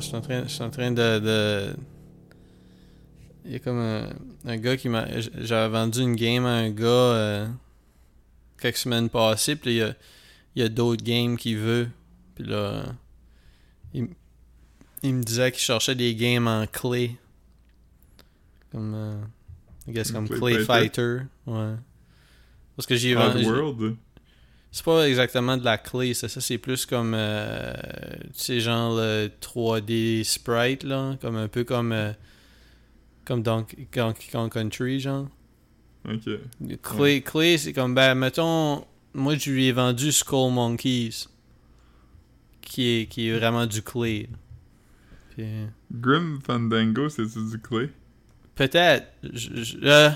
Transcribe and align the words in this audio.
je 0.00 0.06
suis 0.06 0.16
en 0.16 0.20
train, 0.20 0.42
je 0.44 0.48
suis 0.48 0.62
en 0.62 0.70
train 0.70 0.90
de, 0.90 1.18
de... 1.18 1.76
Il 3.44 3.52
y 3.52 3.54
a 3.54 3.58
comme 3.58 3.78
un, 3.78 4.08
un 4.44 4.56
gars 4.56 4.76
qui 4.76 4.88
m'a... 4.88 5.06
J'avais 5.20 5.68
vendu 5.68 6.00
une 6.00 6.16
game 6.16 6.44
à 6.44 6.54
un 6.54 6.70
gars 6.70 6.86
euh, 6.86 7.48
quelques 8.58 8.76
semaines 8.76 9.08
passées, 9.08 9.56
puis 9.56 9.70
il 9.70 9.76
y 9.76 9.82
a, 9.82 9.94
il 10.56 10.62
y 10.62 10.64
a 10.64 10.68
d'autres 10.68 11.04
games 11.04 11.36
qu'il 11.36 11.58
veut. 11.58 11.88
Puis 12.34 12.44
là, 12.44 12.84
il, 13.94 14.08
il 15.02 15.14
me 15.14 15.22
disait 15.22 15.52
qu'il 15.52 15.60
cherchait 15.60 15.94
des 15.94 16.14
games 16.14 16.48
en 16.48 16.66
clé. 16.66 17.16
Comme... 18.72 18.94
Euh, 18.94 19.20
I 19.88 19.92
guess 19.92 20.12
comme 20.12 20.28
Clay 20.28 20.38
Clay 20.38 20.64
Fighter. 20.64 21.20
Ouais. 21.46 21.74
Parce 22.76 22.86
que 22.86 22.96
j'ai 22.96 23.14
vendu... 23.14 23.44
C'est 24.72 24.84
pas 24.84 25.08
exactement 25.08 25.56
de 25.56 25.64
la 25.64 25.78
clé, 25.78 26.14
c'est 26.14 26.28
ça, 26.28 26.40
c'est 26.40 26.58
plus 26.58 26.86
comme, 26.86 27.12
euh, 27.16 27.72
tu 28.26 28.30
sais, 28.34 28.60
genre 28.60 28.96
le 28.96 29.28
3D 29.40 30.22
sprite, 30.22 30.84
là, 30.84 31.16
comme 31.20 31.36
un 31.36 31.48
peu 31.48 31.64
comme, 31.64 31.90
euh, 31.92 32.12
comme 33.24 33.42
Donkey 33.42 33.88
Kong 33.92 34.50
Country, 34.52 35.00
genre. 35.00 35.28
Ok. 36.08 36.30
Clé, 36.82 37.20
clé 37.22 37.58
c'est 37.58 37.72
comme, 37.72 37.94
ben, 37.94 38.14
mettons, 38.14 38.84
moi 39.12 39.34
je 39.36 39.50
lui 39.50 39.66
ai 39.66 39.72
vendu 39.72 40.12
Skull 40.12 40.52
Monkeys, 40.52 41.26
qui 42.60 42.86
est, 43.00 43.06
qui 43.06 43.28
est 43.28 43.36
vraiment 43.38 43.66
du 43.66 43.82
clé. 43.82 44.28
Puis, 45.30 45.44
Grim 45.92 46.38
Fandango, 46.44 47.08
c'est-tu 47.08 47.40
du 47.50 47.58
clay? 47.60 47.90
peut-être, 48.54 49.06
je- 49.32 49.62
je- 49.62 49.78
euh, 49.82 50.10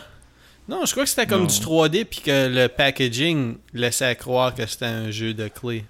non, 0.69 0.85
je 0.87 0.93
crois 0.93 1.05
que 1.05 1.11
c'était 1.11 1.27
comme 1.27 1.43
Non. 1.43 1.47
du 1.47 1.55
3D, 1.55 2.05
puis 2.05 2.21
que 2.21 2.49
le 2.49 2.69
packaging 2.69 3.59
laissait 3.73 4.15
croire 4.17 4.55
que 4.55 4.65
c'était 4.67 4.87
un 4.87 5.11
jeu 5.11 5.35
de 5.35 5.49
clé. 5.49 5.85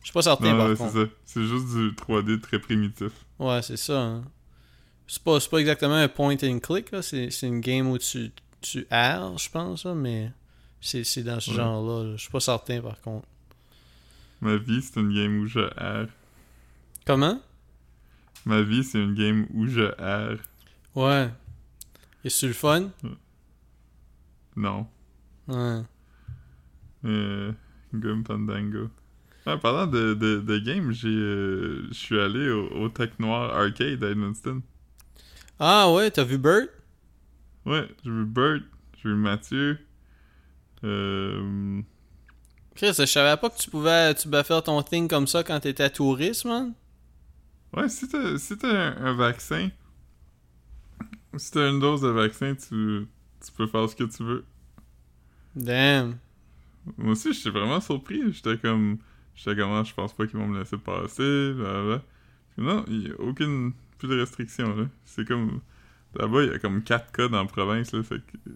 Je 0.00 0.06
suis 0.06 0.12
pas 0.12 0.22
certain, 0.22 0.52
Non, 0.52 0.58
par 0.58 0.68
ouais, 0.70 0.76
contre. 0.76 0.92
c'est 0.92 1.04
ça. 1.04 1.10
C'est 1.26 1.44
juste 1.44 1.66
du 1.68 1.90
3D 1.94 2.40
très 2.40 2.58
primitif. 2.58 3.12
Ouais, 3.38 3.60
c'est 3.62 3.76
ça. 3.76 4.00
hein. 4.00 4.24
C'est 5.06 5.22
pas, 5.22 5.40
c'est 5.40 5.50
pas 5.50 5.58
exactement 5.58 5.94
un 5.94 6.08
point 6.08 6.36
and 6.42 6.58
click, 6.60 6.90
là. 6.90 7.02
C'est, 7.02 7.30
c'est 7.30 7.46
une 7.46 7.60
game 7.60 7.88
où 7.90 7.98
tu, 7.98 8.30
tu 8.60 8.86
je 8.90 9.48
pense, 9.50 9.84
là, 9.84 9.94
mais 9.94 10.30
c'est, 10.80 11.04
c'est 11.04 11.22
dans 11.22 11.40
ce 11.40 11.50
Ouais. 11.50 11.56
genre-là. 11.56 12.04
là. 12.10 12.16
Je 12.16 12.22
suis 12.22 12.30
pas 12.30 12.40
certain, 12.40 12.80
par 12.80 13.00
contre. 13.00 13.26
Ma 14.40 14.56
vie, 14.56 14.80
c'est 14.82 15.00
une 15.00 15.12
game 15.14 15.40
où 15.40 15.46
je 15.46 15.60
erre. 15.60 16.08
Comment? 17.06 17.40
Ma 18.46 18.62
vie, 18.62 18.84
c'est 18.84 18.98
une 18.98 19.14
game 19.14 19.46
où 19.52 19.66
je 19.66 19.82
erre. 20.00 20.38
Ouais. 20.94 21.28
Est-ce 22.24 22.46
le 22.46 22.52
fun? 22.52 22.90
Non. 24.64 24.86
Ouais. 25.48 25.82
Euh, 27.04 27.52
Grim 27.92 28.24
Fandango. 28.24 28.90
Ah, 29.46 29.56
parlant 29.58 29.86
de, 29.86 30.14
de, 30.14 30.40
de 30.40 30.58
game, 30.58 30.92
j'ai, 30.92 31.08
euh, 31.08 31.88
je 31.88 31.94
suis 31.94 32.20
allé 32.20 32.50
au, 32.50 32.68
au 32.68 32.88
Tech 32.90 33.12
Noir 33.18 33.54
Arcade 33.56 34.04
à 34.04 34.10
Edmundston. 34.10 34.62
Ah 35.60 35.92
ouais, 35.92 36.10
t'as 36.10 36.24
vu 36.24 36.38
Bert? 36.38 36.68
Ouais, 37.64 37.88
j'ai 38.04 38.10
vu 38.10 38.24
Bert, 38.26 38.62
j'ai 38.96 39.08
vu 39.10 39.14
Mathieu. 39.14 39.78
Euh, 40.84 41.82
Chris, 42.74 42.94
je 42.96 43.04
savais 43.04 43.36
pas 43.38 43.50
que 43.50 43.58
tu 43.58 43.68
pouvais, 43.68 44.14
tu 44.14 44.26
pouvais 44.28 44.42
faire 44.42 44.62
ton 44.62 44.82
thing 44.82 45.06
comme 45.06 45.26
ça 45.26 45.44
quand 45.44 45.60
t'étais 45.60 45.90
touriste, 45.90 46.46
man. 46.46 46.72
ouais, 47.72 47.88
si 47.88 48.08
t'as, 48.08 48.38
si 48.38 48.56
t'as 48.58 48.68
un, 48.68 49.06
un 49.06 49.14
vaccin, 49.14 49.70
si 51.36 51.50
t'as 51.52 51.70
une 51.70 51.80
dose 51.80 52.02
de 52.02 52.08
vaccin, 52.08 52.54
tu, 52.54 53.06
tu 53.50 53.56
peux 53.56 53.66
faire 53.66 53.88
ce 53.88 53.96
que 53.96 54.04
tu 54.04 54.22
veux. 54.22 54.44
Damn. 55.56 56.16
Moi 56.96 57.12
aussi, 57.12 57.32
j'étais 57.32 57.50
vraiment 57.50 57.80
surpris. 57.80 58.32
J'étais 58.32 58.56
comme. 58.58 58.98
J'étais 59.34 59.56
comme, 59.60 59.72
Ah, 59.72 59.82
je 59.84 59.92
pense 59.94 60.12
pas 60.12 60.26
qu'ils 60.26 60.38
vont 60.38 60.46
me 60.48 60.58
laisser 60.58 60.78
passer. 60.78 61.52
Blablabla. 61.54 62.02
Non, 62.58 62.84
il 62.88 63.08
y 63.08 63.10
a 63.10 63.20
aucune. 63.20 63.72
Plus 63.98 64.08
de 64.08 64.18
restrictions, 64.20 64.74
là. 64.76 64.84
C'est 65.04 65.26
comme. 65.26 65.60
Là-bas, 66.14 66.42
il 66.44 66.50
y 66.50 66.54
a 66.54 66.58
comme 66.58 66.82
4 66.82 67.12
cas 67.12 67.28
dans 67.28 67.42
la 67.42 67.48
province, 67.48 67.92
là. 67.92 68.02
Fait 68.02 68.18
que. 68.20 68.50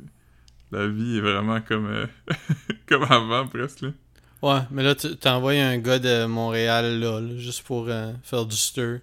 La 0.71 0.89
vie 0.89 1.19
est 1.19 1.21
vraiment 1.21 1.61
comme. 1.61 1.87
euh, 1.87 2.07
comme 2.87 3.03
avant, 3.05 3.47
presque, 3.49 3.83
là. 3.83 3.91
Ouais, 4.41 4.61
mais 4.73 4.83
là, 4.83 4.95
tu- 4.97 5.09
envoyé 5.29 5.61
un 5.61 5.79
gars 5.79 5.99
de 6.01 6.25
Montréal, 6.27 6.99
là, 6.99 7.21
là, 7.21 7.37
juste 7.37 7.63
pour 7.65 7.89
euh, 7.89 8.13
faire 8.25 8.45
du 8.47 8.57
stir. 8.57 9.01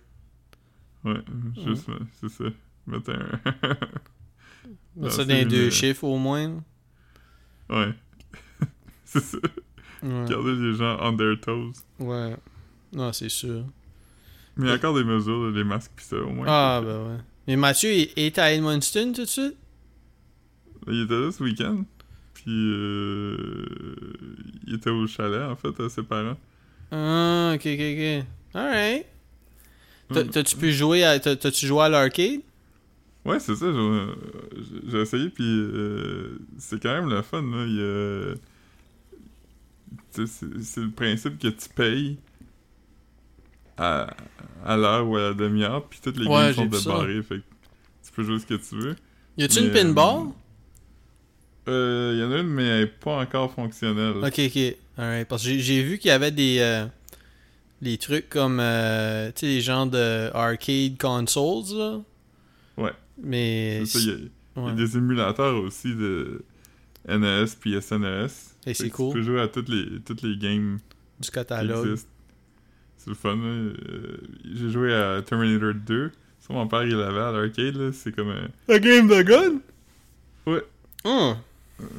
Ouais, 1.06 1.22
juste, 1.64 1.88
c'est 2.20 2.30
ça. 2.30 2.44
Mettre 2.88 3.12
un. 3.12 3.40
Ah, 5.04 5.10
ça 5.10 5.24
dans 5.26 5.34
les 5.34 5.46
deux 5.46 5.66
une- 5.66 5.72
chiffres, 5.72 6.04
au 6.04 6.18
moins. 6.18 6.62
ouais. 7.70 7.94
c'est 9.06 9.24
ça. 9.24 9.38
Ouais. 10.04 10.26
Garder 10.30 10.56
les 10.56 10.74
gens 10.76 10.98
on 11.02 11.16
their 11.16 11.40
toes. 11.40 11.74
Ouais. 12.00 12.36
Non, 12.94 13.12
c'est 13.14 13.30
sûr. 13.30 13.66
Mais 14.58 14.66
il 14.66 14.70
y 14.70 14.72
a 14.72 14.76
encore 14.76 14.96
des 14.96 15.04
mesures, 15.04 15.52
les 15.52 15.64
masques 15.64 15.92
pis 15.96 16.04
ça, 16.04 16.18
au 16.18 16.30
moins. 16.30 16.46
Ah, 16.50 16.82
ben 16.84 16.98
ouais. 17.08 17.18
Mais 17.48 17.56
Mathieu, 17.56 17.92
il 17.94 18.10
est 18.16 18.38
à 18.38 18.52
Edmundston 18.54 19.14
tout 19.14 19.22
de 19.24 19.28
suite? 19.28 19.56
Il 20.88 21.04
était 21.04 21.20
là 21.20 21.32
ce 21.32 21.44
week-end. 21.44 21.84
Puis 22.34 22.46
euh, 22.56 23.66
il 24.68 24.76
était 24.76 24.90
au 24.90 25.06
chalet 25.08 25.42
en 25.44 25.56
fait 25.56 25.78
à 25.82 25.90
ses 25.90 26.04
parents. 26.04 26.38
Ah, 26.92 27.52
ok, 27.56 27.66
ok, 27.66 27.80
ok. 27.80 28.26
Alright. 28.54 29.06
Mm. 30.10 30.30
T'as-tu 30.32 30.56
pu 30.58 30.72
jouer 30.74 31.04
à. 31.04 31.20
T'as-tu 31.20 31.66
joué 31.68 31.84
à 31.84 31.90
l'arcade? 31.90 32.42
Ouais, 33.30 33.40
c'est 33.40 33.56
ça. 33.56 33.66
j'ai- 33.72 34.90
J'ai 34.92 35.02
essayé 35.02 35.30
puis 35.30 35.46
euh, 35.46 36.38
c'est 36.58 36.82
quand 36.82 36.94
même 36.94 37.10
le 37.10 37.22
fun 37.22 37.44
c'est 40.12 40.82
le 40.82 40.92
principe 40.92 41.38
que 41.40 41.48
tu 41.48 41.70
payes 41.70 42.18
à, 43.78 44.08
à 44.66 44.76
l'heure 44.78 45.08
ou 45.08 45.16
à 45.16 45.22
la 45.30 45.34
demi-heure 45.34 45.86
puis 45.86 46.00
toutes 46.04 46.18
les 46.18 46.28
Ouais, 46.28 46.54
games 46.54 46.54
sont 46.54 46.66
débarrées. 46.66 47.22
Fait 47.24 47.38
que 47.38 47.44
tu 48.06 48.12
peux 48.14 48.24
jouer 48.24 48.40
ce 48.40 48.46
que 48.46 48.56
tu 48.56 48.76
veux. 48.76 48.96
Y 49.38 49.44
a-tu 49.44 49.60
une 49.60 49.68
Mais, 49.68 49.74
pinball? 49.84 50.28
Euh, 51.68 52.14
Il 52.16 52.20
y 52.20 52.24
en 52.24 52.32
a 52.32 52.40
une 52.40 52.48
mais 52.48 52.66
elle 52.66 52.82
est 52.84 52.88
pas 52.88 53.18
encore 53.22 53.52
fonctionnelle. 53.54 54.16
Ok, 54.24 54.40
ok. 54.40 54.76
Alright. 54.98 55.28
Parce 55.28 55.44
que 55.44 55.58
j'ai- 55.58 55.84
vu 55.84 55.98
qu'il 55.98 56.10
y 56.10 56.12
avait 56.12 56.32
des. 56.32 56.58
euh, 56.60 56.86
des 57.82 57.98
trucs 57.98 58.28
comme. 58.28 58.60
euh, 58.60 59.28
tu 59.28 59.42
sais, 59.42 59.46
des 59.48 59.62
genres 59.62 59.88
de 59.88 60.30
arcade 60.34 60.98
consoles, 60.98 61.78
là. 61.78 62.02
Ouais. 62.78 62.92
Mais. 63.24 63.86
Ça, 63.86 64.00
il 64.00 64.08
y 64.08 64.12
a- 64.12 64.16
Il 64.16 64.62
y 64.62 64.66
ouais. 64.66 64.72
a 64.72 64.74
des 64.76 64.98
émulateurs 64.98 65.56
aussi 65.64 65.96
de 65.96 66.44
NES 67.08 67.46
puis 67.60 67.80
SNES. 67.82 68.26
Et 68.66 68.74
Fait 68.74 68.74
c'est 68.74 68.90
cool. 68.90 69.14
Tu 69.14 69.20
peux 69.20 69.22
jouer 69.26 69.42
à 69.42 69.48
toutes 69.48 69.70
les, 69.70 70.00
toutes 70.06 70.22
les 70.22 70.36
games 70.38 70.80
Du 71.20 71.30
catalogue. 71.32 71.96
C'est 72.98 73.10
le 73.10 73.16
fun. 73.16 73.36
là. 73.36 73.44
Euh, 73.44 74.18
J'ai 74.54 74.70
joué 74.70 74.94
à 74.94 75.22
Terminator 75.22 75.74
2. 75.74 76.12
Ça, 76.40 76.54
mon 76.54 76.68
père, 76.68 76.84
il 76.84 76.96
l'avait 76.96 77.20
à 77.20 77.32
l'arcade. 77.32 77.76
là. 77.76 77.92
C'est 77.94 78.14
comme 78.14 78.30
un... 78.30 78.48
La 78.68 78.80
game 78.80 79.08
de 79.08 79.22
gun? 79.22 79.60
Ouais. 80.46 80.64
Hum. 81.06 81.36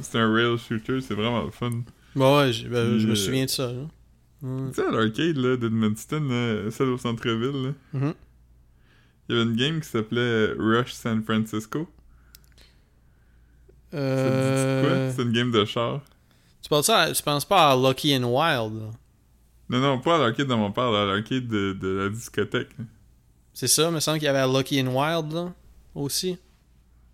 C'est 0.01 0.19
un 0.19 0.31
rail 0.31 0.57
shooter. 0.59 1.01
C'est 1.01 1.15
vraiment 1.15 1.43
le 1.43 1.51
fun. 1.51 1.71
Bah 2.15 2.37
ouais, 2.37 2.53
j'ai- 2.53 2.67
ben, 2.67 2.99
je 2.99 3.07
me 3.07 3.13
Euh, 3.13 3.15
souviens 3.15 3.45
de 3.45 3.49
ça, 3.49 3.71
là. 3.71 3.87
Tu 4.41 4.73
sais, 4.75 4.85
à 4.85 4.91
l'arcade 4.91 5.37
là, 5.37 5.55
d'Edmundston, 5.57 6.21
là, 6.27 6.69
celle 6.71 6.89
au 6.89 6.97
centre-ville, 6.97 7.63
là, 7.67 7.73
Mhm. 7.93 8.13
Il 9.27 9.35
y 9.35 9.39
avait 9.39 9.49
une 9.49 9.55
game 9.55 9.79
qui 9.79 9.87
s'appelait 9.87 10.53
Rush 10.57 10.93
San 10.93 11.23
Francisco. 11.23 11.87
Euh... 13.93 15.11
C'est 15.15 15.21
une 15.23 15.31
game 15.31 15.51
de 15.51 15.65
char. 15.65 16.01
Tu 16.61 16.69
penses, 16.69 16.85
ça, 16.85 17.11
tu 17.11 17.21
penses 17.23 17.45
pas 17.45 17.71
à 17.71 17.75
Lucky 17.75 18.15
and 18.15 18.23
Wild, 18.23 18.81
là? 18.81 18.89
Non, 19.69 19.79
non, 19.79 19.99
pas 19.99 20.15
à 20.15 20.19
l'arcade 20.19 20.47
de 20.47 20.53
mon 20.53 20.71
père, 20.71 20.93
à 20.93 21.05
l'arcade 21.05 21.47
de, 21.47 21.73
de 21.73 21.87
la 21.87 22.09
discothèque. 22.09 22.69
C'est 23.53 23.67
ça, 23.67 23.89
il 23.89 23.93
me 23.93 23.99
semble 23.99 24.19
qu'il 24.19 24.25
y 24.25 24.29
avait 24.29 24.45
Lucky 24.47 24.81
and 24.81 24.93
Wild, 24.93 25.33
là, 25.33 25.53
aussi. 25.95 26.37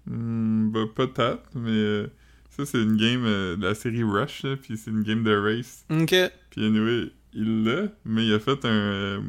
Hmm, 0.06 0.72
bah, 0.72 0.86
peut-être, 0.94 1.44
mais 1.56 1.72
euh, 1.72 2.08
ça, 2.50 2.66
c'est 2.66 2.82
une 2.82 2.98
game 2.98 3.24
euh, 3.26 3.56
de 3.56 3.68
la 3.68 3.76
série 3.76 4.04
Rush, 4.04 4.44
là, 4.44 4.56
puis 4.56 4.78
c'est 4.78 4.92
une 4.92 5.04
game 5.04 5.24
de 5.24 5.36
race. 5.36 5.86
Ok. 5.90 6.16
Puis 6.50 6.66
anyway, 6.66 7.12
il 7.34 7.64
l'a, 7.64 7.88
mais 8.06 8.26
il 8.26 8.34
a 8.34 8.40
fait 8.40 8.66
un... 8.66 9.24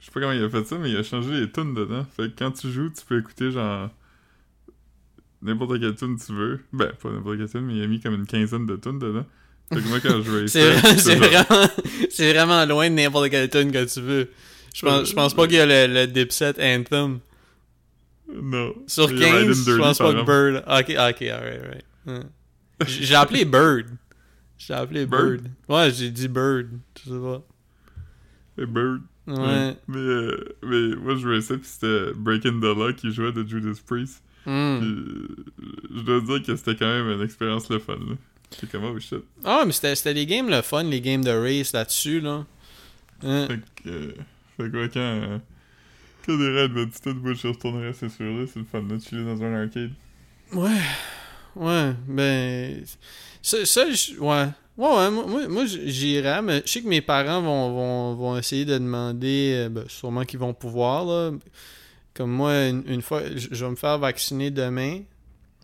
je 0.00 0.06
sais 0.06 0.10
pas 0.12 0.20
comment 0.20 0.32
il 0.32 0.42
a 0.42 0.48
fait 0.48 0.64
ça, 0.64 0.78
mais 0.78 0.90
il 0.90 0.96
a 0.96 1.02
changé 1.02 1.30
les 1.40 1.50
tunes 1.50 1.74
dedans. 1.74 2.06
Fait 2.16 2.30
que 2.30 2.38
quand 2.38 2.52
tu 2.52 2.70
joues, 2.70 2.90
tu 2.90 3.04
peux 3.06 3.18
écouter 3.18 3.50
genre... 3.50 3.90
N'importe 5.40 5.78
quelle 5.80 5.94
tune 5.94 6.18
tu 6.18 6.32
veux. 6.32 6.60
Ben, 6.72 6.90
pas 7.00 7.10
n'importe 7.10 7.38
quelle 7.38 7.48
tune, 7.48 7.60
mais 7.60 7.76
il 7.76 7.82
a 7.82 7.86
mis 7.86 8.00
comme 8.00 8.14
une 8.14 8.26
quinzaine 8.26 8.66
de 8.66 8.76
tunes 8.76 8.98
dedans. 8.98 9.24
Fait 9.72 9.80
que 9.82 9.88
moi, 9.88 10.00
quand 10.00 10.20
je 10.22 10.30
race, 10.40 10.50
C'est 10.50 10.72
vra- 10.72 10.96
c'est 10.98 11.14
vraiment, 11.14 11.68
c'est 12.10 12.32
vraiment 12.32 12.64
loin 12.66 12.90
de 12.90 12.94
n'importe 12.96 13.30
quelle 13.30 13.48
tune 13.48 13.70
que 13.70 13.84
tu 13.84 14.00
veux. 14.00 14.30
Je 14.74 14.84
pense, 14.84 15.08
je 15.08 15.14
pense 15.14 15.34
pas 15.34 15.46
qu'il 15.46 15.56
y 15.56 15.60
a 15.60 15.66
le, 15.86 15.92
le 15.94 16.06
Dipset 16.08 16.54
Anthem. 16.60 17.20
Non. 18.34 18.74
Sur 18.86 19.10
Il 19.12 19.18
y 19.20 19.24
a 19.24 19.32
Ride 19.36 19.46
15, 19.48 19.60
and 19.68 19.72
je 19.72 19.76
pense 19.78 19.98
pas 19.98 20.12
que. 20.12 20.24
Bird. 20.24 20.64
Ok, 20.66 20.90
ok, 20.90 21.22
alright, 21.28 21.84
alright. 22.06 22.26
J'ai 22.86 23.14
appelé 23.14 23.44
Bird. 23.44 23.86
J'ai 24.58 24.74
appelé 24.74 25.06
Bird? 25.06 25.42
Bird? 25.42 25.50
Ouais, 25.68 25.90
j'ai 25.92 26.10
dit 26.10 26.28
Bird. 26.28 26.68
Je 26.98 27.10
sais 27.10 27.18
pas. 27.20 27.42
Hey, 28.58 28.66
Bird. 28.66 29.02
Ouais. 29.28 29.76
Mais, 29.88 29.98
euh, 29.98 30.56
mais 30.62 30.96
moi, 30.96 31.16
je 31.16 31.28
raçais, 31.28 31.58
puis 31.58 31.68
c'était 31.68 32.12
Breaking 32.14 32.60
the 32.60 32.64
Law 32.76 32.92
qui 32.94 33.12
jouait 33.12 33.30
de 33.32 33.46
Judas 33.46 33.78
Priest. 33.86 34.22
Hmm. 34.46 34.78
Puis, 34.80 35.44
je 35.96 36.00
dois 36.02 36.20
dire 36.20 36.42
que 36.46 36.56
c'était 36.56 36.74
quand 36.76 36.86
même 36.86 37.10
une 37.10 37.22
expérience 37.22 37.68
le 37.68 37.78
fun, 37.78 37.96
là. 37.96 38.14
C'est 38.58 38.70
comme, 38.70 38.84
oh 38.84 38.98
shit. 38.98 39.18
Ah, 39.44 39.64
mais 39.66 39.72
c'était 39.72 39.94
c'était 39.94 40.14
les 40.14 40.24
games 40.24 40.48
le 40.48 40.62
fun, 40.62 40.82
les 40.84 41.02
games 41.02 41.22
de 41.22 41.30
race 41.30 41.74
là-dessus, 41.74 42.20
là. 42.20 42.46
Hein. 43.22 43.46
Fait 43.48 43.60
que, 43.82 43.88
euh, 43.90 44.12
fait 44.56 44.70
quoi, 44.70 44.88
quand, 44.88 45.00
euh, 45.00 45.38
Que 46.26 46.32
des 46.32 46.58
raids 46.60 46.68
d'altitude, 46.70 47.16
moi 47.22 47.34
je 47.34 47.48
retournerais, 47.48 47.92
c'est 47.92 48.08
sûr, 48.08 48.24
là. 48.24 48.46
C'est 48.50 48.60
le 48.60 48.64
fun, 48.64 48.80
là, 48.88 48.96
de 48.96 49.02
chiller 49.02 49.24
dans 49.24 49.42
un 49.42 49.62
arcade. 49.62 49.90
Ouais. 50.52 50.80
Ouais, 51.54 51.92
ben. 52.06 52.82
Ça, 53.42 53.66
ça 53.66 53.90
je- 53.90 54.18
ouais. 54.18 54.48
Ouais, 54.78 54.86
ouais, 54.96 55.10
moi, 55.10 55.26
moi, 55.26 55.48
moi, 55.48 55.64
j'irais, 55.66 56.40
mais 56.40 56.62
je 56.64 56.70
sais 56.70 56.82
que 56.82 56.88
mes 56.88 57.00
parents 57.00 57.42
vont, 57.42 57.72
vont, 57.72 58.14
vont 58.14 58.36
essayer 58.38 58.64
de 58.64 58.74
demander, 58.74 59.66
euh, 59.66 59.68
ben, 59.68 59.84
sûrement 59.88 60.24
qu'ils 60.24 60.38
vont 60.38 60.54
pouvoir, 60.54 61.04
là. 61.04 61.32
Comme 62.14 62.30
moi, 62.30 62.68
une, 62.68 62.84
une 62.86 63.02
fois, 63.02 63.22
je 63.34 63.48
je 63.50 63.64
vais 63.64 63.70
me 63.72 63.76
faire 63.76 63.98
vacciner 63.98 64.50
demain, 64.52 65.00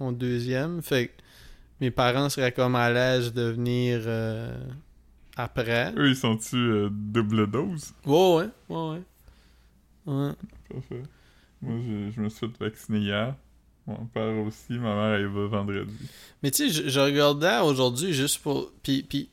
mon 0.00 0.10
deuxième, 0.12 0.82
fait 0.82 1.08
que 1.08 1.12
mes 1.80 1.90
parents 1.92 2.28
seraient 2.28 2.52
comme 2.52 2.74
à 2.74 2.90
l'aise 2.90 3.32
de 3.32 3.42
venir 3.42 4.02
euh, 4.06 4.56
après. 5.36 5.92
Eux, 5.96 6.08
ils 6.08 6.16
sont-tu 6.16 6.56
euh, 6.56 6.88
double 6.90 7.48
dose? 7.48 7.92
Ouais, 8.04 8.14
ouais, 8.36 8.48
ouais, 8.68 8.88
ouais. 8.90 9.02
Ouais. 10.06 10.32
Parfait. 10.72 11.02
Moi, 11.62 11.76
je, 11.86 12.10
je 12.10 12.20
me 12.20 12.28
suis 12.28 12.40
fait 12.48 12.58
vacciner 12.64 12.98
hier. 12.98 13.36
Mon 13.86 14.06
père 14.06 14.34
aussi, 14.46 14.72
ma 14.78 14.94
mère, 14.94 15.14
elle 15.18 15.26
va 15.26 15.46
vendredi. 15.46 15.92
Mais 16.42 16.50
tu 16.50 16.70
sais, 16.70 16.88
je, 16.88 17.00
regardais 17.00 17.58
aujourd'hui 17.58 18.12
juste 18.14 18.38
pour. 18.38 18.72
Puis, 18.82 19.02
puis 19.02 19.28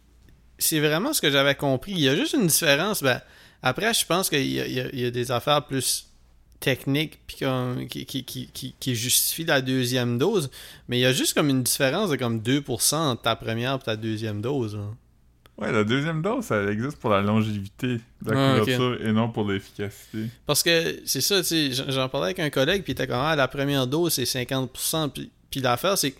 c'est 0.57 0.79
vraiment 0.79 1.13
ce 1.13 1.21
que 1.21 1.31
j'avais 1.31 1.55
compris. 1.55 1.93
Il 1.93 1.99
y 2.01 2.09
a 2.09 2.15
juste 2.15 2.33
une 2.33 2.47
différence. 2.47 3.01
Ben, 3.01 3.21
après, 3.63 3.93
je 3.93 4.05
pense 4.05 4.29
qu'il 4.29 4.45
y, 4.51 4.79
a- 5.05 5.11
des 5.11 5.31
affaires 5.31 5.65
plus 5.65 6.07
techniques 6.59 7.19
puis 7.25 7.37
qui, 7.87 8.73
qui 8.79 8.95
justifient 8.95 9.45
la 9.45 9.61
deuxième 9.61 10.17
dose. 10.17 10.51
Mais 10.87 10.99
il 10.99 11.01
y 11.01 11.05
a 11.05 11.13
juste 11.13 11.33
comme 11.33 11.49
une 11.49 11.63
différence 11.63 12.09
de 12.09 12.17
comme 12.17 12.39
2% 12.41 12.95
entre 12.95 13.21
ta 13.21 13.35
première 13.35 13.75
et 13.75 13.79
ta 13.79 13.95
deuxième 13.95 14.41
dose. 14.41 14.75
hein. 14.75 14.95
Ouais, 15.61 15.71
la 15.71 15.83
deuxième 15.83 16.21
dose, 16.23 16.45
ça 16.45 16.63
existe 16.71 16.97
pour 16.97 17.11
la 17.11 17.21
longévité 17.21 17.99
de 18.23 18.31
la 18.31 18.55
Ah, 18.55 18.59
couverture 18.59 18.97
et 19.05 19.11
non 19.13 19.29
pour 19.29 19.47
l'efficacité. 19.49 20.25
Parce 20.47 20.63
que 20.63 20.99
c'est 21.05 21.21
ça, 21.21 21.37
tu 21.41 21.71
sais, 21.71 21.71
j'en- 21.91 22.09
parlais 22.09 22.27
avec 22.27 22.39
un 22.39 22.49
collègue, 22.49 22.81
puis 22.83 22.93
il 22.93 22.95
était 22.95 23.05
comme, 23.05 23.17
ah, 23.21 23.35
la 23.35 23.47
première 23.47 23.85
dose, 23.85 24.13
c'est 24.13 24.25
50%. 24.25 25.09
Puis, 25.09 25.29
puis 25.51 25.59
l'affaire, 25.61 25.97
c'est 25.97 26.11
que 26.11 26.19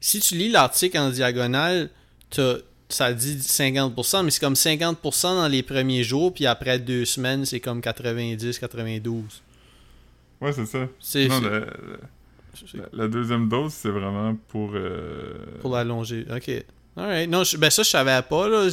si 0.00 0.20
tu 0.20 0.36
lis 0.36 0.50
l'article 0.50 0.96
en 0.98 1.10
diagonale, 1.10 1.90
t'as- 2.30 2.58
ça 2.88 3.12
dit 3.12 3.40
50%, 3.42 4.22
mais 4.22 4.30
c'est 4.30 4.38
comme 4.38 4.54
50% 4.54 5.34
dans 5.34 5.48
les 5.48 5.64
premiers 5.64 6.04
jours, 6.04 6.32
puis 6.32 6.46
après 6.46 6.78
deux 6.78 7.04
semaines, 7.04 7.44
c'est 7.44 7.58
comme 7.58 7.80
90, 7.80 8.58
92. 8.60 9.42
Ouais, 10.40 10.52
c'est 10.52 10.66
ça. 10.66 10.86
C'est 11.00 11.28
la 12.92 13.08
deuxième 13.08 13.48
dose, 13.48 13.72
c'est 13.72 13.90
vraiment 13.90 14.36
pour... 14.48 14.70
euh, 14.74 15.34
pour 15.60 15.74
la 15.74 15.82
longévité. 15.84 16.32
Ok. 16.32 16.64
Alright. 16.96 17.28
Non, 17.28 17.44
je- 17.44 17.56
ben 17.56 17.70
ça, 17.70 17.82
je 17.82 17.90
savais 17.90 18.22
pas, 18.22 18.48
là, 18.48 18.68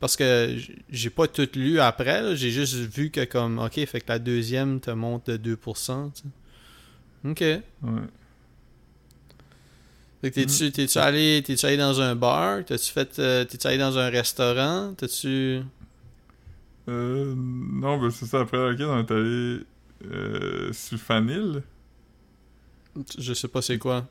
parce 0.00 0.16
que 0.16 0.56
j'ai 0.90 1.10
pas 1.10 1.26
tout 1.28 1.48
lu 1.54 1.80
après. 1.80 2.36
J'ai 2.36 2.50
juste 2.50 2.74
vu 2.74 3.10
que, 3.10 3.24
comme, 3.24 3.58
ok, 3.58 3.84
fait 3.86 4.00
que 4.00 4.08
la 4.08 4.18
deuxième 4.18 4.80
te 4.80 4.90
monte 4.90 5.30
de 5.30 5.36
2%. 5.56 6.10
tu 6.14 6.22
sais. 6.22 6.28
Ok. 7.30 7.40
Ouais. 7.40 8.00
Fait 10.20 10.30
que 10.30 10.34
t'es-tu, 10.36 10.70
t'es-tu 10.70 10.98
allé, 10.98 11.42
t'es-tu 11.44 11.66
allé 11.66 11.76
dans 11.76 12.00
un 12.00 12.14
bar? 12.14 12.64
T'as-tu 12.64 12.92
fait, 12.92 13.18
euh, 13.18 13.44
t'es-tu 13.44 13.66
allé 13.66 13.78
dans 13.78 13.98
un 13.98 14.08
restaurant? 14.08 14.94
T'as-tu... 14.96 15.60
Euh, 16.88 17.34
non, 17.36 17.98
ben 17.98 18.10
c'est 18.10 18.26
ça. 18.26 18.40
Après 18.40 18.56
l'arcade, 18.58 18.86
on 18.88 18.98
est 19.00 19.10
allé 19.10 19.60
euh, 20.12 20.72
sur 20.72 20.98
Fanil. 20.98 21.62
Je 23.18 23.32
sais 23.34 23.48
pas 23.48 23.62
c'est 23.62 23.78
quoi. 23.78 24.06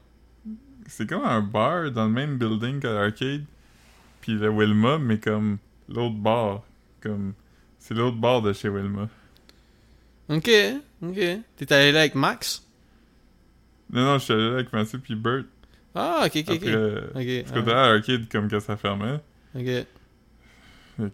C'est 0.87 1.07
comme 1.07 1.23
un 1.23 1.41
bar 1.41 1.91
dans 1.91 2.05
le 2.05 2.11
même 2.11 2.37
building 2.37 2.79
que 2.79 2.87
l'arcade. 2.87 3.43
Puis 4.21 4.33
le 4.33 4.49
Wilma, 4.49 4.97
mais 4.99 5.19
comme 5.19 5.57
l'autre 5.89 6.15
bar. 6.15 6.63
Comme... 7.01 7.33
C'est 7.79 7.93
l'autre 7.93 8.17
bar 8.17 8.41
de 8.41 8.53
chez 8.53 8.69
Wilma. 8.69 9.09
Ok, 10.29 10.49
ok. 11.01 11.19
T'es 11.57 11.73
allé 11.73 11.91
là 11.91 12.01
avec 12.01 12.15
Max? 12.15 12.65
Non, 13.91 14.03
non, 14.05 14.17
je 14.19 14.23
suis 14.23 14.33
allé 14.33 14.47
là 14.47 14.53
avec 14.55 14.71
Mathieu 14.71 14.99
puis 14.99 15.15
Bert. 15.15 15.43
Ah, 15.93 16.23
ok, 16.25 16.31
ok, 16.37 16.49
ok. 16.49 16.55
Après, 16.55 16.71
euh, 16.73 17.01
Ok, 17.09 17.43
parce 17.43 17.51
que 17.51 17.59
t'es 17.65 17.71
à 17.71 17.91
l'arcade 17.93 18.29
comme 18.29 18.47
que 18.47 18.59
ça 18.59 18.77
fermait. 18.77 19.19
ah, 19.55 19.59
ok. 19.59 19.85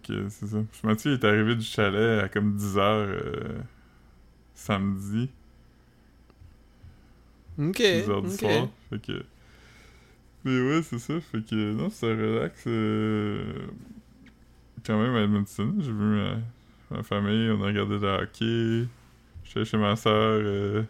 Que 0.02 0.28
c'est 0.28 0.46
ça. 0.46 0.58
Puis 0.70 0.80
Mathieu 0.84 1.12
est 1.14 1.24
arrivé 1.24 1.56
du 1.56 1.64
chalet 1.64 2.22
à 2.22 2.28
comme 2.28 2.56
10h 2.56 3.62
samedi. 4.54 5.30
Ok, 7.58 7.80
10h 7.80 8.22
du 8.22 8.28
ok. 8.34 8.38
soir. 8.38 8.68
Fait 8.90 9.00
que. 9.00 9.24
Mais 10.44 10.60
ouais, 10.60 10.82
c'est 10.82 10.98
ça. 10.98 11.20
Fait 11.20 11.42
que 11.44 11.72
non, 11.72 11.90
c'était 11.90 12.14
relax. 12.14 12.64
euh, 12.66 13.66
Quand 14.86 15.00
même 15.00 15.14
à 15.16 15.20
Edmonton. 15.22 15.74
J'ai 15.80 15.92
vu 15.92 16.20
ma... 16.90 17.02
famille, 17.02 17.50
on 17.50 17.62
a 17.62 17.66
regardé 17.66 17.98
le 17.98 18.08
hockey. 18.08 18.88
J'étais 19.44 19.64
chez 19.64 19.76
ma 19.76 19.96
soeur. 19.96 20.84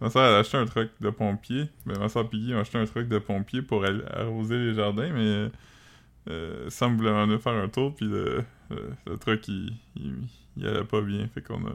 Ma 0.00 0.10
soeur, 0.10 0.24
elle 0.28 0.34
a 0.34 0.38
acheté 0.38 0.56
un 0.56 0.66
truck 0.66 0.88
de 1.00 1.10
pompier. 1.10 1.68
Ben, 1.86 1.98
ma 1.98 2.08
soeur 2.08 2.28
Piggy 2.28 2.54
a 2.54 2.60
acheté 2.60 2.78
un 2.78 2.86
truck 2.86 3.06
de 3.08 3.18
pompier 3.18 3.62
pour 3.62 3.84
arroser 3.84 4.58
les 4.58 4.74
jardins, 4.74 5.10
mais 5.12 5.50
euh, 6.28 6.70
Sam 6.70 6.96
voulait 6.96 7.12
m'emmener 7.12 7.38
faire 7.38 7.52
un 7.52 7.68
tour, 7.68 7.94
puis 7.94 8.06
le, 8.06 8.42
le, 9.06 9.16
truck, 9.18 9.46
il, 9.48 9.72
il, 9.96 10.14
il 10.56 10.66
allait 10.66 10.82
pas 10.84 11.00
bien. 11.02 11.28
Fait 11.28 11.40
qu'on 11.42 11.64
a, 11.66 11.72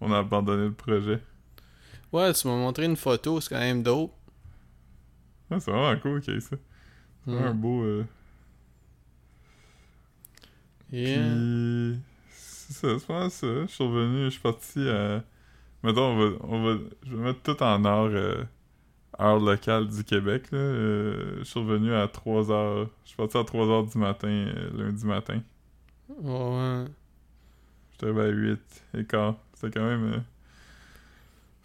on 0.00 0.10
a 0.12 0.18
abandonné 0.20 0.66
le 0.66 0.72
projet. 0.72 1.20
Ouais, 2.12 2.32
tu 2.32 2.46
m'as 2.48 2.56
montré 2.56 2.84
une 2.86 2.96
photo, 2.96 3.40
c'est 3.42 3.50
quand 3.50 3.60
même 3.60 3.82
dope. 3.82 4.12
Ouais, 5.50 5.60
c'est 5.60 5.70
vraiment 5.70 5.98
cool 6.00 6.20
qu'il 6.20 6.34
y 6.34 6.36
ait 6.36 6.40
ça. 6.40 6.56
C'est 7.24 7.30
vraiment 7.30 7.46
un 7.48 7.54
beau. 7.54 7.82
euh, 7.82 8.04
Yeah. 10.92 11.18
Puis, 11.18 11.98
c'est 12.30 12.72
ça, 12.74 12.98
c'est 12.98 13.06
vraiment 13.06 13.28
ça. 13.30 13.46
Je 13.62 13.66
suis 13.66 13.84
revenu, 13.84 14.24
je 14.26 14.30
suis 14.30 14.40
parti 14.40 14.88
à. 14.88 15.22
Mettons, 15.82 16.02
on 16.12 16.16
va, 16.16 16.36
on 16.42 16.62
va. 16.64 16.78
Je 17.04 17.16
vais 17.16 17.22
mettre 17.22 17.42
tout 17.42 17.60
en 17.62 17.84
heure, 17.84 18.10
euh, 18.12 18.44
heure 19.20 19.40
locale 19.40 19.88
du 19.88 20.04
Québec, 20.04 20.50
là. 20.52 20.58
Euh, 20.58 21.38
je 21.38 21.44
suis 21.44 21.58
revenu 21.60 21.92
à 21.92 22.06
3h. 22.06 22.88
Je 23.04 23.08
suis 23.08 23.16
parti 23.16 23.36
à 23.36 23.42
3h 23.42 23.90
du 23.92 23.98
matin, 23.98 24.28
euh, 24.28 24.70
lundi 24.74 25.04
matin. 25.06 25.40
Ouais. 26.08 26.84
J'étais 27.92 28.06
arrivé 28.06 28.22
à 28.22 28.28
8 28.28 28.84
et 28.98 29.04
quart. 29.04 29.36
C'était 29.54 29.78
quand 29.80 29.86
même. 29.86 30.12
euh, 30.12 30.18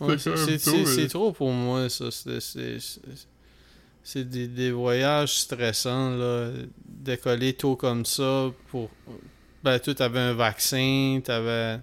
Ouais, 0.07 0.17
C'est 0.17 0.31
quand 0.31 0.37
même 0.47 0.57
c'est- 0.57 0.85
c'est 0.85 1.03
euh. 1.05 1.07
trop 1.09 1.31
pour 1.31 1.51
moi, 1.51 1.87
ça. 1.89 2.09
C'est- 2.09 2.39
C'est 4.03 4.27
des, 4.27 4.47
des 4.47 4.71
voyages 4.71 5.33
stressants, 5.33 6.11
là. 6.15 6.49
Décoller 6.85 7.53
tôt 7.53 7.75
comme 7.75 8.05
ça 8.05 8.51
pour. 8.69 8.89
Ben, 9.63 9.79
toi, 9.79 9.93
t'avais 9.93 10.19
un 10.19 10.33
vaccin, 10.33 11.19
t'avais. 11.23 11.79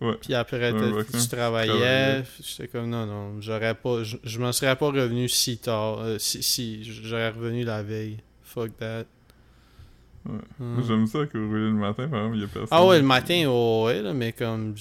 Ouais. 0.00 0.14
Puis 0.20 0.34
après, 0.34 0.72
vaccin, 0.72 1.18
tu 1.18 1.28
travaillais. 1.28 2.22
J'étais 2.42 2.68
comme, 2.68 2.90
non, 2.90 3.06
non, 3.06 3.40
j'aurais 3.40 3.74
pas. 3.74 4.02
Je, 4.02 4.16
je 4.24 4.38
m'en 4.40 4.52
serais 4.52 4.76
pas 4.76 4.86
revenu 4.88 5.28
si 5.28 5.58
tard. 5.58 6.00
euh, 6.00 6.18
si, 6.18 6.42
si, 6.42 6.82
j'aurais 6.84 7.30
revenu 7.30 7.64
la 7.64 7.82
veille. 7.82 8.18
Fuck 8.42 8.76
that. 8.78 9.04
Ouais. 10.26 10.38
Moi, 10.58 10.82
J'aime 10.86 11.06
ça 11.06 11.24
que 11.26 11.38
rouler 11.38 11.62
le 11.66 11.72
matin, 11.72 12.08
par 12.08 12.20
exemple, 12.20 12.36
il 12.36 12.40
y 12.42 12.44
a 12.44 12.48
personne. 12.48 12.68
Ah 12.70 12.84
ouais, 12.86 12.98
le 12.98 13.04
matin, 13.06 13.44
oh, 13.48 13.84
ouais, 13.86 14.02
là, 14.02 14.12
mais 14.12 14.32
comme. 14.32 14.74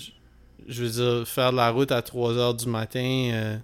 je- 0.67 0.83
veux 0.83 0.89
dire, 0.89 1.27
faire 1.27 1.51
de 1.51 1.57
la 1.57 1.69
route 1.71 1.91
à 1.91 2.01
3 2.01 2.33
heures 2.37 2.53
du 2.53 2.67
matin. 2.67 3.29
euh, 3.33 3.57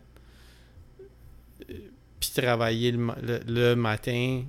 puis 2.20 2.32
travailler 2.36 2.92
le, 2.92 3.08
le, 3.22 3.40
le 3.48 3.76
matin. 3.76 4.44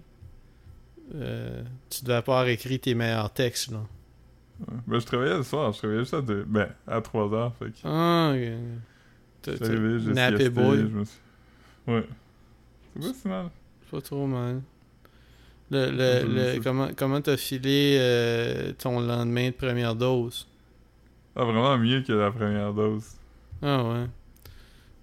euh, 1.14 1.62
tu 1.90 2.04
devais 2.04 2.22
pas 2.22 2.40
avoir 2.40 2.48
écrit 2.48 2.78
tes 2.78 2.94
meilleurs 2.94 3.32
textes, 3.32 3.70
là. 3.70 3.80
Ben, 4.86 4.98
je 4.98 5.06
travaillais 5.06 5.36
le 5.36 5.42
soir, 5.44 5.72
je 5.72 5.78
travaillais 5.78 6.00
juste 6.00 6.14
à, 6.14 6.20
deux... 6.20 6.44
ben, 6.44 6.68
à 6.86 7.00
3h. 7.00 7.52
Fait 7.58 7.66
que. 7.66 7.76
Ah, 7.84 8.32
ok. 8.34 9.62
Arrivé, 9.62 10.00
j'ai 10.00 10.12
nappé 10.12 10.48
boy. 10.50 10.78
je 10.78 10.82
me 10.84 11.04
suis... 11.04 11.18
Ouais. 11.86 12.04
C'est 12.94 13.00
pas 13.08 13.14
si 13.14 13.28
mal. 13.28 13.46
Pas 13.90 14.00
trop 14.00 14.26
mal. 14.26 14.60
Le, 15.70 15.90
le, 15.90 16.54
le, 16.56 16.60
comment 16.62 16.88
comment 16.96 17.20
t'as 17.20 17.36
filé 17.36 17.96
euh, 18.00 18.72
ton 18.72 19.00
lendemain 19.00 19.48
de 19.50 19.54
première 19.54 19.94
dose? 19.94 20.48
Ah, 21.36 21.44
vraiment 21.44 21.78
mieux 21.78 22.02
que 22.02 22.12
la 22.12 22.30
première 22.32 22.72
dose. 22.74 23.04
Ah 23.62 23.84
ouais. 23.84 24.06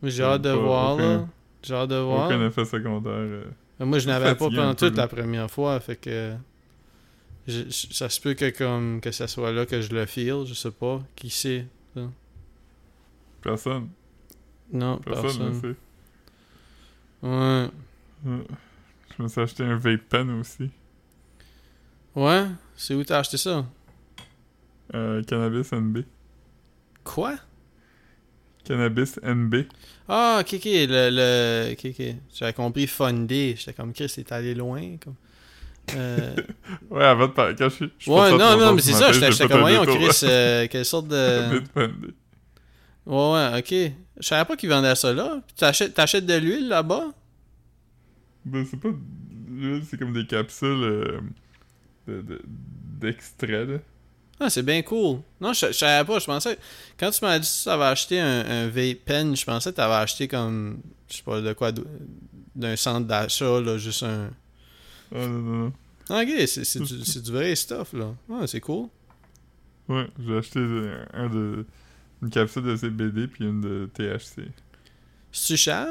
J'ai 0.03 0.23
hâte 0.23 0.41
de 0.41 0.51
pas 0.53 0.57
voir, 0.59 0.97
là. 0.97 1.27
J'ai 1.65 1.73
hâte 1.73 1.89
de 1.89 1.95
voir. 1.95 2.27
Aucun 2.27 2.45
effet 2.45 2.65
secondaire. 2.65 3.11
euh. 3.13 3.45
Moi, 3.79 3.99
je 3.99 4.07
n'avais 4.07 4.35
pas 4.35 4.49
pendant 4.49 4.73
toute 4.75 4.95
la 4.95 5.07
première 5.07 5.49
fois, 5.51 5.79
fait 5.79 5.95
que 5.97 6.33
je- 7.47 7.63
je- 7.69 7.93
ça 7.93 8.07
se 8.09 8.21
peut 8.21 8.33
que 8.33 8.49
comme 8.57 9.01
que 9.01 9.11
ça 9.11 9.27
soit 9.27 9.51
là 9.51 9.65
que 9.65 9.81
je 9.81 9.93
le 9.93 10.05
feel, 10.05 10.45
je 10.45 10.53
sais 10.53 10.71
pas. 10.71 11.01
Qui 11.15 11.29
sait? 11.29 11.65
Personne. 13.41 13.89
Non, 14.71 14.97
Personne 14.99 15.23
personne. 15.23 15.53
ne 15.53 15.59
sait. 15.61 15.75
Ouais. 17.21 17.69
Ouais. 18.25 18.47
Je 19.17 19.23
me 19.23 19.27
suis 19.27 19.41
acheté 19.41 19.63
un 19.63 19.75
vape 19.75 20.01
pen 20.09 20.29
aussi. 20.39 20.69
Ouais? 22.15 22.45
C'est 22.75 22.95
où 22.95 23.03
t'as 23.03 23.19
acheté 23.19 23.37
ça? 23.37 23.65
Euh, 24.93 25.21
Cannabis 25.23 25.71
NB. 25.71 26.05
Quoi? 27.03 27.35
Cannabis 28.63 29.19
NB. 29.23 29.65
Ah, 30.07 30.37
ok, 30.41 30.53
ok, 30.53 30.65
le, 30.65 31.09
le... 31.11 31.71
Ok, 31.73 31.85
ok. 31.99 32.15
J'avais 32.37 32.53
compris 32.53 32.87
Fundé. 32.87 33.55
J'étais 33.57 33.73
comme, 33.73 33.93
Chris, 33.93 34.09
c'est 34.09 34.31
allé 34.31 34.53
loin, 34.53 34.97
comme... 35.03 35.15
Euh... 35.95 36.35
Ouais, 36.89 37.03
avant 37.03 37.27
de 37.27 37.31
parler. 37.33 37.55
Quand 37.57 37.69
je 37.69 37.75
suis. 37.75 37.91
je 37.99 38.09
ouais, 38.11 38.31
non, 38.31 38.57
non, 38.57 38.73
mais 38.73 38.81
c'est 38.81 38.93
ça, 38.93 39.11
j'étais 39.11 39.47
comme, 39.47 39.61
voyons. 39.61 39.85
Chris, 39.85 40.09
euh, 40.23 40.67
quelle 40.69 40.85
sorte 40.85 41.07
de... 41.07 41.61
Ouais, 43.05 43.33
ouais, 43.33 43.59
ok. 43.59 43.93
Je 44.19 44.27
savais 44.27 44.45
pas 44.45 44.55
qu'ils 44.57 44.69
vendaient 44.69 44.95
ça 44.95 45.13
là. 45.13 45.39
Puis 45.45 45.55
T'achètes, 45.93 46.25
de 46.25 46.33
l'huile 46.37 46.67
là-bas? 46.69 47.05
Ben, 48.45 48.65
c'est 48.69 48.79
pas. 48.79 48.89
là, 48.89 49.79
C'est 49.87 49.97
comme 49.99 50.13
des 50.13 50.25
capsules 50.25 50.67
euh, 50.67 51.19
de- 52.07 52.21
de- 52.21 52.41
d'extrait, 52.99 53.65
là. 53.65 53.77
Ah, 54.39 54.49
c'est 54.49 54.63
bien 54.63 54.81
cool. 54.81 55.19
Non, 55.39 55.53
je, 55.53 55.67
je 55.67 55.71
savais 55.71 56.05
pas. 56.05 56.19
Je 56.19 56.25
pensais. 56.25 56.57
Quand 56.99 57.09
tu 57.11 57.23
m'as 57.23 57.39
dit 57.39 57.47
que 57.47 57.63
tu 57.63 57.69
avais 57.69 57.85
acheté 57.85 58.19
un, 58.19 58.45
un 58.45 58.67
vape 58.67 59.05
pen, 59.05 59.35
je 59.35 59.45
pensais 59.45 59.71
que 59.71 59.75
tu 59.75 59.81
avais 59.81 59.93
acheté 59.95 60.27
comme. 60.27 60.79
Je 61.09 61.17
sais 61.17 61.23
pas 61.23 61.39
de 61.41 61.53
quoi. 61.53 61.71
D'un 62.55 62.75
centre 62.75 63.07
d'achat, 63.07 63.61
là. 63.61 63.77
Juste 63.77 64.03
un. 64.03 64.29
Ah. 65.13 65.69
Ah, 66.09 66.21
ok, 66.21 66.29
c'est, 66.47 66.63
c'est, 66.65 66.79
du, 66.81 67.03
c'est 67.05 67.21
du 67.21 67.31
vrai 67.31 67.55
stuff, 67.55 67.93
là. 67.93 68.13
Ah, 68.31 68.45
c'est 68.45 68.59
cool. 68.59 68.87
Ouais, 69.87 70.07
j'ai 70.19 70.37
acheté 70.37 70.59
euh, 70.59 71.05
un 71.13 71.29
de. 71.29 71.65
Une 72.21 72.29
capsule 72.29 72.63
de 72.63 72.75
CBD 72.75 73.27
puis 73.27 73.45
une 73.45 73.61
de 73.61 73.89
THC. 73.93 74.47
C'est-tu 75.31 75.57
cher? 75.57 75.87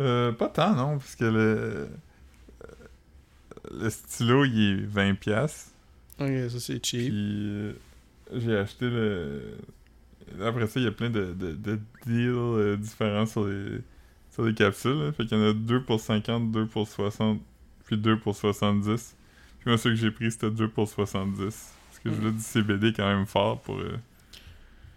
Euh, 0.00 0.32
pas 0.32 0.48
tant, 0.48 0.74
non, 0.74 0.98
parce 0.98 1.16
que 1.16 1.24
le. 1.24 1.38
euh, 1.40 1.86
Le 3.72 3.90
stylo, 3.90 4.44
il 4.44 4.60
est 4.60 4.86
20$. 4.86 5.66
Ok, 6.18 6.50
ça 6.50 6.60
c'est 6.60 6.84
cheap. 6.84 7.08
Puis 7.08 7.12
euh, 7.12 7.72
j'ai 8.34 8.56
acheté 8.56 8.88
le. 8.88 9.42
Après 10.42 10.66
ça, 10.66 10.80
il 10.80 10.84
y 10.84 10.88
a 10.88 10.92
plein 10.92 11.10
de, 11.10 11.32
de, 11.34 11.52
de 11.52 11.78
deals 12.06 12.28
euh, 12.34 12.76
différents 12.76 13.26
sur 13.26 13.46
les, 13.46 13.78
sur 14.32 14.44
les 14.44 14.54
capsules. 14.54 14.98
là. 15.04 15.12
Fait 15.12 15.24
qu'il 15.26 15.38
y 15.38 15.40
en 15.40 15.50
a 15.50 15.52
2 15.52 15.82
pour 15.82 16.00
50, 16.00 16.50
2 16.50 16.66
pour 16.66 16.88
60, 16.88 17.40
puis 17.84 17.96
2 17.96 18.18
pour 18.18 18.34
70. 18.34 19.14
Puis 19.60 19.68
moi, 19.70 19.78
ce 19.78 19.88
que 19.88 19.94
j'ai 19.94 20.10
pris, 20.10 20.30
c'était 20.32 20.50
2 20.50 20.68
pour 20.68 20.88
70. 20.88 21.38
Parce 21.44 21.98
que 22.02 22.10
je 22.10 22.14
voulais 22.14 22.32
du 22.32 22.40
CBD 22.40 22.92
quand 22.92 23.06
même 23.06 23.26
fort 23.26 23.60
pour, 23.60 23.78
euh, 23.78 23.96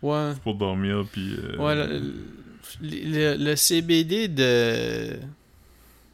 Ouais. 0.01 0.33
pour 0.43 0.55
dormir. 0.55 1.05
Puis. 1.11 1.35
euh, 1.37 1.57
Ouais, 1.57 1.75
le, 1.75 2.01
le- 2.81 3.35
le 3.37 3.55
CBD 3.55 4.27
de. 4.29 5.17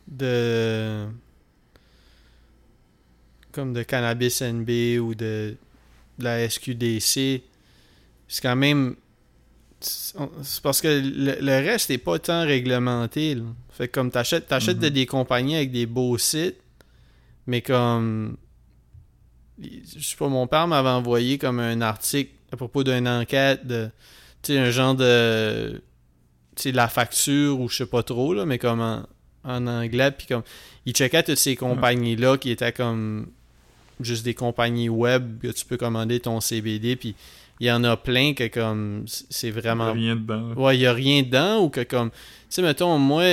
de. 0.08 1.06
Comme 3.56 3.74
de 3.74 3.84
cannabis 3.84 4.42
NB 4.42 4.70
ou 5.00 5.16
de, 5.16 5.56
de 6.20 6.24
la 6.24 6.48
SQDC, 6.50 7.42
c'est 8.28 8.42
quand 8.42 8.56
même. 8.56 8.96
C'est 9.82 10.62
parce 10.64 10.82
que 10.82 10.88
le, 10.88 11.38
le 11.42 11.52
reste 11.66 11.90
est 11.92 11.98
pas 11.98 12.18
tant 12.20 12.44
réglementé. 12.46 13.36
là. 13.36 13.44
Fait 13.72 13.88
que 13.88 13.94
comme 13.94 14.10
t'achètes, 14.12 14.48
t'achètes 14.48 14.80
de 14.80 14.88
Mhm. 14.88 14.94
des 14.94 15.06
compagnies 15.06 15.56
avec 15.58 15.72
des 15.72 15.86
beaux 15.86 16.18
sites, 16.18 16.58
mais 17.48 17.62
comme. 17.62 18.38
Je 19.60 20.00
sais 20.06 20.16
pas, 20.18 20.28
mon 20.28 20.48
père 20.48 20.68
m'avait 20.68 20.90
envoyé 20.90 21.38
comme 21.38 21.60
un 21.60 21.80
article 21.82 22.32
à 22.52 22.58
propos 22.58 22.84
d'une 22.84 23.08
enquête 23.08 23.66
de. 23.66 23.90
Tu 24.42 24.54
sais, 24.54 24.60
un 24.60 24.72
genre 24.72 24.96
de. 24.96 25.82
Tu 26.56 26.64
sais, 26.64 26.72
la 26.72 26.88
facture 26.88 27.60
ou 27.60 27.70
je 27.70 27.78
sais 27.78 27.86
pas 27.86 28.04
trop, 28.04 28.34
là, 28.34 28.46
mais 28.46 28.58
comme 28.58 28.82
en, 28.82 29.06
en 29.44 29.68
anglais. 29.68 30.12
Puis 30.12 30.28
comme. 30.28 30.44
Il 30.86 30.94
checkait 30.94 31.24
toutes 31.24 31.38
ces 31.38 31.56
compagnies-là 31.56 32.38
qui 32.38 32.50
étaient 32.52 32.72
comme. 32.74 33.28
Juste 34.02 34.26
des 34.26 34.34
compagnies 34.34 34.90
web 34.90 35.40
que 35.42 35.48
tu 35.48 35.66
peux 35.66 35.78
commander 35.78 36.20
ton 36.20 36.42
CBD. 36.42 36.96
Puis 36.96 37.16
il 37.60 37.68
y 37.68 37.72
en 37.72 37.84
a 37.84 37.96
plein 37.96 38.34
que 38.34 38.48
comme. 38.48 39.06
C'est 39.08 39.48
il 39.48 39.56
y 39.56 39.58
a 39.58 39.62
vraiment. 39.62 39.94
rien 39.94 40.16
dedans. 40.16 40.50
là. 40.50 40.56
Ouais, 40.56 40.78
il 40.78 40.82
y 40.82 40.86
a 40.86 40.94
rien 40.94 41.24
dedans 41.24 41.62
ou 41.64 41.70
que 41.70 41.82
comme. 41.82 42.10
Tu 42.12 42.18
sais, 42.50 42.62
mettons, 42.62 42.98
moi. 42.98 43.24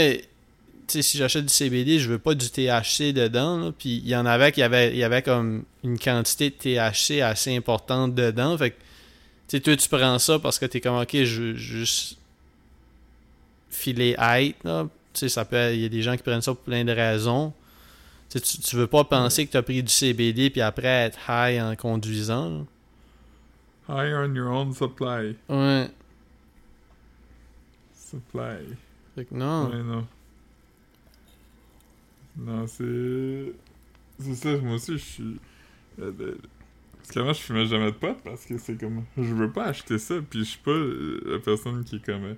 Tu 0.87 0.99
sais, 0.99 1.03
si 1.03 1.19
j'achète 1.19 1.47
du 1.47 1.53
CBD, 1.53 1.99
je 1.99 2.09
veux 2.09 2.19
pas 2.19 2.35
du 2.35 2.49
THC 2.49 3.13
dedans. 3.13 3.59
là. 3.59 3.73
Puis 3.77 3.97
il 4.05 4.09
y 4.09 4.17
en 4.17 4.27
avait 4.27 4.53
qui 4.53 4.63
avait, 4.63 4.93
il 4.93 4.99
y 4.99 5.05
avait 5.05 5.23
comme 5.23 5.65
une 5.83 5.99
quantité 5.99 6.51
de 6.51 6.55
THC 6.55 7.21
assez 7.23 7.57
importante 7.57 8.15
dedans. 8.15 8.57
Fait 8.57 8.71
que. 8.71 8.77
Tu 9.49 9.57
sais, 9.57 9.61
toi, 9.61 9.77
tu 9.77 9.89
prends 9.89 10.19
ça 10.19 10.39
parce 10.39 10.59
que 10.59 10.67
t'es 10.67 10.81
comme, 10.81 10.97
ok, 10.97 11.25
je 11.25 11.43
veux 11.43 11.55
juste 11.55 12.17
filer 13.69 14.15
height, 14.19 14.57
là. 14.65 14.89
Tu 15.13 15.21
sais, 15.21 15.29
ça 15.29 15.45
peut. 15.45 15.75
Il 15.75 15.81
y 15.81 15.85
a 15.85 15.89
des 15.89 16.03
gens 16.03 16.17
qui 16.17 16.23
prennent 16.23 16.41
ça 16.41 16.55
pour 16.55 16.63
plein 16.63 16.85
de 16.85 16.93
raisons. 16.93 17.53
Tu 18.33 18.41
tu, 18.41 18.59
tu 18.61 18.77
veux 18.77 18.87
pas 18.87 19.05
penser 19.05 19.47
que 19.47 19.53
t'as 19.53 19.63
pris 19.63 19.83
du 19.83 19.93
CBD 19.93 20.49
puis 20.49 20.63
après 20.63 20.87
être 20.89 21.19
high 21.29 21.61
en 21.61 21.77
conduisant. 21.77 22.65
là? 23.89 24.05
High 24.07 24.15
on 24.15 24.35
your 24.35 24.51
own 24.51 24.73
supply. 24.73 25.37
Ouais. 25.49 25.89
Supply. 27.95 28.59
Fait 29.15 29.25
que 29.27 29.35
non. 29.35 29.71
Ouais, 29.71 29.83
non. 29.83 30.07
Non, 32.39 32.67
c'est. 32.67 33.53
C'est 34.19 34.35
ça, 34.35 34.57
moi 34.59 34.77
aussi, 34.77 34.93
je 34.93 34.97
suis. 35.05 35.41
euh, 36.01 36.13
Parce 36.99 37.11
qu'avant, 37.11 37.33
je 37.33 37.41
fumais 37.41 37.67
jamais 37.67 37.87
de 37.93 37.97
potes 37.97 38.23
parce 38.25 38.45
que 38.47 38.57
c'est 38.59 38.79
comme. 38.79 39.05
Je 39.17 39.35
veux 39.35 39.51
pas 39.51 39.65
acheter 39.67 39.99
ça, 39.99 40.15
puis 40.29 40.41
je 40.41 40.45
suis 40.45 40.59
pas 40.61 40.71
euh, 40.71 41.21
la 41.27 41.39
personne 41.41 41.85
qui 41.85 41.97
est 41.97 42.05
comme. 42.05 42.25
euh, 42.25 42.35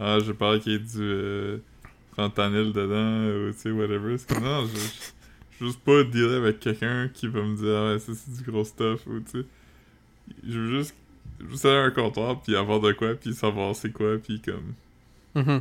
Ah, 0.00 0.18
je 0.24 0.32
parle 0.32 0.60
qu'il 0.60 0.72
y 0.72 0.74
ait 0.76 0.78
du. 0.80 1.00
Euh, 1.00 1.58
fentanyl 2.16 2.72
dedans, 2.72 3.48
ou 3.48 3.52
tu 3.52 3.58
sais, 3.58 3.70
whatever. 3.70 4.16
Non, 4.40 4.64
je. 4.66 4.72
Je 5.58 5.64
veux 5.64 5.70
juste 5.70 5.80
pas 5.80 6.04
dealer 6.04 6.36
avec 6.36 6.60
quelqu'un 6.60 7.08
qui 7.08 7.28
va 7.28 7.42
me 7.42 7.56
dire, 7.56 7.74
ah 7.76 7.92
ouais, 7.92 7.98
ça 7.98 8.12
c'est 8.14 8.32
du 8.44 8.50
gros 8.50 8.64
stuff, 8.64 9.06
ou 9.06 9.20
tu 9.20 9.40
sais. 9.40 9.46
Je 10.46 10.58
veux 10.58 10.78
juste. 10.80 10.94
Juste 11.50 11.66
aller 11.66 11.76
à 11.76 11.82
un 11.82 11.90
comptoir, 11.90 12.40
puis 12.40 12.56
avoir 12.56 12.80
de 12.80 12.92
quoi, 12.92 13.14
puis 13.14 13.34
savoir 13.34 13.76
c'est 13.76 13.92
quoi, 13.92 14.16
puis 14.16 14.40
comme. 14.40 14.72
Mhm. 15.34 15.60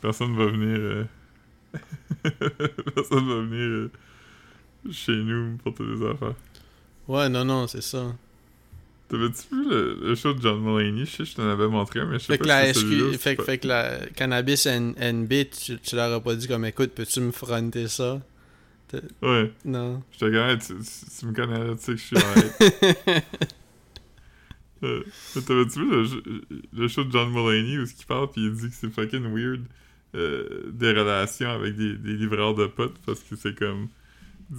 Personne 0.00 0.36
va 0.36 0.46
venir. 0.46 0.78
euh, 0.78 1.04
Personne 2.94 3.28
va 3.28 3.40
venir 3.42 3.60
euh, 3.60 3.90
chez 4.90 5.14
nous 5.14 5.56
pour 5.58 5.74
toutes 5.74 5.88
les 6.00 6.04
affaires. 6.06 6.34
Ouais, 7.06 7.28
non, 7.28 7.44
non, 7.44 7.66
c'est 7.68 7.82
ça. 7.82 8.14
T'avais-tu 9.10 9.48
vu 9.54 9.68
le, 9.68 9.98
le 10.02 10.14
show 10.14 10.32
de 10.32 10.40
John 10.40 10.60
Mulaney? 10.62 11.04
Je 11.04 11.10
sais 11.10 11.24
je 11.24 11.34
t'en 11.34 11.48
avais 11.48 11.66
montré 11.68 12.04
mais 12.06 12.18
je 12.18 12.24
sais 12.26 12.32
Fait 12.34 12.38
pas 12.38 12.46
la 12.46 12.72
si 12.72 12.80
ou 12.84 13.12
SQ, 13.12 13.18
fait, 13.18 13.34
pas- 13.36 13.44
fait 13.44 13.58
que 13.58 13.66
la 13.68 13.98
cannabis 14.14 14.66
NB, 14.66 15.32
tu, 15.50 15.78
tu 15.80 15.96
leur 15.96 16.12
as 16.12 16.20
pas 16.20 16.34
dit 16.36 16.46
comme 16.48 16.64
écoute, 16.64 16.92
peux-tu 16.94 17.20
me 17.20 17.32
fronter 17.32 17.88
ça? 17.88 18.20
Ouais, 19.22 19.52
Non. 19.64 20.02
j'étais 20.12 20.26
quand 20.32 20.46
même, 20.46 20.58
tu, 20.58 20.74
tu- 20.74 21.18
tu 21.20 21.26
me 21.26 21.32
connais, 21.32 21.76
tu 21.76 21.82
sais 21.82 21.92
que 21.92 21.98
je 21.98 22.04
suis 22.04 22.16
honnête. 22.16 23.24
Euh, 24.82 25.02
T'avais-tu 25.34 25.80
vu 25.80 25.90
le, 25.90 26.42
le 26.72 26.88
show 26.88 27.04
de 27.04 27.12
John 27.12 27.30
Mulaney 27.30 27.76
où 27.78 27.84
il 27.84 28.06
parle 28.06 28.30
pis 28.30 28.40
il 28.40 28.52
dit 28.54 28.70
que 28.70 28.74
c'est 28.74 28.88
fucking 28.90 29.24
weird 29.34 29.60
euh, 30.14 30.70
des 30.72 30.88
relations 30.92 31.50
avec 31.50 31.76
des, 31.76 31.96
des 31.98 32.14
livreurs 32.14 32.54
de 32.54 32.66
potes 32.66 32.96
parce 33.04 33.20
que 33.20 33.36
c'est 33.36 33.54
comme. 33.58 33.88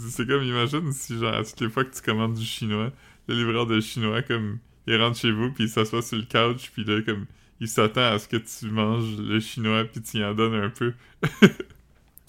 C'est 0.10 0.28
comme, 0.28 0.44
imagine 0.44 0.92
si 0.94 1.18
genre 1.18 1.34
à 1.34 1.44
toutes 1.44 1.60
les 1.62 1.70
fois 1.70 1.84
que 1.86 1.94
tu 1.96 2.02
commandes 2.04 2.36
du 2.36 2.46
chinois, 2.46 2.92
le 3.32 3.38
livreur 3.38 3.66
de 3.68 3.80
chinois 3.80 4.22
comme 4.22 4.60
il 4.88 4.96
rentre 5.02 5.18
chez 5.18 5.32
vous 5.32 5.52
puis 5.52 5.66
il 5.66 5.70
s'assoit 5.70 6.02
sur 6.02 6.18
le 6.18 6.24
couch 6.24 6.72
puis 6.74 6.84
là 6.84 7.02
comme 7.02 7.26
il 7.60 7.68
s'attend 7.68 8.14
à 8.14 8.20
ce 8.20 8.28
que 8.28 8.38
tu 8.38 8.66
manges 8.72 9.18
le 9.18 9.40
chinois 9.40 9.86
puis 9.86 10.02
tu 10.02 10.18
y 10.18 10.24
en 10.26 10.34
donnes 10.34 10.56
un 10.56 10.70
peu. 10.70 10.94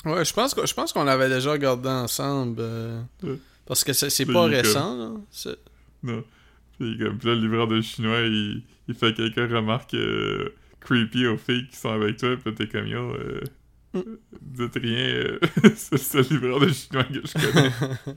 Ouais, 0.04 0.24
je 0.24 0.32
pense 0.32 0.56
je 0.66 0.74
pense 0.74 0.92
qu'on 0.92 1.04
l'avait 1.04 1.28
déjà 1.28 1.52
regardé 1.52 1.88
ensemble. 1.88 2.56
euh, 2.58 3.00
Ouais. 3.22 3.38
parce 3.64 3.84
que 3.84 3.92
c'est 3.92 4.26
pas 4.26 4.46
récent, 4.46 4.96
là. 4.98 5.10
C'est- 5.30 5.58
Non. 6.02 6.24
Puis, 6.76 6.98
comme, 6.98 7.18
puis 7.18 7.28
là, 7.28 7.34
le 7.36 7.40
livreur 7.42 7.68
de 7.68 7.80
chinois, 7.80 8.20
il, 8.22 8.62
il 8.88 8.94
fait 8.96 9.14
quelques 9.14 9.36
remarques 9.52 9.94
euh, 9.94 10.48
creepy 10.80 11.28
aux 11.28 11.36
filles 11.36 11.68
qui 11.68 11.76
sont 11.76 11.90
avec 11.90 12.16
toi, 12.16 12.36
puis 12.36 12.52
t'es 12.52 12.66
comme 12.66 12.86
yo, 12.88 12.98
euh, 13.14 13.40
Mm. 13.94 14.00
dites 14.40 14.74
rien, 14.82 15.06
euh, 15.06 15.38
c'est 15.76 15.98
c'est 15.98 16.22
le 16.30 16.34
livreur 16.36 16.58
de 16.60 16.68
chinois 16.68 17.04
que 17.04 17.20
je 17.24 17.32
connais. 17.34 17.70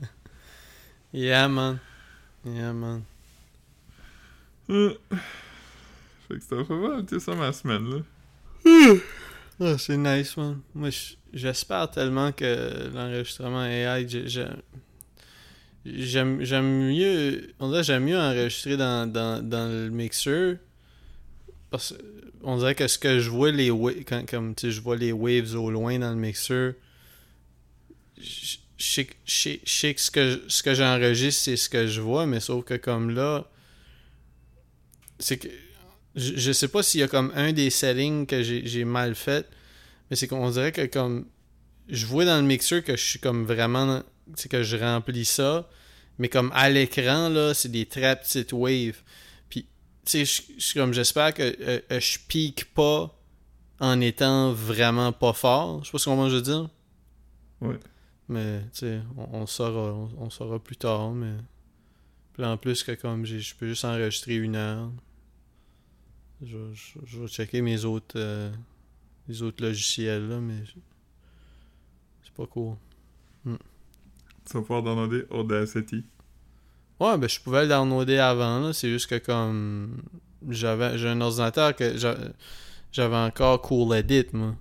Yeah, 1.12 1.48
man. 1.48 1.78
Yeah, 2.46 2.72
man. 2.72 3.02
Euh, 4.70 4.94
fait 6.28 6.38
que 6.38 6.42
ça 6.44 6.64
fait 6.64 6.80
pas 6.80 6.98
été 7.00 7.18
ça 7.20 7.34
ma 7.34 7.52
semaine, 7.52 7.90
là. 8.64 8.94
Ah, 9.58 9.78
c'est 9.78 9.96
nice, 9.96 10.36
man. 10.36 10.60
Moi, 10.74 10.90
j'espère 11.32 11.90
tellement 11.90 12.30
que 12.30 12.90
l'enregistrement 12.92 13.64
AI, 13.64 14.06
j'ai- 14.06 14.28
j'ai- 14.28 14.44
j'aime 15.86 16.90
mieux, 16.92 17.54
on 17.58 17.70
dirait 17.70 17.82
j'aime 17.82 18.04
mieux 18.04 18.18
enregistrer 18.18 18.76
dans, 18.76 19.10
dans, 19.10 19.42
dans 19.42 19.66
le 19.72 19.88
mixeur. 19.88 20.56
Parce 21.70 21.94
on 22.42 22.58
dirait 22.58 22.74
que 22.74 22.86
ce 22.86 22.98
que 22.98 23.18
je 23.18 23.30
vois 23.30 23.50
les 23.50 23.70
quand 24.06 24.28
comme 24.28 24.54
tu 24.54 24.70
je 24.70 24.80
vois 24.82 24.96
les 24.96 25.12
waves 25.12 25.54
au 25.56 25.70
loin 25.70 25.98
dans 25.98 26.10
le 26.10 26.16
mixeur, 26.16 26.74
je 28.78 28.84
sais 28.84 29.04
que- 29.06 29.12
ce 29.66 30.10
que 30.10 30.42
ce 30.48 30.74
j'enregistre 30.74 31.42
c'est 31.44 31.56
ce 31.56 31.68
que 31.68 31.86
je 31.86 32.00
vois, 32.00 32.26
mais 32.26 32.40
sauf 32.40 32.64
que 32.64 32.74
comme 32.74 33.10
là, 33.10 33.48
c'est 35.18 35.38
que 35.38 35.48
je, 36.14 36.36
je 36.36 36.52
sais 36.52 36.68
pas 36.68 36.82
s'il 36.82 37.00
y 37.00 37.02
a 37.02 37.08
comme 37.08 37.32
un 37.34 37.52
des 37.52 37.70
settings 37.70 38.26
que 38.26 38.42
j'ai 38.42 38.84
mal 38.84 39.14
fait, 39.14 39.48
mais 40.10 40.16
c'est 40.16 40.28
qu'on 40.28 40.50
dirait 40.50 40.72
que 40.72 40.86
comme 40.86 41.26
je 41.88 42.06
vois 42.06 42.24
dans 42.24 42.36
le 42.40 42.46
mixeur 42.46 42.82
que 42.82 42.96
je 42.96 43.02
suis 43.02 43.18
comme 43.18 43.44
vraiment 43.44 44.02
c'est 44.34 44.50
que 44.50 44.62
je 44.62 44.76
remplis 44.76 45.24
ça, 45.24 45.68
mais 46.18 46.28
comme 46.28 46.50
à 46.54 46.68
l'écran 46.68 47.28
là, 47.28 47.54
c'est 47.54 47.70
des 47.70 47.86
très 47.86 48.16
petites 48.16 48.52
waves. 48.52 49.00
Puis 49.48 49.66
tu 50.04 50.26
sais 50.26 50.44
comme 50.74 50.92
j'espère 50.92 51.32
que 51.32 51.42
euh, 51.42 51.80
euh, 51.92 52.00
je 52.00 52.18
pique 52.28 52.72
pas 52.74 53.12
en 53.78 54.00
étant 54.00 54.52
vraiment 54.52 55.12
pas 55.12 55.32
fort. 55.32 55.84
Je 55.84 55.90
sais 55.90 55.92
pas 55.92 55.98
comment 56.04 56.28
je 56.28 56.36
veux 56.36 56.42
dire. 56.42 56.68
Ouais. 57.60 57.76
Mais 58.28 58.62
tu 58.72 58.80
sais, 58.80 59.00
on, 59.16 59.42
on 59.42 59.46
saura 59.46 59.92
on, 59.92 60.10
on 60.18 60.30
saura 60.30 60.58
plus 60.58 60.76
tard, 60.76 61.12
mais 61.12 61.34
puis 62.32 62.44
en 62.44 62.56
plus 62.56 62.82
que 62.82 62.92
comme 62.92 63.24
j'ai 63.24 63.40
je 63.40 63.54
peux 63.54 63.68
juste 63.68 63.84
enregistrer 63.84 64.36
une 64.36 64.56
heure. 64.56 64.90
Je, 66.42 66.58
je, 66.74 66.98
je 67.06 67.20
vais 67.20 67.28
checker 67.28 67.62
mes 67.62 67.84
autres, 67.86 68.16
euh, 68.18 68.52
les 69.26 69.42
autres 69.42 69.64
logiciels, 69.64 70.28
là, 70.28 70.38
mais 70.38 70.62
c'est 72.22 72.32
pas 72.34 72.46
cool. 72.46 72.74
Tu 73.44 74.52
vas 74.52 74.60
pouvoir 74.60 74.82
downloader 74.82 75.24
Audacity. 75.30 76.04
Ouais, 77.00 77.16
ben 77.18 77.28
je 77.28 77.40
pouvais 77.40 77.62
le 77.62 77.68
downloader 77.68 78.18
avant, 78.18 78.58
là. 78.60 78.72
C'est 78.72 78.90
juste 78.90 79.06
que 79.08 79.18
comme 79.18 80.02
j'avais 80.48 80.98
j'ai 80.98 81.08
un 81.08 81.20
ordinateur 81.20 81.74
que 81.74 81.96
j'a- 81.96 82.18
j'avais 82.92 83.16
encore 83.16 83.62
Cool 83.62 83.96
Edit, 83.96 84.26
moi. 84.34 84.54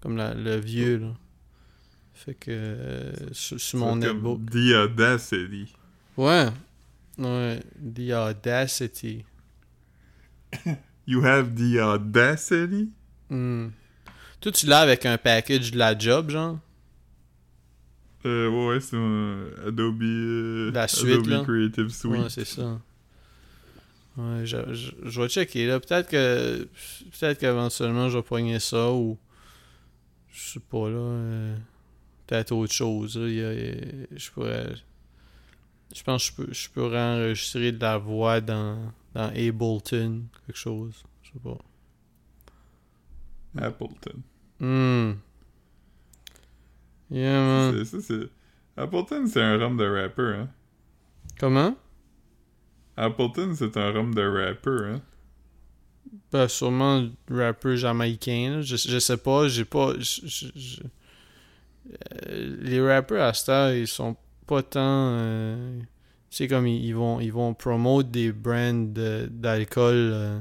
Comme 0.00 0.16
la- 0.16 0.34
le 0.34 0.56
vieux, 0.56 0.98
là. 0.98 1.14
Fait 2.24 2.34
que 2.34 2.50
euh, 2.50 3.12
sur, 3.32 3.60
sur 3.60 3.78
mon 3.78 3.94
netbook. 3.96 4.50
The 4.50 4.74
Audacity. 4.74 5.72
Ouais. 6.16 6.48
Ouais. 7.16 7.60
The 7.94 8.10
Audacity. 8.12 9.24
You 11.06 11.24
have 11.24 11.54
the 11.54 11.78
Audacity? 11.80 12.90
Hmm. 13.30 13.68
Toi, 14.40 14.52
tu 14.52 14.66
l'as 14.66 14.80
avec 14.80 15.06
un 15.06 15.16
package 15.16 15.70
de 15.70 15.78
la 15.78 15.96
job, 15.98 16.28
genre? 16.30 16.58
Euh, 18.26 18.48
ouais, 18.50 18.66
ouais, 18.74 18.80
c'est 18.80 18.96
un 18.96 19.46
Adobe, 19.66 20.02
euh, 20.02 20.70
La 20.72 20.86
suite, 20.86 21.12
Adobe 21.14 21.26
là. 21.28 21.42
Creative 21.44 21.88
Suite. 21.88 22.10
Ouais, 22.10 22.28
c'est 22.28 22.44
ça. 22.44 22.80
Ouais, 24.18 24.44
je, 24.44 24.56
je, 24.74 24.90
je 25.04 25.20
vais 25.22 25.28
checker, 25.28 25.66
là. 25.66 25.80
Peut-être 25.80 26.10
que... 26.10 26.68
Peut-être 27.18 27.38
qu'éventuellement, 27.38 28.08
je 28.10 28.18
vais 28.18 28.22
pogner 28.22 28.58
ça, 28.60 28.90
ou... 28.92 29.16
Je 30.30 30.40
sais 30.52 30.60
pas, 30.60 30.90
là. 30.90 30.96
euh, 30.98 31.56
peut-être 32.28 32.52
autre 32.52 32.72
chose, 32.72 33.18
là. 33.18 33.26
Il 33.26 33.34
y 33.34 33.42
a- 33.42 34.06
je 34.16 34.30
pourrais... 34.30 34.72
Je 35.94 36.02
pense 36.02 36.30
que 36.30 36.42
je 36.42 36.46
peux, 36.46 36.52
je 36.52 36.68
pourrais 36.68 37.00
enregistrer 37.00 37.72
de 37.72 37.80
la 37.80 37.96
voix 37.98 38.40
dans, 38.42 38.92
dans 39.14 39.28
Ableton, 39.34 40.24
quelque 40.46 40.56
chose. 40.58 41.02
Je 41.22 41.32
sais 41.32 41.38
pas. 41.42 41.58
Appleton. 43.56 44.22
Hmm. 44.60 45.12
Yeah, 47.10 47.40
man. 47.40 47.72
C'est- 47.84 48.00
Ça, 48.00 48.00
c'est... 48.02 48.28
Appleton, 48.76 49.26
c'est 49.26 49.42
un 49.42 49.56
rhum 49.58 49.76
de 49.76 49.84
rapper, 49.86 50.36
hein. 50.36 50.48
Comment? 51.40 51.74
Appleton, 52.96 53.54
c'est 53.56 53.76
un 53.76 53.90
rhum 53.92 54.14
de 54.14 54.22
rapper, 54.22 54.92
hein. 54.94 55.00
Ben, 56.32 56.48
sûrement 56.48 57.08
rappeur 57.30 57.76
jamaïcain, 57.76 58.56
là. 58.56 58.62
Je, 58.62 58.76
je 58.76 58.98
sais 58.98 59.16
pas, 59.16 59.48
j'ai 59.48 59.64
pas... 59.64 59.94
je- 59.98 60.26
je- 60.26 60.46
je- 60.54 60.82
les 62.28 62.80
rappeurs 62.80 63.22
à 63.34 63.50
heure, 63.50 63.72
ils 63.72 63.86
sont 63.88 64.16
pas 64.46 64.62
tant... 64.62 64.80
euh, 64.80 65.80
tu 66.30 66.36
sais, 66.36 66.48
comme 66.48 66.66
ils, 66.66 66.84
ils 66.84 66.94
vont 66.94 67.20
ils 67.20 67.32
vont 67.32 67.54
promouvoir 67.54 68.04
des 68.04 68.32
brands 68.32 68.92
d'alcool 69.30 69.94
euh, 69.94 70.40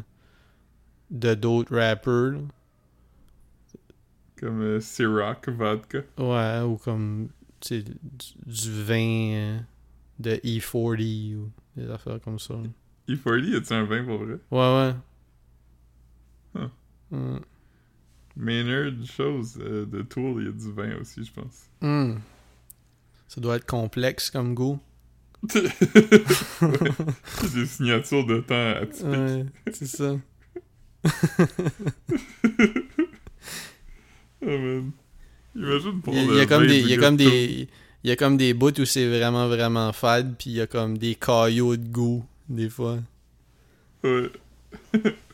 de 1.11 1.33
d'autres 1.33 1.75
rappeurs, 1.77 2.31
là. 2.33 2.39
Comme 4.39 4.61
euh, 4.61 4.79
Ciroc 4.79 5.49
Vodka. 5.49 5.99
Ouais, 6.17 6.61
ou 6.61 6.77
comme, 6.77 7.29
du, 7.67 7.83
du 8.45 8.83
vin 8.83 9.31
euh, 9.33 9.59
de 10.19 10.31
E40 10.43 11.35
ou 11.35 11.49
des 11.75 11.89
affaires 11.89 12.19
comme 12.21 12.37
ça. 12.39 12.53
là. 12.53 12.69
E40, 13.09 13.55
est-tu 13.57 13.73
un 13.73 13.83
vin 13.85 14.03
pour 14.03 14.17
vrai? 14.19 14.37
Ouais, 14.51 14.59
ouais. 14.59 14.93
Huh. 16.55 16.69
Hmm. 17.11 17.39
Maynard, 18.37 18.91
chose, 19.05 19.57
euh, 19.59 19.85
de 19.85 20.01
Tool, 20.03 20.41
il 20.41 20.45
y 20.45 20.49
a 20.49 20.51
du 20.51 20.71
vin 20.71 20.95
aussi, 21.01 21.25
je 21.25 21.31
pense. 21.31 21.65
Hmm. 21.81 22.17
Ça 23.27 23.41
doit 23.41 23.55
être 23.55 23.65
complexe 23.65 24.29
comme 24.29 24.53
goût. 24.53 24.79
Des 25.53 25.69
signatures 27.65 28.25
de 28.25 28.39
temps 28.41 28.81
atypiques. 28.81 29.05
Ouais, 29.05 29.45
c'est 29.73 29.87
ça. 29.87 30.15
Oh 34.39 34.45
man. 34.45 34.91
Imagine 35.55 35.99
pour 36.01 36.13
Il 36.13 36.35
y 36.35 36.39
a, 36.39 36.45
comme 36.45 36.67
des, 36.67 36.79
il 36.79 36.89
y 36.89 36.93
a 36.93 36.97
comme 36.97 37.17
des, 37.17 37.67
il 38.03 38.09
y 38.09 38.11
a 38.11 38.15
comme 38.15 38.37
des 38.37 38.53
bouts 38.53 38.79
où 38.79 38.85
c'est 38.85 39.07
vraiment 39.07 39.47
vraiment 39.47 39.91
fade, 39.93 40.35
puis 40.37 40.51
il 40.51 40.55
y 40.57 40.61
a 40.61 40.67
comme 40.67 40.95
des 40.97 41.15
caillots 41.15 41.75
de 41.75 41.87
goût 41.87 42.23
des 42.47 42.69
fois. 42.69 42.99
Ouais. 44.03 44.29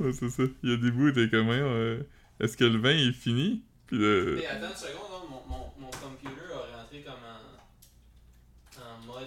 ouais, 0.00 0.12
c'est 0.12 0.30
ça. 0.30 0.42
Il 0.62 0.70
y 0.70 0.74
a 0.74 0.76
des 0.76 0.90
bouts, 0.90 1.12
t'es 1.12 1.28
comme, 1.30 1.50
euh, 1.50 2.02
est-ce 2.40 2.56
que 2.56 2.64
le 2.64 2.78
vin 2.78 2.90
est 2.90 3.12
fini? 3.12 3.62
Puis 3.86 3.98
le... 3.98 4.42
attends 4.48 4.68
une 4.70 4.76
seconde, 4.76 5.10
hein, 5.12 5.24
mon, 5.28 5.42
mon, 5.46 5.72
mon 5.78 5.90
computer 5.90 6.52
a 6.52 6.76
rentré 6.80 7.02
comme 7.02 7.14
en, 7.14 8.82
en 8.82 9.06
mode. 9.06 9.26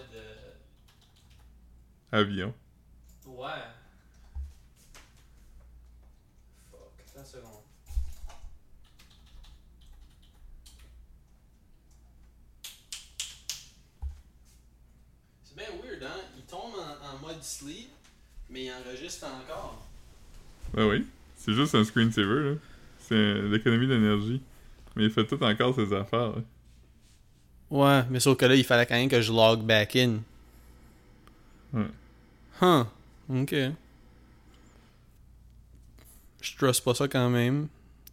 avion. 2.11 2.53
ouais. 3.25 3.49
Fuck, 6.71 6.79
attends 7.07 7.19
une 7.19 7.25
seconde. 7.25 7.61
C'est 15.43 15.55
bien 15.55 15.69
weird, 15.83 16.03
hein? 16.03 16.21
Il 16.37 16.43
tombe 16.43 16.73
en, 16.75 17.15
en 17.15 17.19
mode 17.19 17.43
sleep, 17.43 17.89
mais 18.49 18.65
il 18.65 18.71
enregistre 18.71 19.25
encore. 19.27 19.85
Ben 20.73 20.87
oui? 20.87 21.05
C'est 21.35 21.53
juste 21.53 21.75
un 21.75 21.83
screensaver, 21.83 22.51
là. 22.51 22.55
C'est 22.99 23.15
euh, 23.15 23.49
l'économie 23.49 23.87
d'énergie. 23.87 24.41
Mais 24.95 25.03
il 25.05 25.09
fait 25.11 25.25
tout 25.25 25.41
encore 25.43 25.75
ses 25.75 25.91
affaires, 25.93 26.35
là. 26.35 26.41
Ouais, 27.69 28.03
mais 28.09 28.19
sauf 28.19 28.37
que 28.37 28.45
là, 28.45 28.55
il 28.55 28.63
fallait 28.63 28.85
quand 28.85 28.95
même 28.95 29.09
que 29.09 29.19
je 29.21 29.31
log 29.33 29.61
back 29.63 29.95
in. 29.95 30.19
Ouais. 31.73 31.87
Huh. 32.61 32.83
Ok. 33.29 33.55
Je 36.41 36.55
trust 36.57 36.83
pas 36.83 36.93
ça 36.93 37.07
quand 37.07 37.29
même. 37.29 37.67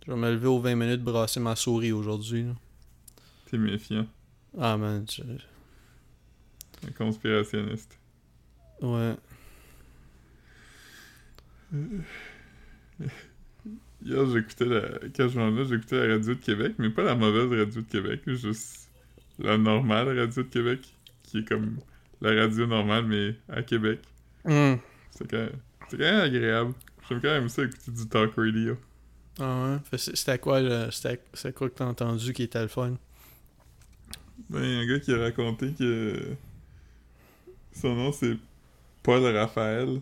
Je 0.06 0.12
vais 0.12 0.16
me 0.18 0.30
lever 0.30 0.46
aux 0.46 0.60
20 0.60 0.74
minutes 0.76 1.02
brasser 1.02 1.40
ma 1.40 1.56
souris 1.56 1.92
aujourd'hui. 1.92 2.46
T'es 3.50 3.58
méfiant. 3.58 4.06
Ah 4.58 4.76
man, 4.78 5.04
je- 5.10 5.22
Un 6.86 6.92
conspirationniste. 6.96 7.98
ouais. 8.80 9.14
Hier, 14.02 14.26
j'écoutais 14.30 14.64
la... 14.64 14.80
Quand 15.14 15.28
je 15.28 15.38
m'en 15.38 15.50
vais, 15.50 15.64
j'écoutais 15.66 16.06
la 16.06 16.14
radio 16.14 16.34
de 16.34 16.40
Québec, 16.40 16.74
mais 16.78 16.90
pas 16.90 17.02
la 17.02 17.14
mauvaise 17.14 17.50
radio 17.50 17.82
de 17.82 17.86
Québec, 17.86 18.22
juste 18.26 18.88
la 19.38 19.58
normale 19.58 20.18
radio 20.18 20.42
de 20.42 20.48
Québec, 20.48 20.80
qui 21.22 21.38
est 21.38 21.48
comme 21.48 21.78
la 22.22 22.34
radio 22.34 22.66
normale, 22.66 23.04
mais 23.04 23.34
à 23.48 23.62
Québec. 23.62 24.00
Hmm. 24.44 24.74
C'est 25.10 25.30
quand 25.30 25.36
même... 25.36 25.52
C'est 25.88 25.96
quand 25.96 26.04
même 26.04 26.20
agréable. 26.20 26.74
J'aime 27.08 27.20
quand 27.20 27.28
même 27.28 27.48
ça 27.48 27.64
écouter 27.64 27.90
du 27.90 28.08
talk 28.08 28.34
radio. 28.36 28.76
Ah 29.38 29.78
ouais? 29.92 29.98
C'était 29.98 30.38
quoi, 30.38 30.60
le- 30.60 30.90
c'était 30.90 31.52
quoi 31.52 31.68
que 31.68 31.74
t'as 31.74 31.86
entendu 31.86 32.32
qui 32.32 32.44
était 32.44 32.62
le 32.62 32.68
fun? 32.68 32.96
Ben, 34.48 34.62
y 34.62 34.76
a 34.76 34.80
un 34.80 34.86
gars 34.86 35.00
qui 35.00 35.12
a 35.12 35.18
raconté 35.18 35.72
que 35.72 36.34
son 37.72 37.94
nom 37.94 38.12
c'est 38.12 38.36
Paul 39.02 39.24
Raphaël. 39.24 40.00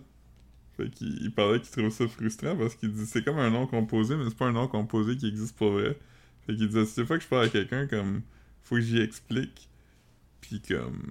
Fait 0.79 0.89
qu'il 0.91 1.19
il 1.23 1.33
parlait 1.33 1.61
qu'il 1.61 1.71
trouve 1.73 1.91
ça 1.91 2.07
frustrant 2.07 2.57
parce 2.57 2.77
qu'il 2.77 2.93
dit 2.93 3.05
c'est 3.05 3.25
comme 3.25 3.39
un 3.39 3.51
nom 3.51 3.67
composé, 3.67 4.17
mais 4.17 4.25
c'est 4.29 4.37
pas 4.37 4.47
un 4.47 4.53
nom 4.53 4.69
composé 4.69 5.17
qui 5.17 5.27
existe 5.27 5.57
pour 5.57 5.73
vrai. 5.73 5.99
Fait 6.47 6.55
qu'il 6.55 6.69
disait 6.69 6.87
c'est 6.87 7.05
fois 7.05 7.19
que 7.19 7.25
je 7.25 7.29
parle 7.29 7.47
à 7.47 7.49
quelqu'un 7.49 7.87
comme 7.89 8.23
faut 8.63 8.77
que 8.77 8.81
j'y 8.81 9.01
explique. 9.01 9.69
Puis 10.41 10.63
comme 10.63 11.03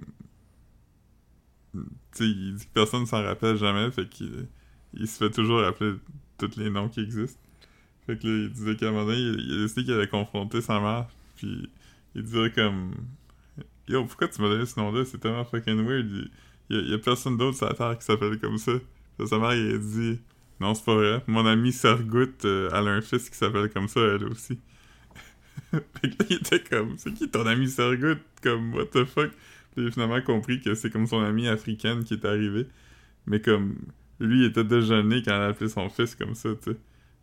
tu 1.74 1.80
sais, 2.12 2.24
il 2.24 2.54
dit 2.56 2.64
que 2.66 2.72
personne 2.72 3.06
s'en 3.06 3.22
rappelle 3.22 3.56
jamais, 3.56 3.90
fait 3.90 4.08
qu'il 4.08 4.46
il 4.94 5.06
se 5.06 5.18
fait 5.18 5.30
toujours 5.30 5.60
rappeler 5.60 5.94
tous 6.38 6.56
les 6.56 6.70
noms 6.70 6.88
qui 6.88 7.00
existent. 7.00 7.40
Fait 8.06 8.18
que 8.18 8.26
là, 8.26 8.44
il 8.44 8.50
disait 8.50 8.76
qu'à 8.76 8.88
un 8.88 8.92
moment 8.92 9.04
donné, 9.04 9.18
il, 9.18 9.40
il 9.40 9.58
a 9.58 9.62
décidé 9.64 9.84
qu'il 9.84 9.92
allait 9.92 10.08
confronter 10.08 10.62
sa 10.62 10.80
mère, 10.80 11.08
puis 11.36 11.68
il 12.14 12.22
disait 12.22 12.50
comme 12.52 12.94
Yo, 13.88 14.04
pourquoi 14.06 14.28
tu 14.28 14.40
m'as 14.42 14.48
donné 14.48 14.66
ce 14.66 14.78
nom-là? 14.80 15.04
C'est 15.04 15.18
tellement 15.18 15.44
fucking 15.44 15.86
weird. 15.86 16.06
Il 16.70 16.76
y, 16.76 16.78
a, 16.78 16.82
il 16.82 16.90
y 16.90 16.94
a 16.94 16.98
personne 16.98 17.36
d'autre 17.36 17.56
sur 17.56 17.66
la 17.66 17.74
Terre 17.74 17.98
qui 17.98 18.04
s'appelle 18.04 18.38
comme 18.38 18.58
ça. 18.58 18.72
Sa 19.26 19.38
mère, 19.38 19.54
il 19.54 19.74
a 19.74 19.78
dit 19.78 20.20
Non, 20.60 20.74
c'est 20.74 20.84
pas 20.84 20.94
vrai. 20.94 21.22
Mon 21.26 21.44
amie 21.46 21.72
Sargout, 21.72 22.44
euh, 22.44 22.70
elle 22.72 22.88
a 22.88 22.92
un 22.92 23.00
fils 23.00 23.28
qui 23.28 23.36
s'appelle 23.36 23.68
comme 23.70 23.88
ça, 23.88 24.00
elle 24.00 24.24
aussi. 24.24 24.58
fait 25.70 25.80
que 26.02 26.06
là, 26.06 26.26
il 26.30 26.36
était 26.36 26.62
comme 26.62 26.96
C'est 26.98 27.12
qui 27.12 27.28
ton 27.28 27.46
ami 27.46 27.68
Sargout? 27.68 28.18
Comme, 28.42 28.74
what 28.74 28.86
the 28.86 29.04
fuck? 29.04 29.30
Puis 29.72 29.82
il 29.82 29.88
a 29.88 29.90
finalement 29.90 30.22
compris 30.22 30.60
que 30.60 30.74
c'est 30.74 30.90
comme 30.90 31.06
son 31.06 31.20
amie 31.20 31.48
africaine 31.48 32.04
qui 32.04 32.14
est 32.14 32.24
arrivée. 32.24 32.66
Mais 33.26 33.40
comme, 33.40 33.76
lui, 34.20 34.40
il 34.40 34.44
était 34.46 34.64
déjà 34.64 35.02
né 35.02 35.22
quand 35.22 35.34
elle 35.34 35.42
a 35.42 35.46
appelé 35.48 35.68
son 35.68 35.88
fils 35.88 36.14
comme 36.14 36.34
ça, 36.34 36.50
tu 36.50 36.72
sais. 36.72 36.76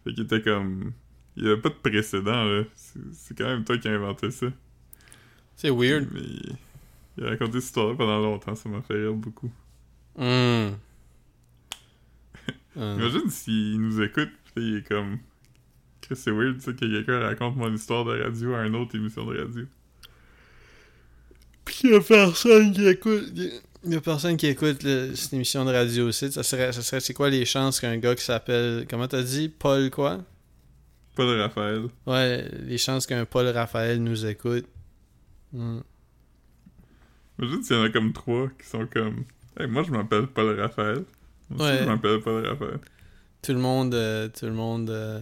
Fait 0.04 0.14
qu'il 0.14 0.24
était 0.24 0.42
comme. 0.42 0.92
Il 1.38 1.44
y 1.44 1.48
avait 1.48 1.60
pas 1.60 1.70
de 1.70 1.76
précédent, 1.76 2.46
là. 2.46 2.64
C'est 2.76 3.38
quand 3.38 3.46
même 3.46 3.64
toi 3.64 3.78
qui 3.78 3.88
as 3.88 3.92
inventé 3.92 4.32
ça. 4.32 4.48
C'est 5.56 5.70
weird. 5.70 6.08
Mais 6.14 6.22
il 7.18 7.26
a 7.26 7.30
raconté 7.30 7.54
cette 7.54 7.64
histoire 7.64 7.96
pendant 7.96 8.20
longtemps, 8.20 8.56
ça 8.56 8.70
m'a 8.70 8.82
fait 8.82 8.94
rire 8.94 9.14
beaucoup. 9.14 9.52
Hmm. 10.18 10.72
Euh, 12.78 12.96
Imagine 13.00 13.30
s'il 13.30 13.80
nous 13.80 14.02
écoute, 14.02 14.30
pis 14.54 14.62
il 14.62 14.78
est 14.78 14.88
comme. 14.88 15.20
Chris, 16.02 16.16
c'est 16.18 16.32
weird, 16.32 16.60
ça, 16.62 16.72
que 16.74 16.80
quelqu'un 16.80 17.20
raconte 17.20 17.56
mon 17.56 17.74
histoire 17.74 18.06
de 18.06 18.22
radio 18.22 18.54
à 18.56 18.66
une 18.66 18.76
autre 18.76 18.96
émission 18.96 19.26
de 19.26 19.38
radio. 19.40 19.64
Pis 21.66 21.88
y 21.88 21.96
a 21.96 22.02
personne 22.02 22.72
qui 22.74 22.88
écoute. 22.88 23.32
y- 23.36 23.52
Il 23.88 23.94
y 23.94 23.96
a 23.96 24.02
personne 24.02 24.36
qui 24.36 24.48
écoute 24.48 24.82
le- 24.84 25.14
cette 25.16 25.34
émission 25.34 25.64
de 25.64 25.72
radio 25.72 26.08
aussi. 26.08 26.32
Ça 26.32 26.42
serait, 26.42 26.74
ça 26.74 26.82
serait 26.82 27.00
c'est 27.00 27.14
quoi 27.14 27.30
les 27.30 27.46
chances 27.46 27.80
qu'un 27.80 27.98
gars 27.98 28.16
qui 28.16 28.24
s'appelle. 28.24 28.88
Comment 28.90 29.08
t'as 29.08 29.22
dit? 29.22 29.48
Paul 29.48 29.92
quoi? 29.92 30.24
Paul 31.16 31.40
Raphaël. 31.40 31.84
Ouais, 32.08 32.50
les 32.64 32.80
chances 32.80 33.06
qu'un 33.06 33.26
Paul 33.26 33.48
Raphaël 33.48 34.02
nous 34.02 34.26
écoute. 34.26 34.66
Hmm. 35.54 35.82
Imagine 37.40 37.62
s'il 37.64 37.76
y 37.76 37.80
en 37.80 37.84
a 37.84 37.90
comme 37.90 38.12
trois 38.12 38.50
qui 38.60 38.68
sont 38.68 38.88
comme. 38.88 39.24
Hey, 39.60 39.68
moi 39.68 39.84
je 39.84 39.92
m'appelle 39.92 40.26
Paul 40.28 40.60
Raphaël. 40.60 41.04
Aussi 41.54 41.62
Ouais. 41.64 41.80
je 41.80 41.84
m'appelle 41.86 42.20
Raphaël. 42.48 42.80
Tout 43.42 43.54
le 43.54 43.60
monde. 43.60 43.94
euh, 43.94 44.28
tout 44.30 44.46
le 44.46 44.54
monde. 44.54 44.90
euh, 44.90 45.20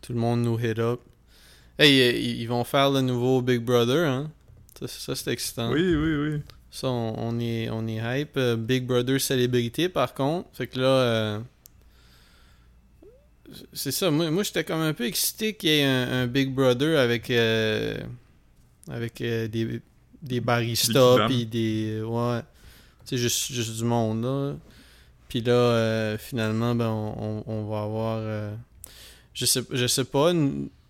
tout 0.00 0.12
le 0.12 0.18
monde 0.18 0.42
nous 0.42 0.58
hit 0.58 0.78
up. 0.78 1.00
Hey, 1.78 2.00
euh, 2.00 2.12
ils 2.12 2.46
vont 2.46 2.62
faire 2.64 2.90
le 2.90 3.00
nouveau 3.00 3.42
Big 3.42 3.60
Brother, 3.60 4.08
hein 4.08 4.30
Ça, 4.78 4.86
ça, 4.86 5.14
c'est 5.16 5.32
excitant. 5.32 5.72
Oui, 5.72 5.94
oui, 5.96 6.14
oui. 6.16 6.42
Ça, 6.70 6.88
on, 6.88 7.14
on 7.18 7.40
est, 7.40 7.68
on 7.70 7.86
est 7.88 8.20
hype. 8.20 8.38
Big 8.58 8.86
Brother 8.86 9.20
célébrité, 9.20 9.88
par 9.88 10.14
contre. 10.14 10.48
Fait 10.52 10.66
que 10.68 10.78
là, 10.78 10.86
euh, 10.86 11.40
c'est 13.72 13.92
ça. 13.92 14.10
Moi, 14.10 14.30
moi 14.30 14.42
j'étais 14.42 14.64
comme 14.64 14.80
un 14.80 14.92
peu 14.94 15.04
excité 15.04 15.54
qu'il 15.54 15.70
y 15.70 15.72
ait 15.80 15.84
un, 15.84 16.22
un 16.22 16.26
Big 16.26 16.52
Brother 16.52 16.98
avec, 16.98 17.30
avec 18.90 19.14
des, 19.18 19.80
des 20.22 20.40
baristas, 20.40 21.18
Des 21.28 21.34
puis 21.34 21.46
des. 21.46 22.02
Ouais. 22.02 22.40
Sais, 23.04 23.16
juste, 23.16 23.52
juste 23.52 23.76
du 23.76 23.84
monde, 23.84 24.24
là. 24.24 24.54
Puis 25.28 25.40
là, 25.40 25.52
euh, 25.52 26.18
finalement, 26.18 26.74
ben, 26.74 26.88
on, 26.88 27.42
on- 27.46 27.64
va 27.68 27.82
avoir. 27.82 28.18
euh, 28.20 28.54
je, 29.32 29.44
sais, 29.46 29.62
je 29.70 29.86
sais 29.86 30.04
pas. 30.04 30.32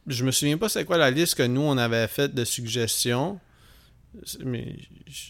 Je 0.07 0.25
me 0.25 0.31
souviens 0.31 0.59
pas 0.59 0.69
c'est 0.69 0.85
quoi 0.85 0.99
la 0.99 1.11
liste 1.11 1.35
que 1.35 1.43
nous, 1.43 1.63
on 1.63 1.79
avait 1.79 2.07
faite 2.09 2.35
de 2.35 2.45
suggestions. 2.45 3.41
Mais 4.45 4.77
je, 5.07 5.23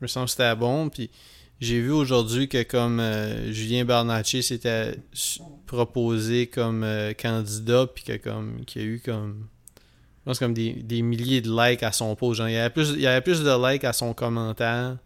me 0.00 0.06
sens 0.06 0.24
que 0.24 0.30
c'était 0.30 0.56
bon. 0.56 0.88
Puis 0.88 1.10
j'ai 1.60 1.80
vu 1.80 1.90
aujourd'hui 1.90 2.48
que 2.48 2.62
comme 2.62 2.98
euh, 2.98 3.52
Julien 3.52 3.84
Bernatchez 3.84 4.42
s'était 4.42 4.96
proposé 5.66 6.46
comme 6.46 6.86
candidat, 7.20 7.86
puis 7.86 8.04
que 8.04 8.16
comme 8.16 8.64
qu'il 8.64 8.82
y 8.82 8.84
a 8.84 8.88
eu 8.88 9.02
comme. 9.04 9.46
Je 9.76 10.24
pense 10.24 10.38
comme 10.38 10.54
des, 10.54 10.72
des 10.72 11.02
milliers 11.02 11.40
de 11.40 11.50
likes 11.50 11.82
à 11.82 11.92
son 11.92 12.14
post. 12.14 12.40
Il, 12.46 12.52
y 12.54 12.70
plus, 12.70 12.90
il 12.90 13.00
y 13.00 13.06
avait 13.06 13.20
plus 13.20 13.42
de 13.42 13.70
likes 13.72 13.84
à 13.84 13.92
son 13.92 14.14
commentaire 14.14 14.96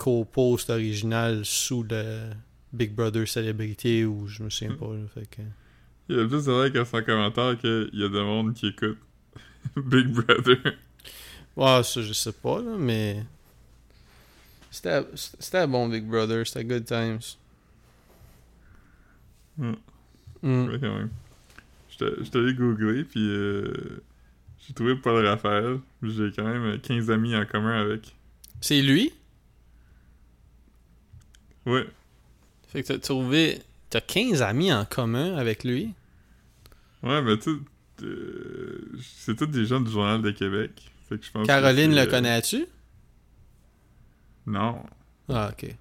qu'au 0.00 0.24
post 0.24 0.70
original 0.70 1.44
sous 1.44 1.82
le 1.82 2.30
Big 2.72 2.94
Brother 2.94 3.28
célébrité 3.28 4.06
ou 4.06 4.26
je 4.26 4.42
me 4.42 4.48
souviens 4.48 4.74
pas. 4.74 4.86
là, 4.86 5.06
fait 5.12 5.28
que... 5.28 5.42
Il 6.08 6.16
y 6.16 6.20
a 6.20 6.26
plus 6.26 6.46
de 6.46 6.64
likes 6.64 6.76
à 6.76 6.84
son 6.86 7.02
commentaire 7.02 7.58
qu'il 7.58 7.90
y 7.92 8.02
a 8.02 8.08
de 8.08 8.20
monde 8.20 8.54
qui 8.54 8.68
écoute 8.68 8.98
Big 9.76 10.08
Brother. 10.08 10.56
Ouais, 11.54 11.82
ça 11.82 12.00
je 12.00 12.12
sais 12.12 12.32
pas 12.32 12.60
là, 12.60 12.76
mais. 12.78 13.24
C'était 14.70 15.02
c'était 15.14 15.66
bon 15.66 15.88
Big 15.88 16.04
Brother, 16.04 16.46
c'était 16.46 16.64
good 16.64 16.84
times. 16.84 17.20
Mm. 19.58 19.74
Mm. 20.42 20.68
Ouais, 20.68 20.78
quand 20.80 20.94
même. 20.94 21.10
J'étais 21.90 22.24
j'étais 22.24 22.38
allé 22.38 22.54
googler, 22.54 23.04
puis 23.04 23.20
euh, 23.20 24.02
j'ai 24.66 24.72
trouvé 24.72 24.96
Paul 24.96 25.24
Raphaël. 25.26 25.78
J'ai 26.02 26.32
quand 26.34 26.44
même 26.44 26.80
15 26.80 27.10
amis 27.10 27.36
en 27.36 27.44
commun 27.44 27.80
avec. 27.80 28.16
C'est 28.60 28.80
lui? 28.80 29.12
Ouais. 31.66 31.86
Fait 32.68 32.82
que 32.82 32.88
t'as 32.88 32.98
trouvé. 32.98 33.60
T'as 33.90 34.00
15 34.00 34.42
amis 34.42 34.72
en 34.72 34.84
commun 34.84 35.36
avec 35.36 35.64
lui? 35.64 35.92
Ouais, 37.02 37.20
mais 37.22 37.38
tu 37.38 37.50
euh, 38.02 38.96
c'est 39.02 39.36
tous 39.36 39.46
des 39.46 39.66
gens 39.66 39.80
du 39.80 39.90
Journal 39.90 40.22
de 40.22 40.30
Québec. 40.30 40.90
Fait 41.08 41.18
que 41.18 41.24
je 41.24 41.30
pense 41.30 41.46
Caroline 41.46 41.90
le 41.94 42.02
euh, 42.02 42.06
connais-tu? 42.06 42.66
Non. 44.46 44.82
Ah, 45.28 45.50
ok. 45.52 45.74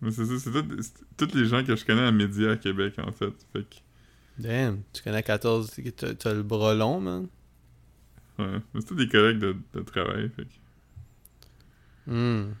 Mais 0.00 0.10
c'est 0.10 0.26
ça, 0.26 0.34
c'est 0.38 1.06
tous 1.16 1.34
les 1.36 1.46
gens 1.46 1.64
que 1.64 1.76
je 1.76 1.84
connais 1.84 2.02
à 2.02 2.10
Média 2.12 2.52
à 2.52 2.56
Québec, 2.56 2.94
en 2.98 3.12
fait. 3.12 3.32
Fait 3.52 3.62
que, 3.62 3.76
Damn, 4.38 4.82
tu 4.92 5.02
connais 5.02 5.22
14. 5.22 5.70
T'as 5.96 6.14
t'as 6.14 6.34
le 6.34 6.42
bras 6.42 6.74
long, 6.74 7.00
man. 7.00 7.28
ouais. 8.38 8.46
Mais 8.74 8.80
c'est 8.80 8.86
tous 8.88 8.96
des 8.96 9.08
collègues 9.08 9.38
de, 9.38 9.56
de 9.74 9.80
travail, 9.80 10.30
fait 10.34 10.44
que, 10.44 10.50
Hmm. 12.06 12.52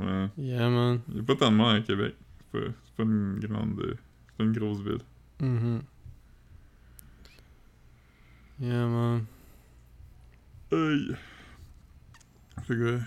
Ouais. 0.00 0.28
Yeah, 0.38 0.68
man. 0.68 1.00
Il 1.10 1.16
y 1.16 1.20
a 1.20 1.22
pas 1.22 1.36
tant 1.36 1.50
de 1.50 1.56
monde 1.56 1.76
à 1.76 1.80
Québec. 1.80 2.14
C'est 2.38 2.60
pas, 2.60 2.66
c'est 2.84 2.94
pas 2.96 3.02
une 3.04 3.38
grande... 3.40 3.80
euh, 3.80 3.94
C'est 4.28 4.36
pas 4.38 4.44
une 4.44 4.52
grosse 4.52 4.80
ville. 4.80 4.98
Mhm. 5.40 5.82
Yeah, 8.60 8.86
man. 8.86 9.24
Aïe. 10.72 11.14
Fait 12.62 12.74
que. 12.76 12.98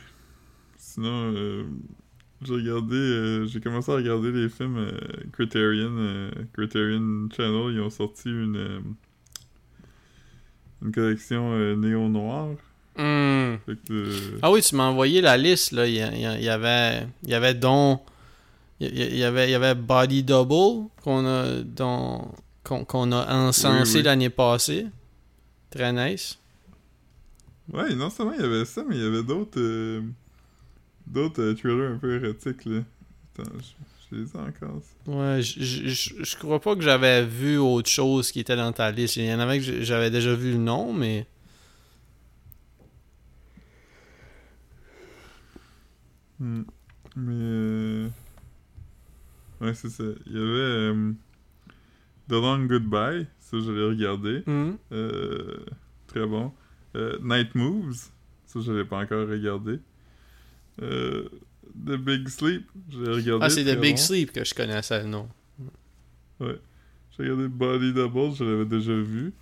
Sinon, 0.77 1.34
euh, 1.36 1.63
j'ai 2.41 2.53
regardé, 2.56 2.95
euh, 2.95 3.45
j'ai 3.45 3.62
commencé 3.62 3.91
à 3.91 3.95
regarder 3.95 4.32
les 4.32 4.49
films 4.49 4.77
euh, 4.77 4.99
Criterion, 5.32 6.29
Criterion 6.53 7.29
Channel. 7.36 7.73
Ils 7.73 7.79
ont 7.82 7.89
sorti 7.89 8.29
une, 8.29 8.95
une 10.82 10.91
collection 10.91 11.53
euh, 11.53 11.75
Hmm. 12.95 13.58
Que, 13.65 13.71
euh, 13.91 14.39
Ah 14.41 14.51
oui, 14.51 14.62
tu 14.62 14.75
m'as 14.75 14.86
envoyé 14.88 15.19
la 15.21 15.36
liste, 15.38 15.71
là. 15.71 15.88
Il 15.88 15.95
y, 15.95 16.01
avait. 16.01 16.21
Il 16.38 16.43
y 16.43 16.49
avait. 16.49 17.08
Il 17.23 17.29
y, 19.17 19.23
avait, 19.23 19.47
il 19.47 19.51
y 19.51 19.56
avait 19.56 19.75
Body 19.75 20.23
Double 20.23 20.89
qu'on 21.03 21.25
a, 21.25 21.62
dont- 21.63 22.27
qu'on, 22.63 22.84
qu'on 22.86 23.12
a 23.13 23.34
encensé 23.34 23.91
Oui, 23.93 23.97
oui. 23.99 24.03
l'année 24.03 24.29
passée. 24.29 24.88
Très 25.69 25.91
nice. 25.93 26.38
Ouais, 27.71 27.95
non 27.95 28.10
seulement 28.10 28.34
il 28.34 28.41
y 28.41 28.43
avait 28.43 28.65
ça, 28.65 28.84
mais 28.88 28.95
il 28.97 29.01
y 29.03 29.06
avait 29.08 29.23
d'autres 29.23 29.58
euh, 29.60 30.01
d'autres 31.08 31.41
euh, 31.41 31.53
thrillers 31.56 31.91
un 31.93 31.97
peu 31.97 32.21
érotiques, 32.21 32.65
là. 32.65 32.79
Attends, 33.39 33.49
je, 33.60 34.17
je 34.17 34.21
les 34.21 34.27
ai 34.32 34.36
encore. 34.38 34.82
ça. 34.82 35.12
Ouais, 35.12 35.41
je, 35.41 35.63
je, 35.63 35.88
je- 35.88 36.23
je 36.23 36.36
crois 36.38 36.60
pas 36.60 36.75
que 36.75 36.82
j'avais 36.82 37.23
vu 37.25 37.58
autre 37.58 37.89
chose 37.89 38.32
qui 38.32 38.41
était 38.41 38.58
dans 38.58 38.71
ta 38.73 38.91
liste. 38.91 39.15
Il 39.15 39.25
y 39.25 39.34
en 39.34 39.39
avait 39.39 39.60
que 39.60 39.82
j'avais 39.84 40.12
déjà 40.12 40.34
vu 40.36 40.51
le 40.51 40.58
nom, 40.58 40.91
mais. 40.93 41.25
Hmm. 46.43 46.63
Mais... 47.15 47.34
euh, 47.34 48.08
Ouais, 49.62 49.73
c'est 49.73 49.89
ça. 49.89 50.03
Il 50.25 50.34
y 50.34 50.38
avait 50.38 50.43
euh, 50.45 51.12
The 52.27 52.34
Long 52.34 52.65
Goodbye, 52.65 53.27
ça 53.39 53.58
je 53.62 53.71
l'ai 53.71 53.86
regardé. 53.86 54.43
Hmm. 54.45 54.73
Euh, 54.91 55.65
très 56.08 56.25
bon. 56.25 56.51
Euh, 56.97 57.17
Night 57.23 57.56
Moves, 57.56 58.10
ça 58.45 58.60
je 58.60 58.73
l'ai 58.73 58.84
pas 58.84 58.97
encore 58.97 59.25
regardé. 59.27 59.79
The 60.79 61.95
Big 61.97 62.27
Sleep, 62.27 62.69
je 62.91 62.99
l'ai 62.99 63.12
regardé. 63.13 63.45
Ah, 63.45 63.49
c'est 63.49 63.63
The 63.63 63.79
Big 63.79 63.95
bon. 63.95 64.01
Sleep 64.01 64.34
que 64.34 64.43
je 64.43 64.53
connaissais 64.53 65.01
le 65.01 65.08
nom. 65.08 65.29
Ouais. 66.41 66.60
J'ai 67.12 67.23
regardé 67.23 67.47
Body 67.47 67.93
Double, 67.93 68.36
je 68.36 68.43
l'avais 68.43 68.65
déjà 68.65 68.99
vu. 68.99 69.34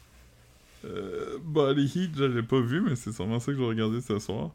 Body 1.43 1.91
Heat, 1.95 2.11
je 2.15 2.25
l'ai 2.25 2.43
pas 2.43 2.61
vu, 2.61 2.81
mais 2.81 2.95
c'est 2.95 3.11
sûrement 3.11 3.39
ça 3.39 3.47
que 3.47 3.57
je 3.57 3.61
vais 3.63 3.67
regarder 3.67 4.01
ce 4.01 4.19
soir. 4.19 4.51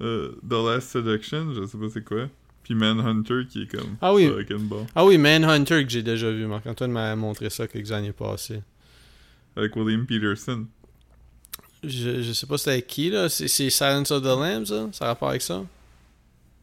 Euh, 0.00 0.32
The 0.48 0.52
Last 0.52 0.90
Seduction, 0.90 1.52
je 1.54 1.66
sais 1.66 1.78
pas 1.78 1.86
c'est 1.92 2.04
quoi. 2.04 2.28
Puis 2.62 2.74
Manhunter 2.74 3.46
qui 3.48 3.62
est 3.62 3.66
comme 3.66 3.96
Ah 4.00 4.14
oui. 4.14 4.30
Ah 4.94 5.04
oui, 5.04 5.18
Manhunter 5.18 5.84
que 5.84 5.90
j'ai 5.90 6.02
déjà 6.02 6.30
vu. 6.30 6.46
Marc-Antoine 6.46 6.92
m'a 6.92 7.16
montré 7.16 7.50
ça 7.50 7.66
quelques 7.66 7.92
années 7.92 8.12
passées. 8.12 8.62
Avec 9.56 9.74
William 9.76 10.06
Peterson. 10.06 10.66
Je, 11.82 12.22
je 12.22 12.32
sais 12.32 12.46
pas 12.46 12.58
c'était 12.58 12.72
avec 12.72 12.86
qui, 12.86 13.10
là. 13.10 13.28
C'est 13.28 13.48
Silence 13.48 14.10
of 14.10 14.22
the 14.22 14.26
Lambs, 14.26 14.66
ça? 14.66 14.88
Ça 14.92 15.04
a 15.06 15.08
rapport 15.08 15.30
avec 15.30 15.42
ça? 15.42 15.64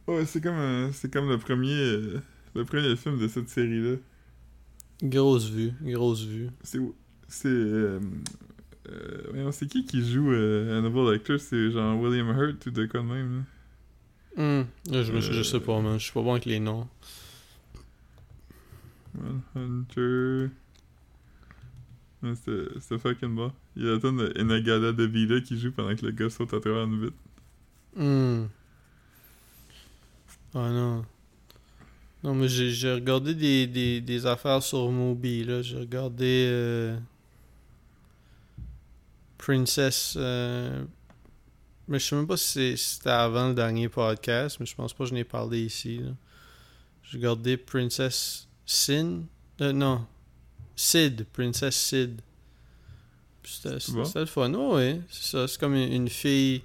Ouais, 0.06 0.24
c'est 0.24 0.40
comme 0.40 0.90
c'est 0.92 1.12
comme 1.12 1.28
le 1.28 1.36
premier 1.38 1.74
euh, 1.74 2.22
le 2.54 2.64
premier 2.64 2.96
film 2.96 3.18
de 3.18 3.28
cette 3.28 3.50
série 3.50 3.80
là. 3.80 3.96
Grosse 5.02 5.50
vue, 5.50 5.72
grosse 5.82 6.24
vue. 6.24 6.48
C'est 6.62 6.78
c'est 7.28 7.48
euh, 7.48 8.00
euh, 8.90 9.52
c'est 9.52 9.66
qui 9.68 9.84
qui 9.84 10.08
joue 10.10 10.32
euh, 10.32 10.78
Hannibal 10.78 11.12
Lecter, 11.12 11.38
c'est 11.38 11.70
genre 11.70 11.98
William 12.00 12.28
Hurt 12.28 12.64
ou 12.66 12.70
de 12.70 12.86
quoi 12.86 13.00
de 13.00 13.06
même. 13.06 13.38
là? 13.38 13.44
Hmm. 14.62 14.66
Là, 14.92 15.02
je, 15.02 15.12
Euh. 15.12 15.42
sais 15.42 15.60
pas, 15.60 15.80
man. 15.80 15.98
Je 15.98 16.04
suis 16.04 16.12
pas 16.12 16.22
bon 16.22 16.32
avec 16.32 16.46
les 16.46 16.60
noms. 16.60 16.86
Ouais, 19.16 20.48
C'était 22.34 22.98
fucking 22.98 23.34
bon. 23.34 23.52
Il 23.76 23.84
y 23.84 23.88
a 23.88 23.92
la 23.94 24.00
tonne 24.00 24.18
de 24.18 24.32
Inagala 24.40 24.92
de 24.92 25.04
Vida 25.04 25.40
qui 25.40 25.58
joue 25.58 25.70
pendant 25.72 25.94
que 25.94 26.04
le 26.04 26.12
gars 26.12 26.30
saute 26.30 26.52
à 26.54 26.60
travers 26.60 26.84
une 26.84 27.00
vitre. 27.04 27.16
Hmm. 27.96 28.46
Ah 30.54 30.70
non. 30.70 31.04
Non, 32.24 32.34
mais 32.34 32.48
j'ai 32.48 32.70
j'ai 32.70 32.92
regardé 32.92 33.34
des, 33.34 33.66
des, 33.68 34.00
des 34.00 34.26
affaires 34.26 34.62
sur 34.62 34.90
Moby, 34.90 35.44
là. 35.44 35.62
J'ai 35.62 35.78
regardé 35.78 36.46
euh, 36.50 36.98
Princess. 39.38 40.14
euh, 40.16 40.84
Mais 41.86 41.98
je 41.98 42.04
sais 42.06 42.16
même 42.16 42.26
pas 42.26 42.36
si 42.36 42.76
c'était 42.76 43.08
avant 43.10 43.48
le 43.48 43.54
dernier 43.54 43.88
podcast, 43.88 44.58
mais 44.60 44.66
je 44.66 44.74
pense 44.74 44.92
pas 44.92 45.04
que 45.04 45.10
je 45.10 45.14
n'ai 45.14 45.24
parlé 45.24 45.62
ici. 45.64 46.00
J'ai 47.04 47.18
regardé 47.18 47.56
Princess 47.56 48.46
Sin. 48.66 49.22
Euh, 49.60 49.72
non. 49.72 50.06
Sid. 50.76 51.24
Princess 51.32 51.74
Sid. 51.76 52.20
Puis 53.42 53.52
C'était 53.62 53.92
bon? 53.92 54.04
le 54.14 54.26
fun. 54.26 54.52
Ouais, 54.52 55.00
c'est 55.10 55.24
ça. 55.30 55.48
C'est 55.48 55.58
comme 55.58 55.74
une, 55.74 55.92
une 55.92 56.08
fille. 56.08 56.62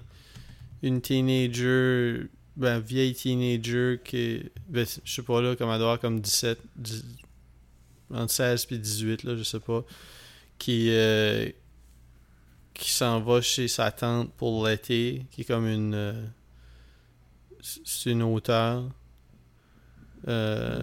une 0.82 1.00
teenager, 1.00 2.26
ben, 2.56 2.78
vieille 2.78 3.14
teenager 3.14 3.98
qui, 4.04 4.42
ben, 4.68 4.84
je 5.04 5.10
sais 5.14 5.22
pas 5.22 5.40
là, 5.40 5.56
comme 5.56 5.70
elle 5.70 5.78
doit 5.78 5.92
avoir 5.92 6.00
comme 6.00 6.20
17, 6.20 6.58
10 6.76 7.04
entre 8.12 8.32
16 8.32 8.66
et 8.70 8.78
18, 8.78 9.22
là, 9.24 9.34
je 9.36 9.42
sais 9.42 9.60
pas, 9.60 9.82
qui, 10.58 10.88
euh, 10.90 11.48
qui 12.74 12.90
s'en 12.90 13.20
va 13.20 13.40
chez 13.40 13.68
sa 13.68 13.92
tante 13.92 14.32
pour 14.34 14.66
l'été, 14.66 15.26
qui 15.30 15.42
est 15.42 15.44
comme 15.44 15.66
une. 15.66 15.94
euh, 15.94 16.26
c'est 17.60 18.10
une 18.10 18.22
auteure. 18.22 18.84
Euh, 20.28 20.82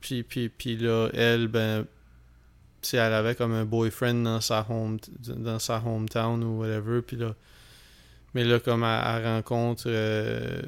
puis, 0.00 0.22
puis, 0.22 0.48
puis 0.48 0.76
là, 0.76 1.08
elle, 1.12 1.48
ben, 1.48 1.86
elle 2.92 3.12
avait 3.12 3.34
comme 3.34 3.52
un 3.52 3.64
boyfriend 3.64 4.22
dans 4.22 4.40
sa 4.40 4.66
home 4.68 4.98
dans 5.26 5.58
sa 5.58 5.82
hometown 5.84 6.42
ou 6.44 6.60
whatever, 6.60 7.02
puis 7.02 7.16
là, 7.16 7.34
mais 8.34 8.44
là, 8.44 8.60
comme 8.60 8.84
elle, 8.84 9.02
elle 9.06 9.26
rencontre 9.26 9.84
euh, 9.86 10.62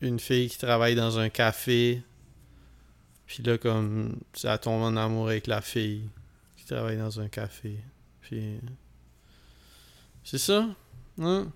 une 0.00 0.18
fille 0.18 0.48
qui 0.48 0.58
travaille 0.58 0.94
dans 0.94 1.18
un 1.18 1.28
café, 1.28 2.02
puis 3.26 3.42
là, 3.42 3.58
comme, 3.58 4.18
elle 4.42 4.58
tombe 4.58 4.82
en 4.82 4.96
amour 4.96 5.28
avec 5.28 5.46
la 5.46 5.60
fille 5.60 6.08
qui 6.56 6.64
travaille 6.64 6.96
dans 6.96 7.20
un 7.20 7.28
café, 7.28 7.78
puis 8.22 8.58
c'est 10.30 10.38
ça, 10.38 10.68
hein? 11.20 11.48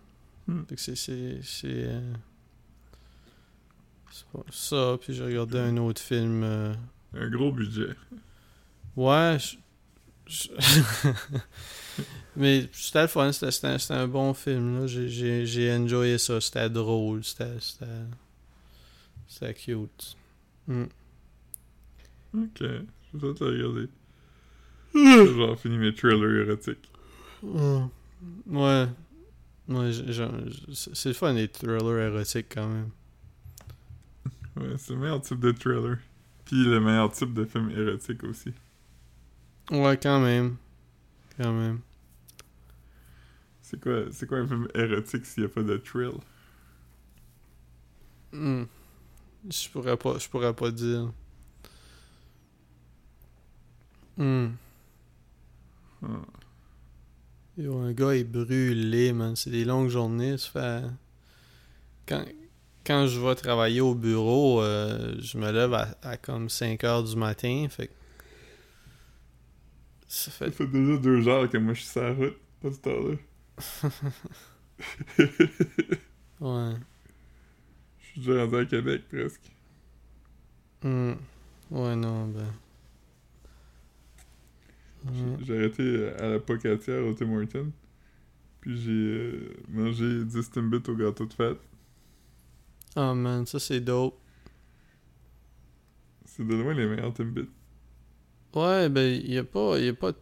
Hmm. 0.47 0.63
Fait 0.69 0.75
que 0.77 0.81
c'est, 0.81 0.97
c'est, 0.97 1.41
c'est, 1.43 1.67
euh, 1.69 2.13
c'est 4.11 4.27
pas 4.27 4.45
ça, 4.51 4.97
puis 5.01 5.15
j'ai 5.15 5.25
regardé 5.25 5.59
un 5.59 5.77
autre 5.77 6.01
film... 6.01 6.43
euh, 6.43 6.75
Un 7.15 7.29
gros 7.31 7.53
budget. 7.53 7.91
Ouais, 8.97 9.37
je- 9.39 9.57
je- 10.27 10.49
mais 12.37 12.69
c'était 12.73 13.03
le 13.03 13.09
fun, 13.09 13.31
c'était, 13.33 13.51
c'était, 13.51 13.79
c'était 13.79 13.95
un 13.95 14.09
bon 14.09 14.35
film, 14.35 14.81
là. 14.81 14.87
J'ai, 14.87 15.09
j'ai, 15.09 15.47
j'ai 15.47 15.75
enjoyé 15.75 16.19
ça, 16.19 16.41
c'était 16.41 16.71
drôle, 16.71 17.23
c'était, 17.25 17.61
c'était, 17.61 17.87
c'était 19.29 19.55
cute. 19.55 20.17
Mm. 20.67 20.85
Ok, 22.35 22.59
je 22.61 23.19
vais 23.19 23.35
te 23.35 23.45
regarder. 23.45 23.89
J'ai 24.95 25.35
genre 25.35 25.59
fini 25.59 25.77
mes 25.79 25.95
thrillers 25.95 26.47
érotiques. 26.47 26.91
Mm. 27.43 27.87
Ouais, 28.47 28.89
ouais 29.69 29.91
c'est 30.73 31.09
le 31.09 31.15
fun 31.15 31.33
les 31.33 31.49
thrillers 31.49 31.99
érotiques 31.99 32.47
quand 32.55 32.69
même. 32.69 32.91
Ouais, 34.57 34.75
c'est 34.77 34.93
le 34.93 34.99
meilleur 34.99 35.21
type 35.23 35.41
de 35.41 35.53
thriller. 35.53 35.99
Puis 36.45 36.65
le 36.65 36.81
meilleur 36.81 37.11
type 37.11 37.33
de 37.33 37.45
film 37.45 37.71
érotique 37.71 38.23
aussi. 38.25 38.53
Ouais, 39.71 39.97
quand 39.97 40.21
même. 40.21 40.57
Quand 41.39 41.53
même. 41.53 41.81
C'est 43.63 43.81
quoi, 43.81 44.05
c'est 44.11 44.27
quoi 44.27 44.39
un 44.39 44.47
film 44.47 44.69
érotique 44.75 45.25
s'il 45.25 45.45
n'y 45.45 45.51
a 45.51 45.53
pas 45.53 45.63
de 45.63 45.79
thrill? 45.79 46.21
Mm. 48.33 48.65
Je 49.51 49.69
pourrais 49.71 49.97
pas, 49.97 50.19
je 50.19 50.29
pourrais 50.29 50.55
pas 50.55 50.71
dire. 50.71 51.13
Mm. 54.19 54.49
Ah. 56.03 56.09
Yo, 57.57 57.77
un 57.79 57.93
gars 57.93 58.13
est 58.15 58.25
brûlé, 58.25 59.13
man. 59.13 59.37
C'est 59.37 59.51
des 59.51 59.65
longues 59.65 59.89
journées. 59.89 60.39
Ça 60.39 60.49
fait... 60.51 60.83
Quand, 62.07 62.25
quand 62.85 63.07
je 63.07 63.21
vais 63.21 63.35
travailler 63.35 63.81
au 63.81 63.95
bureau, 63.95 64.61
euh, 64.63 65.15
je 65.21 65.39
me 65.39 65.51
lève 65.53 65.75
à, 65.75 65.97
à 66.03 66.17
comme 66.17 66.49
5 66.49 66.83
heures 66.85 67.05
du 67.05 67.15
matin. 67.17 67.67
Fait 67.71 67.91
Ça 70.09 70.31
Ça 70.31 70.31
fait. 70.31 70.51
fait 70.51 70.67
déjà 70.67 70.97
deux 70.99 71.29
heures 71.29 71.49
que 71.51 71.59
moi 71.59 71.75
je 71.75 71.81
suis 71.81 71.91
sur 71.91 72.03
la 72.03 72.13
route 72.15 72.37
à 72.65 72.71
cette 72.71 72.87
heure-là. 72.87 73.17
Ouais. 76.41 76.75
Je 78.01 78.07
suis 78.11 78.21
déjà 78.21 78.45
rendu 78.45 78.57
à 78.57 78.65
Québec 78.67 79.03
presque. 79.09 79.53
Hmm. 80.83 81.13
Ouais, 81.71 81.95
non, 81.97 82.27
ben. 82.27 82.53
J'ai 85.45 85.57
arrêté 85.57 86.09
à 86.19 86.29
la 86.29 86.39
pocatière 86.39 87.05
au 87.05 87.13
Tim 87.15 87.33
Hortons. 87.33 87.73
Puis 88.61 88.81
j'ai 88.81 88.91
euh, 88.93 89.57
mangé 89.69 90.25
10 90.25 90.51
Timbits 90.51 90.89
au 90.89 90.95
gâteau 90.95 91.27
de 91.27 91.33
fête. 91.33 91.59
Oh 92.95 93.15
man, 93.15 93.45
ça 93.45 93.59
c'est 93.59 93.81
dope. 93.81 94.19
C'est 96.25 96.47
de 96.47 96.55
loin 96.55 96.73
les 96.73 96.87
meilleurs 96.87 97.13
Timbits. 97.13 97.49
Ouais, 98.55 98.89
ben, 98.89 99.21
y 99.25 99.39
a 99.39 99.45
pas. 99.45 99.79
Y 99.79 99.89
a 99.89 99.95
pas... 99.95 100.13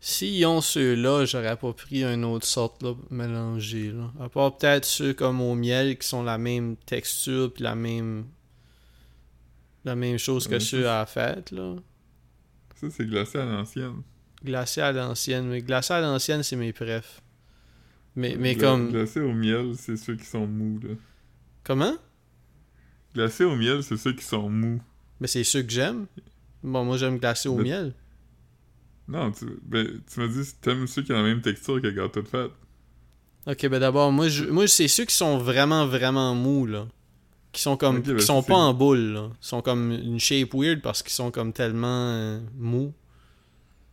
S'ils 0.00 0.44
ont 0.44 0.60
ceux-là, 0.60 1.24
j'aurais 1.24 1.56
pas 1.56 1.72
pris 1.72 2.04
une 2.04 2.24
autre 2.24 2.44
sorte 2.44 2.82
là, 2.82 2.94
mélangée. 3.10 3.90
Là. 3.90 4.12
À 4.20 4.28
part 4.28 4.58
peut-être 4.58 4.84
ceux 4.84 5.14
comme 5.14 5.40
au 5.40 5.54
miel 5.54 5.96
qui 5.96 6.06
sont 6.06 6.22
la 6.22 6.36
même 6.36 6.76
texture 6.76 7.52
puis 7.52 7.62
la 7.62 7.74
même. 7.74 8.26
La 9.86 9.96
même 9.96 10.18
chose 10.18 10.46
que 10.46 10.54
Ouais, 10.54 10.60
ceux 10.60 10.88
à 10.88 10.98
la 10.98 11.06
fête, 11.06 11.50
là. 11.52 11.76
Ça, 12.74 12.88
c'est 12.90 13.06
glacé 13.06 13.38
à 13.38 13.44
l'ancienne. 13.44 14.02
Glacé 14.44 14.80
à 14.80 14.92
l'ancienne. 14.92 15.48
Mais 15.48 15.62
glacé 15.62 15.94
à 15.94 16.00
l'ancienne, 16.00 16.42
c'est 16.42 16.56
mes 16.56 16.72
prefs. 16.72 17.20
Mais, 18.16 18.36
mais 18.38 18.54
Gla- 18.54 18.60
comme. 18.60 18.90
Glacé 18.90 19.20
au 19.20 19.32
miel, 19.32 19.72
c'est 19.76 19.96
ceux 19.96 20.16
qui 20.16 20.24
sont 20.26 20.46
mous, 20.46 20.78
là. 20.82 20.94
Comment? 21.64 21.94
Glacé 23.14 23.44
au 23.44 23.56
miel, 23.56 23.82
c'est 23.82 23.96
ceux 23.96 24.12
qui 24.12 24.24
sont 24.24 24.48
mous. 24.48 24.82
Mais 25.20 25.26
c'est 25.28 25.44
ceux 25.44 25.62
que 25.62 25.70
j'aime. 25.70 26.06
Bon, 26.62 26.84
moi 26.84 26.96
j'aime 26.96 27.18
glacé 27.18 27.48
au 27.48 27.56
miel. 27.56 27.94
Non, 29.06 29.30
tu, 29.32 29.44
ben, 29.62 29.86
tu 30.10 30.20
m'as 30.20 30.28
dit 30.28 30.40
t'aimes 30.60 30.86
ceux 30.86 31.02
qui 31.02 31.12
ont 31.12 31.16
la 31.16 31.22
même 31.22 31.42
texture 31.42 31.80
que 31.80 31.88
gâteau 31.88 32.22
de 32.22 32.28
fête. 32.28 32.50
Ok, 33.46 33.68
ben 33.68 33.78
d'abord, 33.78 34.10
moi, 34.10 34.28
je, 34.28 34.44
moi 34.46 34.66
c'est 34.66 34.88
ceux 34.88 35.04
qui 35.04 35.14
sont 35.14 35.36
vraiment, 35.38 35.86
vraiment 35.86 36.34
mous, 36.34 36.66
là. 36.66 36.88
Qui 37.54 37.62
sont 37.62 37.76
comme. 37.76 38.02
Ben 38.02 38.16
qui 38.16 38.22
sont 38.22 38.42
ça, 38.42 38.48
pas 38.48 38.56
en 38.56 38.74
boule, 38.74 39.12
là. 39.12 39.30
Ils 39.30 39.46
sont 39.46 39.62
comme 39.62 39.92
une 39.92 40.20
shape 40.20 40.52
weird 40.52 40.82
parce 40.82 41.02
qu'ils 41.02 41.12
sont 41.12 41.30
comme 41.30 41.52
tellement 41.52 42.10
euh, 42.10 42.40
mous. 42.58 42.92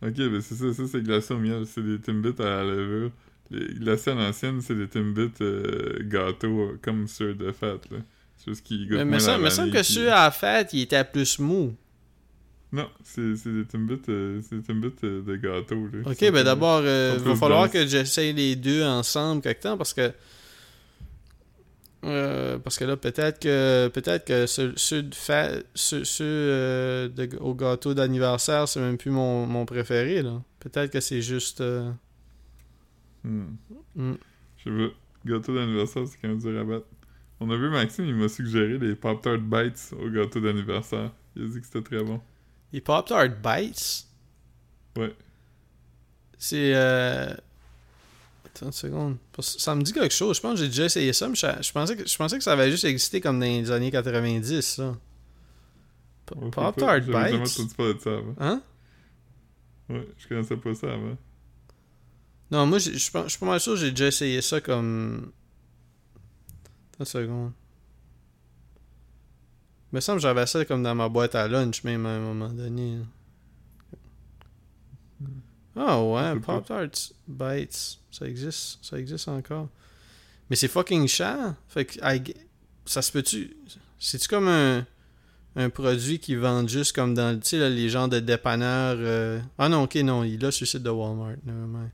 Ok, 0.02 0.16
ben 0.16 0.40
c'est 0.40 0.56
ça, 0.56 0.72
ça 0.74 0.82
c'est 0.90 1.02
glacé 1.02 1.32
au 1.32 1.38
miel. 1.38 1.64
C'est 1.66 1.82
des 1.82 1.98
Timbits 2.00 2.40
à 2.40 2.44
la 2.44 2.64
levure. 2.64 3.10
Les 3.50 3.74
glacés 3.74 4.10
à 4.10 4.14
l'ancienne, 4.14 4.60
c'est 4.60 4.74
des 4.74 4.88
Timbits 4.88 5.30
euh, 5.40 5.98
gâteaux 6.02 6.60
euh, 6.60 6.78
comme 6.82 7.06
ceux 7.06 7.34
de 7.34 7.52
fête, 7.52 7.90
là. 7.90 7.98
Goûtent 8.44 8.62
Mais 8.90 9.04
moins 9.04 9.14
me 9.14 9.18
semble, 9.20 9.44
me 9.44 9.50
semble 9.50 9.68
vanille, 9.70 9.82
que 9.82 9.82
ceux 9.86 10.10
à 10.10 10.24
la 10.24 10.30
fête, 10.30 10.72
ils 10.72 10.82
étaient 10.82 11.04
plus 11.04 11.38
mous. 11.38 11.74
Non, 12.72 12.88
c'est 13.04 13.20
des 13.20 13.66
Timbits, 13.66 14.00
euh, 14.08 14.40
c'est 14.48 14.56
des 14.56 14.62
Timbits 14.62 14.94
euh, 15.04 15.22
de 15.22 15.36
gâteau, 15.36 15.88
là. 15.92 16.10
Ok, 16.10 16.30
ben 16.30 16.42
d'abord, 16.42 16.80
euh, 16.82 17.16
il 17.18 17.22
va 17.22 17.36
falloir 17.36 17.70
que 17.70 17.86
j'essaye 17.86 18.32
les 18.32 18.56
deux 18.56 18.82
ensemble 18.82 19.42
quelque 19.42 19.62
temps 19.62 19.76
parce 19.76 19.92
que. 19.92 20.10
Euh, 22.04 22.58
parce 22.58 22.78
que 22.78 22.84
là, 22.84 22.96
peut-être 22.96 23.40
que 23.40 23.88
peut-être 23.88 24.24
que 24.26 24.46
ceux, 24.46 24.74
ceux 24.76 25.04
euh, 26.24 27.08
de- 27.08 27.36
au 27.38 27.54
gâteau 27.54 27.94
d'anniversaire, 27.94 28.66
c'est 28.68 28.80
même 28.80 28.98
plus 28.98 29.10
mon, 29.10 29.46
mon 29.46 29.64
préféré, 29.66 30.22
là. 30.22 30.42
Peut-être 30.60 30.90
que 30.92 31.00
c'est 31.00 31.22
juste. 31.22 31.60
euh, 31.60 31.90
Hmm. 33.24 33.54
hmm. 33.94 34.14
Je 34.56 34.64
sais 34.64 34.70
pas. 34.88 34.94
Gâteau 35.24 35.54
d'anniversaire, 35.54 36.06
c'est 36.08 36.18
quand 36.20 36.28
même 36.28 36.38
dur 36.40 36.60
à 36.60 36.64
battre. 36.64 36.86
On 37.40 37.50
a 37.50 37.56
vu 37.56 37.70
Maxime, 37.70 38.04
il 38.06 38.14
m'a 38.16 38.28
suggéré 38.28 38.78
les 38.78 38.94
Pop-Tart 38.96 39.38
Bites 39.38 39.92
au 40.00 40.08
gâteau 40.10 40.40
d'anniversaire. 40.40 41.12
Il 41.36 41.44
a 41.44 41.48
dit 41.48 41.60
que 41.60 41.66
c'était 41.66 41.82
très 41.82 42.02
bon. 42.04 42.20
Les 42.72 42.80
Pop-Tart 42.80 43.28
Bites? 43.28 44.06
Ouais. 44.96 45.14
C'est. 46.38 46.74
Attends 48.54 48.66
une 48.66 48.72
seconde. 48.72 49.16
Ça 49.40 49.74
me 49.74 49.82
dit 49.82 49.92
quelque 49.92 50.14
chose. 50.14 50.36
Je 50.36 50.42
pense 50.42 50.54
que 50.54 50.60
j'ai 50.60 50.68
déjà 50.68 50.84
essayé 50.84 51.12
ça, 51.12 51.28
mais 51.28 51.34
je, 51.34 51.72
pensais 51.72 51.96
que, 51.96 52.06
je 52.06 52.16
pensais 52.16 52.36
que 52.38 52.44
ça 52.44 52.52
avait 52.52 52.70
juste 52.70 52.84
existé 52.84 53.20
comme 53.20 53.40
dans 53.40 53.46
les 53.46 53.70
années 53.70 53.90
90, 53.90 54.60
ça. 54.60 54.96
Pop-Tart 56.26 57.02
J'avais 57.02 57.12
jamais 57.12 57.38
Bites. 57.38 57.58
entendu 57.58 57.74
parler 57.74 57.94
de 57.94 58.00
ça 58.00 58.10
avant. 58.10 58.34
Hein? 58.38 58.62
Ouais, 59.88 60.08
je 60.18 60.28
connaissais 60.28 60.56
pas 60.56 60.74
ça 60.74 60.92
avant. 60.92 61.16
Non, 62.50 62.66
moi, 62.66 62.78
je 62.78 62.96
suis 62.96 63.10
pas 63.10 63.26
mal 63.42 63.60
sûr 63.60 63.72
que 63.72 63.78
j'ai 63.78 63.90
déjà 63.90 64.06
essayé 64.08 64.42
ça 64.42 64.60
comme. 64.60 65.32
Attends 66.92 67.00
une 67.00 67.06
seconde. 67.06 67.52
Il 69.92 69.96
me 69.96 70.00
semble 70.00 70.18
que 70.18 70.22
j'avais 70.22 70.46
ça 70.46 70.64
comme 70.64 70.82
dans 70.82 70.94
ma 70.94 71.08
boîte 71.08 71.34
à 71.34 71.48
lunch, 71.48 71.84
même 71.84 72.06
à 72.06 72.10
un 72.10 72.20
moment 72.20 72.48
donné. 72.50 72.98
Ah 75.76 76.02
ouais, 76.02 76.20
Je 76.22 76.34
sais 76.34 76.40
pas. 76.40 76.54
Pop-Tarts 76.60 77.12
Bites. 77.26 77.98
Ça 78.10 78.26
existe. 78.26 78.78
Ça 78.82 78.98
existe 78.98 79.28
encore. 79.28 79.68
Mais 80.50 80.56
c'est 80.56 80.68
fucking 80.68 81.06
cher. 81.08 81.54
Fait 81.68 81.84
que, 81.86 81.98
I 82.02 82.22
ça 82.84 83.00
se 83.00 83.10
peut-tu. 83.12 83.56
C'est-tu 83.98 84.28
comme 84.28 84.48
un, 84.48 84.84
un 85.56 85.70
produit 85.70 86.18
qu'ils 86.18 86.38
vendent 86.38 86.68
juste 86.68 86.94
comme 86.94 87.14
dans, 87.14 87.38
tu 87.40 87.50
sais, 87.50 87.70
les 87.70 87.88
genres 87.88 88.08
de 88.08 88.20
dépanneurs. 88.20 88.96
euh, 88.98 89.40
Ah 89.56 89.68
non, 89.68 89.84
ok, 89.84 89.94
non, 89.96 90.24
il 90.24 90.34
est 90.34 90.42
là 90.42 90.50
sur 90.50 90.64
le 90.64 90.68
site 90.68 90.82
de 90.82 90.90
Walmart. 90.90 91.36
Nevermind. 91.46 91.90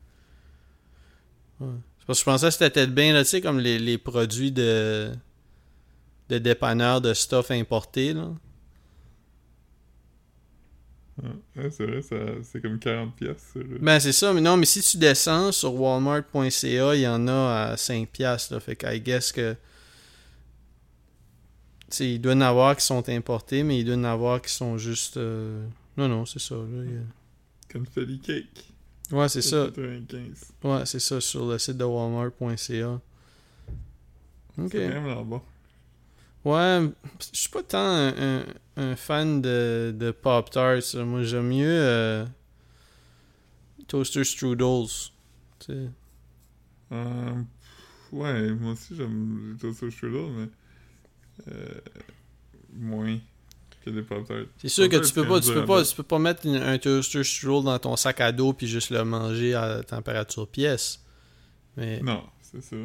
Ouais. 1.61 1.69
C'est 1.99 2.07
parce 2.07 2.19
que 2.19 2.21
je 2.21 2.25
pensais 2.25 2.47
que 2.47 2.53
c'était 2.53 2.71
peut-être 2.71 2.95
bien, 2.95 3.13
là, 3.13 3.23
tu 3.23 3.31
sais, 3.31 3.41
comme 3.41 3.59
les, 3.61 3.79
les 3.79 3.99
produits 3.99 4.51
de. 4.51 5.13
de 6.31 6.39
dépanneurs 6.39 7.01
de 7.01 7.13
stuff 7.15 7.51
importé, 7.51 8.13
là. 8.15 8.31
Ouais, 11.57 11.71
c'est 11.71 11.85
vrai, 11.87 12.01
c'est 12.45 12.61
comme 12.63 12.79
40 12.79 13.17
pièces 13.17 13.51
sur... 13.53 13.63
Ben, 13.81 13.99
c'est 13.99 14.13
ça, 14.13 14.33
mais 14.33 14.41
non, 14.41 14.57
mais 14.57 14.67
si 14.67 14.81
tu 14.83 14.99
descends 14.99 15.51
sur 15.53 15.75
walmart.ca, 15.75 16.95
il 16.95 17.01
y 17.01 17.09
en 17.09 17.27
a 17.27 17.71
à 17.73 17.77
5 17.77 18.09
piastres, 18.09 18.55
là. 18.55 18.61
Fait 18.61 18.77
que, 18.77 18.87
I 18.87 19.01
guess 19.01 19.33
que. 19.33 19.57
Tu 21.91 21.97
sais, 21.97 22.13
il 22.15 22.21
doit 22.21 22.33
y 22.33 22.37
en 22.37 22.41
avoir 22.43 22.77
qui 22.77 22.85
sont 22.85 23.09
importés, 23.09 23.63
mais 23.63 23.79
il 23.81 23.85
doit 23.85 23.95
y 23.95 23.99
en 23.99 24.05
avoir 24.05 24.43
qui 24.43 24.53
sont 24.53 24.77
juste. 24.79 25.17
euh, 25.17 25.67
Non, 25.97 26.07
non, 26.09 26.27
c'est 26.27 26.39
ça, 26.39 26.55
là. 26.55 26.63
a- 26.83 27.73
Confetti 27.73 28.19
cake. 28.21 28.67
Ouais, 29.11 29.29
c'est 29.29 29.43
ça. 29.43 29.67
95. 29.75 30.45
Ouais, 30.65 30.87
c'est 30.87 31.01
ça, 31.01 31.21
sur 31.21 31.47
le 31.47 31.59
site 31.59 31.79
de 31.79 31.85
walmart.ca. 31.85 33.01
Ok. 34.59 34.69
C'est 34.71 34.89
vraiment 34.89 35.23
bon. 35.25 35.43
Ouais, 36.45 36.89
je 37.33 37.39
suis 37.39 37.49
pas 37.51 37.63
tant 37.63 37.79
un, 37.79 38.39
un- 38.41 38.45
un 38.77 38.97
fan 38.97 39.43
de, 39.43 39.95
de 39.97 40.11
Pop-Tarts. 40.13 40.95
là. 40.95 41.05
Moi, 41.05 41.23
j'aime 41.25 41.49
mieux 41.49 41.67
euh, 41.69 42.25
Toaster 43.89 44.25
Strudels. 44.25 44.87
Euh, 46.93 47.35
ouais, 48.13 48.51
moi 48.55 48.73
aussi 48.73 48.97
j'aime 48.97 49.53
les 49.53 49.59
toasts 49.59 49.83
au 49.83 49.91
strudel, 49.91 50.31
mais 50.31 51.53
euh, 51.53 51.81
moins 52.73 53.19
que 53.85 53.91
les 53.91 54.03
Pop-Tarts. 54.03 54.47
C'est 54.59 54.69
sûr 54.69 54.89
que 54.89 54.97
tu 55.09 55.13
peux 55.13 55.27
pas, 55.29 55.41
tu 55.41 55.53
peux 55.53 55.67
pas, 55.67 55.85
tu 55.85 55.97
peux 55.97 56.03
pas 56.03 56.19
mettre 56.19 56.47
une- 56.47 56.57
un 56.57 56.79
Toaster 56.79 57.25
Strudel 57.25 57.65
dans 57.65 57.79
ton 57.79 57.97
sac 57.97 58.21
à 58.21 58.33
dos 58.33 58.53
puis 58.55 58.67
juste 58.67 58.91
le 58.91 59.05
manger 59.05 59.55
à 59.55 59.83
température 59.83 60.49
pièce. 60.49 61.05
Mais, 61.77 62.01
Non, 62.01 62.25
c'est 62.41 62.63
ça. 62.63 62.77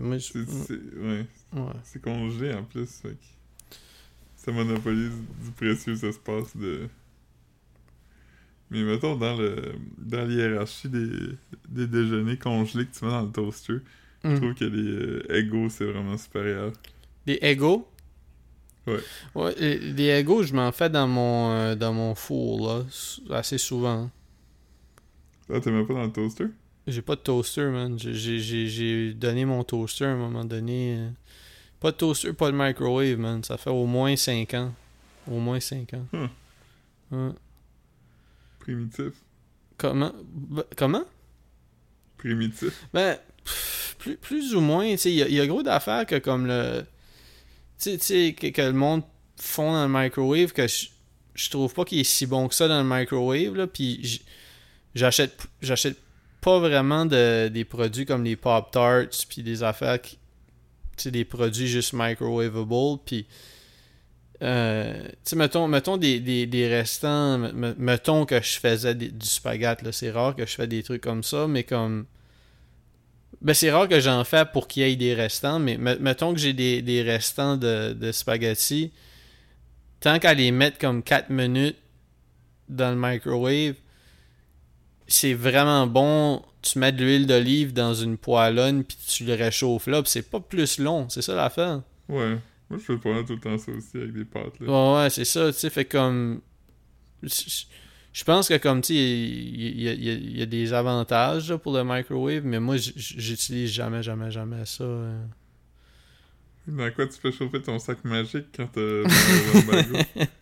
Moi, 0.00 0.18
je- 0.18 0.32
C'est, 0.44 0.78
ouais, 0.96 2.54
en 2.54 2.64
plus, 2.64 2.86
fait 3.00 3.10
que 3.10 3.74
ça 4.36 4.52
monopolise 4.52 5.12
du 5.44 5.50
précieux 5.52 6.02
espace 6.04 6.56
de... 6.56 6.88
Mais 8.70 8.82
mettons, 8.82 9.16
dans 9.16 9.34
le 9.36 9.74
dans 9.96 10.26
l'hiérarchie 10.28 10.88
des, 10.90 11.08
des 11.68 11.86
déjeuners 11.86 12.36
congelés 12.38 12.86
que 12.86 12.98
tu 12.98 13.04
mets 13.04 13.10
dans 13.10 13.22
le 13.22 13.32
toaster, 13.32 13.78
je 14.24 14.28
Mm. 14.30 14.34
trouve 14.36 14.54
que 14.54 14.64
les 14.64 14.82
euh, 14.82 15.32
Eggo, 15.32 15.68
c'est 15.70 15.84
vraiment 15.86 16.18
supérieur. 16.18 16.72
Les 17.24 17.38
Eggo. 17.40 17.88
Ouais. 18.86 18.98
Ouais, 19.34 19.54
les, 19.58 20.08
Eggo, 20.08 20.42
je 20.42 20.52
m'en 20.54 20.72
fais 20.72 20.90
dans 20.90 21.06
mon, 21.06 21.50
euh, 21.52 21.74
dans 21.76 21.92
mon 21.94 22.14
four, 22.14 22.66
là, 23.28 23.36
assez 23.38 23.58
souvent. 23.58 24.10
Ah, 25.50 25.60
t'aimes 25.60 25.86
pas 25.86 25.94
dans 25.94 26.04
le 26.04 26.12
toaster? 26.12 26.46
J'ai 26.88 27.02
pas 27.02 27.14
de 27.16 27.20
toaster, 27.20 27.66
man. 27.66 27.98
J'ai- 27.98 29.12
donné 29.14 29.44
mon 29.44 29.62
toaster 29.62 30.06
à 30.06 30.10
un 30.12 30.16
moment 30.16 30.44
donné. 30.44 30.96
euh. 30.98 31.10
Pas 31.80 31.90
de 31.92 31.96
toaster, 31.96 32.32
pas 32.32 32.50
de 32.50 32.56
microwave, 32.56 33.18
man. 33.18 33.44
Ça 33.44 33.56
fait 33.58 33.70
au 33.70 33.86
moins 33.86 34.16
5 34.16 34.54
ans. 34.54 34.74
Au 35.30 35.38
moins 35.38 35.60
5 35.60 35.92
ans. 35.94 36.06
Hmm. 37.10 37.30
Primitif. 38.60 39.12
Comment? 39.76 40.12
Ben, 40.32 40.64
comment? 40.76 41.04
Primitif. 42.16 42.70
Ben, 42.92 43.18
pff, 43.44 43.96
plus, 43.98 44.16
plus 44.16 44.54
ou 44.54 44.60
moins, 44.60 44.84
il 44.86 45.10
y, 45.12 45.22
a- 45.22 45.28
il 45.28 45.34
y 45.34 45.40
a 45.40 45.46
gros 45.46 45.62
d'affaires 45.62 46.06
que 46.06 46.16
comme 46.18 46.46
le... 46.46 46.82
Tu 47.78 47.90
sais- 47.90 47.98
tu 47.98 48.04
sais, 48.04 48.34
que, 48.38 48.48
que 48.48 48.62
le 48.62 48.72
monde 48.72 49.02
font 49.36 49.72
dans 49.72 49.86
le 49.86 49.92
microwave, 50.02 50.52
que 50.52 50.66
je, 50.66 50.86
je 51.34 51.48
trouve 51.50 51.72
pas 51.72 51.84
qu'il 51.84 52.00
est 52.00 52.04
si 52.04 52.26
bon 52.26 52.48
que 52.48 52.54
ça 52.54 52.66
dans 52.66 52.82
le 52.82 52.88
microwave, 52.88 53.54
là, 53.54 53.66
puis 53.68 54.20
j'achète 54.94 55.46
pas 56.40 56.58
vraiment 56.58 57.06
de, 57.06 57.48
des 57.48 57.64
produits 57.64 58.06
comme 58.06 58.24
les 58.24 58.36
Pop-Tarts, 58.36 59.26
puis 59.28 59.42
des 59.42 59.62
affaires 59.62 60.00
qui... 60.00 60.18
Des 61.06 61.24
produits 61.24 61.68
juste 61.68 61.92
microwavable, 61.92 63.00
puis... 63.04 63.26
Euh, 64.40 65.08
tu 65.24 65.34
mettons, 65.34 65.66
mettons 65.66 65.96
des, 65.96 66.20
des, 66.20 66.46
des 66.46 66.68
restants, 66.68 67.38
me- 67.38 67.52
me- 67.52 67.74
mettons 67.76 68.24
que 68.24 68.40
je 68.40 68.58
faisais 68.60 68.94
du 68.94 69.26
spaghette, 69.26 69.82
là, 69.82 69.90
c'est 69.90 70.12
rare 70.12 70.36
que 70.36 70.46
je 70.46 70.54
fais 70.54 70.68
des 70.68 70.82
trucs 70.82 71.02
comme 71.02 71.22
ça, 71.24 71.46
mais 71.48 71.64
comme... 71.64 72.06
Ben, 73.42 73.52
c'est 73.54 73.70
rare 73.70 73.88
que 73.88 73.98
j'en 74.00 74.24
fais 74.24 74.44
pour 74.52 74.66
qu'il 74.68 74.82
y 74.82 74.90
ait 74.92 74.96
des 74.96 75.14
restants, 75.14 75.58
mais 75.58 75.76
me- 75.76 75.98
mettons 75.98 76.32
que 76.34 76.38
j'ai 76.40 76.52
des, 76.52 76.82
des 76.82 77.02
restants 77.02 77.56
de, 77.56 77.92
de 77.92 78.12
spaghetti, 78.12 78.92
tant 80.00 80.18
qu'à 80.20 80.34
les 80.34 80.50
mettre 80.52 80.78
comme 80.78 81.02
4 81.02 81.30
minutes 81.30 81.76
dans 82.68 82.90
le 82.90 82.96
microwave, 82.96 83.74
c'est 85.08 85.34
vraiment 85.34 85.86
bon. 85.86 86.42
Tu 86.62 86.78
mets 86.78 86.92
de 86.92 87.04
l'huile 87.04 87.26
d'olive 87.26 87.72
dans 87.72 87.94
une 87.94 88.16
poêlonne, 88.18 88.84
puis 88.84 88.96
tu 89.06 89.24
le 89.24 89.34
réchauffes 89.34 89.86
là, 89.86 90.02
puis 90.02 90.10
c'est 90.10 90.28
pas 90.30 90.40
plus 90.40 90.78
long, 90.78 91.08
c'est 91.08 91.22
ça 91.22 91.34
l'affaire. 91.34 91.82
Ouais. 92.08 92.38
Moi, 92.70 92.78
je 92.78 92.84
fais 92.84 92.98
pas 92.98 93.22
tout 93.24 93.34
le 93.34 93.40
temps 93.40 93.56
ça 93.58 93.72
aussi 93.72 93.96
avec 93.96 94.12
des 94.12 94.24
pâtes, 94.24 94.60
là. 94.60 94.66
Ouais, 94.66 95.02
ouais, 95.04 95.10
c'est 95.10 95.24
ça, 95.24 95.50
tu 95.52 95.58
sais, 95.58 95.70
fait 95.70 95.86
comme... 95.86 96.40
Je 97.22 98.24
pense 98.24 98.48
que 98.48 98.56
comme, 98.58 98.80
tu 98.82 98.88
sais, 98.88 98.94
il 98.94 99.80
y, 99.80 99.88
a- 99.88 99.92
y 99.94 100.40
y 100.42 100.46
des 100.46 100.72
avantages 100.72 101.50
là, 101.50 101.58
pour 101.58 101.72
le 101.74 101.84
microwave, 101.84 102.44
mais 102.44 102.60
moi, 102.60 102.76
j'utilise 102.76 103.70
jamais, 103.70 104.02
jamais, 104.02 104.30
jamais 104.30 104.64
ça. 104.66 104.84
Dans 106.66 106.90
quoi 106.92 107.06
tu 107.06 107.18
fais 107.18 107.32
chauffer 107.32 107.62
ton 107.62 107.78
sac 107.78 108.04
magique 108.04 108.46
quand 108.54 108.66
t'as? 108.66 109.04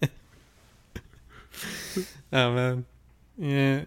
Ah, 2.33 2.51
man. 2.51 2.83
Yeah. 3.39 3.85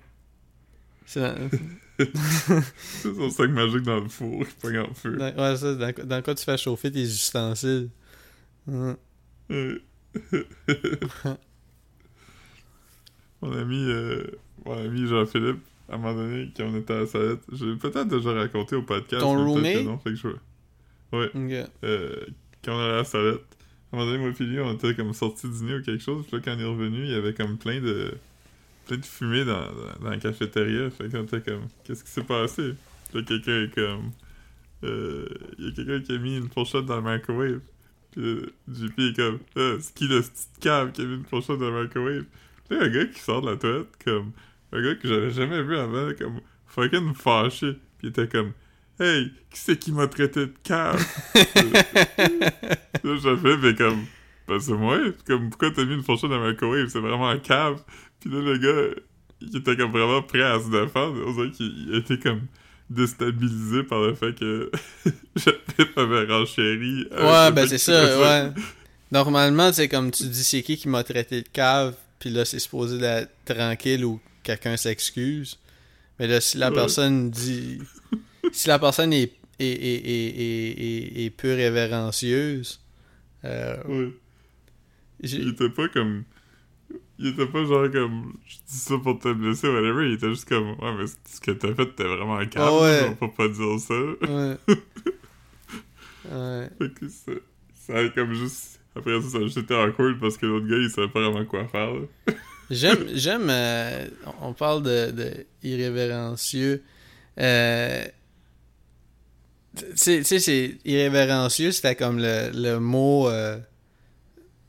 C'est 2.78 3.14
son 3.14 3.30
sac 3.30 3.50
magique 3.50 3.82
dans 3.82 4.00
le 4.00 4.08
four 4.08 4.46
qui 4.48 4.54
pogne 4.62 4.80
en 4.80 4.94
feu. 4.94 5.18
dans- 5.18 5.36
ouais, 5.36 5.56
ça, 5.58 5.76
dans, 5.76 5.92
quoi- 5.94 6.04
dans 6.06 6.22
quoi 6.22 6.36
tu 6.36 6.46
fais 6.46 6.58
chauffer 6.58 6.92
tes 6.92 7.02
ustensiles. 7.02 7.90
Euh. 8.70 8.96
mon 13.42 13.52
ami, 13.58 13.86
euh, 13.90 14.24
mon 14.66 14.78
ami 14.78 15.08
Jean-Philippe, 15.08 15.60
à 15.90 15.96
un 15.96 15.98
moment 15.98 16.14
donné, 16.14 16.52
quand 16.56 16.66
on 16.66 16.76
était 16.78 16.94
à 16.94 17.00
la 17.02 17.08
salette, 17.08 17.40
j'ai 17.52 17.76
peut-être 17.76 18.08
déjà 18.08 18.34
raconté 18.34 18.76
au 18.76 18.84
podcast. 18.84 19.22
Ton 19.22 19.46
roommate? 19.46 19.84
non, 19.84 19.98
fait 19.98 20.12
que 20.12 20.16
je 20.16 20.28
Ouais. 21.12 21.32
Euh, 21.84 22.16
quand 22.64 22.76
on 22.76 22.80
allait 22.80 22.94
à 22.94 22.98
la 22.98 23.04
salette, 23.04 23.42
à 23.92 23.96
un 23.96 24.00
moment 24.00 24.12
donné, 24.12 24.24
moi 24.24 24.32
et 24.40 24.44
lui, 24.44 24.60
on 24.60 24.74
était 24.74 24.94
comme 24.94 25.14
sortis 25.14 25.50
dîner 25.50 25.76
ou 25.78 25.82
quelque 25.82 26.04
chose. 26.04 26.24
Puis 26.28 26.38
là, 26.38 26.42
quand 26.46 26.56
on 26.56 26.60
est 26.60 26.64
revenu, 26.66 27.04
il 27.06 27.10
y 27.12 27.16
avait 27.16 27.34
comme 27.34 27.58
plein 27.58 27.82
de 27.82 28.14
plein 28.90 28.98
de 28.98 29.06
fumée 29.06 29.46
dans, 29.46 29.62
dans, 29.62 30.04
dans 30.04 30.10
la 30.10 30.18
cafétéria. 30.18 30.90
Fait 30.90 31.10
qu'on 31.10 31.24
était 31.24 31.42
comme, 31.42 31.68
qu'est-ce 31.84 32.04
qui 32.04 32.10
s'est 32.10 32.24
passé? 32.24 32.74
Là, 33.14 33.22
quelqu'un 33.22 33.64
est 33.64 33.74
comme, 33.74 34.12
euh, 34.84 35.28
il 35.58 35.66
y 35.66 35.68
a 35.70 35.72
quelqu'un 35.72 36.02
qui 36.02 36.14
a 36.14 36.18
mis 36.18 36.38
une 36.38 36.50
fourchette 36.50 36.86
dans 36.86 37.00
le 37.00 37.14
microwave. 37.14 37.62
Puis 38.12 38.22
là, 38.22 38.42
JP 38.68 39.00
est 39.00 39.16
comme, 39.16 39.40
ah, 39.56 39.76
c'est 39.80 39.94
qui 39.94 40.08
le 40.08 40.22
petit 40.22 40.48
cave 40.60 40.92
qui 40.92 41.02
a 41.02 41.06
mis 41.06 41.16
une 41.16 41.26
fourchette 41.26 41.60
dans 41.60 41.70
le 41.70 41.84
microwave? 41.84 42.26
Puis 42.68 42.78
là, 42.78 42.86
un 42.86 42.90
gars 42.90 43.06
qui 43.06 43.20
sort 43.20 43.42
de 43.42 43.52
la 43.52 43.58
toilette, 43.58 43.88
comme, 44.04 44.32
un 44.72 44.82
gars 44.82 44.96
que 44.96 45.08
j'avais 45.08 45.32
jamais 45.32 45.62
vu 45.62 45.78
avant, 45.78 46.10
comme, 46.18 46.42
fucking 46.68 47.14
fâché. 47.14 47.74
Puis 48.00 48.08
il 48.08 48.10
était 48.10 48.28
comme, 48.28 48.54
hey, 49.00 49.32
qui 49.52 49.60
c'est 49.60 49.78
qui 49.78 49.92
m'a 49.92 50.08
traité 50.08 50.48
de 50.48 50.54
cave? 50.64 51.06
Là, 53.04 53.16
j'avais 53.22 53.58
fait 53.58 53.76
comme, 53.76 54.06
ben 54.48 54.60
c'est 54.60 54.74
moi. 54.74 54.98
Comme, 55.28 55.50
pourquoi 55.50 55.72
t'as 55.72 55.86
mis 55.86 55.94
une 55.94 56.04
fourchette 56.04 56.30
dans 56.30 56.44
le 56.44 56.52
microwave? 56.52 56.88
C'est 56.88 57.00
vraiment 57.00 57.30
un 57.30 57.38
cave. 57.38 57.84
Puis 58.20 58.30
là, 58.30 58.42
le 58.42 58.58
gars, 58.58 58.96
il 59.42 59.56
était 59.58 59.76
comme 59.78 59.92
vraiment 59.92 60.22
prêt 60.22 60.42
à 60.44 60.60
se 60.60 60.70
défendre. 60.70 61.22
On 61.26 61.34
dirait 61.34 61.52
qu'il 61.52 61.88
il 61.90 61.96
était 61.96 62.18
comme 62.20 62.42
déstabilisé 62.90 63.84
par 63.84 64.02
le 64.02 64.16
fait 64.16 64.34
que 64.38 64.72
Jean-Philippe 65.36 65.98
avait 65.98 66.26
renchéri. 66.26 67.08
avec 67.12 67.24
Ouais, 67.28 67.52
ben 67.52 67.68
c'est 67.68 67.78
ça, 67.78 68.20
ouais. 68.20 68.52
Normalement, 69.12 69.72
c'est 69.74 69.88
comme 69.88 70.12
tu 70.12 70.24
dis, 70.24 70.44
c'est 70.44 70.62
qui 70.62 70.78
qui 70.78 70.88
m'a 70.90 71.04
traité 71.04 71.42
de 71.42 71.48
cave, 71.48 71.96
puis 72.20 72.30
là, 72.30 72.46
c'est 72.46 72.60
supposé 72.60 72.98
d'être 73.00 73.32
tranquille 73.46 74.04
ou 74.06 74.20
quelqu'un 74.44 74.76
s'excuse. 74.78 75.58
Mais 76.20 76.28
là, 76.28 76.42
si 76.42 76.58
la 76.58 76.70
Ouais. 76.70 76.76
personne 76.76 77.30
dit. 77.32 77.80
si 78.52 78.68
la 78.68 78.78
personne 78.80 79.14
est, 79.14 79.32
est, 79.60 79.66
est, 79.66 79.96
est, 80.06 80.42
est, 80.42 81.22
est- 81.22 81.26
est 81.26 81.30
peu 81.30 81.54
révérencieuse, 81.54 82.80
euh, 83.46 83.78
Ouais. 83.88 84.10
Il 85.22 85.50
était 85.50 85.70
pas 85.70 85.88
comme. 85.90 86.24
Il 87.22 87.28
était 87.28 87.46
pas 87.46 87.66
genre 87.66 87.92
comme. 87.92 88.34
Je 88.46 88.56
dis 88.56 88.78
ça 88.78 88.98
pour 88.98 89.20
te 89.20 89.34
blesser, 89.34 89.68
whatever. 89.68 90.08
Il 90.08 90.14
était 90.14 90.30
juste 90.30 90.48
comme. 90.48 90.70
Ouais, 90.80 90.96
mais 90.98 91.06
ce 91.08 91.42
que 91.42 91.52
t'as 91.52 91.74
fait, 91.74 91.94
t'es 91.94 92.06
vraiment 92.06 92.38
un 92.38 92.46
cave. 92.46 92.64
Ah 92.66 92.82
ouais. 92.82 93.18
On 93.22 93.28
peut 93.28 93.34
pas 93.36 93.50
dire 93.50 93.78
ça. 93.78 93.94
Ouais. 93.94 94.58
ouais. 96.32 96.70
Fait 96.78 96.94
que 96.94 97.10
ça, 97.10 97.32
ça 97.76 98.10
comme 98.16 98.34
juste. 98.34 98.80
Après 98.96 99.22
ça, 99.22 99.40
ça 99.50 99.60
été 99.60 99.74
awkward 99.76 100.18
parce 100.20 100.38
que 100.38 100.46
l'autre 100.46 100.66
gars, 100.68 100.78
il 100.78 100.90
savait 100.90 101.10
pas 101.10 101.20
vraiment 101.20 101.46
quoi 101.46 101.68
faire. 101.68 101.92
J'aime, 102.70 103.08
j'aime, 103.16 103.48
euh, 103.50 104.08
on 104.42 104.54
parle 104.54 104.84
de, 104.84 105.10
de 105.10 105.46
irrévérencieux. 105.64 106.84
Euh, 107.40 108.06
tu 109.76 110.24
sais, 110.24 110.40
c'est 110.40 110.78
irrévérencieux, 110.86 111.72
c'était 111.72 111.96
comme 111.96 112.20
le, 112.20 112.52
le 112.54 112.78
mot, 112.80 113.28
euh, 113.28 113.58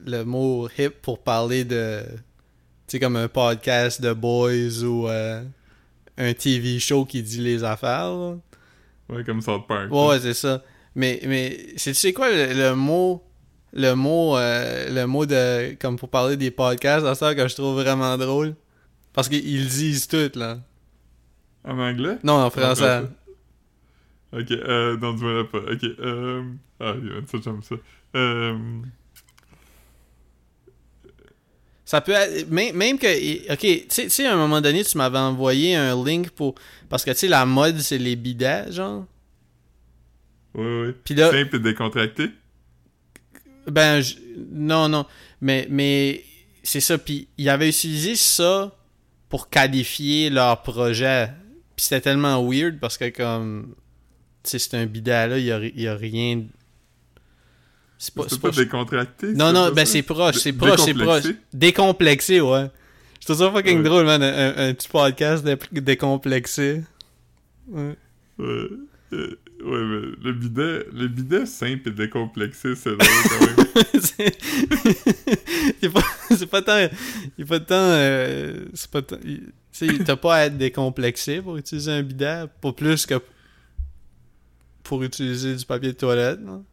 le 0.06 0.22
mot 0.24 0.66
hip 0.78 0.94
pour 1.02 1.22
parler 1.22 1.64
de, 1.64 2.02
sais, 2.92 3.00
comme 3.00 3.16
un 3.16 3.28
podcast 3.28 4.00
de 4.00 4.12
boys 4.12 4.82
ou 4.82 5.08
euh, 5.08 5.42
un 6.18 6.32
TV 6.34 6.78
show 6.78 7.04
qui 7.04 7.22
dit 7.22 7.40
les 7.40 7.64
affaires. 7.64 8.10
là. 8.10 8.36
Ouais, 9.08 9.24
comme 9.24 9.40
South 9.40 9.66
Park. 9.66 9.90
Ouais, 9.90 10.08
ouais, 10.08 10.20
c'est 10.20 10.34
ça. 10.34 10.62
Mais, 10.94 11.20
mais 11.26 11.58
c'est 11.76 11.92
tu 11.92 11.98
sais 11.98 12.12
quoi 12.12 12.30
le, 12.30 12.52
le 12.52 12.74
mot 12.74 13.22
le 13.72 13.94
mot, 13.94 14.36
euh, 14.36 14.88
le 14.90 15.06
mot 15.06 15.26
de, 15.26 15.74
comme 15.74 15.96
pour 15.96 16.08
parler 16.08 16.36
des 16.36 16.50
podcasts, 16.50 17.06
c'est 17.06 17.14
ça 17.14 17.34
que 17.34 17.46
je 17.46 17.54
trouve 17.54 17.80
vraiment 17.80 18.16
drôle? 18.18 18.54
Parce 19.12 19.28
qu'ils 19.28 19.68
disent 19.68 20.08
tout, 20.08 20.30
là. 20.34 20.58
En 21.64 21.78
anglais? 21.78 22.18
Non, 22.24 22.34
en 22.34 22.50
français. 22.50 23.02
Ok, 24.32 24.50
euh, 24.52 24.96
non, 24.98 25.12
dis-moi 25.12 25.48
pas. 25.50 25.58
Ok, 25.58 25.84
euh... 25.84 26.42
Ah, 26.78 26.94
j'aime 27.44 27.62
ça. 27.62 27.74
Euh... 28.16 28.58
Ça 31.90 32.00
peut 32.00 32.12
être, 32.12 32.48
même, 32.48 32.76
même 32.76 32.98
que, 33.00 33.52
ok, 33.52 33.58
tu 33.88 34.08
sais, 34.10 34.24
à 34.24 34.34
un 34.34 34.36
moment 34.36 34.60
donné, 34.60 34.84
tu 34.84 34.96
m'avais 34.96 35.18
envoyé 35.18 35.74
un 35.74 36.04
link 36.04 36.30
pour, 36.30 36.54
parce 36.88 37.04
que 37.04 37.10
tu 37.10 37.16
sais, 37.16 37.26
la 37.26 37.44
mode, 37.44 37.80
c'est 37.80 37.98
les 37.98 38.14
bidets, 38.14 38.70
genre. 38.70 39.06
Oui, 40.54 40.64
oui. 40.86 40.92
Puis 41.02 41.16
là, 41.16 41.32
Simple 41.32 41.56
et 41.56 41.58
décontracté? 41.58 42.30
Ben, 43.66 44.00
je- 44.02 44.14
non, 44.52 44.88
non. 44.88 45.04
Mais, 45.40 45.66
mais 45.68 46.22
c'est 46.62 46.78
ça. 46.78 46.96
Puis 46.96 47.26
ils 47.36 47.48
avaient 47.48 47.68
utilisé 47.70 48.14
ça 48.14 48.72
pour 49.28 49.50
qualifier 49.50 50.30
leur 50.30 50.62
projet. 50.62 51.28
Puis 51.74 51.86
c'était 51.86 52.02
tellement 52.02 52.40
weird 52.48 52.78
parce 52.78 52.98
que, 52.98 53.08
comme, 53.08 53.74
tu 54.44 54.50
sais, 54.50 54.58
c'est 54.60 54.76
un 54.76 54.86
bidet 54.86 55.26
là, 55.26 55.38
il 55.38 55.44
y 55.44 55.50
a, 55.50 55.58
ri- 55.58 55.72
il 55.74 55.82
y 55.82 55.88
a 55.88 55.96
rien. 55.96 56.44
C'est 58.02 58.14
pas. 58.14 58.24
Pas, 58.24 58.50
décontracté? 58.50 59.34
Non, 59.34 59.52
non, 59.52 59.70
ben 59.72 59.84
c'est 59.84 60.00
proche, 60.02 60.36
c'est 60.36 60.54
proche, 60.54 60.80
c'est 60.80 60.94
proche. 60.94 61.24
décomplexé? 61.52 62.40
Ouais. 62.40 62.70
Je 63.20 63.26
trouve 63.26 63.36
ça 63.36 63.52
fucking 63.52 63.76
Ouais. 63.76 63.82
drôle, 63.84 64.06
man. 64.06 64.22
Un, 64.22 64.26
un- 64.56 64.68
un 64.70 64.74
petit 64.74 64.88
podcast 64.88 65.44
dé- 65.44 65.58
décomplexé. 65.82 66.82
Ouais. 67.68 67.94
Ouais. 68.38 68.68
Euh, 69.12 69.38
ouais, 69.62 69.84
mais 69.84 70.00
le 70.22 70.32
bidet, 70.32 70.86
le 70.94 71.08
bidet 71.08 71.44
simple 71.44 71.88
et 71.88 71.92
décomplexé, 71.92 72.74
c'est 72.74 72.96
drôle 72.96 73.06
quand 73.28 73.40
même. 73.46 73.66
c'est 76.30 76.46
pas, 76.46 76.62
tant. 76.62 76.88
Il 77.36 77.44
pas 77.44 77.60
tant. 77.60 77.74
euh, 77.74 78.64
c'est 78.72 78.90
pas 78.90 79.02
tant. 79.02 79.16
Tu 79.18 79.42
sais, 79.72 79.88
t'as 80.04 80.16
pas 80.16 80.36
à 80.36 80.44
être 80.46 80.56
décomplexé 80.56 81.42
pour 81.42 81.58
utiliser 81.58 81.92
un 81.92 82.02
bidet, 82.02 82.44
pas 82.62 82.72
plus 82.72 83.04
que 83.04 83.20
pour 84.82 85.02
utiliser 85.02 85.54
du 85.54 85.64
papier 85.66 85.92
de 85.92 85.96
toilette. 85.98 86.40
non? 86.40 86.64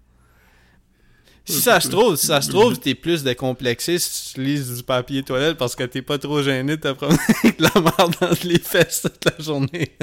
Si 1.48 1.62
ça 1.62 1.80
se 1.80 1.88
trouve, 1.90 2.18
si 2.18 2.28
ça 2.28 2.42
se 2.42 2.50
trouve, 2.50 2.78
t'es 2.78 2.94
plus 2.94 3.24
décomplexé 3.24 3.98
si 4.00 4.34
tu 4.34 4.42
utilises 4.42 4.76
du 4.78 4.84
papier 4.84 5.24
toilette 5.24 5.58
parce 5.58 5.76
que 5.76 5.84
t'es 5.84 6.02
pas 6.02 6.18
trop 6.18 6.42
gêné 6.44 6.76
de 6.76 6.82
te 6.82 6.92
promener 6.92 7.18
avec 7.44 7.60
la 7.62 7.72
merde 7.82 8.16
dans 8.20 8.32
les 8.44 8.60
fesses 8.60 9.04
toute 9.04 9.24
la 9.26 9.44
journée. 9.44 9.96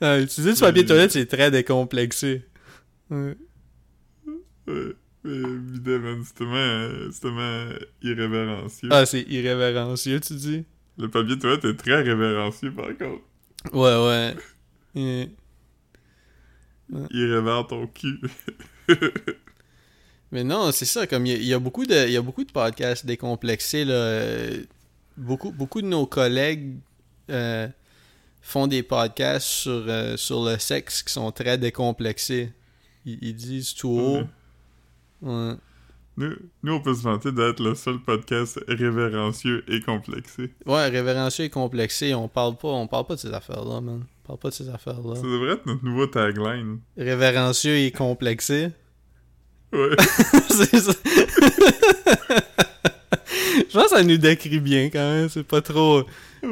Ah, 0.00 0.18
utiliser 0.20 0.52
du 0.52 0.60
papier 0.60 0.82
de 0.82 0.88
toilette, 0.88 1.12
c'est 1.12 1.24
très 1.26 1.50
décomplexé. 1.50 2.42
Ouais. 3.08 3.36
Ouais. 4.66 4.94
C'est 5.24 6.34
tellement, 6.34 6.56
euh, 6.56 7.08
c'est 7.10 7.20
tellement 7.20 7.68
irrévérencieux. 8.02 8.88
Ah, 8.92 9.06
c'est 9.06 9.22
irrévérencieux, 9.22 10.20
tu 10.20 10.34
dis? 10.34 10.64
Le 10.98 11.08
papier 11.08 11.38
toilette 11.38 11.64
est 11.64 11.76
très 11.76 12.02
révérencieux, 12.02 12.72
par 12.72 12.88
contre. 12.96 13.22
Ouais, 13.72 13.96
ouais. 13.96 14.36
Euh, 14.96 15.26
Il 17.10 17.32
révère 17.32 17.66
ton 17.66 17.86
cul. 17.86 18.20
Mais 20.32 20.44
non, 20.44 20.70
c'est 20.72 20.84
ça, 20.84 21.06
comme 21.06 21.26
il 21.26 21.32
y, 21.32 21.34
a- 21.34 21.38
il 21.38 21.44
y 21.46 21.54
a 21.54 21.58
beaucoup 21.58 21.84
de 21.86 22.06
il 22.06 22.12
y 22.12 22.16
a 22.16 22.22
beaucoup 22.22 22.44
de 22.44 22.52
podcasts 22.52 23.04
décomplexés 23.06 23.84
là. 23.84 23.94
euh, 23.94 24.62
Beaucoup, 25.16 25.50
beaucoup 25.52 25.82
de 25.82 25.86
nos 25.86 26.06
collègues 26.06 26.76
euh, 27.30 27.68
font 28.40 28.66
des 28.68 28.82
podcasts 28.82 29.46
sur, 29.46 29.84
euh, 29.86 30.16
sur 30.16 30.44
le 30.44 30.56
sexe 30.58 31.02
qui 31.02 31.12
sont 31.12 31.30
très 31.32 31.58
décomplexés. 31.58 32.52
Ils, 33.04 33.18
ils 33.20 33.34
disent 33.34 33.74
tout 33.74 33.88
haut. 33.90 34.22
Ouais. 35.20 35.54
Nous, 36.16 36.34
nous, 36.62 36.72
on 36.72 36.80
peut 36.80 36.94
se 36.94 37.02
vanter 37.02 37.32
d'être 37.32 37.60
le 37.62 37.74
seul 37.74 37.98
podcast 37.98 38.58
révérencieux 38.68 39.62
et 39.68 39.80
complexé. 39.80 40.54
Ouais, 40.64 40.88
révérencieux 40.88 41.46
et 41.46 41.50
complexé, 41.50 42.14
on 42.14 42.28
parle 42.28 42.56
pas, 42.56 42.68
on 42.68 42.86
parle 42.86 43.06
pas 43.06 43.16
de 43.16 43.20
ces 43.20 43.32
affaires-là, 43.34 43.80
man. 43.82 44.04
Parle 44.30 44.38
pas 44.38 44.50
de 44.50 44.54
ces 44.54 44.68
affaires-là. 44.68 45.16
Ça 45.16 45.22
devrait 45.22 45.54
être 45.54 45.66
notre 45.66 45.84
nouveau 45.84 46.06
tagline. 46.06 46.78
Révérencieux 46.96 47.78
et 47.78 47.90
complexé. 47.90 48.68
Ouais. 49.72 49.88
c'est 50.48 50.78
ça. 50.78 50.92
Je 53.26 53.72
pense 53.72 53.84
que 53.90 53.96
ça 53.96 54.04
nous 54.04 54.18
décrit 54.18 54.60
bien 54.60 54.88
quand 54.88 55.00
même. 55.00 55.28
C'est 55.28 55.42
pas 55.42 55.60
trop. 55.60 56.04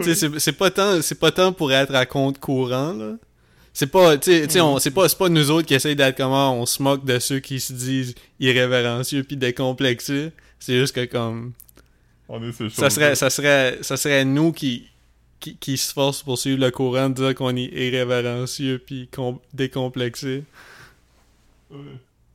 Tu 0.02 0.12
sais, 0.12 0.28
c'est- 0.40 0.52
pas 0.52 0.72
tant, 0.72 1.00
c'est 1.02 1.20
pas 1.20 1.30
tant 1.30 1.52
pour 1.52 1.70
être 1.72 1.94
à 1.94 2.04
compte 2.04 2.40
courant 2.40 2.94
là. 2.94 3.12
C'est 3.72 3.86
pas, 3.86 4.18
tu 4.18 4.32
sais, 4.32 4.46
tu 4.48 4.54
sais, 4.54 4.60
on- 4.60 4.80
c'est 4.80 4.90
pas, 4.90 5.06
pas 5.08 5.28
nous 5.28 5.52
autres 5.52 5.68
qui 5.68 5.74
essayent 5.74 5.94
d'être 5.94 6.16
comment 6.16 6.60
on 6.60 6.66
se 6.66 6.82
moque 6.82 7.04
de 7.04 7.20
ceux 7.20 7.38
qui 7.38 7.60
se 7.60 7.72
disent 7.72 8.16
irrévérencieux 8.40 9.22
puis 9.22 9.36
décomplexés. 9.36 10.32
C'est 10.58 10.80
juste 10.80 10.96
que 10.96 11.04
comme 11.04 11.52
On 12.28 12.42
est 12.42 12.70
ça 12.70 12.90
serait, 12.90 13.14
ça 13.14 13.30
serait, 13.30 13.78
ça 13.82 13.96
serait 13.96 14.24
nous 14.24 14.50
qui, 14.50 14.88
qui, 15.40 15.56
qui 15.56 15.76
se 15.76 15.92
force 15.92 16.22
pour 16.22 16.38
suivre 16.38 16.60
le 16.60 16.70
courant 16.70 17.08
de 17.10 17.14
dire 17.14 17.34
qu'on 17.34 17.54
est 17.56 17.64
irrévérencieux 17.72 18.78
puis 18.84 19.08
com- 19.12 19.38
décomplexé. 19.52 20.44
Ouais. 21.70 21.78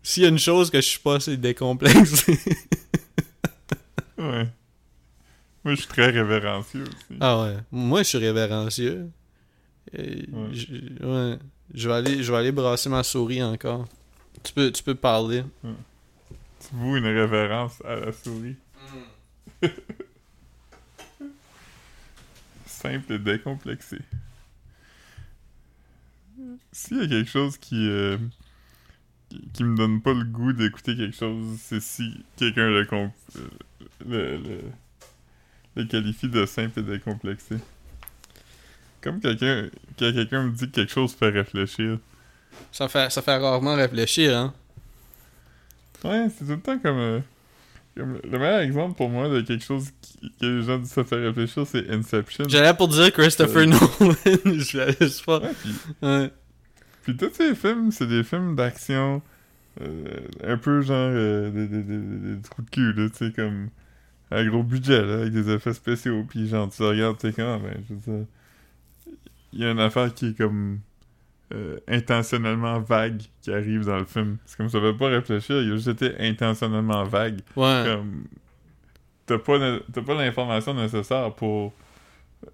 S'il 0.02 0.24
y 0.24 0.26
a 0.26 0.30
une 0.30 0.40
chose 0.40 0.70
que 0.70 0.82
je 0.82 0.88
suis 0.88 1.00
pas, 1.00 1.20
c'est 1.20 1.38
décomplexé. 1.38 2.38
Ouais. 4.18 4.48
Moi, 5.64 5.74
je 5.74 5.80
suis 5.80 5.88
très 5.88 6.10
révérencieux 6.10 6.84
aussi. 6.84 7.18
Ah 7.20 7.42
ouais. 7.42 7.58
Moi, 7.72 8.04
je 8.04 8.08
suis 8.10 8.18
révérencieux. 8.20 9.10
Et 9.98 10.28
Ouais. 10.32 10.50
je, 10.54 10.66
ouais. 11.06 11.38
Je 11.74 11.90
vais 11.90 11.96
aller, 11.96 12.24
je 12.24 12.32
vais 12.32 12.38
aller 12.38 12.52
brasser 12.52 12.90
ma 12.90 13.04
souris 13.04 13.42
encore. 13.44 13.86
Tu 14.44 14.54
peux, 14.54 14.72
tu 14.72 14.84
peux 14.84 14.96
parler. 14.96 15.44
Tu 15.64 16.68
voues 16.74 16.96
une 16.98 17.06
révérence 17.08 17.82
à 17.86 17.96
la 17.96 18.12
souris. 18.14 18.56
Simple 22.84 23.14
et 23.14 23.20
décomplexé. 23.20 23.98
S'il 26.74 26.98
y 26.98 27.02
a 27.02 27.08
quelque 27.08 27.30
chose 27.30 27.58
qui, 27.58 27.88
euh, 27.88 28.18
qui, 29.30 29.42
qui 29.54 29.64
me 29.64 29.78
donne 29.78 30.02
pas 30.02 30.14
le 30.14 30.26
goût 30.26 30.52
d'écouter 30.52 30.96
quelque 30.98 31.16
chose, 31.16 31.58
c'est 31.62 31.80
si 31.82 32.24
quelqu'un 32.36 32.70
le, 32.70 32.84
comp- 32.86 33.14
euh, 33.38 33.48
le, 34.06 34.38
le, 34.38 34.62
le 35.78 35.86
qualifie 35.86 36.28
de 36.28 36.46
simple 36.46 36.82
et 36.82 36.84
décomplexé. 36.84 37.56
Comme 39.00 39.22
quelqu'un 39.22 39.70
quand 39.98 40.12
quelqu'un 40.12 40.44
me 40.44 40.52
dit 40.52 40.70
que 40.70 40.76
quelque 40.76 40.92
chose 40.92 41.14
fait 41.14 41.30
réfléchir. 41.30 42.00
Ça 42.72 42.90
fait, 42.90 43.10
ça 43.10 43.22
fait 43.22 43.38
rarement 43.38 43.76
réfléchir, 43.76 44.38
hein. 44.38 44.54
Ouais, 46.04 46.28
c'est 46.30 46.46
tout 46.46 46.52
le 46.52 46.60
temps 46.60 46.80
comme, 46.80 46.98
euh, 46.98 47.20
comme 47.96 48.20
le 48.24 48.40
meilleur 48.40 48.60
exemple 48.62 48.96
pour 48.96 49.10
moi 49.10 49.30
de 49.30 49.42
quelque 49.42 49.64
chose 49.64 49.90
qui, 50.02 50.32
que 50.40 50.46
les 50.46 50.64
gens 50.64 50.84
ça 50.86 51.04
fait 51.04 51.16
réfléchir, 51.28 51.66
c'est 51.68 51.90
Inception. 51.90 52.46
J'allais 52.48 52.74
pour 52.74 52.88
dire 52.88 53.12
Christopher 53.14 53.64
Euh. 53.64 53.66
Nolan. 53.68 54.16
je 54.60 54.78
l'avais 54.78 54.96
pas. 55.26 55.40
Ouais, 55.40 55.52
puis, 55.62 55.76
Ouais. 56.02 56.32
puis 57.04 57.18
tous 57.18 57.32
ces 57.34 57.54
films, 57.56 57.92
c'est 57.92 58.08
des 58.08 58.24
films 58.24 58.56
d'action, 58.56 59.22
euh, 59.82 60.20
un 60.44 60.58
peu 60.58 60.82
genre 60.82 60.96
euh, 61.14 61.50
des, 61.52 61.68
des, 61.68 61.84
des, 61.84 61.98
des- 62.00 62.36
des 62.36 62.42
trous 62.42 62.62
de 62.64 62.70
cul, 62.70 62.94
là, 62.94 63.10
tu 63.10 63.28
sais, 63.28 63.32
comme 63.34 63.70
à 64.32 64.44
gros 64.46 64.64
budget, 64.64 65.04
là, 65.06 65.14
avec 65.22 65.34
des 65.34 65.50
effets 65.52 65.74
spéciaux, 65.74 66.24
puis 66.28 66.48
genre, 66.48 66.70
tu 66.70 66.82
regardes, 66.82 67.18
tu 67.20 67.28
sais, 67.28 67.34
comment, 67.34 67.60
ben, 67.60 67.76
je 67.88 67.94
veux 67.94 68.00
dire, 68.18 68.26
il 69.54 69.60
y 69.60 69.66
a 69.66 69.72
une 69.72 69.80
affaire 69.80 70.12
qui 70.14 70.30
est 70.30 70.38
comme 70.38 70.80
euh, 71.54 71.78
intentionnellement 71.88 72.80
vague 72.80 73.22
qui 73.42 73.52
arrive 73.52 73.86
dans 73.86 73.98
le 73.98 74.06
film. 74.06 74.38
C'est 74.46 74.58
comme 74.58 74.70
ça 74.70 74.80
fait 74.80 74.94
pas 74.94 75.08
réfléchir, 75.10 75.62
il 75.62 75.72
a 75.72 75.76
juste 75.76 75.88
été 75.90 76.14
intentionnellement 76.20 77.04
vague. 77.04 77.42
Ouais. 77.56 77.84
comme 77.86 78.26
t'as 79.26 79.38
pas 79.38 79.58
pas 80.06 80.14
l'information 80.16 80.74
nécessaire 80.74 81.34
pour 81.34 81.74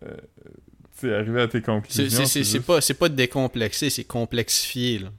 euh, 0.04 1.18
arriver 1.20 1.42
à 1.42 1.48
tes 1.48 1.62
conclusions 1.62 2.26
C'est 2.26 2.44
juste- 2.44 2.60
pas, 2.66 2.80
pas 3.00 3.10
décomplexé, 3.10 3.90
c'est 3.90 4.04
complexifié, 4.04 5.00
là. 5.00 5.10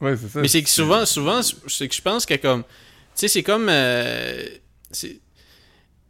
ouais 0.00 0.16
c'est 0.16 0.28
ça 0.28 0.40
Mais 0.40 0.48
c'est 0.48 0.62
que 0.62 0.68
souvent, 0.68 1.06
souvent, 1.06 1.40
c'est 1.42 1.88
que 1.88 1.94
je 1.94 2.02
pense 2.02 2.26
que 2.26 2.34
comme. 2.34 2.62
Tu 2.64 2.68
sais, 3.14 3.28
c'est 3.28 3.42
comme. 3.42 3.68
euh, 3.68 4.46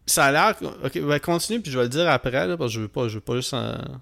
ça 0.06 0.24
a 0.26 0.32
l'air. 0.32 0.56
Ok, 0.84 0.98
ben 1.00 1.20
continue, 1.20 1.60
puis 1.60 1.70
je 1.70 1.76
vais 1.78 1.84
le 1.84 1.88
dire 1.90 2.08
après, 2.08 2.46
là, 2.46 2.56
parce 2.56 2.70
que 2.70 2.74
je 2.76 2.80
veux 2.80 2.88
pas, 2.88 3.08
je 3.08 3.14
veux 3.16 3.20
pas 3.20 3.36
juste. 3.36 3.54
en- 3.54 4.00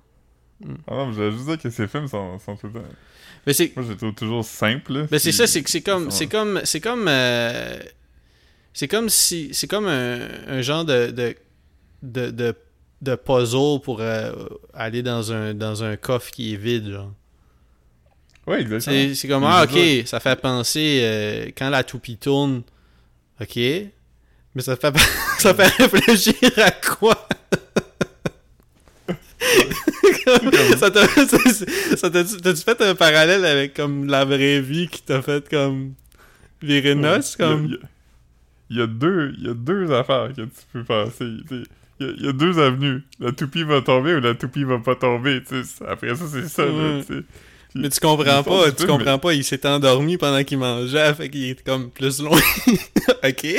ah 0.86 0.94
non 0.94 1.06
mais 1.06 1.12
je 1.12 1.18
voulais 1.18 1.32
juste 1.32 1.46
dire 1.46 1.58
que 1.58 1.70
ces 1.70 1.86
films 1.86 2.08
sont, 2.08 2.38
sont 2.38 2.56
tout 2.56 2.66
le 2.66 2.72
temps 2.74 2.86
Mais 3.46 3.52
c'est. 3.52 3.72
moi 3.76 3.84
je 3.84 3.92
les 3.92 3.96
trouve 3.96 4.14
toujours 4.14 4.44
simples 4.44 5.06
Ben 5.10 5.18
c'est 5.18 5.32
ça, 5.32 5.46
c'est 5.46 5.62
que 5.62 5.70
c'est 5.70 5.82
comme. 5.82 6.10
C'est 6.10 6.26
comme. 6.26 6.60
C'est 6.64 6.80
comme. 6.80 7.06
euh, 7.08 7.78
c'est 8.74 8.88
comme 8.88 9.08
si. 9.08 9.50
C'est 9.52 9.68
comme 9.68 9.86
un, 9.86 10.18
un 10.48 10.60
genre 10.62 10.84
de. 10.84 11.10
de, 11.10 11.36
de, 12.02 12.30
de, 12.30 12.54
de 13.02 13.14
puzzle 13.14 13.80
pour 13.84 14.00
euh, 14.00 14.32
aller 14.74 15.02
dans 15.02 15.32
un, 15.32 15.54
dans 15.54 15.84
un 15.84 15.96
coffre 15.96 16.30
qui 16.32 16.54
est 16.54 16.56
vide, 16.56 16.90
genre. 16.90 17.12
ouais 18.48 18.60
exactement 18.62 18.96
C'est 18.96 19.14
c'est 19.14 19.28
comme, 19.28 19.42
Mais 19.42 19.48
ah, 19.50 19.64
ok, 19.64 20.06
ça 20.06 20.18
fait 20.18 20.40
penser 20.40 21.00
euh, 21.02 21.46
quand 21.56 21.70
la 21.70 21.84
toupie 21.84 22.16
tourne, 22.16 22.62
ok, 23.40 23.56
mais 23.56 24.62
ça 24.62 24.74
fait, 24.76 24.96
ça 25.38 25.54
fait 25.54 25.68
réfléchir 25.68 26.34
à 26.56 26.72
quoi? 26.72 27.28
ça 30.78 30.90
t'a 30.90 31.06
ça 31.96 32.10
t'a- 32.10 32.24
t'as-tu 32.24 32.62
fait 32.62 32.80
un 32.82 32.94
parallèle 32.94 33.44
avec 33.44 33.74
comme 33.74 34.06
la 34.06 34.24
vraie 34.24 34.60
vie 34.60 34.88
qui 34.88 35.02
t'a 35.02 35.22
fait 35.22 35.48
comme 35.48 35.92
virer 36.62 36.94
noce, 36.94 37.36
Il 37.38 37.42
y 37.42 37.44
a- 37.44 37.48
comme? 37.48 37.64
Il 37.66 37.70
y, 37.72 37.74
a- 37.74 37.78
il 38.70 38.76
y 38.78 38.82
a 38.82 38.86
deux, 38.86 39.34
il 39.38 39.46
y 39.46 39.50
a 39.50 39.54
deux 39.54 39.90
affaires 39.92 40.28
que 40.36 40.42
tu 40.42 40.48
peux 40.72 40.84
passer. 40.84 41.10
Il 41.20 41.64
y, 42.00 42.04
a, 42.04 42.12
il 42.18 42.26
y 42.26 42.28
a 42.28 42.32
deux 42.32 42.58
avenues. 42.58 43.02
La 43.18 43.32
toupie 43.32 43.62
va 43.62 43.80
tomber 43.80 44.14
ou 44.16 44.20
la 44.20 44.34
toupie 44.34 44.64
va 44.64 44.78
pas 44.78 44.94
tomber. 44.94 45.40
Après 45.86 46.14
ça, 46.14 46.24
c'est 46.30 46.48
ça. 46.48 46.66
Ouais. 46.66 47.02
Mais 47.74 47.90
tu 47.90 48.00
comprends 48.00 48.42
pas, 48.42 48.70
tu 48.70 48.84
film, 48.84 48.88
comprends 48.98 49.18
pas, 49.18 49.34
il 49.34 49.44
s'est 49.44 49.64
endormi 49.66 50.16
pendant 50.16 50.42
qu'il 50.42 50.58
mangeait, 50.58 51.12
fait 51.14 51.28
qu'il 51.28 51.50
est 51.50 51.62
comme 51.64 51.90
plus 51.90 52.20
loin. 52.20 52.40
ok. 53.24 53.46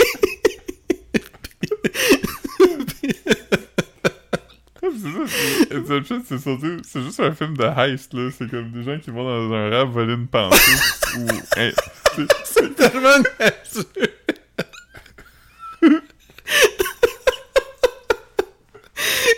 C'est 5.02 5.12
ça, 5.12 5.20
c'est- 5.28 5.76
Inception, 5.76 6.24
c'est 6.28 6.38
surtout, 6.40 6.78
c'est 6.88 7.02
juste 7.04 7.20
un 7.20 7.32
film 7.32 7.56
de 7.58 7.64
heist, 7.66 8.14
là. 8.14 8.30
C'est 8.38 8.50
comme 8.50 8.72
des 8.72 8.84
gens 8.84 9.00
qui 9.00 9.10
vont 9.12 9.24
dans 9.24 9.54
un 9.54 9.70
rap 9.70 9.90
voler 9.90 10.14
une 10.14 10.28
pensée. 10.28 10.72
ou, 11.18 11.28
hein, 11.58 11.72
c'est- 12.44 12.76
tellement. 12.76 13.24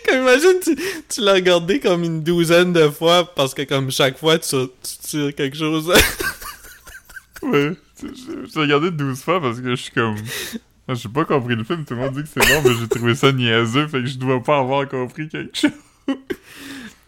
Comme 0.07 0.21
imagine, 0.21 0.59
tu, 0.63 0.75
tu 1.07 1.21
l'as 1.21 1.33
regardé 1.33 1.79
comme 1.79 2.03
une 2.03 2.23
douzaine 2.23 2.73
de 2.73 2.89
fois 2.89 3.33
parce 3.35 3.53
que 3.53 3.61
comme 3.61 3.91
chaque 3.91 4.17
fois 4.17 4.39
tu, 4.39 4.55
tu 4.83 4.97
tires 5.03 5.35
quelque 5.35 5.55
chose. 5.57 5.87
ouais. 7.43 7.73
Je 8.01 8.55
l'ai 8.55 8.61
regardé 8.61 8.89
12 8.91 9.21
fois 9.21 9.39
parce 9.39 9.59
que 9.59 9.69
je 9.69 9.75
suis 9.75 9.91
comme. 9.91 10.15
J'ai 10.89 11.09
pas 11.09 11.23
compris 11.25 11.55
le 11.55 11.63
film, 11.63 11.85
tout 11.85 11.93
le 11.93 12.01
monde 12.01 12.13
dit 12.15 12.23
que 12.23 12.27
c'est 12.29 12.39
bon, 12.41 12.61
mais 12.69 12.75
j'ai 12.79 12.87
trouvé 12.87 13.15
ça 13.15 13.31
niaiseux, 13.31 13.87
fait 13.87 13.99
que 14.01 14.05
je 14.07 14.17
dois 14.17 14.41
pas 14.43 14.59
avoir 14.59 14.87
compris 14.89 15.29
quelque 15.29 15.55
chose. 15.57 15.71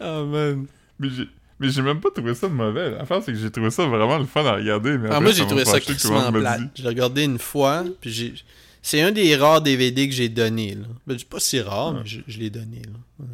oh 0.00 0.24
man. 0.30 0.66
Mais 0.98 1.08
j'ai, 1.10 1.28
mais 1.60 1.68
j'ai 1.68 1.82
même 1.82 2.00
pas 2.00 2.10
trouvé 2.10 2.34
ça 2.34 2.48
mauvais. 2.48 2.90
L'affaire, 2.92 3.22
c'est 3.22 3.32
que 3.32 3.38
j'ai 3.38 3.50
trouvé 3.50 3.70
ça 3.70 3.84
vraiment 3.86 4.18
le 4.18 4.24
fun 4.24 4.44
à 4.44 4.54
regarder. 4.54 4.96
Mais 4.96 5.08
Ah, 5.10 5.14
après, 5.16 5.24
moi 5.24 5.32
j'ai 5.32 5.46
trouvé 5.46 5.64
ça 5.64 5.80
crissement 5.80 6.30
dit- 6.30 6.38
Je 6.76 6.82
l'ai 6.82 6.88
regardé 6.88 7.24
une 7.24 7.38
fois, 7.38 7.84
puis 8.00 8.10
j'ai. 8.10 8.34
C'est 8.80 9.00
un 9.00 9.12
des 9.12 9.34
rares 9.36 9.62
DVD 9.62 10.08
que 10.08 10.14
j'ai 10.14 10.28
donné, 10.28 10.74
là. 10.74 10.86
Ben, 11.06 11.18
c'est 11.18 11.28
pas 11.28 11.40
si 11.40 11.60
rare, 11.60 11.92
Ouais. 11.94 12.00
mais 12.02 12.06
je, 12.06 12.20
je 12.28 12.38
l'ai 12.38 12.50
donné, 12.50 12.82
là. 12.82 13.26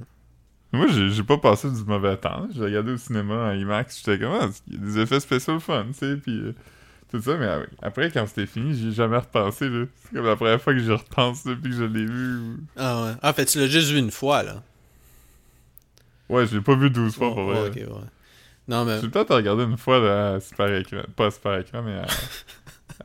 Moi, 0.73 0.87
j'ai, 0.89 1.23
pas 1.25 1.39
passé 1.39 1.69
du 1.69 1.83
mauvais 1.85 2.17
temps. 2.17 2.47
J'ai 2.55 2.61
regardé 2.63 2.93
au 2.93 2.97
cinéma 2.97 3.51
en 3.51 3.53
IMAX, 3.55 3.99
j'étais 4.05 4.19
comme, 4.25 4.33
ah, 4.41 4.49
il 4.69 4.75
y 4.75 4.77
a 4.77 4.81
des 4.81 4.99
effets 5.01 5.19
spéciaux 5.19 5.59
fun, 5.59 5.87
tu 5.93 5.99
sais, 5.99 6.17
puis 6.17 6.39
euh, 6.39 6.55
tout 7.11 7.21
ça, 7.21 7.37
mais 7.37 7.47
euh, 7.47 7.65
après, 7.83 8.11
quand 8.11 8.27
c'était 8.27 8.47
fini, 8.47 8.75
j'ai 8.79 8.93
jamais 8.93 9.17
repensé, 9.19 9.69
là. 9.69 9.85
C'est 10.03 10.15
comme 10.17 10.27
la 10.27 10.37
première 10.37 10.61
fois 10.61 10.73
que 10.73 10.79
j'y 10.79 10.91
repense 10.93 11.45
depuis 11.45 11.71
que 11.71 11.77
je 11.77 11.85
l'ai 11.85 12.05
vu. 12.07 12.39
ou- 12.39 12.57
Ah 12.77 13.05
ouais. 13.05 13.13
Ah, 13.23 13.33
fait 13.33 13.45
tu 13.47 13.59
l'as 13.59 13.67
juste 13.67 13.91
vu 13.91 13.99
une 13.99 14.11
fois, 14.11 14.43
là. 14.43 14.63
Ouais, 16.29 16.47
je 16.47 16.57
l'ai 16.57 16.63
pas 16.63 16.77
vu 16.77 16.91
12 16.91 17.15
fois, 17.17 17.35
pour 17.35 17.45
vrai. 17.45 17.69
ok, 17.69 17.75
ouais. 17.77 18.07
Non, 18.69 18.85
mais. 18.85 19.01
J'ai 19.01 19.09
peut-être 19.09 19.35
regardé 19.35 19.65
une 19.65 19.77
fois 19.77 19.99
là, 19.99 20.35
à 20.35 20.41
Super 20.41 20.73
Écran. 20.77 21.03
Pas 21.17 21.27
à 21.27 21.31
Super 21.33 21.59
Écran, 21.59 21.83
mais 21.83 21.97
à, 21.97 22.07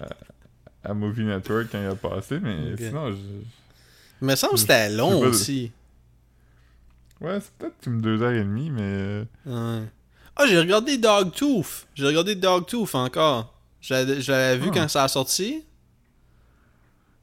à, 0.86 0.92
à 0.92 0.94
Movie 0.94 1.24
Network 1.24 1.68
quand 1.72 1.80
il 1.82 1.88
a 1.88 1.96
passé, 1.96 2.40
mais 2.40 2.78
sinon, 2.78 3.12
je... 3.12 3.18
Il 4.22 4.28
me 4.28 4.36
semble 4.36 4.54
que 4.54 4.60
c'était 4.60 4.90
long 4.90 5.20
pas 5.22 5.28
aussi. 5.28 5.72
Ouais, 7.22 7.40
c'est 7.42 7.52
peut-être 7.54 7.88
une 7.88 8.02
deux 8.02 8.22
heures 8.22 8.32
et 8.34 8.44
demie, 8.44 8.70
mais... 8.70 8.82
euh, 8.84 9.24
Ouais. 9.46 9.88
Ah, 10.36 10.46
j'ai 10.48 10.60
regardé 10.60 10.98
Dogtooth. 10.98 11.88
J'ai 11.96 12.06
regardé 12.06 12.36
Dogtooth 12.36 12.94
encore. 12.94 13.55
J'avais 13.88 14.20
j'avais 14.22 14.58
vu 14.58 14.70
Ah. 14.72 14.74
quand 14.74 14.88
ça 14.88 15.04
a 15.04 15.08
sorti. 15.08 15.64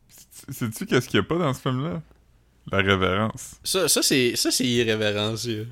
sais- 0.09 0.53
Sais-tu 0.53 0.87
qu'est-ce 0.87 1.09
qu'il 1.09 1.17
y 1.19 1.21
a 1.21 1.25
pas 1.25 1.39
dans 1.39 1.53
ce 1.55 1.61
film-là? 1.61 2.03
La 2.71 2.79
révérence. 2.79 3.57
Ça, 3.65 3.89
ça 3.89 4.03
c'est 4.03 4.37
ça 4.37 4.51
c'est 4.51 4.67
irrévérencieux. 4.67 5.69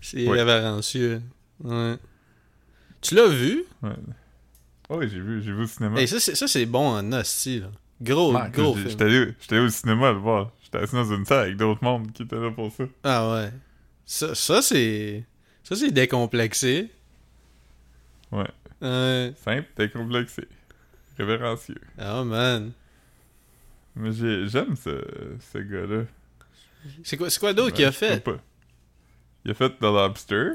C'est 0.00 0.18
Ouais. 0.18 0.24
irrévérencieux. 0.36 1.22
Ouais. 1.62 1.96
Tu 3.00 3.14
l'as 3.14 3.28
vu? 3.28 3.64
Ouais. 3.82 3.90
Oh, 4.90 4.96
oui, 4.98 5.08
j'ai 5.10 5.20
vu, 5.20 5.42
j'ai 5.42 5.52
vu 5.52 5.62
au 5.62 5.66
cinéma. 5.66 6.06
Ça, 6.06 6.20
c'est, 6.20 6.34
ça, 6.34 6.46
c'est 6.46 6.66
bon 6.66 6.86
en 6.88 7.12
hostie, 7.12 7.60
là. 7.60 7.70
Gros, 8.02 8.34
gros 8.52 8.74
film. 8.74 8.88
J'étais 8.90 9.04
allé, 9.04 9.34
j'étais 9.40 9.56
allé 9.56 9.64
au 9.64 9.70
cinéma 9.70 10.12
le 10.12 10.18
voir. 10.18 10.50
J'étais 10.62 10.78
assis 10.78 10.94
dans 10.94 11.10
une 11.14 11.24
salle 11.24 11.40
avec 11.44 11.56
d'autres 11.56 11.82
mondes 11.82 12.12
qui 12.12 12.22
étaient 12.24 12.36
là 12.36 12.50
pour 12.50 12.70
ça. 12.70 12.84
Ah 13.02 13.32
ouais. 13.32 13.50
Ça, 14.04 14.34
ça 14.34 14.60
c'est... 14.60 15.24
Ça, 15.62 15.74
c'est 15.74 15.90
décomplexé. 15.90 16.90
Ouais. 18.30 18.48
Ouais. 18.80 19.32
Simple, 19.42 19.68
décomplexé. 19.76 20.46
Révérencieux. 21.18 21.80
Ah, 21.98 22.24
man. 22.24 22.72
Mais 23.96 24.12
j'ai- 24.12 24.46
j'aime 24.48 24.74
ce, 24.76 24.90
ce 25.52 25.58
gars-là. 25.58 26.02
C'est 27.04 27.16
quoi, 27.16 27.28
quoi 27.38 27.52
d'autre 27.52 27.74
qu'il 27.74 27.84
a 27.84 27.92
fait? 27.92 28.22
pas. 28.22 28.38
Il 29.44 29.50
a 29.52 29.54
fait 29.54 29.70
The 29.70 29.82
Lobster. 29.82 30.52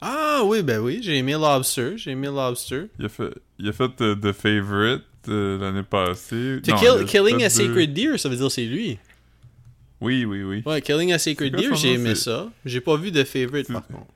Ah 0.00 0.42
oui, 0.44 0.62
ben 0.62 0.80
oui. 0.80 1.00
J'ai 1.02 1.18
aimé 1.18 1.32
Lobster. 1.32 1.98
J'ai 1.98 2.12
aimé 2.12 2.28
Lobster. 2.28 2.86
Il 2.98 3.04
a 3.04 3.08
fait, 3.08 3.30
il 3.58 3.68
a 3.68 3.72
fait 3.72 4.00
euh, 4.00 4.14
The 4.16 4.32
Favorite 4.32 5.04
euh, 5.28 5.58
l'année 5.58 5.82
passée. 5.82 6.60
Non, 6.66 6.76
Kill- 6.76 7.04
Killing 7.06 7.42
a 7.44 7.50
Sacred 7.50 7.92
Deer, 7.92 8.18
ça 8.18 8.28
veut 8.28 8.36
dire 8.36 8.50
c'est 8.50 8.64
lui. 8.64 8.98
Oui, 10.00 10.24
oui, 10.24 10.42
oui. 10.44 10.62
Ouais, 10.64 10.80
Killing 10.80 11.12
a 11.12 11.18
Sacred 11.18 11.54
Deer, 11.54 11.74
j'ai 11.74 11.94
aimé 11.94 12.14
ça. 12.14 12.48
J'ai 12.64 12.80
pas 12.80 12.96
vu 12.96 13.10
de 13.10 13.22
favorite 13.24 13.70
par 13.72 13.86
contre. 13.86 14.06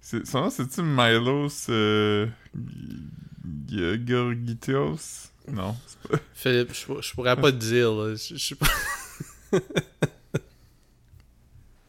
C'est- 0.00 0.24
Son 0.26 0.42
nom, 0.42 0.50
c'est-tu 0.50 0.82
Milos 0.82 1.66
euh, 1.70 2.26
G- 2.54 4.00
Georgitios? 4.06 5.30
Non, 5.48 5.76
pas... 6.08 6.18
Philippe, 6.34 6.72
je, 6.74 7.00
je 7.02 7.14
pourrais 7.14 7.36
pas 7.36 7.50
te 7.52 7.56
dire, 7.56 7.90
là. 7.92 8.14
Je, 8.14 8.36
je 8.36 8.54
pas. 8.54 8.66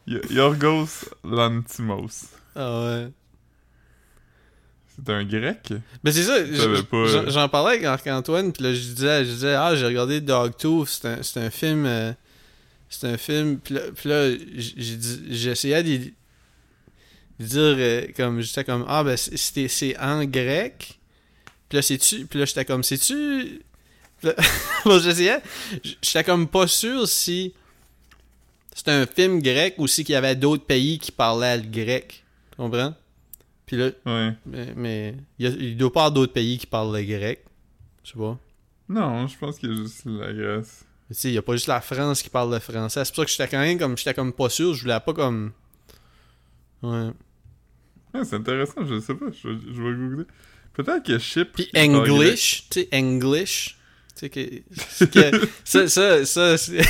Yorgos 0.06 1.08
Lantimos. 1.24 2.26
Ah 2.54 2.84
ouais. 2.84 3.08
C'est 4.88 5.10
un 5.12 5.24
grec? 5.24 5.72
Ben 6.04 6.12
c'est 6.12 6.22
ça, 6.24 6.44
j'en- 7.30 7.48
parlais 7.48 7.70
avec 7.76 7.82
Marc-Antoine, 7.84 8.52
puis 8.52 8.62
là 8.62 8.74
je 8.74 8.80
disais, 8.80 9.24
je 9.24 9.30
disais, 9.30 9.54
ah 9.54 9.74
j'ai 9.74 9.86
regardé 9.86 10.20
Dogtooth, 10.20 10.86
c'est 10.88 11.08
un, 11.08 11.22
c'est 11.22 11.40
un 11.40 11.50
film, 11.50 11.86
euh, 11.86 12.12
c'est 12.90 13.08
un 13.08 13.16
film, 13.16 13.58
puis 13.58 13.74
là, 13.74 13.80
là, 14.04 14.36
j'essayais 14.56 15.82
de, 15.82 15.96
de 15.96 16.12
dire, 17.46 17.60
euh, 17.78 18.06
comme, 18.16 18.40
j'étais 18.40 18.64
comme, 18.64 18.84
ah 18.88 19.02
ben 19.04 19.16
c'est- 19.16 19.98
en 19.98 20.24
grec, 20.24 20.98
puis 21.68 21.76
là 21.76 21.82
c'est-tu, 21.82 22.26
puis 22.26 22.38
là 22.38 22.44
j'étais 22.44 22.64
comme, 22.64 22.82
c'est-tu, 22.82 23.62
bon, 24.84 24.98
j'essayais, 25.00 25.40
j'étais 26.02 26.24
comme 26.24 26.46
pas 26.48 26.66
sûr 26.66 27.08
si 27.08 27.54
c'était 28.74 28.92
un 28.92 29.06
film 29.06 29.42
grec 29.42 29.74
ou 29.78 29.86
si 29.86 30.04
qu'il 30.04 30.12
y 30.14 30.16
avait 30.16 30.36
d'autres 30.36 30.64
pays 30.64 30.98
qui 30.98 31.12
parlaient 31.12 31.56
le 31.58 31.64
grec, 31.68 32.24
tu 32.50 32.56
comprends? 32.56 32.94
Puis 33.66 33.76
là, 33.76 33.90
Ouais. 34.06 34.32
mais, 34.46 34.72
mais 34.76 35.14
il, 35.38 35.46
y 35.46 35.48
a- 35.48 35.56
il 35.56 35.76
doit 35.76 35.92
pas 35.92 36.00
y 36.00 36.02
avoir 36.02 36.12
d'autres 36.12 36.32
pays 36.32 36.58
qui 36.58 36.66
parlent 36.66 36.94
le 36.96 37.02
grec. 37.02 37.44
Je 38.04 38.10
sais 38.12 38.18
pas. 38.18 38.38
Non, 38.88 39.26
je 39.26 39.38
pense 39.38 39.58
qu'il 39.58 39.70
y 39.70 39.72
a 39.72 39.76
juste 39.82 40.02
la 40.04 40.32
Grèce. 40.32 40.84
Tu 41.08 41.14
sais, 41.14 41.28
il 41.30 41.34
y 41.34 41.38
a 41.38 41.42
pas 41.42 41.52
juste 41.52 41.68
la 41.68 41.80
France 41.80 42.22
qui 42.22 42.28
parle 42.28 42.52
le 42.52 42.58
français. 42.58 43.04
C'est 43.04 43.14
pour 43.14 43.22
ça 43.22 43.24
que 43.24 43.30
j'étais 43.30 43.48
quand 43.48 43.60
même 43.60 43.78
comme 43.78 43.96
j'étais 43.96 44.12
comme 44.14 44.32
pas 44.32 44.48
sûr, 44.50 44.74
je 44.74 44.82
voulais 44.82 44.98
pas 45.00 45.12
comme 45.14 45.52
Ouais. 46.82 47.10
Ouais, 48.14 48.24
c'est 48.24 48.36
intéressant, 48.36 48.86
je 48.86 49.00
sais 49.00 49.14
pas, 49.14 49.26
je, 49.42 49.48
vais- 49.48 49.58
je 49.74 49.82
vais 49.82 49.94
googler. 49.94 50.24
Peut-être 50.74 51.04
que 51.04 51.18
Chypre... 51.18 51.50
Puis. 51.54 51.68
English, 51.76 52.64
tu 52.70 52.80
sais 52.80 52.88
English, 52.92 53.76
tu 54.14 54.20
sais 54.20 54.30
que, 54.30 54.40
que 55.06 55.48
ça 55.64 55.88
ça 55.88 56.24
ça 56.24 56.58
c'est 56.58 56.80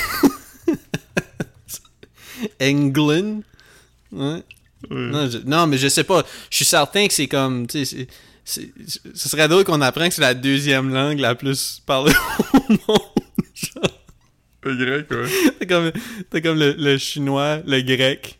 England. 2.61 3.43
Ouais. 4.11 4.43
Ouais. 4.91 4.91
Non, 4.91 5.31
je- 5.31 5.39
non, 5.39 5.67
mais 5.67 5.79
je 5.79 5.89
sais 5.89 6.05
pas. 6.05 6.25
Je 6.51 6.57
suis 6.57 6.65
certain 6.65 7.07
que 7.07 7.15
c'est 7.15 7.29
comme. 7.29 7.67
Tu 7.67 7.85
sais, 7.85 8.07
ce 8.45 9.29
serait 9.29 9.47
drôle 9.49 9.65
qu'on 9.65 9.81
apprenne 9.81 10.09
que 10.09 10.15
c'est 10.15 10.21
la 10.23 10.35
deuxième 10.35 10.93
langue 10.93 11.21
la 11.21 11.35
plus 11.37 11.81
parlée 11.87 12.13
au 12.55 12.59
monde. 12.89 12.99
Le 14.65 14.77
grec, 14.77 15.11
ouais. 15.11 15.53
T'as 15.59 15.67
comme, 15.67 15.93
t'as 16.31 16.41
comme 16.41 16.59
le, 16.59 16.73
le 16.73 16.97
chinois, 16.99 17.61
le 17.67 17.81
grec, 17.83 18.39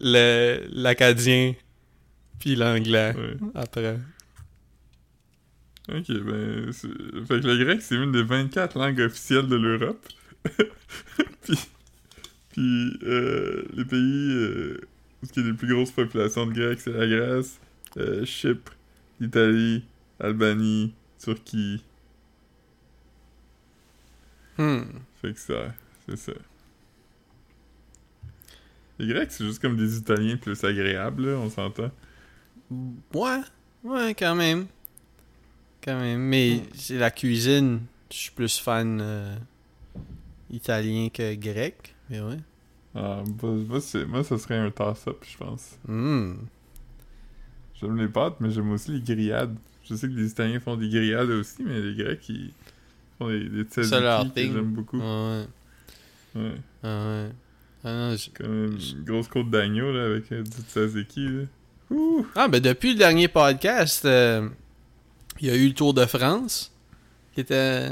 le, 0.00 0.60
l'acadien, 0.70 1.54
puis 2.38 2.56
l'anglais 2.56 3.14
Ouais. 3.16 3.36
après. 3.54 3.98
Ok, 5.88 6.08
ben... 6.08 6.72
Fait 6.72 7.40
que 7.40 7.46
le 7.46 7.64
grec, 7.64 7.80
c'est 7.80 7.94
une 7.94 8.10
des 8.12 8.22
24 8.22 8.78
langues 8.78 9.00
officielles 9.00 9.46
de 9.46 9.56
l'Europe. 9.56 10.06
puis... 11.42 11.58
Puis, 12.56 12.98
euh, 13.02 13.64
les 13.74 13.84
pays 13.84 14.32
euh, 14.32 14.80
où 15.22 15.26
il 15.26 15.42
y 15.42 15.44
a 15.44 15.50
les 15.50 15.52
plus 15.52 15.68
grosses 15.68 15.90
populations 15.90 16.46
de 16.46 16.54
Grecs, 16.54 16.80
c'est 16.80 16.90
la 16.90 17.06
Grèce, 17.06 17.60
euh, 17.98 18.24
Chypre, 18.24 18.72
l'Italie, 19.20 19.84
l'Albanie, 20.18 20.94
Turquie. 21.22 21.84
Hmm. 24.56 24.84
Fait 25.20 25.34
que 25.34 25.38
ça, 25.38 25.74
c'est 26.08 26.16
ça. 26.16 26.32
Les 28.98 29.06
Grecs, 29.06 29.30
c'est 29.32 29.44
juste 29.44 29.60
comme 29.60 29.76
des 29.76 29.98
Italiens 29.98 30.38
plus 30.38 30.64
agréables, 30.64 31.26
là, 31.26 31.36
on 31.36 31.50
s'entend. 31.50 31.90
Ouais, 32.70 33.40
ouais, 33.84 34.14
quand 34.14 34.34
même. 34.34 34.66
Quand 35.84 35.98
même. 35.98 36.20
Mais 36.20 36.62
c'est 36.74 36.98
la 36.98 37.10
cuisine. 37.10 37.80
Je 38.10 38.16
suis 38.16 38.30
plus 38.32 38.58
fan 38.58 38.98
euh, 39.00 39.36
italien 40.50 41.08
que 41.12 41.34
grec. 41.34 41.94
Mais 42.10 42.20
ouais. 42.20 42.38
Ah, 42.94 43.22
moi, 43.42 43.52
moi, 43.52 43.80
c'est- 43.80 44.04
moi, 44.06 44.24
ça 44.24 44.38
serait 44.38 44.56
un 44.56 44.70
toss-up, 44.70 45.22
je 45.30 45.36
pense. 45.36 45.78
Hmm. 45.86 46.34
J'aime 47.80 47.96
les 47.98 48.08
pâtes, 48.08 48.36
mais 48.40 48.50
j'aime 48.50 48.70
aussi 48.70 48.92
les 48.92 49.00
grillades. 49.00 49.54
Je 49.84 49.94
sais 49.94 50.08
que 50.08 50.14
les 50.14 50.30
Italiens 50.30 50.60
font 50.60 50.76
des 50.76 50.88
grillades 50.88 51.30
aussi, 51.30 51.62
mais 51.62 51.80
les 51.80 51.94
Grecs, 51.94 52.28
ils 52.30 52.52
font 53.18 53.28
des, 53.28 53.48
des 53.48 53.62
tzatziki 53.64 53.90
que 54.48 54.54
j'aime 54.54 54.72
beaucoup. 54.72 54.98
Ah 55.02 55.44
ouais. 56.34 56.40
Ouais. 56.42 56.54
Ah 56.82 57.06
ouais. 57.08 57.30
Ah 57.84 57.92
non, 58.10 58.16
Comme 58.34 58.76
une 58.78 59.04
grosse 59.04 59.28
côte 59.28 59.50
d'agneau, 59.50 59.92
là, 59.92 60.06
avec 60.06 60.32
euh, 60.32 60.42
du 60.42 60.50
tzatziki, 60.62 61.28
là. 61.28 61.42
Ouh! 61.90 62.26
Ah, 62.34 62.48
ben 62.48 62.60
depuis 62.60 62.92
le 62.92 62.98
dernier 62.98 63.28
podcast, 63.28 64.04
euh, 64.04 64.48
il 65.40 65.48
y 65.48 65.50
a 65.50 65.54
eu 65.54 65.68
le 65.68 65.74
Tour 65.74 65.94
de 65.94 66.04
France. 66.06 66.72
Qui 67.34 67.40
était. 67.40 67.88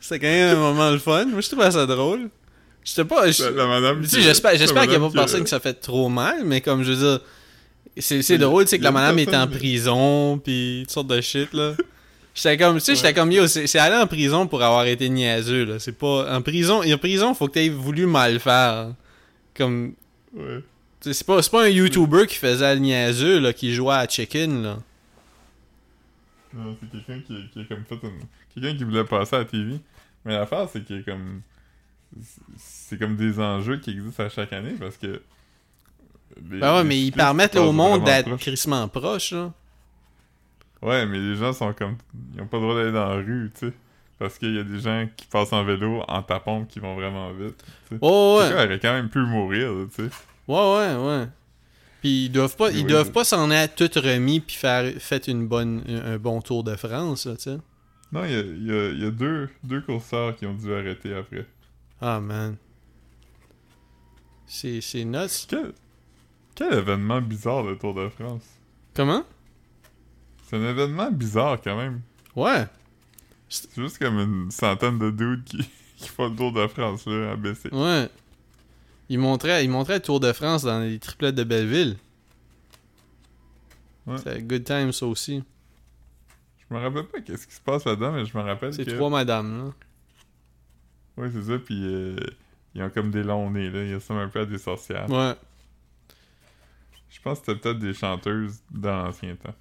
C'était 0.00 0.18
quand 0.18 0.26
même 0.26 0.56
un 0.56 0.60
moment 0.60 0.90
le 0.90 0.98
fun. 0.98 1.26
Moi, 1.26 1.40
je 1.40 1.48
trouvais 1.48 1.70
ça 1.70 1.86
drôle. 1.86 2.28
J'étais 2.84 3.04
pas. 3.04 3.30
je- 3.30 3.44
La, 3.44 3.50
la 3.50 3.66
madame 3.66 4.02
Tu 4.02 4.08
sais, 4.08 4.20
j'espère, 4.22 4.52
qu'il 4.52 4.60
y 4.92 4.96
a 4.96 4.98
pas 5.00 5.10
personne 5.10 5.44
qui 5.44 5.50
ça 5.50 5.60
fait 5.60 5.74
trop 5.74 6.08
mal, 6.08 6.44
mais 6.44 6.60
comme 6.60 6.82
je 6.82 6.92
veux 6.92 6.98
dire, 6.98 7.20
c'est, 7.98 8.38
drôle, 8.38 8.64
tu 8.64 8.70
sais, 8.70 8.78
que 8.78 8.84
la 8.84 8.90
madame 8.90 9.18
était 9.18 9.36
en 9.36 9.46
prison, 9.46 10.38
pis 10.38 10.80
toutes 10.84 10.92
sortes 10.92 11.06
de 11.06 11.20
shit, 11.20 11.52
là. 11.54 11.74
J'étais 12.34 12.56
comme, 12.58 12.74
tu 12.78 12.80
sais, 12.84 12.94
j'étais 12.96 13.14
comme, 13.14 13.30
yo, 13.30 13.46
c'est, 13.46 13.66
c'est 13.68 13.78
aller 13.78 13.94
en 13.96 14.06
prison 14.08 14.46
pour 14.48 14.60
avoir 14.62 14.84
été 14.86 15.08
niaiseux, 15.08 15.64
là. 15.64 15.78
C'est 15.78 15.96
pas, 15.96 16.34
en 16.36 16.42
prison, 16.42 16.82
en 16.82 16.98
prison, 16.98 17.32
faut 17.34 17.46
que 17.46 17.52
t'aies 17.52 17.68
voulu 17.68 18.06
mal 18.06 18.40
faire. 18.40 18.88
Comme, 19.56 19.94
Ouais. 20.36 20.60
C'est 21.12 21.26
pas, 21.26 21.40
pas 21.42 21.64
un 21.64 21.68
YouTuber 21.68 22.26
qui 22.26 22.36
faisait 22.36 22.74
le 22.74 22.80
niaiseux, 22.80 23.38
là, 23.40 23.52
qui 23.52 23.74
jouait 23.74 23.94
à 23.94 24.08
Chicken, 24.08 24.62
là. 24.62 24.78
Non, 26.54 26.76
c'est 26.80 26.90
quelqu'un 26.90 27.20
qui, 27.26 27.48
qui 27.50 27.60
a 27.60 27.64
comme 27.64 27.84
fait 27.84 27.98
une... 28.06 28.20
Quelqu'un 28.54 28.76
qui 28.78 28.84
voulait 28.84 29.04
passer 29.04 29.34
à 29.36 29.38
la 29.40 29.44
TV. 29.44 29.80
Mais 30.24 30.34
l'affaire, 30.34 30.68
c'est 30.72 30.84
qu'il 30.84 31.04
comme... 31.04 31.40
C'est 32.56 32.96
comme 32.98 33.16
des 33.16 33.40
enjeux 33.40 33.78
qui 33.78 33.90
existent 33.90 34.22
à 34.24 34.28
chaque 34.28 34.52
année, 34.52 34.74
parce 34.78 34.96
que... 34.96 35.20
les- 36.50 36.58
Ben 36.60 36.74
ouais, 36.76 36.82
les 36.82 36.88
mais 36.88 37.00
ils 37.00 37.12
permettent 37.12 37.56
au 37.56 37.72
monde 37.72 38.04
d'être 38.04 38.36
crissement 38.36 38.86
proche, 38.88 39.32
là. 39.32 39.52
Ouais, 40.80 41.06
mais 41.06 41.18
les 41.18 41.34
gens 41.34 41.52
sont 41.52 41.72
comme... 41.72 41.96
Ils 42.34 42.40
ont 42.42 42.46
pas 42.46 42.58
le 42.58 42.62
droit 42.62 42.74
d'aller 42.76 42.92
dans 42.92 43.08
la 43.08 43.16
rue, 43.16 43.50
tu 43.58 43.66
sais. 43.68 43.72
Parce 44.18 44.38
qu'il 44.38 44.54
y 44.54 44.58
a 44.60 44.62
des 44.62 44.78
gens 44.78 45.08
qui 45.16 45.26
passent 45.26 45.52
en 45.52 45.64
vélo 45.64 46.04
en 46.06 46.22
tapant 46.22 46.64
qui 46.66 46.78
vont 46.78 46.94
vraiment 46.94 47.32
vite. 47.32 47.56
tu 47.88 47.94
sais. 47.94 47.98
Oh, 48.00 48.38
ouais. 48.40 48.52
Aurait 48.54 48.78
quand 48.78 48.92
même 48.92 49.08
pu 49.08 49.18
mourir, 49.18 49.70
tu 49.94 50.04
sais. 50.04 50.10
Ouais, 50.48 50.76
ouais, 50.76 50.94
ouais. 50.96 51.28
Puis 52.00 52.26
ils 52.26 52.30
doivent 52.30 52.56
pas, 52.56 52.70
ils 52.70 52.86
doivent 52.86 53.06
oui. 53.06 53.12
pas 53.12 53.24
s'en 53.24 53.50
être 53.50 53.76
tout 53.76 54.00
remis 54.00 54.40
puis 54.40 54.56
faire 54.56 54.92
fait 54.98 55.26
une 55.26 55.46
bonne, 55.46 55.82
un 55.88 56.18
bon 56.18 56.42
tour 56.42 56.62
de 56.62 56.76
France, 56.76 57.26
là, 57.26 57.36
tu 57.36 57.44
sais. 57.44 57.58
Non, 58.12 58.24
il 58.24 58.32
y 58.66 58.70
a, 58.70 58.90
y 58.90 59.06
a 59.06 59.10
deux, 59.10 59.48
deux 59.62 59.80
courseurs 59.80 60.36
qui 60.36 60.46
ont 60.46 60.54
dû 60.54 60.72
arrêter 60.72 61.14
après. 61.14 61.46
Ah, 62.00 62.20
man. 62.20 62.56
C'est, 64.46 64.80
c'est 64.80 65.04
nuts. 65.04 65.46
Quel, 65.48 65.72
quel 66.54 66.74
événement 66.74 67.20
bizarre, 67.20 67.62
le 67.62 67.76
Tour 67.76 67.94
de 67.94 68.08
France. 68.10 68.44
Comment? 68.94 69.24
C'est 70.44 70.56
un 70.56 70.68
événement 70.68 71.10
bizarre, 71.10 71.58
quand 71.60 71.76
même. 71.76 72.02
Ouais. 72.36 72.66
C'est 73.48 73.74
juste 73.74 73.98
comme 73.98 74.18
une 74.18 74.50
centaine 74.50 74.98
de 74.98 75.10
dudes 75.10 75.44
qui, 75.44 75.58
qui 75.96 76.08
font 76.08 76.28
le 76.28 76.36
Tour 76.36 76.52
de 76.52 76.66
France, 76.68 77.06
là, 77.06 77.32
à 77.32 77.36
baisser. 77.36 77.70
Ouais. 77.72 78.08
Ils 79.08 79.18
montraient, 79.18 79.64
ils 79.64 79.70
montraient 79.70 79.96
le 79.96 80.02
Tour 80.02 80.20
de 80.20 80.32
France 80.32 80.62
dans 80.62 80.80
les 80.80 80.98
triplettes 80.98 81.34
de 81.34 81.44
Belleville. 81.44 81.96
Ouais. 84.06 84.16
C'est 84.22 84.42
good 84.42 84.64
time, 84.64 84.92
ça 84.92 85.06
aussi. 85.06 85.42
Je 86.58 86.74
me 86.74 86.80
rappelle 86.80 87.06
pas 87.06 87.20
qu'est-ce 87.20 87.46
qui 87.46 87.54
se 87.54 87.60
passe 87.60 87.84
là-dedans, 87.84 88.12
mais 88.12 88.24
je 88.24 88.36
me 88.36 88.42
rappelle 88.42 88.72
C'est 88.72 88.84
que... 88.84 88.90
trois 88.92 89.10
madames, 89.10 89.66
là. 89.66 89.74
Ouais, 91.16 91.30
c'est 91.32 91.42
ça, 91.42 91.58
puis 91.58 91.80
euh, 91.84 92.16
ils 92.74 92.82
ont 92.82 92.90
comme 92.90 93.10
des 93.10 93.22
longs 93.22 93.50
nez, 93.50 93.70
là. 93.70 93.84
Ils 93.84 93.94
ressemblent 93.94 94.20
un 94.20 94.28
peu 94.28 94.40
à 94.40 94.46
des 94.46 94.58
sorcières. 94.58 95.08
Ouais. 95.10 95.34
Je 97.10 97.20
pense 97.20 97.40
que 97.40 97.46
c'était 97.46 97.60
peut-être 97.60 97.78
des 97.78 97.94
chanteuses 97.94 98.56
dans 98.70 99.04
l'ancien 99.04 99.36
temps. 99.36 99.54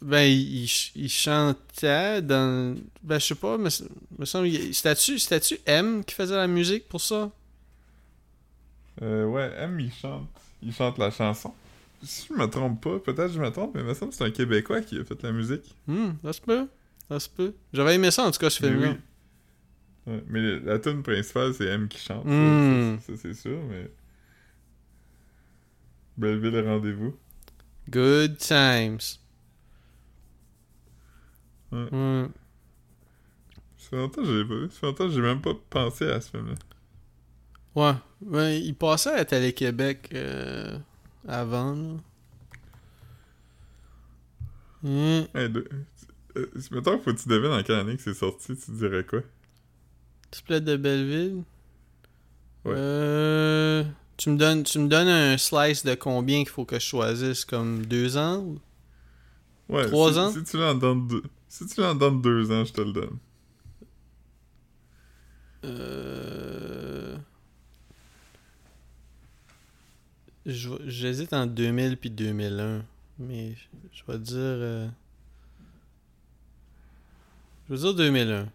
Ben, 0.00 0.22
ils, 0.22 0.70
ils 0.94 1.10
chantaient 1.10 2.22
dans... 2.22 2.76
Ben, 3.02 3.18
je 3.18 3.26
sais 3.26 3.34
pas, 3.34 3.58
mais 3.58 3.70
me 4.18 4.24
semble... 4.24 4.48
C'était-tu 4.72 5.58
M 5.66 6.04
qui 6.04 6.14
faisait 6.14 6.36
la 6.36 6.46
musique 6.46 6.88
pour 6.88 7.00
ça? 7.00 7.30
Euh, 9.00 9.24
ouais, 9.26 9.50
M, 9.56 9.80
il 9.80 9.92
chante. 9.92 10.28
Il 10.62 10.72
chante 10.72 10.98
la 10.98 11.10
chanson. 11.10 11.54
Si 12.02 12.26
je 12.28 12.34
me 12.34 12.46
trompe 12.46 12.82
pas, 12.82 12.98
peut-être 12.98 13.32
je 13.32 13.40
me 13.40 13.48
trompe, 13.50 13.74
mais 13.74 13.80
il 13.80 13.86
me 13.86 13.94
semble 13.94 14.10
que 14.10 14.16
c'est 14.16 14.24
un 14.24 14.30
Québécois 14.30 14.80
qui 14.82 14.98
a 14.98 15.04
fait 15.04 15.22
la 15.22 15.32
musique. 15.32 15.74
Hmm, 15.86 16.10
ça 16.22 16.32
se 16.32 16.40
peut. 16.40 16.68
Ça 17.08 17.20
se 17.20 17.28
peut. 17.30 17.54
J'avais 17.72 17.94
aimé 17.94 18.10
ça, 18.10 18.24
en 18.24 18.30
tout 18.30 18.38
cas, 18.40 18.50
ce 18.50 18.58
film-là. 18.64 18.90
oui. 18.90 18.96
Ouais, 20.12 20.24
mais 20.28 20.58
la 20.60 20.78
tune 20.80 21.02
principale, 21.04 21.54
c'est 21.54 21.66
M 21.66 21.86
qui 21.88 21.98
chante. 21.98 22.24
ça, 22.24 22.30
Mm. 22.30 22.98
Ça, 23.00 23.06
ça, 23.06 23.18
c'est 23.22 23.34
sûr, 23.34 23.58
mais... 23.68 23.88
Belleville 26.16 26.60
rendez-vous. 26.66 27.16
Good 27.88 28.36
times. 28.38 28.98
Ouais. 31.70 31.88
Ouais. 31.92 32.26
Ça 33.78 33.90
fait 33.90 33.96
longtemps 33.96 34.22
que 34.22 34.26
je 34.28 34.32
l'ai 34.32 34.44
pas 34.48 34.54
vu. 34.54 34.70
Ça 34.70 34.78
fait 34.80 34.86
longtemps 34.86 35.06
que 35.06 35.12
j'ai 35.12 35.20
même 35.22 35.40
pas 35.40 35.54
pensé 35.70 36.04
à 36.10 36.20
ce 36.20 36.30
film-là. 36.30 36.54
Ouais. 37.74 37.94
Ouais, 38.24 38.60
il 38.60 38.74
passait 38.74 39.12
à 39.14 39.24
Télé-Québec 39.24 40.10
euh, 40.14 40.78
avant, 41.26 41.74
là. 41.74 41.94
Hmm. 44.82 45.22
Hey, 45.34 45.48
de... 45.48 45.68
euh, 46.36 46.46
mettons, 46.72 46.98
faut 46.98 47.12
que 47.14 47.20
tu 47.22 47.28
devines 47.28 47.52
en 47.52 47.62
quelle 47.62 47.76
année 47.76 47.96
que 47.96 48.02
c'est 48.02 48.14
sorti, 48.14 48.56
tu 48.56 48.70
dirais 48.72 49.04
quoi? 49.04 49.20
Split 50.32 50.60
de 50.60 50.76
Belleville? 50.76 51.42
Ouais. 52.64 52.74
Euh, 52.76 53.84
tu 54.16 54.30
me 54.30 54.36
donnes, 54.36 54.62
tu 54.64 54.78
me 54.78 54.88
donnes 54.88 55.08
un 55.08 55.36
slice 55.38 55.84
de 55.84 55.94
combien 55.94 56.38
qu'il 56.40 56.48
faut 56.48 56.64
que 56.64 56.78
je 56.78 56.84
choisisse, 56.86 57.44
comme 57.44 57.84
deux 57.86 58.16
ans? 58.16 58.38
ou- 58.40 58.60
Ouais, 59.68 59.86
Trois 59.86 60.12
si, 60.12 60.18
ans? 60.18 60.30
Si 60.32 60.42
tu 60.44 60.56
l'en 60.58 60.74
donnes 60.74 61.06
deux... 61.08 61.22
Si 61.48 61.66
tu 61.66 61.80
l'en 61.80 61.94
donnes 61.94 62.20
deux 62.22 62.50
ans, 62.50 62.64
je 62.64 62.72
te 62.72 62.80
le 62.80 62.92
donne. 62.92 63.18
Euh... 65.64 67.16
je 70.26 70.30
vais- 70.30 70.31
J'hésite 70.44 71.32
entre 71.32 71.52
2000 71.54 71.96
puis 71.96 72.10
2001, 72.10 72.84
mais 73.18 73.54
je 73.92 74.02
vais 74.12 74.18
dire... 74.18 74.36
euh, 74.38 74.88
Je 77.68 77.74
vais 77.74 77.80
dire 77.80 77.94
2001. 77.94 78.48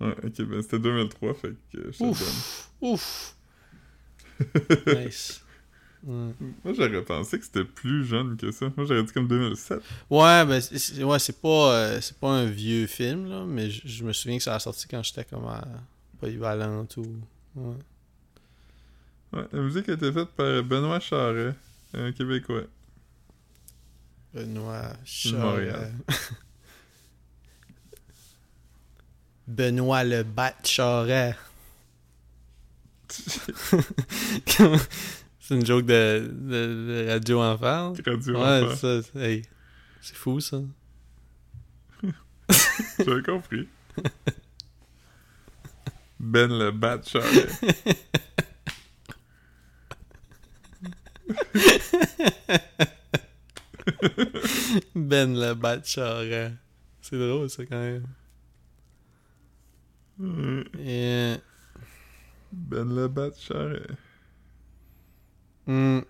Ouais, 0.00 0.16
ok, 0.24 0.42
ben 0.46 0.62
c'était 0.62 0.78
2003, 0.78 1.34
fait 1.34 1.54
que 1.72 1.92
je 1.92 2.02
Ouf! 2.04 2.70
Ouf! 2.80 3.36
nice. 4.86 5.42
Ouais. 6.02 6.32
Moi, 6.64 6.72
j'aurais 6.74 7.04
pensé 7.04 7.38
que 7.38 7.44
c'était 7.44 7.64
plus 7.66 8.06
jeune 8.06 8.38
que 8.38 8.50
ça. 8.50 8.72
Moi, 8.74 8.86
j'aurais 8.86 9.02
dit 9.02 9.12
comme 9.12 9.28
2007. 9.28 9.80
Ouais, 10.08 10.46
ben, 10.46 10.58
c'est- 10.62 11.04
ouais, 11.04 11.18
pas, 11.42 11.72
euh, 11.74 12.00
c'est 12.00 12.16
pas 12.16 12.30
un 12.30 12.46
vieux 12.46 12.86
film, 12.86 13.26
là, 13.28 13.44
mais 13.44 13.68
je 13.68 13.82
je 13.86 14.04
me 14.04 14.14
souviens 14.14 14.38
que 14.38 14.42
ça 14.42 14.54
a 14.54 14.58
sorti 14.58 14.88
quand 14.88 15.02
j'étais 15.02 15.24
comme 15.24 15.44
à 15.44 15.62
Polyvalente 16.18 16.96
ou. 16.96 17.04
Ouais. 17.54 17.74
Ouais, 19.32 19.44
la 19.52 19.60
musique 19.60 19.88
a 19.88 19.92
été 19.92 20.12
faite 20.12 20.28
par 20.30 20.62
Benoît 20.64 20.98
Charret, 21.00 21.54
un 21.94 22.10
Québécois. 22.12 22.62
Benoît 24.34 24.92
Montréal. 25.32 25.92
Charret. 26.06 26.18
Benoît 29.46 30.04
le 30.04 30.22
Bat 30.22 30.54
Charret. 30.64 31.36
c'est 35.40 35.54
une 35.56 35.66
joke 35.66 35.84
de, 35.86 36.30
de, 36.32 37.04
de 37.06 37.06
Radio 37.10 37.40
Enfer. 37.42 37.92
Radio 38.06 38.34
Ouais, 38.34 38.62
Enfer. 38.64 38.76
ça, 38.76 39.02
c'est- 39.02 39.18
hey, 39.18 39.42
c'est 40.00 40.14
fou 40.16 40.38
ça. 40.40 40.60
J'avais 42.98 43.22
compris. 43.22 43.68
Ben 46.20 46.48
le 46.56 46.70
Bat 46.70 47.00
Charret. 47.04 47.48
Ben 54.94 55.34
le 55.38 55.54
Bat 55.54 55.82
Charret. 55.84 56.52
C'est 57.00 57.18
drôle 57.18 57.48
ça 57.50 57.64
quand 57.66 57.80
même. 57.80 58.06
Ouais, 60.18 60.64
Et, 60.78 61.36
Ben 62.52 62.94
le 62.94 63.08
Bat 63.08 63.30
Charret. 63.38 63.86
hmm, 65.66 66.00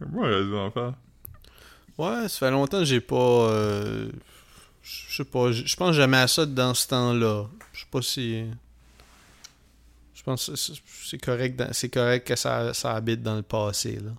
Moi, 0.00 0.26
Radio 0.28 0.58
Enfer. 0.58 0.94
Ouais, 1.98 2.28
ça 2.28 2.38
fait 2.40 2.50
longtemps 2.50 2.78
que 2.80 2.84
j'ai 2.84 3.00
pas. 3.00 3.16
euh, 3.50 4.10
je 4.82 5.16
sais 5.16 5.24
pas, 5.24 5.50
je 5.50 5.76
pense 5.76 5.88
que 5.90 5.96
j'aimais 5.96 6.28
ça 6.28 6.44
dans 6.46 6.74
ce 6.74 6.86
temps-là. 6.88 7.46
Je 7.72 7.80
sais 7.80 7.86
pas 7.90 8.02
si. 8.02 8.44
Je 10.26 10.30
pense 10.32 10.46
que 10.50 10.56
c'est- 10.56 11.18
correct, 11.18 11.54
dans- 11.56 11.72
c'est 11.72 11.88
correct 11.88 12.26
que 12.26 12.34
ça, 12.34 12.74
ça 12.74 12.94
habite 12.96 13.22
dans 13.22 13.36
le 13.36 13.42
passé, 13.42 14.00
là. 14.00 14.10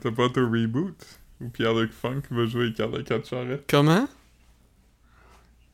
T'as 0.00 0.12
pas 0.12 0.28
ton 0.28 0.48
reboot? 0.50 0.94
Où 1.40 1.48
Pierre-Luc 1.48 1.92
Funk 1.92 2.22
va 2.30 2.46
jouer 2.46 2.72
Carl 2.72 2.96
le 2.96 3.02
4 3.02 3.26
Charret? 3.28 3.62
Comment? 3.68 4.08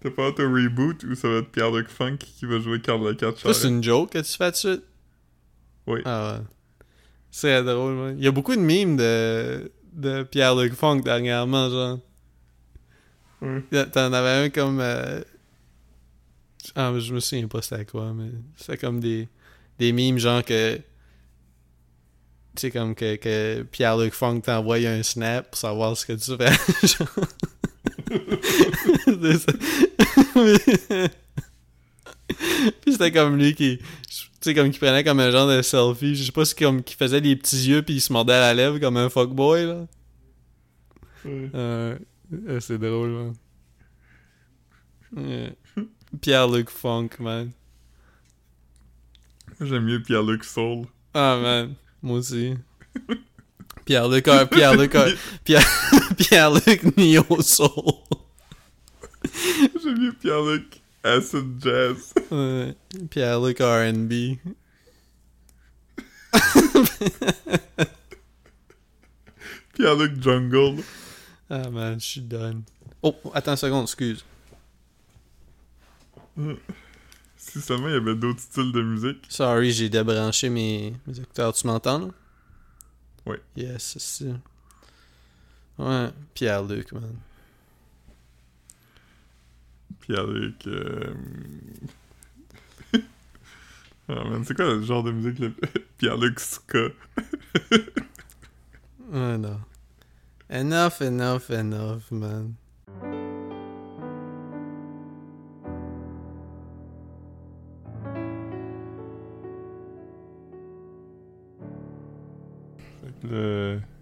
T'as 0.01 0.11
pas 0.11 0.33
ton 0.33 0.51
reboot 0.53 1.05
où 1.05 1.15
ça 1.15 1.29
va 1.29 1.35
être 1.39 1.51
Pierre-Luc 1.51 1.89
Funk 1.89 2.17
qui 2.19 2.47
va 2.47 2.61
jouer 2.61 2.81
Carl 2.81 3.03
le 3.07 3.15
4 3.15 3.39
Ça, 3.41 3.53
c'est 3.55 3.69
une 3.69 3.83
joke 3.83 4.11
que 4.13 4.19
tu 4.19 4.37
fais 4.37 4.51
de 4.51 4.57
suite? 4.57 4.83
Oui. 5.87 6.01
Ah 6.07 6.39
ouais. 6.39 6.45
C'est 7.31 7.63
drôle, 7.63 7.95
man. 7.95 8.15
Il 8.19 8.25
y 8.25 8.29
a 8.29 8.31
beaucoup 8.31 8.55
de 8.55 8.61
mimes 8.61 8.97
de, 8.97 9.71
de 9.93 10.23
Pierre-Luc 10.23 10.73
Funk 10.75 11.01
dernièrement, 11.01 11.69
genre. 11.69 11.99
T'en 13.93 14.13
avais 14.15 14.47
un 14.47 14.51
comme. 14.51 14.81
euh, 14.81 15.21
Ah, 16.75 16.93
je 16.99 17.15
me 17.15 17.21
souviens 17.21 17.47
pas 17.49 17.63
c'était 17.63 17.85
quoi, 17.85 18.13
mais 18.13 18.31
c'était 18.57 18.79
comme 18.79 19.01
des, 19.01 19.29
des 19.79 19.93
mimes, 19.93 20.19
genre 20.19 20.45
que. 20.45 20.77
Tu 20.77 22.61
sais, 22.61 22.71
comme 22.71 22.95
que, 22.95 23.17
que 23.17 23.63
Pierre-Luc 23.63 24.15
Funk 24.15 24.43
t'envoie 24.43 24.77
un 24.77 25.03
snap 25.03 25.51
pour 25.51 25.59
savoir 25.59 25.97
ce 25.97 26.07
que 26.07 26.13
tu 26.13 26.37
fais. 26.37 26.53
genre. 26.87 27.09
Puis 32.83 32.93
c'était 32.93 33.13
comme 33.13 33.37
lui 33.37 33.55
qui. 33.55 33.79
Tu 34.09 34.41
sais, 34.41 34.55
comme 34.55 34.71
qui 34.71 34.79
prenait 34.79 35.05
comme 35.05 35.21
un 35.21 35.31
genre 35.31 35.49
de 35.49 35.63
selfie. 35.63 36.15
Je 36.15 36.25
sais 36.25 36.33
pas 36.33 36.45
si 36.45 36.55
comme 36.55 36.83
qui 36.83 36.95
faisait 36.95 37.21
des 37.21 37.35
petits 37.37 37.69
yeux 37.69 37.83
puis 37.83 37.95
il 37.95 38.01
se 38.01 38.13
mordait 38.13 38.35
à 38.35 38.41
la 38.41 38.55
lèvre 38.55 38.79
comme 38.79 38.97
un 38.97 39.11
fuckboy, 39.11 39.67
là. 39.67 39.87
Euh, 41.27 41.99
euh, 42.49 42.61
c'est 42.61 42.79
drôle. 42.79 43.33
Ouais. 45.17 45.57
Pierre-Luc 46.21 46.71
Funk, 46.71 47.11
man. 47.19 47.53
J'aime 49.61 49.85
mieux 49.85 50.03
Pierre-Luc 50.03 50.45
Soul. 50.45 50.87
Ah, 51.13 51.39
man. 51.41 51.75
Moi 52.03 52.19
aussi. 52.19 52.55
Pierre-Luc 53.85 54.25
Pierre-Luc 54.51 54.97
Pierre, 55.45 55.67
Pierre-Luc 56.19 56.97
Neo 56.97 57.41
Soul. 57.43 57.95
J'aime 59.83 59.99
mieux 59.99 60.13
Pierre-Luc 60.13 60.81
Acid 61.03 61.63
Jazz. 61.63 62.15
Ouais. 62.31 62.75
Pierre-Luc 63.11 63.59
R&B. 63.61 64.39
Pierre-Luc 69.75 70.23
Jungle. 70.23 70.83
Ah, 71.51 71.69
man, 71.71 72.01
je 72.01 72.05
suis 72.07 72.21
done. 72.21 72.63
Oh, 73.03 73.15
attends 73.35 73.53
une 73.53 73.57
seconde, 73.57 73.83
excuse. 73.85 74.25
Si 77.37 77.61
seulement 77.61 77.89
il 77.89 77.95
y 77.95 77.97
avait 77.97 78.15
d'autres 78.15 78.41
styles 78.41 78.73
de 78.73 78.83
musique. 78.83 79.27
Sorry, 79.29 79.71
j'ai 79.71 79.89
débranché 79.89 80.49
mes, 80.49 80.95
mes 81.07 81.21
écouteurs. 81.21 81.53
Tu 81.53 81.67
m'entends, 81.67 81.99
là? 81.99 82.09
Oui. 83.27 83.37
Yes, 83.57 83.97
c'est 83.99 84.25
ça. 84.25 84.25
Ouais, 85.79 86.11
Pierre-Luc, 86.35 86.93
man. 86.93 87.17
Pierre-Luc. 90.01 90.67
Euh... 90.67 91.15
ah 94.09 94.25
man, 94.25 94.45
c'est 94.45 94.55
quoi 94.55 94.67
le 94.67 94.83
genre 94.83 95.03
de 95.03 95.13
musique 95.13 95.39
le 95.39 95.53
Pierre-Luc 95.99 96.41
Ska? 96.41 96.89
Ouais, 99.13 99.39
non. 99.39 99.61
Enough, 100.51 101.03
enough, 101.03 101.51
enough, 101.51 102.11
man. 102.11 102.55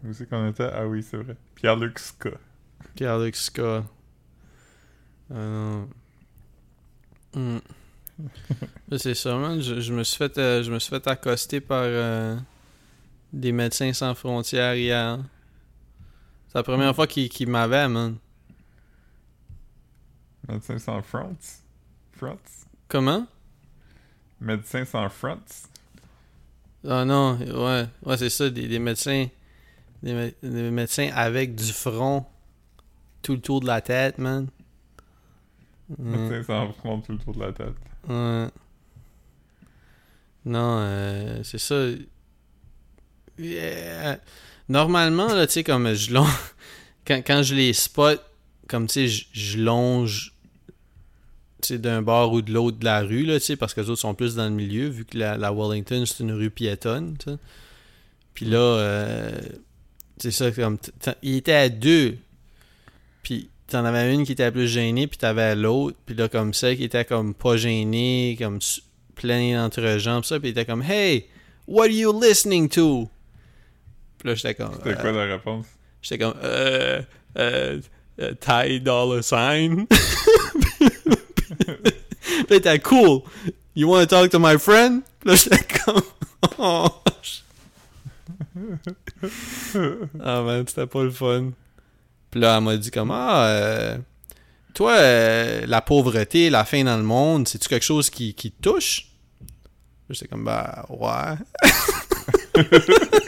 Où 0.05 0.13
c'est 0.13 0.29
qu'on 0.29 0.49
était? 0.49 0.69
Ah 0.73 0.87
oui, 0.87 1.03
c'est 1.03 1.17
vrai. 1.17 1.37
Pierre-Luc 1.55 1.99
Ska. 1.99 2.31
Pierre-Luc 2.95 3.37
Ska. 3.37 3.85
Ah 5.31 5.35
non. 5.35 5.89
Hmm. 7.35 7.59
C'est 8.99 9.15
ça, 9.15 9.37
man. 9.37 9.61
Je, 9.61 9.81
je 9.81 9.93
me 9.93 10.05
suis 10.05 10.19
fait, 10.19 10.37
euh, 10.39 10.63
je 10.63 10.71
me 10.71 10.79
suis 10.79 10.91
fait 10.91 11.07
accoster 11.07 11.61
par 11.61 11.83
euh, 11.85 12.37
des 13.33 13.53
médecins 13.53 13.93
sans 13.93 14.15
frontières 14.15 14.75
hier. 14.75 15.19
C'est 16.49 16.59
la 16.59 16.63
première 16.63 16.95
fois 16.95 17.07
qu'ils 17.07 17.29
qu'ils 17.31 17.49
m'avaient, 17.49 17.89
man. 17.89 18.17
Médecin 20.49 20.79
sans 20.79 21.03
fronts? 21.03 21.63
Fronts? 22.13 22.67
Comment? 22.89 23.27
Médecin 24.41 24.85
sans 24.85 25.09
fronts? 25.09 25.69
Ah 26.87 27.05
non, 27.05 27.39
ouais, 27.39 27.87
ouais, 28.05 28.17
c'est 28.19 28.29
ça, 28.29 28.51
des, 28.51 28.67
des 28.69 28.79
médecins. 28.81 29.29
Des, 30.03 30.13
mé- 30.15 30.35
des 30.43 30.71
médecins 30.71 31.11
avec 31.15 31.55
du 31.55 31.73
front 31.73 32.27
tout 33.23 33.35
le 33.35 33.41
tour 33.41 33.61
de 33.61 33.67
la 33.67 33.81
tête, 33.81 34.19
man. 34.19 34.49
Ouais. 35.99 36.17
Médecin 36.19 36.43
sans 36.43 36.73
front 36.73 37.01
tout 37.01 37.13
le 37.13 37.19
tour 37.19 37.35
de 37.35 37.41
la 37.41 37.53
tête. 37.53 37.75
Ouais. 38.09 38.49
Non, 40.45 40.79
euh, 40.81 41.41
c'est 41.45 41.59
ça. 41.59 41.77
Yeah. 43.39 44.19
Normalement, 44.69 45.33
là, 45.35 45.47
tu 45.47 45.55
sais, 45.55 45.65
comme 45.65 45.93
je 45.95 46.13
longe. 46.13 46.29
Quand, 47.05 47.21
quand 47.27 47.43
je 47.43 47.57
les 47.57 47.73
spot, 47.73 48.23
comme 48.69 48.87
tu 48.87 48.93
sais, 48.93 49.09
je- 49.09 49.25
je 49.33 49.59
longe. 49.59 50.35
Tu 51.61 51.69
sais, 51.69 51.79
d'un 51.79 52.01
bord 52.01 52.33
ou 52.33 52.43
de 52.43 52.53
l'autre 52.53 52.79
de 52.79 52.85
la 52.85 53.01
rue, 53.01 53.25
là, 53.25 53.41
tu 53.41 53.47
sais, 53.47 53.57
parce 53.57 53.75
que 53.75 53.81
les 53.81 53.91
autres 53.91 54.01
sont 54.01 54.15
plus 54.15 54.37
dans 54.37 54.45
le 54.45 54.51
milieu, 54.51 54.87
vu 54.89 55.05
que 55.05 55.19
la, 55.19 55.37
la 55.37 55.53
Wellington, 55.53 56.05
c'est 56.07 56.23
une 56.23 56.31
rue 56.33 56.51
piétonne, 56.51 57.17
tu 57.19 57.31
sais. 57.31 57.37
Puis 58.35 58.47
là, 58.47 58.59
euh, 58.59 59.41
c'est 60.23 60.31
ça, 60.31 60.53
comme. 60.53 60.79
Il 61.23 61.39
était 61.39 61.53
à 61.53 61.69
deux. 61.69 62.17
Puis 63.25 63.51
t'en 63.67 63.85
avais 63.85 64.15
une 64.15 64.25
qui 64.25 64.33
était 64.33 64.53
plus 64.53 64.69
gênée, 64.69 65.09
puis 65.09 65.19
t'avais 65.19 65.57
l'autre, 65.57 65.97
puis 66.07 66.15
là, 66.15 66.29
comme 66.29 66.55
ça, 66.55 66.77
qui 66.77 66.85
était 66.85 67.05
comme 67.05 67.35
pas 67.35 67.57
gênée, 67.57 68.37
comme 68.39 68.61
plein 69.17 69.57
d'entre-jambes, 69.57 70.25
ça, 70.25 70.39
puis 70.39 70.51
il 70.51 70.53
était 70.53 70.65
comme 70.65 70.83
Hey, 70.83 71.27
what 71.67 71.87
are 71.87 71.91
you 71.91 72.13
listening 72.21 72.69
to? 72.69 73.11
Puis 74.19 74.29
là, 74.29 74.37
j'étais 74.37 74.55
comme. 74.55 74.75
C'était 74.75 74.91
euh, 74.91 75.01
quoi 75.01 75.11
la 75.11 75.25
réponse? 75.25 75.67
J'étais 76.03 76.23
comme 76.25 76.35
euh, 76.45 77.03
euh, 77.39 77.81
euh, 78.21 78.35
Ty 78.35 78.81
Dollar 78.81 79.25
Sign. 79.25 79.87
Puis 82.47 82.57
était 82.57 82.79
cool. 82.79 83.23
You 83.75 83.89
want 83.89 84.03
to 84.03 84.07
talk 84.07 84.31
to 84.31 84.39
my 84.39 84.57
friend? 84.57 85.03
Puis 85.21 85.31
là, 85.31 85.35
j'étais 85.35 85.65
comme. 85.85 86.01
Oh. 86.59 86.89
ah 90.21 90.43
man, 90.43 90.65
c'était 90.67 90.87
pas 90.87 91.03
le 91.03 91.11
fun. 91.11 91.51
Puis 92.31 92.41
là, 92.41 92.57
elle 92.57 92.65
m'a 92.65 92.77
dit 92.77 92.91
comme 92.91 93.11
Ah, 93.11 93.47
euh, 93.47 93.99
toi, 94.75 94.93
euh, 94.93 95.65
la 95.67 95.81
pauvreté, 95.81 96.51
la 96.51 96.65
faim 96.65 96.85
dans 96.85 96.97
le 96.97 97.03
monde, 97.03 97.47
c'est-tu 97.49 97.69
quelque 97.69 97.85
chose 97.85 98.11
qui, 98.11 98.35
qui 98.35 98.51
te 98.51 98.63
touche? 98.63 99.09
J'étais 100.11 100.29
comme 100.29 100.45
Bah, 100.45 100.87
ouais. 100.89 101.37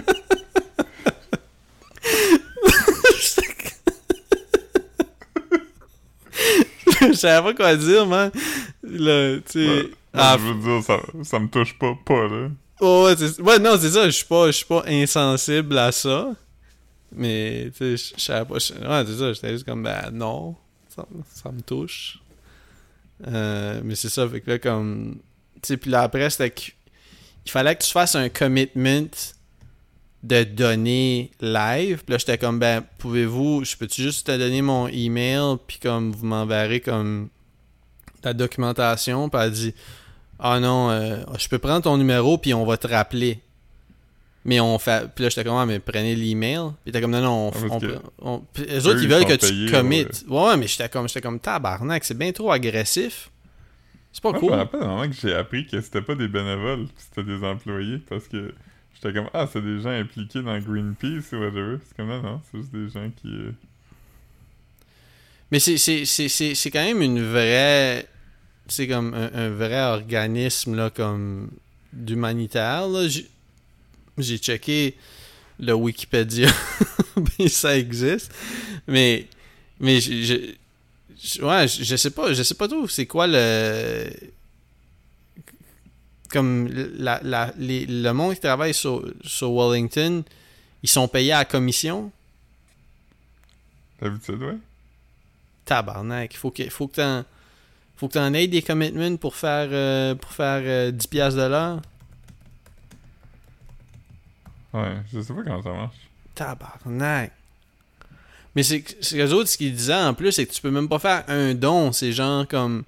Je 7.01 7.13
savais 7.13 7.43
pas 7.43 7.55
quoi 7.55 7.77
dire, 7.77 8.07
man. 8.07 8.31
Là, 8.83 9.37
tu 9.39 9.43
sais. 9.53 9.67
Ouais, 9.67 9.91
ah, 10.15 10.37
je 10.39 10.53
veux 10.53 10.61
dire, 10.61 10.83
ça, 10.83 11.01
ça 11.23 11.39
me 11.39 11.49
touche 11.49 11.79
pas, 11.79 11.95
pas, 12.05 12.29
là. 12.29 12.49
Oh, 12.81 13.09
ouais, 13.09 13.59
non, 13.61 13.77
c'est 13.81 13.91
ça, 13.91 14.07
je 14.07 14.11
suis 14.11 14.25
pas, 14.25 14.51
pas 14.69 14.85
insensible 14.89 15.79
à 15.79 15.93
ça. 15.93 16.33
Mais, 17.13 17.71
tu 17.77 17.97
sais, 17.97 18.13
je- 18.17 18.21
savais 18.21 18.45
pas. 18.45 18.55
ouais, 18.55 19.05
c'est 19.07 19.17
ça, 19.19 19.33
j'étais 19.33 19.51
juste 19.53 19.65
comme, 19.65 19.83
ben 19.85 20.11
non, 20.13 20.57
ça, 20.89 21.53
me 21.53 21.61
touche. 21.61 22.19
Euh, 23.29 23.81
mais 23.85 23.95
c'est 23.95 24.09
ça, 24.09 24.29
fait 24.29 24.41
que 24.41 24.51
là, 24.51 24.59
comme. 24.59 25.21
Tu 25.63 25.69
sais, 25.69 25.77
puis 25.77 25.91
là, 25.91 26.03
après, 26.03 26.29
c'était 26.31 26.51
qu'il 26.51 26.75
il 27.47 27.51
fallait 27.51 27.77
que 27.77 27.85
tu 27.85 27.91
fasses 27.93 28.15
un 28.17 28.29
commitment 28.29 29.07
de 30.23 30.43
données 30.45 31.31
live. 31.41 32.03
Puis 32.05 32.13
là, 32.13 32.19
j'étais 32.19 32.39
comme, 32.39 32.59
ben, 32.59 32.83
pouvez-vous, 32.99 33.65
je 33.65 33.77
peux-tu 33.77 34.03
juste 34.03 34.27
te 34.27 34.37
donner 34.37 34.63
mon 34.63 34.89
email, 34.89 35.57
puis 35.67 35.79
comme, 35.79 36.11
vous 36.13 36.25
m'enverrez 36.27 36.81
comme 36.81 37.29
la 38.25 38.33
documentation. 38.33 39.29
Puis 39.29 39.41
elle 39.41 39.51
dit, 39.53 39.75
ah 40.47 40.61
non, 40.61 40.91
euh, 40.91 41.17
je 41.39 41.49
peux 41.49 41.59
prendre 41.59 41.83
ton 41.83 41.97
numéro, 41.97 42.37
puis 42.39 42.53
on 42.53 42.65
va 42.67 42.77
te 42.77 42.87
rappeler. 42.87 43.41
Mais 44.45 44.61
on 44.61 44.79
fait. 44.79 45.09
Puis 45.15 45.25
là, 45.25 45.31
j'étais 45.31 45.43
comme, 45.43 45.57
ah, 45.57 45.65
mais 45.65 45.79
prenez 45.79 46.15
l'email. 46.15 46.73
Puis 46.85 46.93
t'es 46.93 47.01
comme, 47.01 47.13
non, 47.13 47.23
non, 47.23 47.49
on. 47.49 47.51
Ah, 47.51 47.67
on, 47.71 47.79
que 47.81 47.99
on- 48.21 48.39
puis 48.53 48.65
eux 48.71 48.87
autres, 48.87 49.03
ils 49.03 49.09
veulent 49.09 49.25
que 49.25 49.33
tu 49.33 49.47
payés, 49.47 49.71
commit. 49.71 50.07
Ouais, 50.29 50.45
ouais, 50.49 50.57
mais 50.59 50.67
j'étais 50.67 50.89
comme, 50.91 51.09
j'étais 51.09 51.23
comme, 51.23 51.41
tabarnak, 51.41 52.05
c'est 52.05 52.17
bien 52.19 52.31
trop 52.31 52.53
agressif. 52.53 53.31
C'est 54.13 54.23
pas 54.23 54.31
Moi, 54.33 54.39
je 54.39 54.47
cool. 54.47 54.53
me 54.53 54.57
rappelle 54.59 54.83
un 54.83 54.87
moment 54.87 55.09
que 55.09 55.15
j'ai 55.15 55.35
appris 55.35 55.67
que 55.67 55.81
c'était 55.81 56.03
pas 56.03 56.15
des 56.15 56.29
bénévoles, 56.29 56.87
c'était 56.99 57.25
des 57.25 57.43
employés, 57.43 57.99
parce 58.07 58.29
que 58.29 58.55
j'étais 58.95 59.15
comme, 59.15 59.31
ah, 59.33 59.49
c'est 59.51 59.63
des 59.63 59.81
gens 59.81 59.89
impliqués 59.91 60.43
dans 60.43 60.59
Greenpeace 60.59 61.33
ou 61.33 61.37
whatever. 61.41 61.79
C'est 61.87 61.97
comme, 61.97 62.09
non, 62.09 62.23
non, 62.23 62.41
c'est 62.53 62.59
juste 62.59 62.71
des 62.73 62.89
gens 62.91 63.11
qui... 63.17 63.29
euh, 63.29 63.51
Mais 65.51 65.59
c'est 65.59 66.71
quand 66.71 66.85
même 66.85 67.01
une 67.03 67.23
vraie. 67.23 68.07
C'est 68.69 68.89
comme 68.89 69.13
un, 69.15 69.31
un 69.35 69.51
vrai 69.51 69.81
organisme, 69.83 70.75
là, 70.75 70.91
comme. 70.91 71.51
d'humanitaire, 71.93 72.89
là. 72.89 73.07
J'ai, 73.09 74.39
checké 74.39 74.97
le 75.59 75.73
Wikipédia, 75.75 76.49
puis 77.25 77.49
ça 77.51 77.77
existe. 77.79 78.33
Mais. 78.87 79.27
Mais 79.81 80.01
je. 80.01 80.23
je- 80.23 80.55
je- 81.23 81.43
ouais, 81.43 81.67
je, 81.69 81.97
sais 81.97 82.11
pas, 82.11 82.33
je 82.33 82.43
sais 82.43 82.55
pas 82.55 82.69
trop 82.69 82.87
c'est 82.89 83.07
quoi 83.07 83.27
le. 83.27 84.11
comme 86.31 86.69
la, 86.99 87.21
la, 87.23 87.53
les- 87.59 87.87
le 87.87 88.13
monde 88.13 88.35
qui 88.35 88.41
travaille 88.41 88.75
sur, 88.75 89.05
sur 89.23 89.53
Wellington, 89.55 90.23
ils 90.83 90.89
sont 90.89 91.07
payés 91.09 91.33
à 91.33 91.39
la 91.39 91.45
commission? 91.45 92.11
D'habitude, 94.01 94.43
ouais. 94.43 94.57
Tabarnak, 95.65 96.37
faut 96.37 96.51
que 96.51 96.69
faut 96.69 96.89
que 96.89 96.97
t'en 96.97 97.25
faut 98.05 98.09
que 98.09 98.15
t'en 98.15 98.35
aies 98.35 98.47
des 98.49 98.61
commitments 98.61 99.17
pour 99.17 99.35
faire 99.35 99.69
euh, 99.73 100.15
pour 100.15 100.31
faire 100.31 100.61
euh, 100.63 100.91
10 100.91 101.07
piastres 101.07 101.41
de 101.41 101.47
l'heure. 101.47 101.81
Ouais, 104.75 104.97
je 105.11 105.21
sais 105.21 105.33
pas 105.33 105.43
comment 105.43 105.63
ça 105.63 105.73
marche. 105.73 105.97
Tabarnak. 106.35 107.33
Mais 108.55 108.63
c'est 108.63 108.85
les 109.13 109.33
autres, 109.33 109.49
ce 109.49 109.57
qu'ils 109.57 109.75
disaient 109.75 109.95
en 109.95 110.13
plus, 110.15 110.33
c'est 110.33 110.45
que 110.47 110.53
tu 110.53 110.61
peux 110.61 110.71
même 110.71 110.89
pas 110.89 110.99
faire 110.99 111.25
un 111.29 111.55
don. 111.55 111.93
C'est 111.93 112.13
genre 112.13 112.47
comme. 112.47 112.85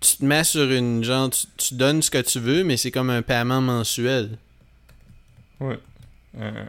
Tu 0.00 0.18
te 0.18 0.24
mets 0.24 0.44
sur 0.44 0.70
une. 0.70 1.02
Genre, 1.02 1.28
tu, 1.30 1.46
tu 1.56 1.74
donnes 1.74 2.02
ce 2.02 2.10
que 2.10 2.20
tu 2.20 2.38
veux, 2.38 2.62
mais 2.62 2.76
c'est 2.76 2.92
comme 2.92 3.10
un 3.10 3.22
paiement 3.22 3.60
mensuel. 3.60 4.38
Ouais. 5.58 5.78
Euh, 6.38 6.64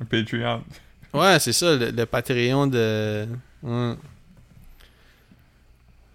un 0.00 0.04
Patreon. 0.04 0.64
Ouais, 1.14 1.38
c'est 1.38 1.52
ça, 1.52 1.76
le, 1.76 1.90
le 1.90 2.06
Patreon 2.06 2.66
de. 2.66 3.28
Ouais. 3.62 3.94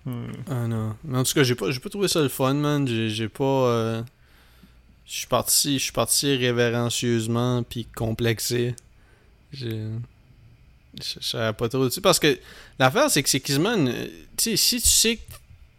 Ouais. 0.05 0.13
Ah 0.49 0.67
non. 0.67 0.95
Mais 1.03 1.17
en 1.19 1.23
tout 1.23 1.33
cas, 1.33 1.43
j'ai 1.43 1.55
pas, 1.55 1.69
j'ai 1.71 1.79
pas 1.79 1.89
trouvé 1.89 2.07
ça 2.07 2.21
le 2.21 2.29
fun, 2.29 2.53
man. 2.53 2.87
J'ai, 2.87 3.09
j'ai 3.09 3.29
pas. 3.29 3.43
euh, 3.43 4.03
Je 5.05 5.13
suis 5.13 5.27
parti, 5.27 5.77
je 5.77 5.83
suis 5.83 5.91
parti 5.91 6.35
révérencieusement 6.35 7.63
puis 7.63 7.85
complexé. 7.85 8.75
J'ai. 9.53 9.79
Je 11.01 11.19
savais 11.25 11.53
pas 11.53 11.69
trop. 11.69 11.87
Tu 11.87 11.95
sais, 11.95 12.01
parce 12.01 12.19
que 12.19 12.37
l'affaire, 12.79 13.09
c'est 13.09 13.23
que 13.23 13.29
c'est 13.29 13.39
quasiment 13.39 13.73
une- 13.75 13.93
Tu 14.37 14.43
sais, 14.51 14.57
si 14.57 14.81
tu 14.81 14.87
sais 14.89 15.15
que 15.17 15.21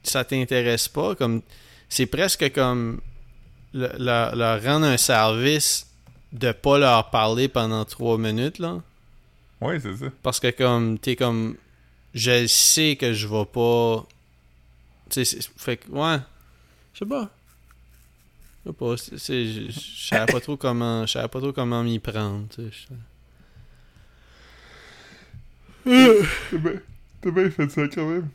ça 0.05 0.25
t'intéresse 0.25 0.89
pas, 0.89 1.15
comme. 1.15 1.43
C'est 1.89 2.07
presque 2.07 2.53
comme. 2.53 3.01
le- 3.75 3.93
leur, 3.99 4.37
leur 4.37 4.63
rendre 4.63 4.87
un 4.87 4.97
service 4.97 5.87
de 6.33 6.53
pas 6.53 6.79
leur 6.79 7.11
parler 7.11 7.49
pendant 7.49 7.85
trois 7.85 8.17
minutes, 8.19 8.59
là. 8.59 8.81
Ouais, 9.61 9.79
c'est 9.81 9.97
ça. 9.97 10.07
Parce 10.23 10.41
que 10.41 10.51
comme 10.51 10.99
t'es 10.99 11.15
comme 11.17 11.57
je 12.15 12.47
sais 12.47 12.97
que 12.97 13.13
je 13.13 13.27
vais 13.29 13.45
pas 13.47 14.05
tu 15.13 15.25
sais 15.25 15.41
c'est- 15.41 15.51
fait 15.59 15.77
que 15.77 15.91
ouais 15.91 16.19
je 16.95 16.99
sais 17.01 17.07
pas 17.07 17.31
je 18.65 18.71
sais 18.71 18.77
pas 18.77 18.97
je 18.97 19.71
savais 20.09 20.33
pas 20.33 20.41
trop 20.41 20.57
comment 20.57 21.07
je 21.07 21.13
savais 21.13 21.29
pas 21.29 21.41
trop 21.41 21.53
comment 21.53 21.83
m'y 21.85 21.99
prendre 21.99 22.49
tu 22.49 22.63
sais 22.73 22.95
T'as 25.85 27.31
bien, 27.31 27.51
fait 27.51 27.69
ça 27.71 27.89
quand 27.89 28.09
même. 28.09 28.29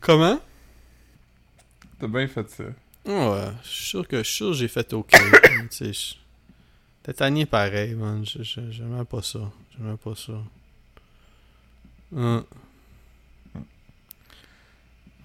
comment? 0.00 0.40
T'as 1.98 2.06
bien 2.08 2.26
fait 2.28 2.48
ça. 2.48 2.64
ouais 3.06 3.52
je 3.62 3.68
suis 3.68 3.84
sûr 3.86 4.08
que 4.08 4.22
sûr 4.22 4.52
j'ai 4.54 4.68
fait 4.68 4.92
ok 4.92 5.10
tu 5.70 5.92
sais 5.94 6.16
t'es 7.02 7.12
tanné 7.14 7.46
pareil 7.46 7.94
man 7.94 8.24
j'aimais 8.24 9.04
pas 9.04 9.22
ça 9.22 9.50
j'aimais 9.76 9.96
pas 9.96 10.14
ça 10.14 10.32
Hum. 12.12 12.44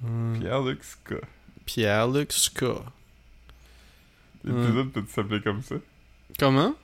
Hum. 0.03 0.37
Pierre-Luc 0.39 0.83
Ska. 0.83 1.15
Pierre-Luc 1.65 2.31
Ska 2.31 2.75
L'épisode 4.43 4.91
peut-tu 4.91 5.11
s'appeler 5.11 5.41
comme 5.41 5.61
ça? 5.63 5.75
comment? 6.37 6.75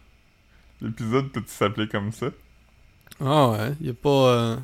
L'épisode 0.82 1.32
peut-tu 1.32 1.49
s'appeler 1.51 1.88
comme 1.88 2.12
ça? 2.12 2.28
Ah 3.20 3.49
ouais, 3.51 3.74
y 3.82 3.89
a 3.89 3.93
pas. 3.93 4.09
euh, 4.09 4.57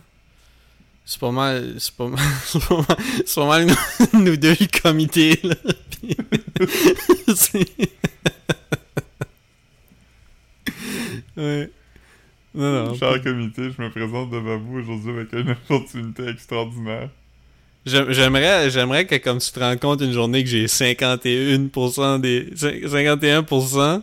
C'est 1.05 1.19
pas 1.19 1.29
mal. 1.31 1.75
C'est 1.79 1.93
pas 1.95 2.07
mal. 2.07 2.19
C'est 2.45 2.67
pas 2.67 2.77
mal, 2.77 2.97
pas 3.35 3.45
mal 3.45 3.67
nous, 4.13 4.35
deux 4.37 4.55
le 4.59 4.81
comité, 4.81 5.39
là. 5.43 5.55
Puis- 5.91 6.17
ouais. 11.37 11.71
Non, 12.55 12.85
non. 12.85 12.95
Cher 12.95 13.21
comité, 13.21 13.69
je 13.71 13.81
me 13.81 13.89
présente 13.91 14.31
devant 14.31 14.57
vous 14.57 14.79
aujourd'hui 14.79 15.11
avec 15.11 15.33
une 15.33 15.51
opportunité 15.51 16.27
extraordinaire. 16.27 17.09
J'aim- 17.87 18.07
J'aimerais, 18.11 18.69
j'aimerais 18.69 19.05
que 19.05 19.15
comme 19.15 19.39
tu 19.39 19.51
te 19.51 19.59
rends 19.59 19.77
compte 19.77 20.01
une 20.01 20.11
journée 20.13 20.43
que 20.43 20.49
j'ai 20.49 20.67
51% 20.67 22.19
des. 22.19 22.47
cin- 22.55 22.85
51%. 22.85 24.01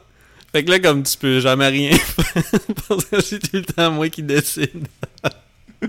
Fait 0.53 0.64
que 0.64 0.70
là, 0.70 0.78
comme 0.78 1.03
tu 1.03 1.16
peux 1.18 1.41
jamais 1.41 1.68
rien. 1.68 1.91
Parce 2.89 3.05
que 3.05 3.20
c'est 3.20 3.41
tout 3.41 3.49
le 3.57 3.62
temps 3.64 3.91
moi 3.91 4.09
qui 4.09 4.22
décide. 4.22 4.87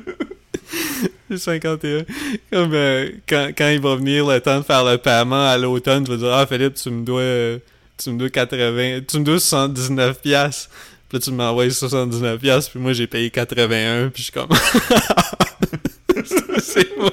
J'ai 1.30 1.38
51. 1.38 2.04
Comme 2.52 2.74
euh, 2.74 3.12
quand, 3.30 3.52
quand 3.58 3.70
il 3.70 3.80
va 3.80 3.96
venir 3.96 4.28
le 4.28 4.40
temps 4.42 4.60
de 4.60 4.66
faire 4.66 4.84
le 4.84 4.98
paiement 4.98 5.48
à 5.48 5.58
l'automne, 5.58 6.06
je 6.06 6.12
vais 6.12 6.18
dire 6.18 6.34
Ah 6.34 6.46
Philippe, 6.48 6.74
tu 6.76 6.90
me 6.90 7.06
dois 7.06 7.22
euh, 7.22 7.58
tu 7.98 8.10
me 8.12 8.18
dois 8.20 8.30
80. 8.30 9.02
Tu 9.08 9.20
me 9.20 9.24
dois 9.24 9.40
79 9.40 10.20
piastres. 10.22 10.70
Puis 11.08 11.18
là 11.18 11.20
tu 11.24 11.32
m'envoies 11.32 11.70
79 11.70 12.42
piastres, 12.42 12.72
puis 12.72 12.80
moi 12.80 12.92
j'ai 12.94 13.08
payé 13.08 13.30
81, 13.30 14.10
puis 14.10 14.24
je 14.24 14.24
suis 14.24 14.32
comme 14.34 14.50
C'est 16.60 16.98
moi. 16.98 17.12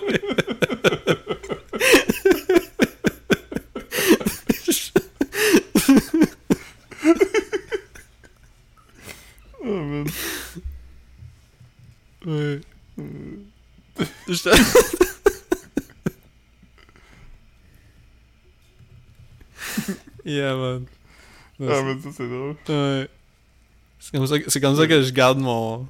Oh 9.64 9.85
man. 9.85 10.07
Ouais. 12.26 12.60
Je- 14.28 14.48
yeah, 20.24 20.54
man. 20.56 20.86
Ah, 21.60 21.82
mais 21.82 22.00
ça, 22.00 22.08
c'est 22.16 22.28
drôle. 22.28 22.56
Ouais. 22.68 23.08
C'est 24.00 24.12
comme 24.16 24.26
ça, 24.26 24.38
que- 24.38 24.58
comme 24.58 24.76
ça 24.76 24.86
que 24.86 25.02
je 25.02 25.12
garde 25.12 25.38
mon. 25.38 25.86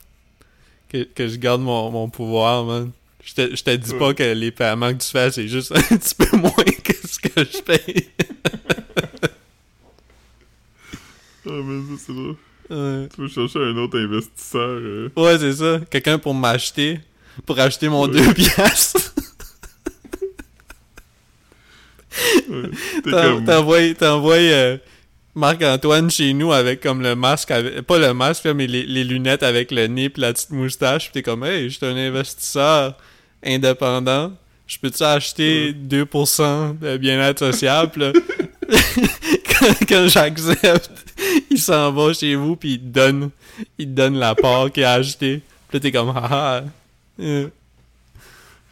Que, 0.89 1.05
que 1.05 1.29
je 1.29 1.37
garde 1.37 1.63
mon, 1.63 1.91
mon 1.91 2.09
pouvoir, 2.11 2.65
man. 2.65 2.91
Je 3.25 3.35
te, 3.35 3.57
je 3.57 3.63
te 3.63 3.71
dis 3.77 3.95
pas 3.95 4.13
que 4.15 4.23
les 4.35 4.51
paiements 4.51 4.93
que 4.93 4.99
tu 5.03 5.09
fais, 5.11 5.31
c'est 5.31 5.49
juste 5.49 5.73
un 5.77 5.81
petit 5.83 6.15
peu 6.15 6.37
moins 6.37 6.51
que 6.85 6.93
ce 7.09 7.19
que 7.19 7.45
je 7.45 7.63
paye. 7.63 8.09
Ah, 11.47 11.61
mais 11.65 11.97
ça, 11.97 12.03
c'est 12.07 12.13
drôle. 12.15 12.37
Ouais, 12.73 13.09
Tu 13.15 13.29
chercher 13.29 13.59
un 13.59 13.77
autre 13.77 13.99
investisseur. 13.99 14.61
euh. 14.81 15.09
Ouais, 15.17 15.39
c'est 15.39 15.53
ça. 15.53 15.81
Quelqu'un 15.91 16.19
pour 16.19 16.35
m'acheter. 16.35 17.01
Pour 17.47 17.59
acheter 17.59 17.89
mon 17.89 18.07
Ouais. 18.09 18.21
2 18.21 18.35
piastres. 18.35 19.15
Ouais. 22.51 22.71
T'en- 23.11 23.45
comme... 23.45 23.95
T'envoies 23.95 24.37
euh, 24.37 24.77
Marc-Antoine 25.35 26.11
chez 26.11 26.35
nous 26.35 26.53
avec 26.53 26.81
comme 26.83 27.03
le 27.03 27.15
masque, 27.15 27.51
avec, 27.51 27.81
pas 27.83 27.99
le 27.99 28.13
masque, 28.13 28.45
mais 28.47 28.67
les, 28.67 28.85
les 28.85 29.03
lunettes 29.05 29.43
avec 29.43 29.71
le 29.71 29.87
nez 29.87 30.11
pis 30.11 30.21
la 30.21 30.33
petite 30.33 30.51
moustache. 30.51 31.07
Pis 31.07 31.13
t'es 31.13 31.23
comme, 31.23 31.45
hey, 31.45 31.71
je 31.71 31.77
suis 31.79 31.87
un 31.87 31.97
investisseur 31.97 32.97
indépendant. 33.45 34.33
Je 34.67 34.79
peux-tu 34.79 35.03
acheter 35.03 35.73
2% 35.73 36.79
de 36.79 36.97
bien-être 36.99 37.39
social? 37.39 37.91
Quand, 39.89 40.09
j'accepte, 40.09 40.91
il 41.51 41.59
s'en 41.59 41.93
va 41.93 42.13
chez 42.13 42.35
vous 42.35 42.57
pis 42.57 42.75
il 42.75 42.81
te 42.81 42.85
donne, 42.87 43.31
il 43.79 43.87
te 43.87 43.93
donne 43.93 44.17
la 44.19 44.35
part 44.35 44.71
qu'il 44.73 44.85
a 44.85 44.95
acheté. 44.95 45.43
Pis 45.69 45.75
là, 45.75 45.81
t'es 45.81 45.93
comme, 45.93 46.11
haha. 46.11 46.65
Euh, 47.21 47.49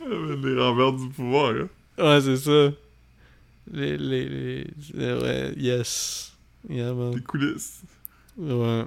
Ah, 0.01 0.05
mais 0.09 0.51
les 0.51 0.61
renvers 0.61 0.93
du 0.93 1.09
pouvoir, 1.11 1.53
hein. 1.53 1.68
Ouais, 1.99 2.20
c'est 2.20 2.36
ça. 2.36 2.74
Les, 3.72 3.97
les, 3.99 4.28
les, 4.28 4.66
euh, 4.99 5.20
ouais, 5.20 5.55
yes. 5.57 6.32
Yeah, 6.68 6.93
man. 6.93 7.14
Les 7.14 7.22
coulisses. 7.22 7.80
Ouais. 8.36 8.84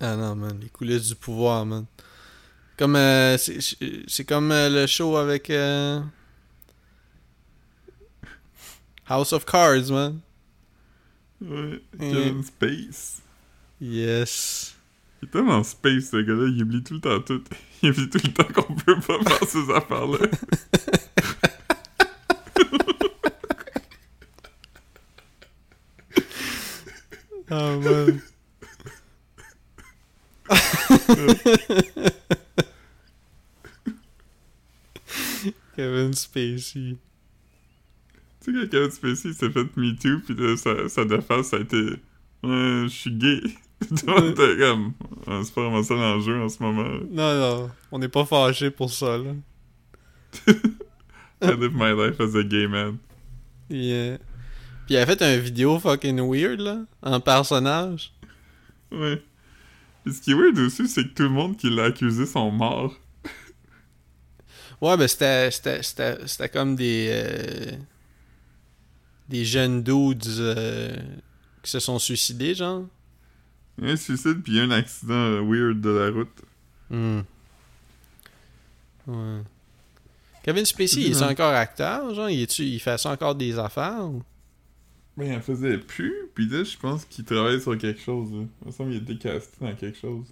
Ah 0.00 0.16
non, 0.16 0.34
man, 0.34 0.58
les 0.60 0.68
coulisses 0.68 1.08
du 1.08 1.14
pouvoir, 1.14 1.64
man. 1.64 1.86
Comme, 2.76 2.96
euh, 2.96 3.38
c'est 3.38 3.58
c'est 4.08 4.24
comme 4.24 4.50
euh, 4.50 4.68
le 4.68 4.86
show 4.86 5.16
avec 5.16 5.48
euh, 5.50 6.00
House 9.08 9.32
of 9.32 9.44
Cards, 9.44 9.90
man. 9.90 10.18
Ouais. 11.42 11.80
Kevin 11.98 12.42
Space. 12.44 13.20
Yes. 13.80 14.74
Il 15.20 15.28
est 15.28 15.30
tellement 15.30 15.62
space, 15.64 16.10
ce 16.10 16.16
gars-là, 16.16 16.48
il 16.48 16.62
oublie 16.62 16.82
tout 16.82 16.94
le 16.94 17.00
temps 17.00 17.20
tout. 17.20 17.42
Il 17.82 17.90
oublie 17.90 18.08
tout 18.08 18.18
le 18.22 18.32
temps 18.32 18.44
qu'on 18.52 18.74
peut 18.74 18.98
pas 19.00 19.18
faire 19.24 19.48
ces 19.48 19.70
affaires-là. 19.70 20.18
Oh, 27.50 27.78
man. 27.80 28.22
Kevin 35.76 36.12
Spacey. 36.14 36.96
Tu 38.44 38.52
sais, 38.52 38.60
quand 38.60 38.70
Kevin 38.70 38.90
Spacey 38.90 39.32
s'est 39.32 39.50
fait 39.50 39.76
Me 39.76 39.94
Too, 39.94 40.20
pis 40.26 40.34
là, 40.34 40.56
sa, 40.56 40.88
sa 40.88 41.04
défense, 41.04 41.48
ça 41.48 41.56
a 41.56 41.60
été 41.60 41.96
je 42.44 42.88
suis 42.88 43.12
gay. 43.12 43.40
Tout 43.88 44.06
le 44.06 44.12
monde 44.12 44.30
était 44.30 44.58
comme 44.58 44.92
Ah, 45.26 45.40
C'est 45.44 45.54
pas 45.54 45.62
vraiment 45.62 45.82
ça 45.82 45.94
l'enjeu 45.94 46.40
en 46.40 46.48
ce 46.48 46.62
moment. 46.62 46.88
Non, 47.10 47.38
non, 47.38 47.70
on 47.90 47.98
n'est 47.98 48.08
pas 48.08 48.24
fâché 48.24 48.70
pour 48.70 48.90
ça, 48.90 49.16
là. 49.18 49.32
I 51.42 51.50
live 51.56 51.74
my 51.74 51.92
life 51.92 52.20
as 52.20 52.34
a 52.36 52.42
gay 52.42 52.66
man. 52.66 52.98
Yeah. 53.68 54.18
Puis 54.86 54.94
il 54.94 54.96
a 54.96 55.06
fait 55.06 55.20
un 55.22 55.36
vidéo 55.36 55.78
fucking 55.78 56.20
weird, 56.20 56.60
là, 56.60 56.84
en 57.02 57.20
personnage. 57.20 58.12
Ouais. 58.90 59.22
Puis 60.04 60.14
ce 60.14 60.20
qui 60.20 60.32
est 60.32 60.34
weird 60.34 60.58
aussi, 60.58 60.88
c'est 60.88 61.04
que 61.04 61.14
tout 61.14 61.22
le 61.24 61.28
monde 61.28 61.56
qui 61.56 61.70
l'a 61.70 61.84
accusé 61.84 62.26
sont 62.26 62.50
morts. 62.50 62.94
Ouais, 64.80 64.96
ben 64.96 65.06
c'était, 65.06 65.50
c'était, 65.52 65.82
c'était, 65.82 66.18
c'était 66.26 66.48
comme 66.48 66.74
des... 66.74 67.08
euh, 67.10 67.76
des 69.32 69.46
jeunes 69.46 69.82
dudes 69.82 70.26
euh, 70.38 70.94
qui 71.62 71.70
se 71.70 71.80
sont 71.80 71.98
suicidés, 71.98 72.54
genre? 72.54 72.84
Il 73.78 73.86
y 73.86 73.90
a 73.90 73.92
un 73.94 73.96
suicide, 73.96 74.42
puis 74.42 74.52
il 74.52 74.58
y 74.58 74.60
a 74.60 74.64
un 74.64 74.70
accident 74.70 75.42
weird 75.42 75.80
de 75.80 75.88
la 75.88 76.10
route. 76.10 76.42
Hmm. 76.90 77.20
Ouais. 79.06 79.40
Kevin 80.42 80.66
Spacey, 80.66 81.00
il 81.00 81.12
est 81.12 81.22
encore 81.22 81.54
acteur, 81.54 82.14
genre? 82.14 82.28
Il, 82.28 82.80
fait 82.80 82.98
ça 82.98 83.10
encore 83.10 83.34
des 83.34 83.58
affaires? 83.58 84.04
ou? 84.04 84.22
Ben, 85.16 85.32
il 85.32 85.36
en 85.36 85.40
faisait 85.40 85.78
plus, 85.78 86.28
puis 86.34 86.46
là, 86.46 86.62
je 86.64 86.76
pense 86.76 87.04
qu'il 87.06 87.24
travaille 87.24 87.60
sur 87.60 87.76
quelque 87.78 88.00
chose. 88.00 88.30
Là. 88.32 88.44
Il 88.62 88.66
me 88.66 88.72
semble 88.72 88.90
qu'il 88.92 89.02
était 89.02 89.16
casté 89.16 89.56
dans 89.60 89.74
quelque 89.74 89.98
chose. 89.98 90.26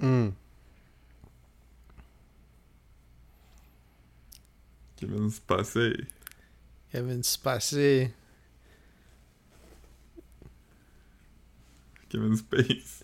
Hmm. 0.00 0.30
Kevin 4.96 5.30
Spacey. 5.30 5.96
Kevin 6.92 7.22
Spacey. 7.22 8.10
Kevin 12.08 12.36
Space. 12.36 13.02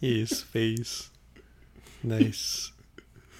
His 0.00 0.42
face. 0.42 1.10
Nice. 2.04 2.72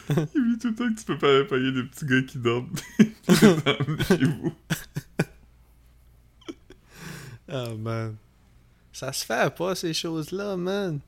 Il 0.08 0.14
dit 0.24 0.58
tout 0.60 0.68
le 0.68 0.74
temps 0.74 0.94
que 0.94 0.98
tu 0.98 1.04
peux 1.04 1.18
pas 1.18 1.44
payer 1.44 1.72
des 1.72 1.82
petits 1.84 2.06
gars 2.06 2.22
qui 2.22 2.38
dorment. 2.38 2.74
Chez 4.08 4.24
vous. 4.24 4.54
Oh 7.48 7.76
man. 7.76 8.16
Ça 8.92 9.12
se 9.12 9.24
fait 9.24 9.54
pas 9.54 9.74
ces 9.74 9.92
choses-là, 9.92 10.56
man. 10.56 11.00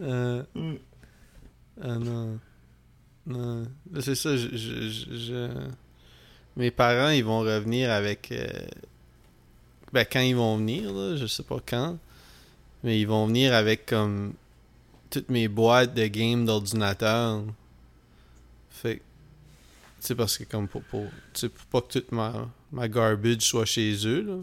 Euh, 0.00 0.42
Ouais. 0.54 0.80
ah 1.82 1.98
non. 1.98 2.40
Non. 3.26 3.66
C'est 4.00 4.14
ça, 4.14 4.36
je, 4.36 4.48
je, 4.56 5.48
Mes 6.56 6.70
parents, 6.70 7.10
ils 7.10 7.24
vont 7.24 7.40
revenir 7.40 7.90
avec... 7.90 8.30
euh, 8.32 8.46
Ben, 9.92 10.06
quand 10.10 10.20
ils 10.20 10.36
vont 10.36 10.56
venir, 10.58 10.92
là, 10.92 11.16
je 11.16 11.26
sais 11.26 11.42
pas 11.42 11.60
quand. 11.64 11.98
Mais 12.84 13.00
ils 13.00 13.06
vont 13.06 13.26
venir 13.26 13.52
avec, 13.54 13.86
comme... 13.86 14.34
Toutes 15.10 15.28
mes 15.28 15.48
boîtes 15.48 15.94
de 15.94 16.06
games 16.06 16.44
d'ordinateur. 16.44 17.44
Fait 18.70 19.00
sais, 20.00 20.14
parce 20.14 20.38
que, 20.38 20.44
comme, 20.44 20.68
pour, 20.68 20.82
pour, 20.82 21.06
pas 21.70 21.80
que 21.80 21.92
toute 21.92 22.12
ma, 22.12 22.48
ma 22.72 22.88
garbage 22.88 23.42
soit 23.42 23.64
chez 23.64 23.94
eux, 24.06 24.22
là. 24.22 24.36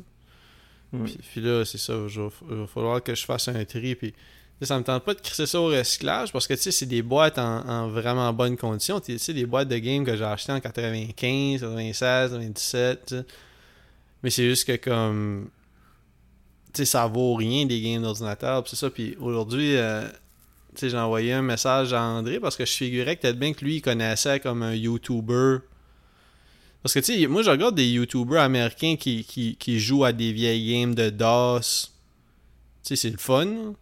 Puis, 1.05 1.17
puis 1.17 1.41
là, 1.41 1.65
c'est 1.65 1.79
ça, 1.79 1.93
il 2.07 2.19
va, 2.19 2.67
falloir 2.67 3.01
que 3.01 3.15
je 3.15 3.25
fasse 3.25 3.47
un 3.47 3.65
tri. 3.65 3.95
Puis, 3.95 4.13
ça 4.61 4.77
me 4.77 4.83
tente 4.83 5.03
pas 5.03 5.13
de 5.13 5.19
crisser 5.19 5.45
ça 5.45 5.59
au 5.59 5.67
recyclage 5.67 6.31
parce 6.31 6.47
que 6.47 6.53
tu 6.53 6.61
sais, 6.61 6.71
c'est 6.71 6.85
des 6.85 7.01
boîtes 7.01 7.37
en, 7.37 7.67
en 7.67 7.87
vraiment 7.89 8.31
bonne 8.31 8.55
condition. 8.55 8.99
Tu 8.99 9.17
sais, 9.19 9.33
des 9.33 9.45
boîtes 9.45 9.67
de 9.67 9.77
game 9.77 10.05
que 10.05 10.15
j'ai 10.15 10.23
achetées 10.23 10.53
en 10.53 10.59
95, 10.59 11.61
96, 11.61 12.31
97. 12.31 13.05
tu 13.05 13.15
sais. 13.15 13.25
Mais 14.23 14.29
c'est 14.29 14.47
juste 14.47 14.65
que 14.65 14.75
comme. 14.77 15.49
Tu 16.73 16.79
sais, 16.79 16.85
ça 16.85 17.05
vaut 17.07 17.35
rien 17.35 17.65
des 17.65 17.81
games 17.81 18.01
d'ordinateur. 18.01 18.63
C'est 18.67 18.77
ça. 18.77 18.89
Puis 18.89 19.15
aujourd'hui, 19.19 19.75
euh, 19.75 20.07
tu 20.73 20.79
sais, 20.79 20.89
j'ai 20.89 20.97
envoyé 20.97 21.33
un 21.33 21.41
message 21.41 21.93
à 21.93 22.01
André 22.01 22.39
parce 22.39 22.55
que 22.55 22.65
je 22.65 22.71
figurais 22.71 23.15
que 23.15 23.21
peut-être 23.21 23.37
bien 23.37 23.53
que 23.53 23.63
lui, 23.63 23.75
il 23.75 23.81
connaissait 23.81 24.39
comme 24.39 24.63
un 24.63 24.73
YouTuber. 24.73 25.57
Parce 26.81 26.93
que, 26.93 26.99
tu 26.99 27.13
sais, 27.13 27.27
moi, 27.27 27.43
je 27.43 27.49
regarde 27.51 27.75
des 27.75 27.87
YouTubers 27.87 28.41
américains 28.41 28.95
qui, 28.95 29.23
qui, 29.23 29.55
qui 29.55 29.79
jouent 29.79 30.03
à 30.03 30.11
des 30.13 30.33
vieilles 30.33 30.73
games 30.73 30.95
de 30.95 31.09
DOS. 31.09 31.91
Tu 32.83 32.89
sais, 32.89 32.95
c'est 32.95 33.09
le 33.09 33.17
fun. 33.17 33.75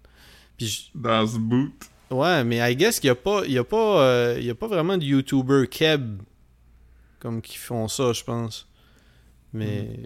Là. 0.61 0.67
Puis, 0.67 0.91
je- 0.93 0.99
Dans 0.99 1.27
ce 1.27 1.37
boot. 1.37 1.71
ouais, 2.09 2.43
mais 2.43 2.57
I 2.71 2.75
guess 2.75 2.99
qu'il 2.99 3.07
n'y 3.09 3.11
a, 3.11 3.15
pas- 3.15 3.43
il 3.45 3.51
y 3.53 3.57
a, 3.57 3.63
pas, 3.63 4.01
euh, 4.03 4.35
il 4.39 4.45
y 4.45 4.49
a 4.49 4.55
pas 4.55 4.67
vraiment 4.67 4.97
de 4.97 5.03
YouTubers 5.03 5.69
keb 5.69 6.21
comme 7.19 7.41
qui 7.41 7.57
font 7.57 7.87
ça, 7.87 8.13
je 8.13 8.23
pense. 8.23 8.67
Mais, 9.53 9.99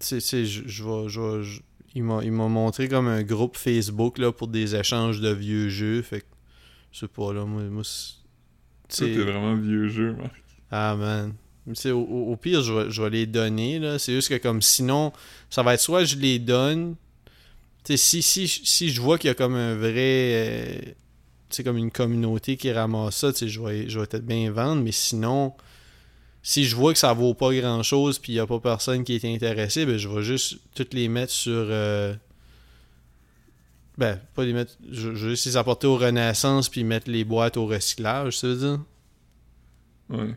sais, 0.00 0.16
tu 0.18 0.20
sais, 0.22 0.44
je 0.44 0.84
vais. 0.84 1.44
il 1.94 2.02
m'a 2.02 2.24
il 2.24 2.32
m'a 2.32 2.48
montré 2.48 2.88
comme 2.88 3.06
un 3.06 3.22
groupe 3.22 3.56
Facebook 3.56 4.18
là, 4.18 4.32
pour 4.32 4.48
des 4.48 4.74
échanges 4.74 5.20
de 5.20 5.28
vieux 5.30 5.68
jeux. 5.68 6.02
Fait 6.02 6.20
que, 6.20 6.26
je 6.90 7.00
sais 7.00 7.08
pas, 7.08 7.32
là, 7.32 7.44
moi. 7.44 7.62
moi 7.64 7.82
t'es 8.88 9.14
vraiment 9.14 9.54
vieux 9.54 9.88
jeu, 9.88 10.14
Marc. 10.14 10.42
ah 10.70 10.96
man. 10.96 11.34
Au, 11.86 11.90
au- 11.90 12.32
au 12.32 12.36
pire, 12.36 12.60
je 12.62 12.72
vais, 12.72 12.90
je 12.90 13.02
vais 13.02 13.10
les 13.10 13.26
donner. 13.26 13.78
là. 13.78 13.98
C'est 14.00 14.14
juste 14.14 14.28
que 14.30 14.36
comme 14.38 14.60
sinon, 14.62 15.12
ça 15.48 15.62
va 15.62 15.74
être 15.74 15.80
soit 15.80 16.04
je 16.04 16.16
les 16.16 16.38
donne. 16.40 16.96
Si, 17.84 18.22
si, 18.22 18.46
si 18.48 18.90
je 18.90 19.00
vois 19.00 19.18
qu'il 19.18 19.28
y 19.28 19.30
a 19.30 19.34
comme 19.34 19.54
un 19.54 19.74
vrai. 19.74 19.92
euh, 19.98 20.80
sais, 21.50 21.64
comme 21.64 21.76
une 21.76 21.90
communauté 21.90 22.56
qui 22.56 22.70
ramasse 22.72 23.16
ça, 23.16 23.32
je 23.46 23.60
vais, 23.60 23.88
je 23.88 23.98
vais 24.00 24.06
peut-être 24.06 24.24
bien 24.26 24.50
vendre. 24.52 24.82
Mais 24.82 24.92
sinon, 24.92 25.52
si 26.42 26.64
je 26.64 26.74
vois 26.76 26.92
que 26.92 26.98
ça 26.98 27.12
vaut 27.12 27.34
pas 27.34 27.52
grand 27.54 27.82
chose 27.82 28.18
puis 28.18 28.32
il 28.32 28.36
y 28.36 28.40
a 28.40 28.46
pas 28.46 28.60
personne 28.60 29.04
qui 29.04 29.14
est 29.16 29.24
intéressé, 29.24 29.84
ben 29.84 29.96
je 29.98 30.08
vais 30.08 30.22
juste 30.22 30.58
toutes 30.74 30.94
les 30.94 31.08
mettre 31.08 31.32
sur. 31.32 31.52
euh, 31.52 32.14
ben, 33.98 34.18
pas 34.34 34.44
les 34.44 34.52
mettre. 34.52 34.76
Je, 34.90 35.14
je 35.14 35.24
vais 35.26 35.30
juste 35.30 35.46
les 35.46 35.56
apporter 35.56 35.86
aux 35.86 35.98
Renaissance 35.98 36.68
puis 36.68 36.84
mettre 36.84 37.10
les 37.10 37.24
boîtes 37.24 37.56
au 37.56 37.66
recyclage, 37.66 38.38
ça 38.38 38.46
veut 38.48 38.56
dire? 38.56 38.80
Ouais. 40.08 40.34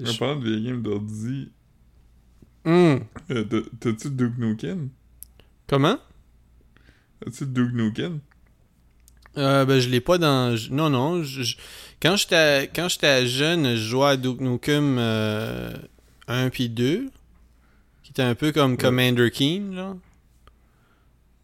En 0.00 0.04
je- 0.04 0.18
parlant 0.18 0.36
de 0.40 0.44
vieilles 0.48 0.64
games 0.64 0.82
d'ordi, 0.82 1.48
Hum. 2.64 3.00
euh, 3.30 3.44
t'as- 3.44 3.70
t'as-tu 3.80 4.10
Duke 4.10 4.36
Nukem? 4.38 4.90
Comment? 5.68 5.98
As-tu 7.26 7.46
Duke 7.46 7.72
Nukem? 7.72 8.20
Euh, 9.36 9.64
ben, 9.64 9.78
je 9.80 9.88
l'ai 9.88 10.00
pas 10.00 10.18
dans. 10.18 10.56
Non, 10.70 10.88
non. 10.90 11.22
je- 11.22 11.42
je- 11.42 11.56
Quand 12.00 12.16
j'étais 12.16 13.26
jeune, 13.26 13.74
je 13.76 13.82
jouais 13.88 14.06
à 14.08 14.16
Duke 14.16 14.40
Nukem 14.40 14.96
euh, 14.98 15.74
1 16.28 16.48
puis 16.50 16.68
2. 16.68 17.10
Qui 18.02 18.12
était 18.12 18.22
un 18.22 18.34
peu 18.34 18.52
comme 18.52 18.76
Commander 18.76 19.30
Keen, 19.30 19.74
là. 19.74 19.96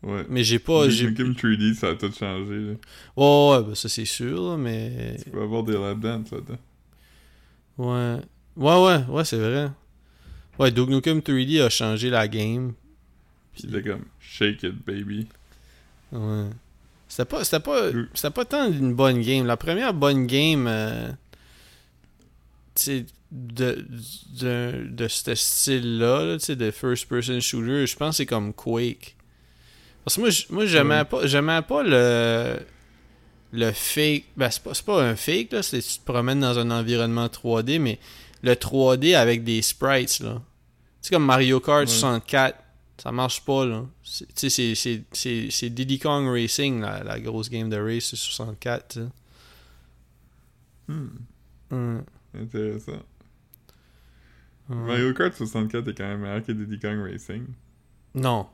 Ouais. 0.02 0.24
Mais 0.28 0.42
j'ai 0.44 0.58
pas. 0.58 0.86
Duke 0.88 1.10
Nukem 1.18 1.32
3D, 1.34 1.74
ça 1.74 1.88
a 1.90 1.94
tout 1.94 2.12
changé. 2.12 2.54
Là. 2.54 2.72
Ouais, 3.16 3.50
ouais, 3.56 3.62
ben, 3.68 3.74
ça 3.74 3.88
c'est 3.88 4.04
sûr, 4.04 4.50
là, 4.50 4.56
mais. 4.56 5.16
Tu 5.22 5.30
peux 5.30 5.42
avoir 5.42 5.62
des 5.64 5.74
lap 5.74 5.98
dance 6.00 6.30
là-dedans. 6.30 6.58
Ouais. 7.78 8.20
Ouais, 8.56 8.84
ouais, 8.84 9.04
ouais, 9.08 9.24
c'est 9.24 9.38
vrai. 9.38 9.70
Ouais, 10.58 10.70
Duke 10.70 10.88
Nukem 10.90 11.18
3D 11.20 11.60
a 11.62 11.68
changé 11.70 12.10
la 12.10 12.28
game. 12.28 12.72
Pis 13.54 13.66
t'es 13.66 13.82
comme 13.82 14.04
Shake 14.20 14.62
it, 14.62 14.84
baby. 14.86 15.26
Ouais. 16.12 16.46
C'était 17.08 17.26
pas, 17.26 17.44
c'était 17.44 17.60
pas, 17.60 17.90
c'était 18.14 18.30
pas 18.30 18.44
tant 18.44 18.70
une 18.72 18.94
bonne 18.94 19.20
game. 19.20 19.46
La 19.46 19.56
première 19.58 19.92
bonne 19.92 20.26
game, 20.26 20.66
euh, 20.66 21.10
de, 23.30 23.86
de, 24.40 24.86
de 24.90 25.08
ce 25.08 25.34
style-là, 25.34 26.24
là, 26.24 26.54
de 26.54 26.70
first-person 26.70 27.40
shooter, 27.40 27.86
je 27.86 27.96
pense 27.96 28.10
que 28.10 28.16
c'est 28.18 28.26
comme 28.26 28.52
Quake. 28.52 29.16
Parce 30.04 30.16
que 30.16 30.20
moi, 30.22 30.30
moi 30.50 30.66
j'aimais 30.66 31.04
pas, 31.04 31.26
j'aimais 31.26 31.62
pas 31.62 31.82
le, 31.82 32.58
le 33.52 33.72
fake. 33.72 34.24
Ben, 34.36 34.50
c'est 34.50 34.62
pas, 34.62 34.74
c'est 34.74 34.84
pas 34.84 35.02
un 35.02 35.16
fake, 35.16 35.52
là, 35.52 35.62
c'est 35.62 35.80
tu 35.80 35.98
te 35.98 36.04
promènes 36.04 36.40
dans 36.40 36.58
un 36.58 36.70
environnement 36.70 37.26
3D, 37.26 37.78
mais 37.78 37.98
le 38.42 38.54
3D 38.54 39.14
avec 39.16 39.44
des 39.44 39.62
sprites, 39.62 40.20
là. 40.20 40.40
Tu 41.02 41.08
sais, 41.08 41.14
comme 41.14 41.24
Mario 41.26 41.60
Kart 41.60 41.80
Ouais. 41.80 41.86
64, 41.86 42.56
ça 43.02 43.10
marche 43.12 43.44
pas, 43.44 43.64
là. 43.66 43.84
Tu 44.36 44.48
sais, 44.50 44.74
c'est- 44.74 45.70
Diddy 45.70 45.98
Kong 45.98 46.28
Racing, 46.28 46.80
la, 46.80 47.02
la 47.02 47.18
grosse 47.20 47.50
game 47.50 47.68
de 47.68 47.76
race 47.76 48.04
sur 48.04 48.18
64, 48.18 48.88
tu 48.88 49.00
sais. 49.00 49.06
Hmm, 50.88 51.08
Hum, 51.70 52.04
intéressant. 52.38 53.02
Mario 54.68 55.12
Kart 55.14 55.34
64 55.34 55.88
est 55.88 55.94
quand 55.94 56.04
même 56.04 56.20
meilleur 56.20 56.44
que 56.44 56.52
Diddy 56.52 56.78
Kong 56.78 56.98
Racing. 57.10 57.44
Non. 58.14 58.46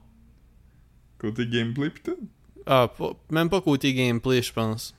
Côté 1.18 1.46
gameplay, 1.46 1.90
putain. 1.90 2.14
Ah, 2.66 2.88
pas- 2.96 3.12
même 3.30 3.50
pas 3.50 3.60
côté 3.60 3.92
gameplay, 3.92 4.40
je 4.42 4.52
pense. 4.52 4.94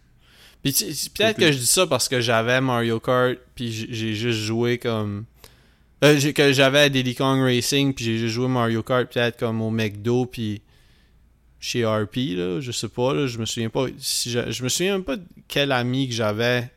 Puis 0.62 0.74
peut-être 1.16 1.38
que 1.40 1.52
je 1.52 1.58
dis 1.60 1.66
ça 1.66 1.88
parce 1.88 2.10
que 2.10 2.20
j'avais 2.20 2.60
Mario 2.62 3.00
Kart, 3.00 3.38
puis 3.56 3.72
j'ai 3.72 4.14
juste 4.16 4.40
joué 4.40 4.78
comme. 4.78 5.26
Euh, 6.04 6.32
que 6.32 6.54
j'avais 6.54 6.90
Diddy 6.90 7.14
Kong 7.16 7.42
Racing, 7.42 7.94
puis 7.94 8.06
j'ai 8.18 8.30
joué 8.30 8.48
Mario 8.48 8.82
Kart 8.84 9.12
peut-être 9.12 9.38
comme 9.38 9.62
au 9.62 9.70
McDo, 9.70 10.26
puis 10.26 10.62
chez 11.60 11.86
RP, 11.86 12.16
là, 12.38 12.62
je 12.62 12.72
sais 12.72 12.88
pas, 12.88 13.14
là, 13.14 13.28
je 13.28 13.38
me 13.38 13.46
souviens 13.46 13.70
pas. 13.70 13.88
Si 13.98 14.32
je, 14.32 14.50
je 14.50 14.64
me 14.64 14.70
souviens 14.70 14.94
même 14.94 15.04
pas 15.04 15.18
de 15.18 15.26
quel 15.50 15.74
ami 15.74 16.08
que 16.08 16.14
j'avais 16.14 16.72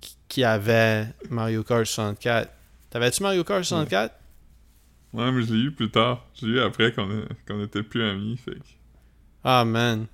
qui, 0.00 0.14
qui 0.28 0.44
avait 0.44 1.06
Mario 1.30 1.62
Kart 1.64 1.86
64. 1.86 2.50
T'avais-tu 2.90 3.22
Mario 3.22 3.44
Kart 3.44 3.64
64? 3.64 4.14
Ouais, 5.14 5.32
mais 5.32 5.42
je 5.42 5.54
l'ai 5.54 5.60
eu 5.60 5.70
plus 5.72 5.90
tard. 5.90 6.26
Je 6.38 6.46
l'ai 6.46 6.52
eu 6.54 6.60
après 6.60 6.92
qu'on 6.92 7.08
qu'on 7.46 7.62
était 7.64 7.82
plus 7.82 8.02
amis, 8.02 8.36
fait 8.36 8.56
que... 8.56 8.58
Ah, 9.42 9.64
man. 9.64 10.06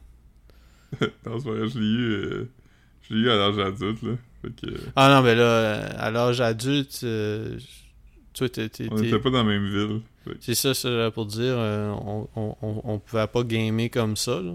non, 1.26 1.40
c'est 1.40 1.48
vrai, 1.48 1.68
je 1.68 1.78
l'ai 1.80 1.84
eu... 1.86 2.10
euh, 2.12 2.48
Je 3.08 3.14
l'ai 3.14 3.20
eu 3.22 3.30
à 3.30 3.34
l'âge 3.36 3.58
adulte, 3.58 4.02
là. 4.04 4.12
Fait 4.40 4.50
que, 4.54 4.72
Ah 4.94 5.08
non, 5.12 5.22
mais 5.22 5.34
là, 5.34 5.42
euh, 5.42 5.88
à 5.98 6.12
l'âge 6.12 6.40
adulte, 6.40 7.00
euh, 7.02 7.58
toi, 8.34 8.48
t'es. 8.48 8.68
t'es- 8.68 8.88
on 8.90 8.96
t'es- 8.96 9.08
était 9.08 9.18
pas 9.18 9.30
dans 9.30 9.38
la 9.38 9.44
même 9.44 9.66
ville. 9.66 10.00
Fait 10.24 10.54
C'est 10.54 10.74
ça, 10.74 10.90
là, 10.90 11.10
pour 11.10 11.26
dire, 11.26 11.54
euh, 11.56 11.90
on, 11.90 12.28
on, 12.36 12.56
on, 12.84 12.98
pouvait 12.98 13.26
pas 13.26 13.42
gamer 13.42 13.88
comme 13.90 14.16
ça. 14.16 14.40
Là. 14.40 14.54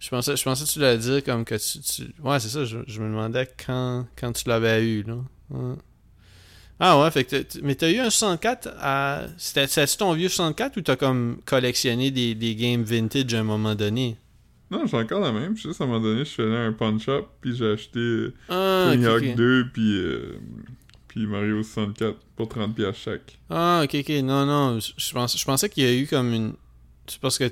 Je 0.00 0.08
pensais, 0.08 0.36
je 0.36 0.42
pensais 0.44 0.64
que 0.64 0.70
tu 0.70 0.78
l'allais 0.80 0.98
dire 0.98 1.22
comme 1.24 1.44
que 1.44 1.54
tu. 1.56 1.80
tu- 1.80 2.14
Ouais, 2.22 2.38
c'est 2.40 2.48
ça, 2.48 2.64
je, 2.64 2.78
je 2.86 3.00
me 3.00 3.08
demandais 3.08 3.48
quand, 3.66 4.06
quand 4.16 4.32
tu 4.32 4.48
l'avais 4.48 4.84
eu. 4.84 5.02
Là. 5.02 5.16
Ouais. 5.50 5.74
Ah 6.80 7.00
ouais, 7.02 7.10
fait 7.10 7.24
que 7.24 7.36
t'as- 7.42 7.58
mais 7.62 7.74
t'as 7.74 7.90
eu 7.90 7.98
un 7.98 8.10
64 8.10 8.68
à. 8.80 9.22
C'était 9.36 9.66
ton 9.98 10.12
vieux 10.12 10.28
64 10.28 10.76
ou 10.76 10.80
t'as 10.80 10.96
comme 10.96 11.38
collectionné 11.44 12.10
des, 12.12 12.34
des 12.36 12.54
games 12.54 12.82
vintage 12.84 13.34
à 13.34 13.40
un 13.40 13.42
moment 13.42 13.74
donné? 13.74 14.16
Non, 14.70 14.86
j'ai 14.86 14.96
encore 14.98 15.20
la 15.20 15.32
même. 15.32 15.56
Juste 15.56 15.80
à 15.80 15.84
un 15.84 15.86
moment 15.88 16.00
donné, 16.00 16.20
je 16.20 16.30
suis 16.30 16.42
allé 16.42 16.54
à 16.54 16.60
un 16.60 16.72
pawn 16.72 17.00
shop, 17.00 17.26
puis 17.40 17.56
j'ai 17.56 17.72
acheté 17.72 18.28
Ah, 18.48 18.90
Tony 18.92 19.06
Hawk 19.06 19.22
ok. 19.22 19.34
2, 19.34 19.66
puis, 19.72 19.96
euh, 19.96 20.38
puis 21.08 21.26
Mario 21.26 21.62
64 21.62 22.16
pour 22.36 22.46
30$ 22.48 22.72
piastres 22.74 23.00
chaque. 23.02 23.38
Ah, 23.50 23.80
ok, 23.84 23.96
ok. 24.00 24.08
Non, 24.22 24.46
non. 24.46 24.78
Je, 24.78 24.92
je 24.96 25.12
pensais, 25.12 25.38
je 25.38 25.44
pensais 25.44 25.68
qu'il 25.68 25.84
y 25.84 25.86
a 25.86 25.92
eu 25.94 26.06
comme 26.06 26.32
une. 26.32 26.52
C'est 27.06 27.20
parce 27.20 27.38
que. 27.38 27.50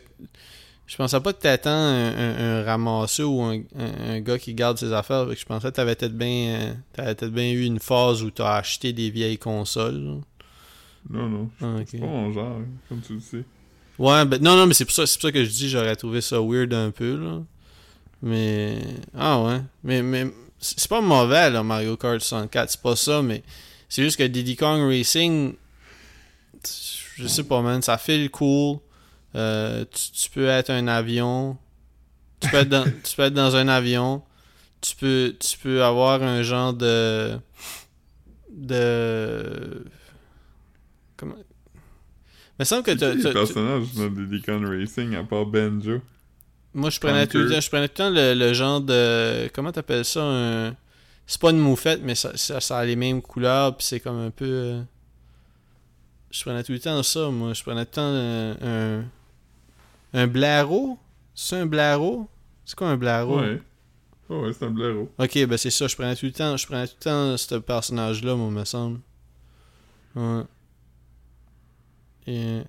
Je 0.89 0.97
pensais 0.97 1.19
pas 1.21 1.33
que 1.33 1.41
t'attends 1.41 1.71
un, 1.71 2.13
un, 2.17 2.61
un 2.61 2.63
ramasseur 2.63 3.29
ou 3.29 3.43
un, 3.43 4.21
gars 4.21 4.39
qui 4.39 4.55
garde 4.55 4.79
ses 4.79 4.93
affaires. 4.93 5.27
Fait 5.29 5.35
que 5.35 5.41
je 5.41 5.45
pensais 5.47 5.69
que 5.69 5.75
t'avais 5.75 5.97
peut-être 5.97 6.17
bien. 6.17 6.61
euh, 6.61 6.75
peut-être 6.93 7.27
bien 7.33 7.51
eu 7.51 7.65
une 7.65 7.81
phase 7.81 8.23
où 8.23 8.31
t'as 8.31 8.55
acheté 8.59 8.93
des 8.93 9.11
vieilles 9.11 9.39
consoles. 9.39 9.97
là. 10.05 10.15
Non, 11.11 11.29
non. 11.29 11.51
Ah, 11.61 11.77
C'est 11.87 11.97
ok. 11.97 12.01
pas 12.03 12.07
mon 12.07 12.33
genre, 12.33 12.59
comme 12.89 13.01
tu 13.01 13.15
le 13.15 13.21
sais. 13.21 13.45
Ouais, 13.99 14.25
ben 14.27 14.41
non, 14.41 14.57
non, 14.57 14.67
mais 14.67 14.75
c'est 14.75 14.85
pour 14.85 14.95
ça, 14.95 15.07
c'est 15.07 15.17
pour 15.19 15.23
ça 15.29 15.33
que 15.33 15.43
je 15.43 15.51
dis 15.51 15.69
j'aurais 15.69 15.97
trouvé 15.97 16.21
ça 16.21 16.41
weird 16.41 16.73
un 16.73 16.91
peu, 16.93 17.17
là. 17.17 17.43
Mais. 18.23 18.79
Ah 19.17 19.43
ouais. 19.43 19.61
Mais, 19.83 20.03
mais 20.03 20.27
c'est 20.77 20.89
pas 20.89 21.01
mauvais, 21.01 21.51
là, 21.51 21.63
Mario 21.63 21.97
Kart 21.97 22.21
64. 22.21 22.71
C'est 22.71 22.81
pas 22.81 22.97
ça, 22.97 23.23
mais 23.23 23.43
c'est 23.89 24.03
juste 24.03 24.17
que 24.17 24.25
Diddy 24.25 24.57
Kong 24.57 24.81
Racing. 24.89 25.55
Je 27.17 27.27
sais 27.27 27.45
pas, 27.45 27.63
man. 27.63 27.81
Ça 27.83 27.99
file 27.99 28.31
cool. 28.31 28.79
Euh, 29.35 29.85
tu, 29.93 30.11
tu 30.13 30.31
peux 30.31 30.47
être 30.49 30.71
un 30.71 30.89
avion. 30.89 31.57
Tu 32.41 32.49
peux 32.49 32.57
être 32.59 32.69
dans, 32.69 32.85
tu 33.05 33.17
peux 33.17 33.23
être 33.23 33.35
dans 33.35 33.55
un 33.57 33.69
avion. 33.69 34.23
Tu 34.81 34.95
peux, 34.97 35.35
tu 35.39 35.57
peux 35.59 35.83
avoir 35.85 36.23
un 36.23 36.43
genre 36.43 36.73
de. 36.75 37.39
De. 38.51 39.85
Comment? 41.17 41.35
Il 41.39 42.61
me 42.61 42.65
semble 42.65 42.83
que 42.85 42.93
t'as- 42.93 43.33
personnages 43.33 43.93
dans 43.95 44.09
Diddy 44.09 44.41
Kong 44.43 44.65
Racing, 44.67 45.15
à 45.15 45.25
part 45.25 45.47
Banjo? 45.47 46.01
Moi, 46.77 46.91
je 46.91 47.01
prenais 47.01 47.27
tout 47.27 47.39
le 47.39 47.45
Conquer. 47.45 47.55
temps, 47.57 47.61
je 47.61 47.69
prenais 47.71 47.89
tout 47.89 48.03
le 48.03 48.09
temps 48.09 48.11
le, 48.11 48.35
le 48.35 48.53
genre 48.53 48.81
de. 48.81 49.49
Comment 49.55 49.73
t'appelles 49.73 50.05
ça 50.05 50.23
un... 50.23 50.77
C'est 51.27 51.41
pas 51.41 51.51
une 51.51 51.59
moufette, 51.59 52.03
mais 52.05 52.15
ça, 52.15 52.37
ça, 52.37 52.61
ça 52.61 52.79
a 52.79 52.85
les 52.85 52.95
mêmes 52.97 53.21
couleurs, 53.23 53.77
puis 53.77 53.85
c'est 53.87 53.99
comme 54.01 54.19
un 54.19 54.31
peu. 54.31 54.45
euh, 54.47 54.83
Je 56.31 56.43
prenais 56.45 56.63
tout 56.63 56.73
le 56.73 56.79
temps 56.79 57.03
ça, 57.03 57.31
moi. 57.31 57.53
Je 57.55 57.63
prenais 57.63 57.85
tout 57.87 57.93
le 58.01 58.57
temps 58.57 58.63
un. 58.63 58.99
Un, 59.01 59.05
un 60.13 60.27
blaireau 60.29 60.99
C'est 61.35 61.57
un 61.57 61.67
blaireau? 61.67 62.29
C'est 62.65 62.77
quoi 62.77 62.89
un 62.89 62.97
blaireau? 62.97 63.41
Ouais. 63.41 63.61
Oh, 64.29 64.41
ouais, 64.43 64.53
c'est 64.53 64.65
un 64.67 64.71
blaireau. 64.71 65.11
Ok, 65.19 65.47
ben 65.47 65.57
c'est 65.57 65.71
ça, 65.71 65.87
je 65.87 65.95
prenais 65.97 66.15
tout 66.17 66.27
le 66.27 66.33
temps, 66.33 66.57
je 66.57 66.67
prenais 66.67 66.87
tout 66.89 66.95
le 67.01 67.05
temps 67.05 67.37
ce 67.37 67.55
personnage-là, 67.57 68.35
moi, 68.35 68.51
me 68.51 68.65
semble. 68.65 69.01
Ouais. 70.15 70.43
Et... 72.27 72.63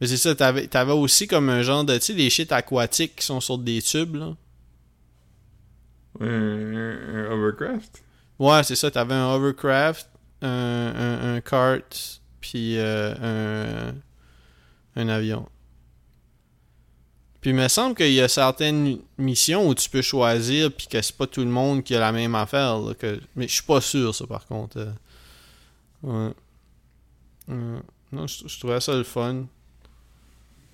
Mais 0.00 0.06
c'est 0.06 0.16
ça, 0.16 0.34
t'avais, 0.34 0.66
t'avais 0.66 0.92
aussi 0.92 1.26
comme 1.26 1.48
un 1.50 1.62
genre 1.62 1.84
de, 1.84 1.94
tu 1.98 2.00
sais, 2.06 2.14
des 2.14 2.30
shit 2.30 2.50
aquatiques 2.52 3.16
qui 3.16 3.26
sont 3.26 3.40
sur 3.40 3.58
des 3.58 3.82
tubes, 3.82 4.16
là. 4.16 4.34
Un, 6.20 6.26
un 6.26 7.30
Hovercraft? 7.32 8.02
Ouais, 8.38 8.62
c'est 8.64 8.74
ça, 8.76 8.90
t'avais 8.90 9.14
un 9.14 9.26
hovercraft, 9.34 10.08
un, 10.42 10.48
un, 10.48 11.34
un 11.36 11.40
kart, 11.42 12.20
puis 12.40 12.78
euh, 12.78 13.92
un, 14.96 15.00
un 15.00 15.08
avion. 15.08 15.46
Puis 17.42 17.50
il 17.50 17.56
me 17.56 17.68
semble 17.68 17.94
qu'il 17.94 18.12
y 18.12 18.20
a 18.20 18.28
certaines 18.28 18.98
missions 19.18 19.68
où 19.68 19.74
tu 19.74 19.88
peux 19.90 20.02
choisir, 20.02 20.72
puis 20.72 20.86
que 20.88 21.00
c'est 21.00 21.16
pas 21.16 21.26
tout 21.26 21.40
le 21.40 21.46
monde 21.50 21.84
qui 21.84 21.94
a 21.94 22.00
la 22.00 22.12
même 22.12 22.34
affaire. 22.34 22.78
là, 22.78 22.94
que... 22.94 23.20
Mais 23.36 23.46
je 23.48 23.54
suis 23.54 23.62
pas 23.62 23.80
sûr, 23.80 24.14
ça, 24.14 24.26
par 24.26 24.46
contre. 24.46 24.78
euh. 24.78 24.92
Ouais. 26.02 26.34
Ouais. 27.48 27.80
Non, 28.12 28.26
je, 28.26 28.48
je 28.48 28.58
trouvais 28.58 28.80
ça 28.80 28.94
le 28.94 29.04
fun. 29.04 29.44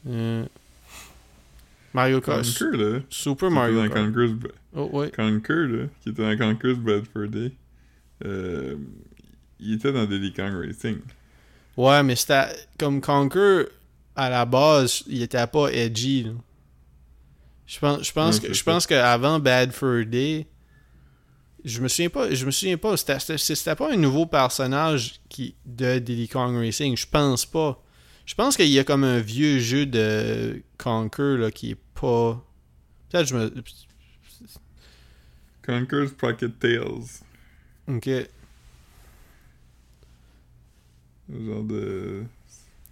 Euh, 0.07 0.45
Mario 1.93 2.21
Kart. 2.21 2.45
Conquer, 2.45 2.77
là. 2.77 3.01
Super 3.09 3.51
Mario 3.51 3.83
Kart. 3.89 4.07
Conquer's 4.07 4.33
Oh, 4.75 4.89
ouais. 4.93 5.11
Conquer, 5.11 5.67
là, 5.67 5.87
qui 6.03 6.11
était 6.11 6.23
dans 6.23 6.37
Conquer's 6.37 6.77
Bradford 6.79 7.29
Day. 7.29 7.53
Euh, 8.25 8.77
il 9.59 9.75
était 9.75 9.93
dans 9.93 10.05
Diddy 10.05 10.33
Kong 10.33 10.53
Racing. 10.55 10.99
Ouais, 11.77 12.03
mais 12.03 12.17
c'était 12.17 12.49
comme 12.79 13.01
Conquer 13.01 13.65
à 14.15 14.29
la 14.31 14.45
base, 14.47 15.03
il 15.07 15.23
était 15.23 15.47
pas 15.47 15.69
edgy. 15.69 16.25
là. 16.25 16.31
Je 17.67 17.79
pense, 17.79 18.07
je 18.07 18.13
pense 18.13 18.39
que 18.41 18.49
je 18.49 18.63
ça. 18.63 18.65
pense 18.71 18.87
qu'avant 18.87 19.39
Bad 19.41 19.73
Fur 19.73 20.07
Day, 20.07 20.47
je 21.65 21.81
me 21.81 21.89
souviens 21.89 22.09
pas, 22.11 22.33
je 22.33 22.47
me 22.47 22.51
souviens 22.51 22.77
pas, 22.77 22.97
c'était 22.97 23.19
c'était- 23.19 23.39
c'était 23.39 23.75
pas 23.75 23.93
un 23.93 23.97
nouveau 23.97 24.25
personnage 24.27 25.21
qui 25.29 25.55
de 25.65 25.99
Diddy 25.99 26.29
Kong 26.29 26.55
Racing, 26.57 26.97
je 26.97 27.07
pense 27.07 27.45
pas. 27.45 27.83
Je 28.27 28.35
pense 28.35 28.57
qu'il 28.57 28.69
y 28.69 28.79
a 28.79 28.85
comme 28.85 29.05
un 29.05 29.21
vieux 29.21 29.61
jeu 29.61 29.87
de 29.87 30.63
Conquer 30.79 31.37
là 31.39 31.51
qui 31.53 31.71
est 31.71 31.79
pas 31.95 32.45
peut-être 33.09 33.29
je 33.29 33.37
me 33.37 33.55
Conquer's 35.65 36.13
Pocket 36.13 36.59
Tales. 36.61 37.23
OK. 37.89 38.09
Genre 41.29 41.65
de 41.65 42.25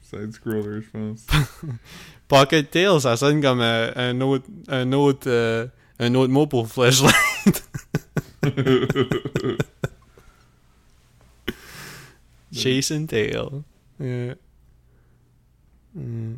side-scroller, 0.03 0.83
je 0.83 0.91
pense. 0.91 1.27
Pocket 2.29 2.69
Tail, 2.71 3.01
ça 3.01 3.17
sonne 3.17 3.41
comme 3.41 3.61
euh, 3.61 3.93
un 3.95 4.21
autre 4.21 4.47
un 4.69 4.93
autre 4.93 5.29
euh, 5.29 5.67
un 5.99 6.15
autre 6.15 6.33
mot 6.33 6.47
pour 6.47 6.69
flashlight. 6.69 7.65
Chase 12.53 12.93
and 12.93 13.07
Tail. 13.07 13.63
Yeah. 14.01 14.35
Mm. 15.95 16.35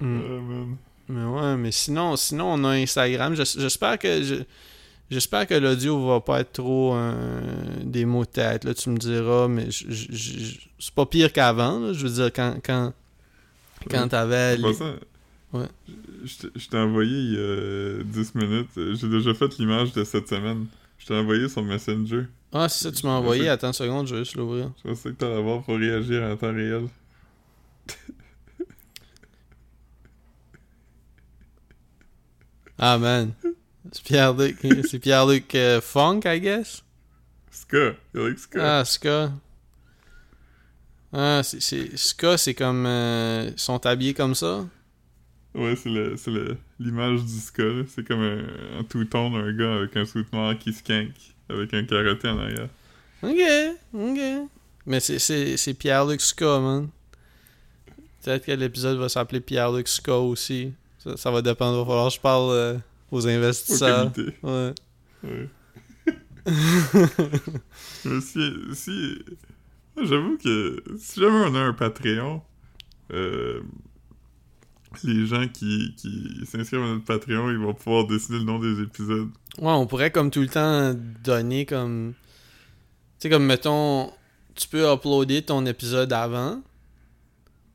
Mm. 0.00 0.06
Man. 0.06 0.76
Mais 1.08 1.24
ouais, 1.24 1.56
mais 1.56 1.70
sinon, 1.72 2.16
sinon 2.16 2.54
on 2.54 2.64
a 2.64 2.70
Instagram. 2.70 3.34
J'es- 3.34 3.58
J'espère 3.60 3.98
que 3.98 4.22
je- 4.22 4.42
j'espère 5.10 5.46
que 5.46 5.54
l'audio 5.54 6.06
va 6.06 6.20
pas 6.20 6.40
être 6.40 6.52
trop 6.52 6.94
euh, 6.94 7.40
des 7.82 8.04
mots 8.06 8.24
de 8.24 8.30
tête. 8.30 8.64
Là, 8.64 8.72
tu 8.74 8.88
me 8.90 8.96
diras, 8.96 9.48
mais 9.48 9.68
c'est 9.70 10.94
pas 10.94 11.04
pire 11.06 11.32
qu'avant. 11.32 11.78
là. 11.78 11.92
Je 11.92 12.06
veux 12.06 12.12
dire, 12.14 12.32
quand 12.32 12.56
quand 12.64 12.92
quand 13.90 14.08
t'avais 14.08 14.56
les- 14.56 14.62
Ouais. 15.52 15.68
je 16.24 16.68
t'ai 16.68 16.78
envoyé 16.78 17.16
il 17.16 17.32
y 17.34 17.36
a 17.38 18.02
10 18.02 18.34
minutes. 18.34 18.70
J'ai 18.94 19.08
déjà 19.08 19.34
fait 19.34 19.56
l'image 19.58 19.92
de 19.92 20.02
cette 20.04 20.26
semaine. 20.28 20.66
Je 21.04 21.08
t'ai 21.08 21.14
envoyé 21.18 21.50
sur 21.50 21.62
Messenger. 21.62 22.22
Ah, 22.50 22.66
c'est 22.66 22.84
ça, 22.84 22.90
tu 22.92 23.04
m'as 23.06 23.12
envoyé. 23.18 23.46
Attends 23.50 23.66
une 23.66 23.72
seconde, 23.74 24.06
je 24.06 24.14
vais 24.14 24.24
juste 24.24 24.36
l'ouvrir. 24.36 24.72
Je 24.82 24.88
pensais 24.88 25.10
que 25.10 25.16
t'allais 25.16 25.36
avoir 25.36 25.62
pour 25.62 25.76
réagir 25.76 26.22
en 26.22 26.34
temps 26.34 26.54
réel. 26.54 26.88
Ah, 32.78 32.98
man. 32.98 33.32
C'est 33.92 34.02
Pierre-Luc 34.02 34.58
c'est 34.88 34.98
Pierre-Luc 34.98 35.54
euh, 35.54 35.80
Funk, 35.80 36.20
I 36.24 36.40
guess? 36.40 36.82
Ska, 37.50 37.92
il 38.14 38.20
like 38.20 38.38
Ska. 38.38 38.78
Ah, 38.80 38.84
Ska. 38.84 39.30
Ah, 41.12 41.42
c'est- 41.44 41.60
c'est 41.60 41.96
Ska, 41.96 42.36
c'est 42.36 42.54
comme. 42.54 42.86
euh, 42.86 43.50
ils 43.52 43.58
sont 43.58 43.84
habillés 43.86 44.14
comme 44.14 44.34
ça? 44.34 44.64
Ouais, 45.54 45.76
c'est 45.76 45.88
le- 45.90 46.16
c'est 46.16 46.30
le- 46.32 46.56
l'image 46.80 47.22
du 47.24 47.38
Ska. 47.38 47.62
là. 47.62 47.82
C'est 47.88 48.06
comme 48.06 48.20
un, 48.22 48.78
un 48.80 48.82
two-tone, 48.84 49.34
un 49.36 49.52
gars 49.52 49.76
avec 49.76 49.96
un 49.96 50.04
sweat 50.04 50.32
noir 50.32 50.58
qui 50.58 50.72
skank 50.72 51.10
avec 51.48 51.72
un 51.74 51.84
carotté 51.84 52.28
en 52.28 52.38
arrière. 52.38 52.68
Ok, 53.22 53.38
ok. 53.94 54.48
Mais 54.86 55.00
c'est- 55.00 55.18
c'est 55.18 55.56
c'est 55.56 55.74
Pierre-Luc 55.74 56.20
Ska, 56.20 56.58
man. 56.60 56.88
Peut-être 58.22 58.44
que 58.46 58.52
l'épisode 58.52 58.98
va 58.98 59.08
s'appeler 59.08 59.40
Pierre-Luc 59.40 59.86
Ska 59.88 60.18
aussi. 60.18 60.72
Ça, 60.98 61.16
ça 61.16 61.30
va 61.30 61.40
dépendre. 61.42 61.76
Il 61.76 61.80
va 61.80 61.84
falloir 61.86 62.08
que 62.08 62.14
je 62.14 62.20
parle 62.20 62.50
euh, 62.52 62.78
aux 63.10 63.24
Au 63.24 63.28
investisseurs. 63.28 64.10
Ouais. 64.42 64.74
Ouais. 65.22 65.48
Mais 68.04 68.20
si, 68.20 68.52
si... 68.74 69.18
J'avoue 70.02 70.36
que 70.38 70.82
si 70.98 71.20
jamais 71.20 71.44
on 71.46 71.54
a 71.54 71.60
un 71.60 71.72
Patreon, 71.72 72.42
euh, 73.12 73.60
les 75.02 75.26
gens 75.26 75.48
qui, 75.48 75.94
qui 75.96 76.46
s'inscrivent 76.46 76.82
à 76.82 76.86
notre 76.86 77.04
Patreon, 77.04 77.50
ils 77.50 77.58
vont 77.58 77.74
pouvoir 77.74 78.06
décider 78.06 78.38
le 78.38 78.44
nom 78.44 78.58
des 78.58 78.82
épisodes. 78.82 79.28
Ouais, 79.58 79.72
on 79.72 79.86
pourrait 79.86 80.10
comme 80.10 80.30
tout 80.30 80.40
le 80.40 80.48
temps 80.48 80.94
donner 81.22 81.66
comme. 81.66 82.14
Tu 83.18 83.28
sais, 83.28 83.30
comme 83.30 83.44
mettons, 83.44 84.12
tu 84.54 84.68
peux 84.68 84.90
uploader 84.90 85.42
ton 85.42 85.66
épisode 85.66 86.12
avant. 86.12 86.62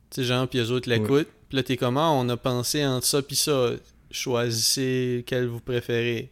Tu 0.09 0.21
sais, 0.21 0.23
genre, 0.23 0.47
puis 0.47 0.59
les 0.59 0.71
autres 0.71 0.89
l'écoutent. 0.89 1.29
Puis 1.49 1.55
là, 1.55 1.63
t'es 1.63 1.77
comment, 1.77 2.19
on 2.19 2.29
a 2.29 2.37
pensé 2.37 2.85
entre 2.85 3.05
ça 3.05 3.21
puis 3.21 3.35
ça. 3.35 3.71
choisissez 4.11 5.23
quel 5.27 5.47
vous 5.47 5.59
préférez. 5.59 6.31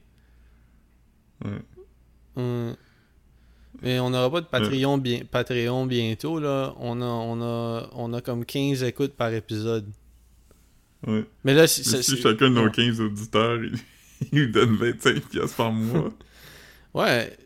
Ouais. 1.44 1.62
Hum. 2.36 2.76
Mais 3.82 4.00
on 4.00 4.10
n'aura 4.10 4.32
pas 4.32 4.42
de 4.42 4.48
Patreon, 4.48 4.98
bien, 4.98 5.22
Patreon 5.30 5.86
bientôt, 5.86 6.40
là. 6.40 6.74
On 6.80 7.02
a, 7.02 7.06
on, 7.06 7.42
a, 7.42 7.90
on 7.94 8.14
a 8.14 8.22
comme 8.22 8.44
15 8.44 8.84
écoutes 8.84 9.14
par 9.14 9.32
épisode. 9.34 9.86
Ouais. 11.06 11.26
Mais 11.44 11.54
là, 11.54 11.68
si, 11.68 11.84
ça- 11.84 12.02
si 12.02 12.18
chacun 12.18 12.50
de 12.50 12.56
nos 12.56 12.66
ouais. 12.66 12.72
15 12.72 13.00
auditeurs, 13.02 13.64
il, 13.64 13.78
il 14.32 14.52
donne 14.52 14.76
25 14.78 15.22
pièces 15.30 15.54
par 15.54 15.72
mois. 15.72 16.12
Ouais. 16.94 17.38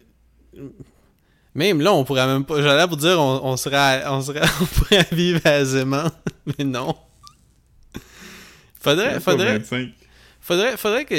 Même 1.56 1.82
là, 1.82 1.92
on 1.94 2.06
pourrait 2.06 2.26
même 2.26 2.46
pas. 2.46 2.62
J'allais 2.62 2.88
pour 2.88 2.96
dire, 2.96 3.20
on, 3.20 3.42
on 3.44 3.58
serait, 3.58 4.04
on 4.08 4.22
serait, 4.22 4.40
on 4.62 4.66
pourrait 4.66 5.06
vivre 5.12 5.46
aisément, 5.46 6.10
mais 6.46 6.64
non. 6.64 6.96
Faudrait, 8.80 9.20
faudrait, 9.20 9.58
25. 9.60 9.90
faudrait, 10.40 10.78
faudrait 10.78 11.04
que 11.06 11.16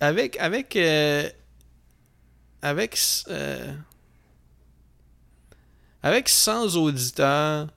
avec, 0.00 0.36
avec, 0.40 0.74
euh, 0.74 1.28
avec, 2.62 2.98
euh, 3.28 3.72
avec 6.02 6.28
100 6.28 6.74
auditeurs 6.76 7.68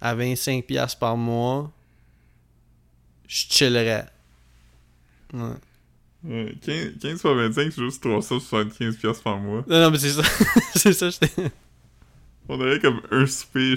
à 0.00 0.14
25 0.14 0.64
pièces 0.64 0.94
par 0.94 1.16
mois, 1.16 1.72
je 3.28 3.44
chillerais. 3.48 4.06
Ouais. 5.32 5.54
Ouais, 6.24 6.54
15, 6.62 6.92
15 7.00 7.20
fois 7.20 7.34
25, 7.34 7.72
c'est 7.72 7.82
juste 7.82 8.02
375 8.02 8.96
pièces 8.96 9.20
par 9.20 9.38
mois. 9.38 9.64
Non, 9.68 9.80
non, 9.82 9.90
mais 9.90 9.98
c'est 9.98 10.10
ça, 10.10 10.22
c'est 10.74 10.92
ça. 10.92 11.10
j'étais- 11.10 11.50
On 12.48 12.60
aurait 12.60 12.80
comme 12.80 13.00
un 13.10 13.26
souper, 13.26 13.74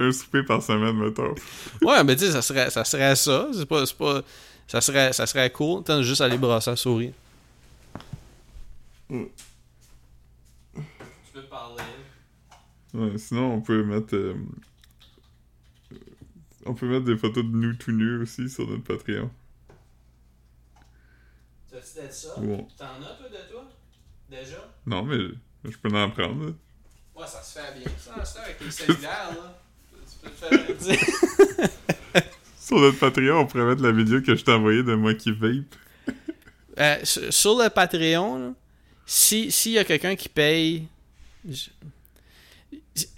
un 0.00 0.12
souper 0.12 0.42
par 0.42 0.62
semaine, 0.62 0.96
mettons. 0.96 1.34
Ouais, 1.82 2.02
mais 2.04 2.14
tu 2.16 2.24
sais, 2.26 2.32
ça 2.32 2.42
serait, 2.42 2.70
ça 2.70 2.84
serait 2.84 3.16
ça. 3.16 3.48
C'est 3.52 3.66
pas, 3.66 3.84
c'est 3.86 3.96
pas, 3.96 4.22
ça 4.68 4.80
serait, 4.80 5.12
ça 5.12 5.26
serait 5.26 5.50
cool. 5.50 5.80
Attends, 5.80 6.02
juste 6.02 6.20
aller 6.20 6.38
brasser 6.38 6.70
la 6.70 6.76
souris. 6.76 7.12
Mm. 9.10 9.24
Tu 10.74 10.82
peux 11.34 11.42
parler? 11.42 11.82
Ouais, 12.94 13.18
sinon, 13.18 13.54
on 13.54 13.60
peut 13.60 13.82
mettre... 13.84 14.14
euh, 14.14 14.34
On 16.64 16.74
peut 16.74 16.86
mettre 16.86 17.04
des 17.04 17.16
photos 17.16 17.44
de 17.44 17.50
nous 17.50 17.74
tout 17.74 17.92
nus 17.92 18.22
aussi 18.22 18.48
sur 18.48 18.68
notre 18.68 18.84
Patreon. 18.84 19.30
T'as-tu 21.70 21.94
d'être 22.00 22.12
ça? 22.12 22.34
Bon. 22.38 22.68
T'en 22.78 22.84
as, 22.84 23.14
toi, 23.16 23.28
de 23.28 23.50
toi? 23.50 23.64
Déjà? 24.30 24.70
Non, 24.86 25.02
mais 25.04 25.18
je 25.64 25.76
peux 25.78 25.88
en 25.96 26.10
prendre. 26.10 26.46
là. 26.46 26.52
Ouais, 27.14 27.26
ça 27.26 27.42
se 27.42 27.58
fait 27.58 27.78
bien. 27.78 27.88
Ça, 27.98 28.24
ça 28.24 28.42
avec 28.42 28.60
les 28.60 28.70
cellulaires, 28.70 29.30
là. 29.34 29.58
Tu 30.06 30.18
peux 30.22 30.74
te 30.74 30.84
faire... 30.84 30.98
Sur 32.58 32.78
notre 32.80 32.98
Patreon, 32.98 33.40
on 33.40 33.46
pourrait 33.46 33.64
mettre 33.64 33.82
la 33.82 33.92
vidéo 33.92 34.22
que 34.22 34.34
je 34.34 34.44
t'ai 34.44 34.52
envoyée 34.52 34.82
de 34.82 34.94
moi 34.94 35.14
qui 35.14 35.32
vape. 35.32 35.74
Euh, 36.78 36.96
sur, 37.04 37.58
le 37.58 37.68
Patreon, 37.68 38.38
là, 38.38 38.54
si 39.04 39.50
s'il 39.52 39.72
y 39.72 39.78
a 39.78 39.84
quelqu'un 39.84 40.16
qui 40.16 40.28
paye, 40.28 40.86
je- 41.46 41.68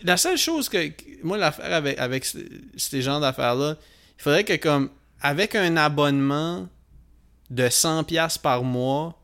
la 0.02 0.16
seule 0.16 0.38
chose 0.38 0.68
que 0.68 0.90
moi 1.22 1.36
l'affaire 1.36 1.72
avec 1.72 1.98
avec 1.98 2.24
ce- 2.24 2.38
ces 2.76 3.02
genres 3.02 3.20
d'affaires 3.20 3.54
là, 3.54 3.76
il 4.18 4.22
faudrait 4.22 4.44
que 4.44 4.54
comme 4.56 4.90
avec 5.20 5.54
un 5.54 5.76
abonnement 5.76 6.68
de 7.50 7.68
100 7.68 8.04
pièces 8.04 8.38
par 8.38 8.62
mois 8.62 9.18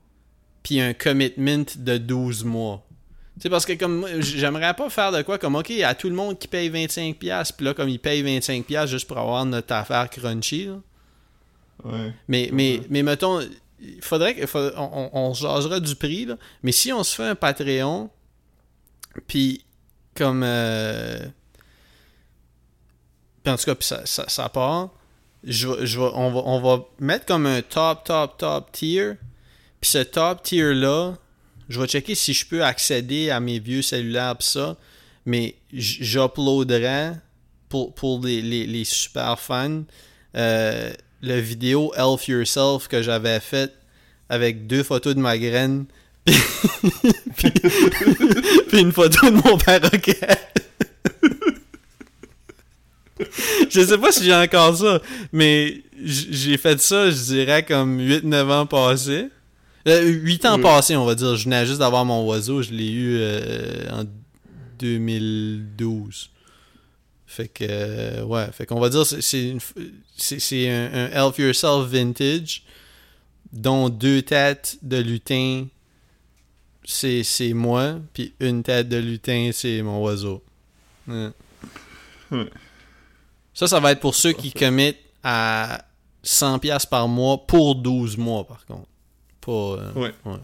puis 0.63 0.81
un 0.81 0.93
commitment 0.93 1.65
de 1.77 1.99
12 1.99 2.45
mois. 2.45 2.85
Tu 3.37 3.43
sais 3.45 3.51
parce 3.51 3.65
que 3.65 3.73
comme 3.75 4.07
j'aimerais 4.21 4.75
pas 4.75 4.91
faire 4.91 5.13
de 5.13 5.23
quoi 5.23 5.39
comme 5.39 5.55
OK, 5.57 5.71
à 5.71 5.95
tout 5.95 6.09
le 6.09 6.15
monde 6.15 6.39
qui 6.39 6.49
paye 6.49 6.69
25 6.69 7.17
pièces 7.17 7.53
puis 7.53 7.65
là 7.65 7.73
comme 7.75 7.89
il 7.89 7.99
paye 7.99 8.23
25 8.23 8.65
pièces 8.67 8.91
juste 8.91 9.07
pour 9.07 9.19
avoir 9.19 9.45
notre 9.47 9.73
affaire 9.75 10.09
crunchy 10.11 10.67
là. 10.67 10.81
Ouais. 11.85 12.13
Mais, 12.29 12.51
mais, 12.53 12.83
mais 12.91 13.03
mettons, 13.03 13.41
il 13.81 14.03
faudrait 14.03 14.35
que. 14.35 14.47
faudrait- 14.47 14.75
on, 14.77 15.11
on, 15.15 15.33
on 15.33 15.79
du 15.81 15.97
prix, 15.97 16.27
là. 16.27 16.37
Mais 16.63 16.73
si 16.73 16.93
on 16.93 17.03
se 17.03 17.15
fait 17.17 17.25
un 17.25 17.35
Patreon, 17.35 18.11
puis 19.27 19.65
comme. 20.15 20.43
euh, 20.45 21.19
puis 23.43 23.53
en 23.53 23.57
tout 23.57 23.65
cas, 23.65 23.75
puis 23.75 23.87
ça, 23.87 24.05
ça, 24.05 24.29
ça 24.29 24.49
part, 24.49 24.91
je, 25.45 25.87
je 25.87 25.99
on, 25.99 26.31
va, 26.33 26.41
on 26.45 26.61
va 26.61 26.85
mettre 26.99 27.25
comme 27.27 27.47
un 27.47 27.63
top, 27.63 28.05
top, 28.05 28.37
top 28.39 28.73
tier. 28.73 29.13
Puis 29.81 29.91
ce 29.91 29.99
top 29.99 30.43
tier-là, 30.43 31.15
je 31.69 31.81
vais 31.81 31.87
checker 31.87 32.15
si 32.15 32.35
je 32.35 32.47
peux 32.47 32.63
accéder 32.63 33.31
à 33.31 33.41
mes 33.41 33.59
vieux 33.59 33.81
cellulaires, 33.83 34.37
pis 34.37 34.47
ça. 34.47 34.77
Mais 35.25 35.55
j'uploaderai 35.73 37.13
pour, 37.69 37.95
pour 37.95 38.21
les, 38.25 38.43
les, 38.43 38.67
les 38.67 38.85
super 38.85 39.39
fans. 39.39 39.85
euh, 40.37 40.93
le 41.23 41.39
vidéo 41.39 41.93
Elf 41.97 42.29
Yourself 42.29 42.89
que 42.89 43.03
j'avais 43.03 43.41
fait 43.41 43.73
avec 44.29 44.67
deux 44.67 44.83
photos 44.83 45.15
de 45.15 45.21
ma 45.21 45.37
graine 45.39 45.85
puis, 47.37 47.51
puis- 47.51 47.71
puis 48.69 48.81
une 48.81 48.93
photo 48.93 49.27
de 49.31 49.37
mon 49.37 49.57
perroquet. 49.59 50.19
je 53.71 53.81
sais 53.85 53.99
pas 53.99 54.13
si 54.13 54.25
j'ai 54.25 54.35
encore 54.35 54.77
ça, 54.77 55.01
mais 55.33 55.83
j'ai 56.03 56.57
fait 56.57 56.81
ça, 56.81 57.11
je 57.11 57.17
dirais, 57.17 57.65
comme 57.65 57.99
8-9 58.01 58.51
ans 58.51 58.67
passés. 58.67 59.29
Euh, 59.89 60.03
8 60.03 60.45
ans 60.47 60.57
Oui. 60.57 60.63
passés, 60.63 60.97
on 60.97 61.05
va 61.05 61.15
dire. 61.15 61.37
Je 61.37 61.45
venais 61.45 61.67
juste 61.67 61.79
d'avoir 61.79 62.05
mon 62.05 62.25
oiseau, 62.27 62.63
je 62.63 62.71
l'ai 62.71 62.91
eu 62.91 63.17
euh, 63.19 63.91
en 63.91 64.05
2012. 64.79 66.31
Fait 67.27 67.49
que, 67.49 67.65
euh, 67.69 68.23
ouais, 68.25 68.47
fait 68.53 68.67
qu'on 68.67 68.81
va 68.81 68.89
dire, 68.89 69.05
c'est 69.07 69.53
un, 70.69 70.91
un 70.93 71.27
Elf 71.27 71.39
Yourself 71.39 71.87
vintage, 71.89 72.63
dont 73.53 73.89
deux 73.89 74.23
têtes 74.23 74.79
de 74.83 74.97
lutin, 74.99 75.67
c'est 76.91 77.53
moi, 77.53 78.01
puis 78.13 78.35
une 78.41 78.63
tête 78.63 78.89
de 78.89 78.97
lutin, 78.97 79.51
c'est 79.53 79.81
mon 79.83 80.03
oiseau. 80.03 80.43
Ouais. 81.09 81.31
Ça, 83.55 83.67
ça 83.67 83.81
va 83.81 83.93
être 83.93 84.01
pour 84.01 84.15
ceux 84.15 84.33
qui 84.33 84.53
commettent 84.53 85.01
à 85.23 85.85
100$ 86.25 86.59
piastres 86.61 86.89
par 86.89 87.09
mois 87.09 87.47
pour 87.47 87.75
12 87.77 88.17
mois, 88.17 88.47
par 88.47 88.65
contre. 88.67 88.89
Pas. 89.41 89.53
euh, 89.53 89.93
Ouais. 89.95 90.15
Ouais. 90.25 90.39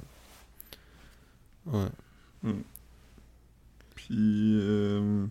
Ouais. 2.44 2.54
Puis, 3.94 4.14
euh... 4.60 5.26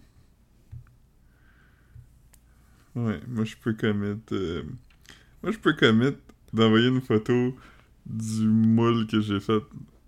ouais, 2.96 3.20
moi 3.28 3.46
je 3.46 3.56
peux 3.62 3.74
commettre. 3.74 4.34
euh, 4.34 4.64
Moi 5.44 5.52
je 5.52 5.58
peux 5.60 5.74
commettre 5.74 6.18
d'envoyer 6.54 6.88
une 6.88 7.02
photo 7.02 7.56
du 8.06 8.46
moule 8.48 9.08
que 9.08 9.22
j'ai 9.22 9.40
fait 9.40 9.62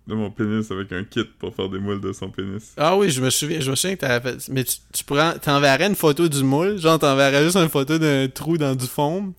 de 0.08 0.14
mon 0.14 0.30
pénis 0.30 0.70
avec 0.70 0.90
un 0.92 1.04
kit 1.04 1.24
pour 1.38 1.54
faire 1.54 1.68
des 1.68 1.78
moules 1.78 2.00
de 2.00 2.12
son 2.12 2.30
pénis. 2.30 2.72
Ah 2.78 2.96
oui, 2.96 3.10
je 3.10 3.20
me 3.20 3.28
souviens, 3.28 3.60
je 3.60 3.70
me 3.70 3.76
souviens 3.76 3.94
que 3.94 4.00
t'avais 4.00 4.32
fait. 4.32 4.48
Mais 4.50 4.64
tu, 4.64 4.76
tu 4.92 5.04
pourrais, 5.04 5.38
t'enverrais 5.38 5.86
une 5.86 5.94
photo 5.94 6.26
du 6.28 6.42
moule, 6.42 6.78
genre 6.78 6.98
t'enverrais 6.98 7.44
juste 7.44 7.56
une 7.56 7.68
photo 7.68 7.98
d'un 7.98 8.26
trou 8.28 8.56
dans 8.56 8.74
du 8.74 8.86
foam? 8.86 9.34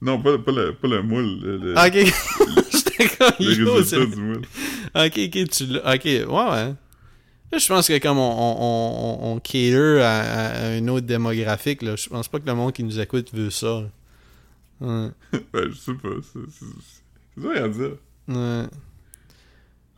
Non, 0.00 0.20
pas, 0.22 0.38
pas, 0.38 0.52
le, 0.52 0.74
pas 0.74 0.88
le 0.88 1.02
moule, 1.02 1.38
le, 1.42 1.74
Ah, 1.76 1.88
ok. 1.88 1.94
J'étais 2.72 3.08
comme 3.16 3.32
le 3.40 3.70
résultat 3.72 4.06
du 4.06 4.20
moule. 4.22 4.42
Ok, 4.94 5.18
ok, 5.18 5.48
tu 5.50 5.66
l'as. 5.66 5.94
Ok, 5.94 6.04
ouais, 6.04 6.24
ouais. 6.26 6.74
Là, 7.52 7.58
je 7.58 7.66
pense 7.68 7.86
que 7.86 7.98
comme 7.98 8.18
on, 8.18 8.22
on, 8.22 9.28
on, 9.30 9.32
on 9.34 9.38
cater 9.38 10.00
à, 10.00 10.18
à 10.18 10.66
un 10.70 10.88
autre 10.88 11.06
démographique, 11.06 11.82
là, 11.82 11.94
je 11.94 12.08
pense 12.08 12.26
pas 12.28 12.40
que 12.40 12.46
le 12.46 12.54
monde 12.54 12.72
qui 12.72 12.82
nous 12.82 12.98
écoute 12.98 13.28
veut 13.34 13.50
ça. 13.50 13.82
Ouais. 14.80 15.08
Ouais, 15.32 15.40
je 15.70 15.74
sais 15.76 15.92
pas, 15.94 16.08
c'est 16.22 17.40
dur 17.40 17.50
à 17.50 17.68
dire. 17.68 17.92
Ouais. 18.28 18.64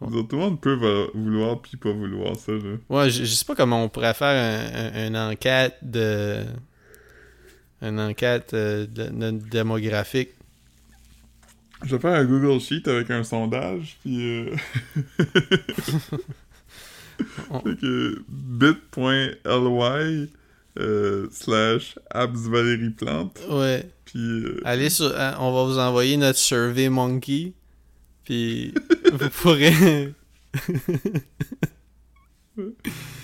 Tout 0.00 0.26
le 0.32 0.36
monde 0.36 0.60
peut 0.60 0.74
vouloir 1.14 1.60
puis 1.62 1.76
pas 1.78 1.90
vouloir 1.90 2.36
ça, 2.36 2.52
là. 2.52 2.76
Ouais, 2.90 3.08
je, 3.10 3.24
je 3.24 3.34
sais 3.34 3.44
pas 3.46 3.54
comment 3.54 3.82
on 3.84 3.88
pourrait 3.88 4.12
faire 4.14 4.28
un, 4.28 4.94
un- 4.94 5.06
une 5.08 5.16
enquête 5.16 5.76
de. 5.82 6.42
Une 7.82 8.00
enquête 8.00 8.52
euh, 8.54 8.86
de, 8.86 9.08
de- 9.08 9.30
démographique. 9.50 10.30
Je 11.84 11.94
vais 11.94 12.00
faire 12.00 12.14
un 12.14 12.24
Google 12.24 12.58
Sheet 12.60 12.88
avec 12.88 13.10
un 13.10 13.22
sondage, 13.22 13.98
puis 14.02 14.18
euh... 14.22 14.56
On- 17.50 17.60
fait 17.60 17.76
que 17.76 18.22
bit.ly 18.28 20.30
euh, 20.78 21.26
slash 21.30 21.98
abs 22.10 22.48
Valérie 22.48 22.90
Plante, 22.90 23.38
Ouais. 23.48 23.88
puis 24.04 24.18
euh, 24.20 24.60
Allez 24.64 24.90
sur. 24.90 25.10
hein, 25.18 25.34
on 25.38 25.52
va 25.54 25.64
vous 25.64 25.78
envoyer 25.78 26.16
notre 26.18 26.38
Survey 26.38 26.88
Monkey. 26.90 27.52
Puis 28.26 28.74
vous 29.12 29.30
pourrez. 29.30 30.12
on 32.56 32.62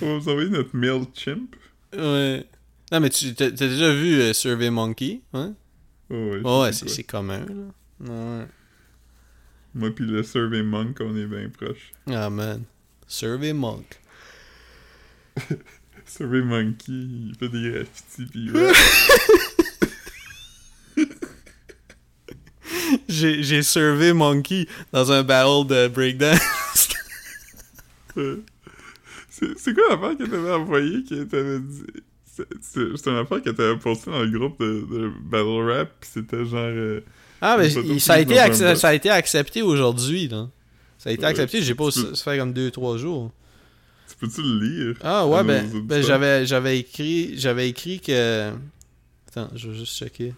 va 0.00 0.18
vous 0.18 0.28
envoyer 0.28 0.48
notre 0.50 0.74
MailChimp. 0.74 1.54
ouais. 1.92 2.46
Non, 2.90 3.00
mais 3.00 3.10
tu 3.10 3.34
t'as 3.34 3.50
déjà 3.50 3.92
vu 3.94 4.20
euh, 4.20 4.32
Survey 4.34 4.68
Monkey, 4.70 5.22
hein? 5.32 5.54
Oh, 6.10 6.14
ouais, 6.14 6.40
Ouais, 6.42 6.72
c'est 6.72 7.04
commun, 7.04 7.40
là. 7.46 8.06
Ouais. 8.40 8.46
Moi 9.74 9.90
puis 9.94 10.04
le 10.04 10.22
Survey 10.22 10.62
Monk, 10.62 10.98
on 11.00 11.16
est 11.16 11.26
bien 11.26 11.48
proches. 11.48 11.92
Ah, 12.06 12.28
man. 12.28 12.64
Survey 13.06 13.52
Monk. 13.54 13.98
Survey 16.04 16.42
Monkey, 16.42 16.92
il 16.92 17.34
fait 17.38 17.48
des 17.48 17.70
graffitis, 17.70 18.50
ouais. 18.50 18.72
J'ai 23.12 23.62
servé 23.62 24.12
Monkey 24.12 24.66
dans 24.92 25.10
un 25.12 25.22
battle 25.22 25.66
de 25.68 25.88
breakdance. 25.88 26.40
C'est 29.30 29.58
c'est 29.58 29.74
quoi 29.74 29.84
l'affaire 29.90 30.16
que 30.18 30.24
t'avais 30.30 30.52
envoyé 30.52 31.02
que 31.04 31.24
t'avais 31.24 31.58
dit? 31.60 31.82
C'est 32.34 32.46
c'est- 32.60 32.96
c'est 32.96 33.10
une 33.10 33.16
affaire 33.16 33.42
que 33.42 33.50
t'avais 33.50 33.76
posté 33.78 34.10
dans 34.10 34.20
le 34.22 34.30
groupe 34.38 34.60
de, 34.60 34.86
de 34.90 35.10
Battle 35.24 35.70
Rap, 35.70 35.90
pis 36.00 36.08
c'était 36.12 36.44
genre. 36.44 36.60
euh, 36.60 37.00
Ah, 37.40 37.56
mais 37.58 37.72
il- 37.72 38.00
ça, 38.00 38.14
a 38.14 38.20
été 38.20 38.34
ça 38.76 38.88
a 38.88 38.94
été 38.94 39.10
accepté 39.10 39.62
aujourd'hui, 39.62 40.28
là. 40.28 40.48
Ça 40.98 41.10
a 41.10 41.12
été 41.12 41.22
Ouais, 41.22 41.30
accepté, 41.30 41.62
j'ai 41.62 41.74
pas... 41.74 41.86
peux- 41.86 42.14
Ça 42.14 42.30
fait 42.30 42.38
comme 42.38 42.52
2-3 42.52 42.96
jours. 42.98 43.32
tu 44.08 44.16
peux-tu 44.16 44.40
le 44.42 44.60
lire? 44.64 44.96
Ah 45.02 45.26
ouais, 45.26 45.42
ben, 45.42 45.68
ben 45.82 46.00
j'avais, 46.02 46.46
j'avais 46.46 46.78
écrit... 46.78 47.32
J'avais 47.36 47.68
écrit 47.68 47.98
que... 47.98 48.52
Attends, 49.28 49.50
je 49.56 49.68
vais 49.70 49.78
juste 49.78 49.96
checker. 49.98 50.32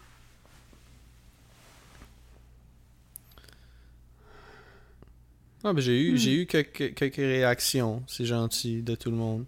Ah, 5.67 5.73
ben 5.73 5.81
j'ai 5.81 5.99
eu, 5.99 6.19
j'ai 6.19 6.35
eu 6.35 6.47
quelques, 6.47 6.95
quelques 6.95 7.17
réactions. 7.17 8.03
C'est 8.07 8.27
gentil 8.27 8.83
de 8.83 8.95
tout 8.95 9.11
le 9.11 9.17
monde. 9.17 9.45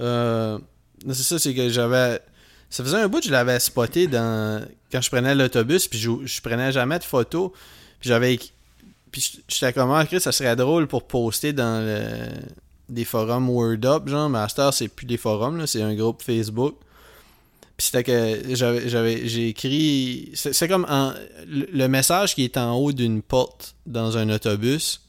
Euh, 0.00 0.58
c'est 1.06 1.22
ça, 1.22 1.38
c'est 1.38 1.54
que 1.54 1.68
j'avais... 1.68 2.20
Ça 2.70 2.82
faisait 2.82 2.96
un 2.96 3.06
bout 3.06 3.20
que 3.20 3.26
je 3.26 3.30
l'avais 3.30 3.60
spoté 3.60 4.06
dans... 4.06 4.66
quand 4.90 5.02
je 5.02 5.10
prenais 5.10 5.34
l'autobus, 5.34 5.88
puis 5.88 5.98
je, 5.98 6.10
je 6.24 6.40
prenais 6.40 6.72
jamais 6.72 6.98
de 6.98 7.04
photos. 7.04 7.50
Puis 8.00 8.08
j'avais... 8.08 8.38
Puis 9.12 9.42
j'étais 9.46 9.74
comme, 9.74 9.90
ah, 9.92 10.06
Chris, 10.06 10.20
ça 10.20 10.32
serait 10.32 10.56
drôle 10.56 10.86
pour 10.86 11.06
poster 11.06 11.52
dans 11.52 11.84
le... 11.84 12.28
des 12.88 13.04
forums 13.04 13.50
Word 13.50 13.84
Up, 13.84 14.08
genre. 14.08 14.30
Mais 14.30 14.38
à 14.38 14.48
cette 14.48 14.58
heure, 14.58 14.72
c'est 14.72 14.88
plus 14.88 15.06
des 15.06 15.18
forums, 15.18 15.58
là, 15.58 15.66
c'est 15.66 15.82
un 15.82 15.94
groupe 15.94 16.22
Facebook. 16.22 16.76
Puis 17.76 17.88
c'était 17.88 18.04
que 18.04 18.54
j'avais, 18.54 18.88
j'avais, 18.88 19.28
j'ai 19.28 19.48
écrit... 19.48 20.30
C'est, 20.32 20.54
c'est 20.54 20.66
comme 20.66 20.86
en- 20.88 21.12
le 21.46 21.86
message 21.88 22.34
qui 22.34 22.42
est 22.42 22.56
en 22.56 22.74
haut 22.74 22.92
d'une 22.92 23.20
porte 23.20 23.74
dans 23.84 24.16
un 24.16 24.30
autobus. 24.30 25.02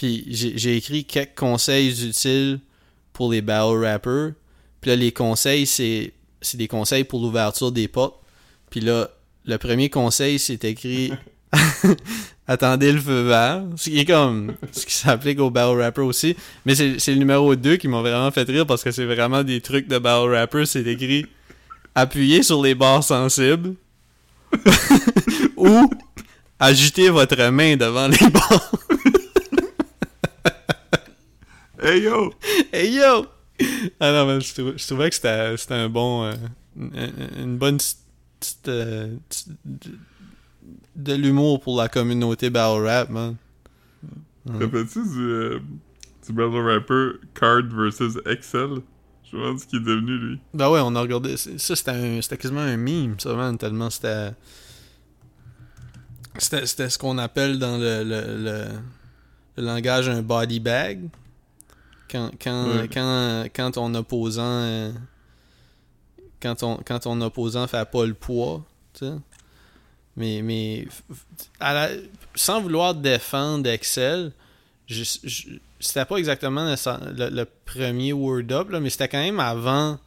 Puis 0.00 0.24
j'ai, 0.30 0.78
écrit 0.78 1.04
quelques 1.04 1.36
conseils 1.36 1.90
utiles 2.08 2.60
pour 3.12 3.30
les 3.30 3.42
battle 3.42 3.84
rappers. 3.84 4.30
Puis 4.80 4.88
là, 4.88 4.96
les 4.96 5.12
conseils, 5.12 5.66
c'est, 5.66 6.14
des 6.54 6.68
conseils 6.68 7.04
pour 7.04 7.20
l'ouverture 7.20 7.70
des 7.70 7.86
portes. 7.86 8.18
Puis 8.70 8.80
là, 8.80 9.10
le 9.44 9.58
premier 9.58 9.90
conseil, 9.90 10.38
c'est 10.38 10.64
écrit 10.64 11.12
Attendez 12.48 12.92
le 12.92 12.98
feu 12.98 13.28
vert. 13.28 13.62
Ce 13.76 13.90
qui 13.90 13.98
est 13.98 14.06
comme 14.06 14.54
ce 14.72 14.86
qui 14.86 14.94
s'applique 14.94 15.38
au 15.38 15.50
battle 15.50 15.78
rapper 15.78 16.00
aussi. 16.00 16.34
Mais 16.64 16.74
c'est, 16.74 16.96
le 17.08 17.16
numéro 17.16 17.54
2 17.54 17.76
qui 17.76 17.86
m'a 17.86 18.00
vraiment 18.00 18.30
fait 18.30 18.48
rire 18.48 18.66
parce 18.66 18.82
que 18.82 18.92
c'est 18.92 19.04
vraiment 19.04 19.44
des 19.44 19.60
trucs 19.60 19.86
de 19.86 19.98
battle 19.98 20.34
rapper. 20.34 20.64
C'est 20.64 20.86
écrit 20.86 21.26
Appuyez 21.94 22.42
sur 22.42 22.62
les 22.62 22.74
barres 22.74 23.04
sensibles 23.04 23.74
ou 25.58 25.90
agitez 26.58 27.10
votre 27.10 27.50
main 27.50 27.76
devant 27.76 28.08
les 28.08 28.30
barres. 28.30 28.72
Hey 31.82 32.02
yo! 32.02 32.32
Hey 32.72 32.90
yo! 32.94 33.26
Ah 34.00 34.12
non, 34.12 34.26
mais 34.26 34.40
je, 34.40 34.52
trouvais, 34.54 34.78
je 34.78 34.86
trouvais 34.86 35.08
que 35.08 35.14
c'était, 35.14 35.56
c'était 35.56 35.74
un 35.74 35.88
bon. 35.88 36.24
euh, 36.24 36.34
une, 36.76 37.56
bonne 37.58 37.78
petite. 37.78 38.68
euh, 38.68 39.16
de, 39.64 39.90
de 40.96 41.14
l'humour 41.14 41.60
pour 41.60 41.76
la 41.78 41.88
communauté 41.88 42.50
battle 42.50 42.84
rap, 42.86 43.10
man. 43.10 43.36
Te 44.46 44.52
Rappelles-tu 44.52 45.02
du, 45.08 45.20
euh, 45.20 45.58
du 46.26 46.32
Battle 46.32 46.56
Rapper 46.60 47.10
Card 47.34 47.62
versus 47.70 48.18
Excel? 48.26 48.80
Je 49.30 49.36
me 49.36 49.42
demande 49.42 49.60
ce 49.60 49.66
qu'il 49.66 49.78
est 49.80 49.84
devenu 49.84 50.18
lui. 50.18 50.40
Ben 50.54 50.68
ouais, 50.70 50.80
on 50.82 50.94
a 50.96 51.00
regardé. 51.00 51.36
Ça, 51.36 51.76
c'était, 51.76 51.90
un- 51.92 52.20
c'était 52.22 52.36
quasiment 52.38 52.60
un 52.60 52.76
meme, 52.76 53.14
ça, 53.18 53.34
man, 53.34 53.56
tellement 53.56 53.90
c'était. 53.90 54.30
C'était, 56.38 56.66
c'était 56.66 56.88
ce 56.90 56.98
qu'on 56.98 57.18
appelle 57.18 57.58
dans 57.58 57.76
le, 57.78 58.02
le, 58.04 58.36
le, 58.44 58.64
le 59.56 59.62
langage 59.62 60.08
un 60.08 60.22
body 60.22 60.60
bag. 60.60 61.08
Quand, 62.10 62.30
quand, 62.42 62.68
Ouais. 62.78 62.88
quand, 62.88 63.44
quand 63.54 63.70
ton 63.72 63.94
opposant. 63.94 64.42
euh, 64.44 64.92
quand, 66.42 66.54
ton, 66.56 66.80
quand 66.84 66.98
ton 67.00 67.20
opposant 67.20 67.66
fait 67.66 67.88
pas 67.90 68.06
le 68.06 68.14
poids, 68.14 68.64
tu 68.94 69.06
sais. 69.06 69.12
Mais, 70.16 70.42
mais 70.42 70.88
à 71.60 71.72
la- 71.72 71.90
sans 72.34 72.60
vouloir 72.60 72.94
défendre 72.94 73.68
Excel, 73.68 74.32
je, 74.86 75.04
je- 75.24 75.48
c'était 75.78 76.04
pas 76.04 76.16
exactement 76.16 76.64
le, 76.64 77.12
le- 77.12 77.30
le 77.30 77.46
premier 77.64 78.12
Word 78.12 78.50
Up, 78.50 78.70
là, 78.70 78.80
mais 78.80 78.90
c'était 78.90 79.08
quand 79.08 79.18
même 79.22 79.38
avant 79.40 79.98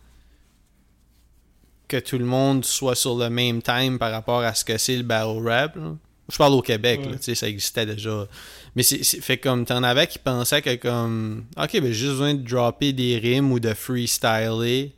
que 1.87 1.97
tout 1.97 2.17
le 2.17 2.25
monde 2.25 2.65
soit 2.65 2.95
sur 2.95 3.15
le 3.15 3.29
même 3.29 3.61
time 3.61 3.97
par 3.99 4.11
rapport 4.11 4.41
à 4.41 4.53
ce 4.53 4.65
que 4.65 4.77
c'est 4.77 4.97
le 4.97 5.03
battle 5.03 5.47
rap. 5.47 5.75
là. 5.75 5.95
Je 6.31 6.37
parle 6.37 6.53
au 6.53 6.61
Québec, 6.61 7.01
là, 7.05 7.17
tu 7.17 7.23
sais, 7.23 7.35
ça 7.35 7.49
existait 7.49 7.85
déjà. 7.85 8.27
Mais 8.75 8.83
c'est 8.83 9.03
fait 9.03 9.37
comme 9.37 9.65
t'en 9.65 9.83
avais 9.83 10.07
qui 10.07 10.19
pensaient 10.19 10.61
que 10.61 10.75
comme 10.75 11.45
OK, 11.57 11.71
ben 11.73 11.85
j'ai 11.85 11.93
juste 11.93 12.11
besoin 12.11 12.33
de 12.33 12.47
dropper 12.47 12.93
des 12.93 13.17
rimes 13.17 13.51
ou 13.51 13.59
de 13.59 13.73
freestyler. 13.73 14.93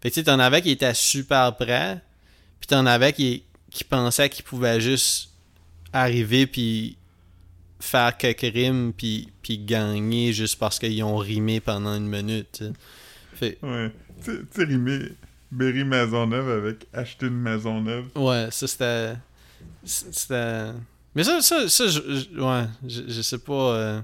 Fait 0.00 0.08
que 0.10 0.14
tu 0.14 0.20
sais, 0.20 0.24
t'en 0.24 0.38
avais 0.38 0.62
qui 0.62 0.70
étaient 0.70 0.94
super 0.94 1.56
prêts, 1.56 2.00
puis 2.60 2.68
t'en 2.68 2.86
avais 2.86 3.12
qui, 3.12 3.42
qui 3.70 3.84
pensaient 3.84 4.28
qu'ils 4.30 4.44
pouvaient 4.44 4.80
juste 4.80 5.30
arriver 5.92 6.46
puis 6.46 6.96
faire 7.80 8.16
quelques 8.16 8.52
rimes 8.54 8.92
puis, 8.96 9.28
puis 9.42 9.58
gagner 9.58 10.32
juste 10.32 10.58
parce 10.58 10.78
qu'ils 10.78 11.02
ont 11.02 11.16
rimé 11.16 11.60
pendant 11.60 11.96
une 11.96 12.06
minute. 12.08 12.62
Fait, 13.34 13.58
Ouais. 13.62 13.90
Tu 14.24 14.64
rimer 14.64 15.12
Berry 15.50 15.84
Maisonneuve 15.84 16.48
avec 16.48 16.86
acheter 16.92 17.26
une 17.26 17.40
maison 17.40 17.80
neuve. 17.80 18.06
Ouais, 18.14 18.48
ça 18.50 18.66
c'était. 18.66 19.14
C'était. 19.84 20.72
Mais 21.14 21.24
ça, 21.24 21.40
ça, 21.42 21.68
ça 21.68 21.86
je, 21.88 22.00
je- 22.00 22.40
ouais, 22.40 22.66
je, 22.86 23.02
je 23.08 23.22
sais 23.22 23.38
pas. 23.38 23.74
euh, 23.74 24.00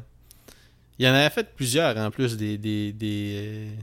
Il 0.99 1.07
y 1.07 1.09
en 1.09 1.13
avait 1.15 1.31
fait 1.31 1.55
plusieurs 1.55 1.97
en 1.97 2.11
plus 2.11 2.37
des. 2.37 2.59
des, 2.59 2.93
des 2.93 3.35
euh, 3.37 3.83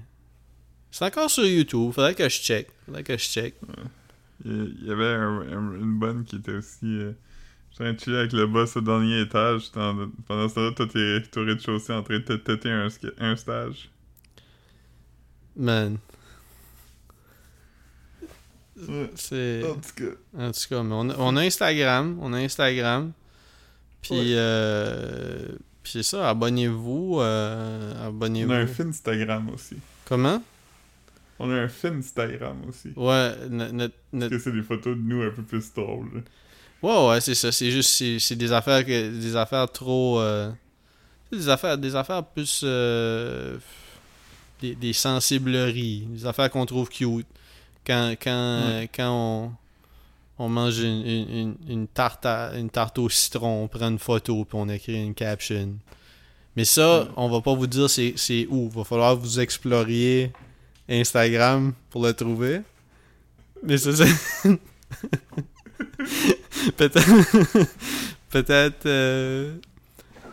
C'est 0.91 1.05
encore 1.05 1.29
sur 1.29 1.45
YouTube, 1.45 1.91
faudrait 1.93 2.15
que 2.15 2.27
je 2.27 2.39
check. 2.41 2.67
Faudrait 2.85 3.03
que 3.03 3.13
je 3.17 3.23
check. 3.23 3.55
Il 4.45 4.75
il 4.81 4.87
y 4.87 4.91
avait 4.91 5.05
un- 5.13 5.41
un- 5.41 5.75
une 5.79 5.99
bonne 5.99 6.23
qui 6.25 6.35
était 6.37 6.53
aussi. 6.55 6.85
Euh, 6.85 7.13
de 7.79 7.99
chiller 7.99 8.17
avec 8.17 8.33
le 8.33 8.45
boss 8.45 8.75
au 8.77 8.81
dernier 8.81 9.21
étage. 9.21 9.71
en- 9.75 10.07
pendant 10.27 10.47
ce 10.47 10.53
temps-là, 10.55 10.71
toi, 10.75 10.85
t'es 10.87 11.39
au 11.39 11.43
rez-de-chaussée 11.43 11.93
en 11.93 12.03
train 12.03 12.19
de 12.19 12.23
te 12.23 12.33
têter 12.33 12.69
un, 12.69 12.87
un 13.19 13.35
stage. 13.35 13.89
Man, 15.55 15.97
Ouais. 18.75 19.09
c'est. 19.15 19.63
En 19.63 19.75
tout 19.75 19.81
cas. 19.95 20.39
En 20.45 20.51
tout 20.51 20.59
cas, 20.69 20.83
mais 20.83 20.95
on 20.95 21.09
a, 21.09 21.15
on 21.17 21.35
a 21.37 21.41
Instagram. 21.41 22.17
On 22.21 22.33
a 22.33 22.37
Instagram. 22.39 23.11
Puis. 24.01 24.11
Ouais. 24.13 24.25
euh, 24.35 25.47
Puis 25.83 25.91
c'est 25.93 26.03
ça, 26.03 26.29
abonnez-vous. 26.29 27.19
euh, 27.19 27.93
On 28.03 28.07
abonnez-vous. 28.07 28.51
a 28.51 28.55
un 28.55 28.67
Finstagram 28.67 29.49
aussi. 29.53 29.75
Comment? 30.05 30.41
On 31.39 31.49
a 31.51 31.55
un 31.55 31.67
Finstagram 31.67 32.57
aussi. 32.69 32.89
Ouais, 32.95 33.33
no- 33.49 33.71
notre. 33.71 33.95
Parce 34.17 34.29
que 34.31 34.39
c'est 34.39 34.51
des 34.51 34.61
photos 34.63 34.95
de 34.95 35.01
nous 35.01 35.21
un 35.23 35.29
peu 35.31 35.41
plus 35.43 35.73
drôles. 35.73 36.23
Ouais, 36.81 37.07
ouais, 37.09 37.21
c'est 37.21 37.35
ça. 37.35 37.51
C'est 37.51 37.71
juste, 37.71 37.91
c'est, 37.91 38.19
c'est 38.19 38.35
des 38.35 38.51
affaires 38.51 38.83
que, 38.85 39.09
des 39.19 39.35
affaires 39.35 39.69
trop, 39.71 40.19
euh, 40.19 40.51
c'est 41.31 41.37
des 41.39 41.49
affaires, 41.49 41.77
des 41.77 41.95
affaires 41.95 42.23
plus, 42.25 42.61
euh, 42.65 43.57
des, 44.61 44.75
des 44.75 44.93
sensibleries, 44.93 46.07
des 46.09 46.25
affaires 46.25 46.49
qu'on 46.49 46.65
trouve 46.65 46.89
cute. 46.89 47.25
Quand, 47.85 48.15
quand, 48.21 48.61
Ouais. 48.67 48.89
quand 48.95 49.11
on, 49.11 49.51
on 50.45 50.49
mange 50.49 50.79
une, 50.79 51.05
une, 51.05 51.55
une- 51.67 51.87
tarte 51.87 52.25
à- 52.25 52.51
une 52.57 52.69
tarte 52.69 52.97
au 52.99 53.09
citron, 53.09 53.63
on 53.63 53.67
prend 53.67 53.89
une 53.89 53.99
photo 53.99 54.45
puis 54.45 54.57
on 54.59 54.69
écrit 54.69 55.03
une 55.03 55.13
caption. 55.13 55.73
Mais 56.55 56.65
ça, 56.65 57.07
on 57.17 57.29
va 57.29 57.41
pas 57.41 57.53
vous 57.53 57.67
dire 57.67 57.89
c'est, 57.89 58.13
où. 58.49 58.69
Va 58.69 58.83
falloir 58.83 59.15
vous 59.15 59.39
exploriez 59.39 60.31
Instagram 60.89 61.73
pour 61.89 62.03
le 62.05 62.13
trouver. 62.13 62.61
Mais 63.63 63.77
ça, 63.77 63.91
c'est... 63.95 64.49
peut-être... 66.77 67.67
peut-être... 68.29 68.85
euh, 68.85 69.55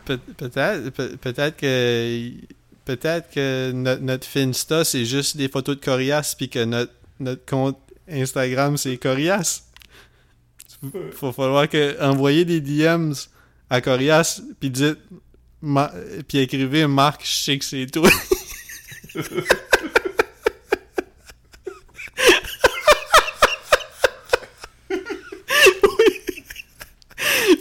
peut- 0.05 0.17
peut-être... 0.37 0.89
peut- 0.91 1.17
peut-être 1.17 1.57
que... 1.57 2.31
Peut-être 2.83 3.29
que 3.29 3.71
notre, 3.73 4.01
notre 4.01 4.27
Finsta, 4.27 4.83
c'est 4.83 5.05
juste 5.05 5.37
des 5.37 5.47
photos 5.47 5.75
de 5.77 5.81
Corias, 5.85 6.33
puis 6.35 6.49
que 6.49 6.65
notre, 6.65 6.91
notre 7.21 7.45
compte 7.45 7.77
Instagram, 8.09 8.77
c'est 8.77 8.97
Corias. 8.97 9.63
Faut 11.13 11.31
falloir 11.31 11.69
que 11.69 12.01
envoyer 12.03 12.43
des 12.45 12.59
DMs 12.59 13.13
à 13.69 13.81
Corias, 13.81 14.41
puis 14.59 14.69
dites... 14.69 14.97
Ma- 15.63 15.93
puis 16.27 16.39
écrivez 16.39 16.87
Marc, 16.87 17.23
je 17.23 17.31
sais 17.31 17.59
que 17.59 17.65
c'est 17.65 17.85
toi. 17.85 18.09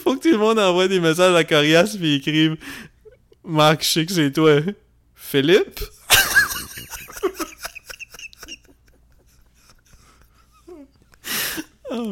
Faut 0.03 0.17
que 0.17 0.23
tout 0.23 0.31
le 0.31 0.39
monde 0.39 0.59
envoie 0.59 0.89
des 0.89 1.01
messages 1.01 1.35
à 1.35 1.45
Corias 1.45 1.97
puis 1.99 2.15
écrive 2.17 2.57
Marc, 3.45 3.83
je 3.83 3.89
sais 3.89 4.07
que 4.07 4.13
c'est 4.13 4.33
toi. 4.33 4.61
Philippe? 5.15 5.81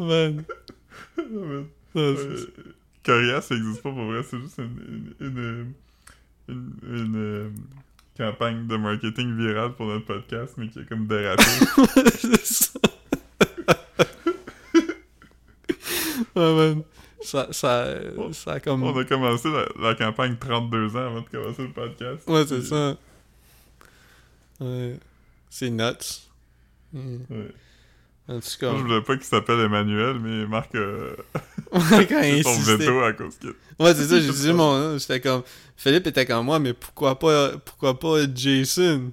Man. 0.09 0.43
Euh, 1.95 3.41
ça 3.41 3.55
existe 3.55 3.81
pas 3.81 3.89
pour 3.91 4.05
vrai, 4.05 4.21
c'est 4.21 4.37
juste 4.39 4.59
une, 4.59 5.15
une, 5.19 5.25
une, 5.27 5.73
une, 6.47 6.73
une, 6.83 7.15
euh, 7.15 7.49
campagne 8.15 8.67
de 8.67 8.77
marketing 8.77 9.35
virale 9.35 9.73
pour 9.73 9.87
notre 9.87 10.05
podcast, 10.05 10.53
mais 10.57 10.67
qui 10.67 10.77
a 10.79 10.83
comme 10.83 11.07
dérapé. 11.07 11.41
c'est 12.15 12.45
ça. 12.45 12.79
ouais, 16.35 16.55
man. 16.55 16.83
Ça, 17.21 17.47
ça, 17.51 17.95
ça 18.33 18.51
a 18.53 18.59
comme. 18.59 18.83
On 18.83 18.97
a 18.97 19.03
commencé 19.05 19.49
la, 19.49 19.65
la 19.81 19.95
campagne 19.95 20.37
32 20.39 20.95
ans 20.95 20.99
avant 21.07 21.21
de 21.21 21.29
commencer 21.29 21.63
le 21.63 21.71
podcast. 21.71 22.27
Ouais, 22.29 22.45
c'est 22.47 22.59
Puis- 22.59 22.67
ça. 22.67 22.97
Ouais. 24.61 24.97
C'est 25.49 25.69
nuts. 25.69 26.27
Mm. 26.93 27.17
Ouais. 27.29 27.51
En 28.29 28.39
tout 28.39 28.47
Moi, 28.61 28.75
je 28.77 28.81
voulais 28.83 29.01
pas 29.01 29.15
qu'il 29.17 29.25
s'appelle 29.25 29.59
Emmanuel, 29.59 30.19
mais 30.19 30.45
Marc 30.45 30.75
euh, 30.75 31.15
quand 31.73 32.21
il 32.23 32.43
son 32.43 32.59
veto 32.59 32.99
à 33.01 33.13
cause 33.13 33.39
que... 33.39 33.47
Ouais, 33.79 33.95
c'est 33.95 34.05
ça, 34.05 34.19
j'ai 34.21 34.31
dit 34.31 34.53
mon 34.53 34.77
nom. 34.77 34.97
J'étais 34.99 35.19
comme. 35.19 35.41
Philippe 35.75 36.05
était 36.05 36.27
comme 36.27 36.45
moi, 36.45 36.59
mais 36.59 36.73
pourquoi 36.73 37.17
pas, 37.17 37.57
pourquoi 37.57 37.97
pas 37.97 38.17
Jason? 38.33 39.11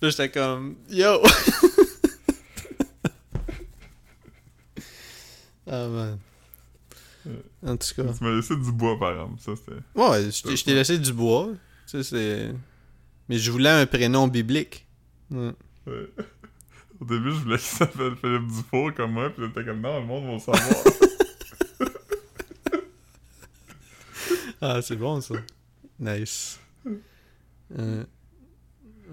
Là, 0.00 0.08
j'étais 0.08 0.30
comme, 0.30 0.76
yo! 0.88 1.20
ah, 5.66 5.86
man. 5.88 6.18
En 7.66 7.76
tout 7.76 7.88
cas. 7.96 8.12
Tu 8.16 8.24
m'as 8.24 8.34
laissé 8.34 8.56
du 8.56 8.72
bois, 8.72 8.98
par 8.98 9.12
exemple. 9.12 9.40
Ça, 9.40 9.52
c'était... 9.56 9.78
Ouais, 9.94 10.30
je 10.30 10.42
t'ai- 10.42 10.56
je 10.56 10.64
t'ai 10.64 10.74
laissé 10.74 10.98
du 10.98 11.12
bois. 11.12 11.48
Tu 11.86 12.02
sais, 12.02 12.02
c'est. 12.02 12.54
Mais 13.28 13.36
je 13.38 13.50
voulais 13.50 13.68
un 13.70 13.84
prénom 13.86 14.26
biblique. 14.28 14.86
Ouais. 15.30 15.52
Ouais. 15.86 16.08
Au 17.00 17.04
début, 17.04 17.30
je 17.30 17.36
voulais 17.36 17.56
qu'il 17.58 17.66
s'appelle 17.66 18.14
Philippe 18.16 18.46
Dufour 18.46 18.94
comme 18.94 19.12
moi, 19.12 19.30
puis 19.30 19.44
j'étais 19.46 19.64
comme 19.64 19.80
non, 19.80 20.00
le 20.00 20.06
monde 20.06 20.40
va 20.40 20.54
savoir. 20.54 20.84
Ah, 24.60 24.80
c'est 24.80 24.96
bon 24.96 25.20
ça. 25.20 25.34
Nice. 25.98 26.58
Euh, 27.78 28.04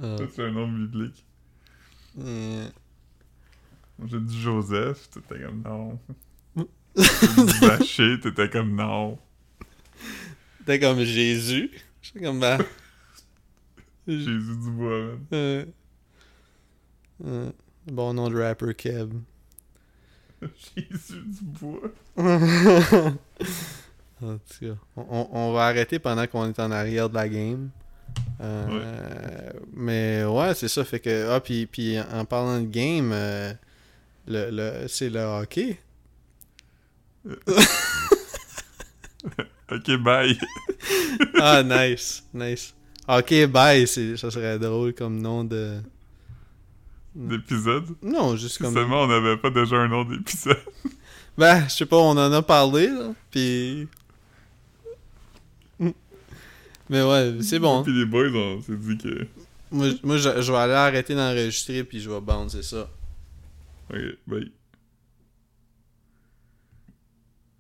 euh, 0.02 0.28
c'est 0.34 0.44
un 0.46 0.52
nom 0.52 0.72
biblique. 0.72 1.26
euh, 2.20 2.70
J'ai 4.06 4.20
dit 4.22 4.40
Joseph, 4.42 5.10
t'étais 5.10 5.42
comme 5.44 5.62
non. 5.62 6.00
J'ai 6.96 7.44
dit 7.44 7.52
Zaché, 7.60 8.20
t'étais 8.22 8.50
comme 8.50 8.76
non. 8.76 9.20
T'es 10.66 10.80
comme 10.80 11.04
Jésus. 11.04 11.70
J'étais 12.02 12.22
comme 12.22 12.40
bah. 12.40 12.58
Jésus 14.08 14.56
Dubois, 14.56 15.18
man. 15.32 15.66
Bon 17.88 18.14
nom 18.14 18.30
de 18.30 18.40
rapper 18.42 18.74
Keb. 18.76 19.14
Jésus. 20.42 21.24
En 24.24 24.38
tout 24.38 24.60
cas, 24.68 24.76
on, 24.96 25.28
on- 25.32 25.52
va 25.54 25.66
arrêter 25.66 25.98
pendant 25.98 26.28
qu'on 26.28 26.48
est 26.48 26.60
en 26.60 26.70
arrière 26.70 27.10
de 27.10 27.16
la 27.16 27.28
game. 27.28 27.72
Euh, 28.40 29.50
Mais 29.74 30.24
ouais, 30.26 30.54
c'est 30.54 30.68
ça. 30.68 30.84
Fait 30.86 31.00
que. 31.00 31.30
Ah, 31.32 31.40
puis, 31.40 31.66
puis 31.66 32.00
en 32.00 32.24
parlant 32.26 32.60
de 32.62 32.68
game, 32.68 33.10
euh, 33.12 33.52
le, 34.28 34.52
le, 34.52 34.88
c'est 34.88 35.10
le 35.10 35.22
hockey. 35.22 35.80
Ok, 39.72 39.90
bye. 40.04 40.38
Ah, 41.40 41.64
nice. 41.64 42.24
Nice. 42.34 42.74
Hockey, 43.08 43.48
bye. 43.48 43.88
Ça 43.88 44.30
serait 44.30 44.60
drôle 44.60 44.94
comme 44.94 45.22
nom 45.22 45.44
de. 45.46 45.80
D'épisode. 47.14 47.86
Non, 48.02 48.36
juste 48.38 48.58
comme. 48.60 48.74
seulement 48.74 49.04
on 49.04 49.08
n'avait 49.08 49.36
pas 49.38 49.50
déjà 49.50 49.78
un 49.78 49.88
nom 49.88 50.04
d'épisode. 50.04 50.58
Ben, 51.38 51.64
je 51.70 51.74
sais 51.76 51.86
pas, 51.86 51.96
on 51.98 52.12
en 52.12 52.32
a 52.34 52.42
parlé, 52.42 52.88
là. 52.88 53.14
Puis. 53.32 53.88
Mais 56.90 57.02
ouais, 57.04 57.38
c'est 57.42 57.58
bon. 57.60 57.84
Puis 57.84 57.94
les 57.98 58.06
boys, 58.06 58.28
on 58.36 58.62
s'est 58.62 58.76
dit 58.76 58.98
que. 58.98 59.26
Moi, 59.72 59.90
je- 59.92 59.96
moi 60.06 60.18
je, 60.18 60.42
je 60.42 60.52
vais 60.52 60.58
aller 60.58 60.74
arrêter 60.74 61.16
d'enregistrer, 61.16 61.86
puis 61.86 62.02
je 62.02 62.10
vais 62.10 62.20
bouncer 62.20 62.62
ça. 62.64 62.90
Ok, 63.90 64.00
bye. 64.28 64.52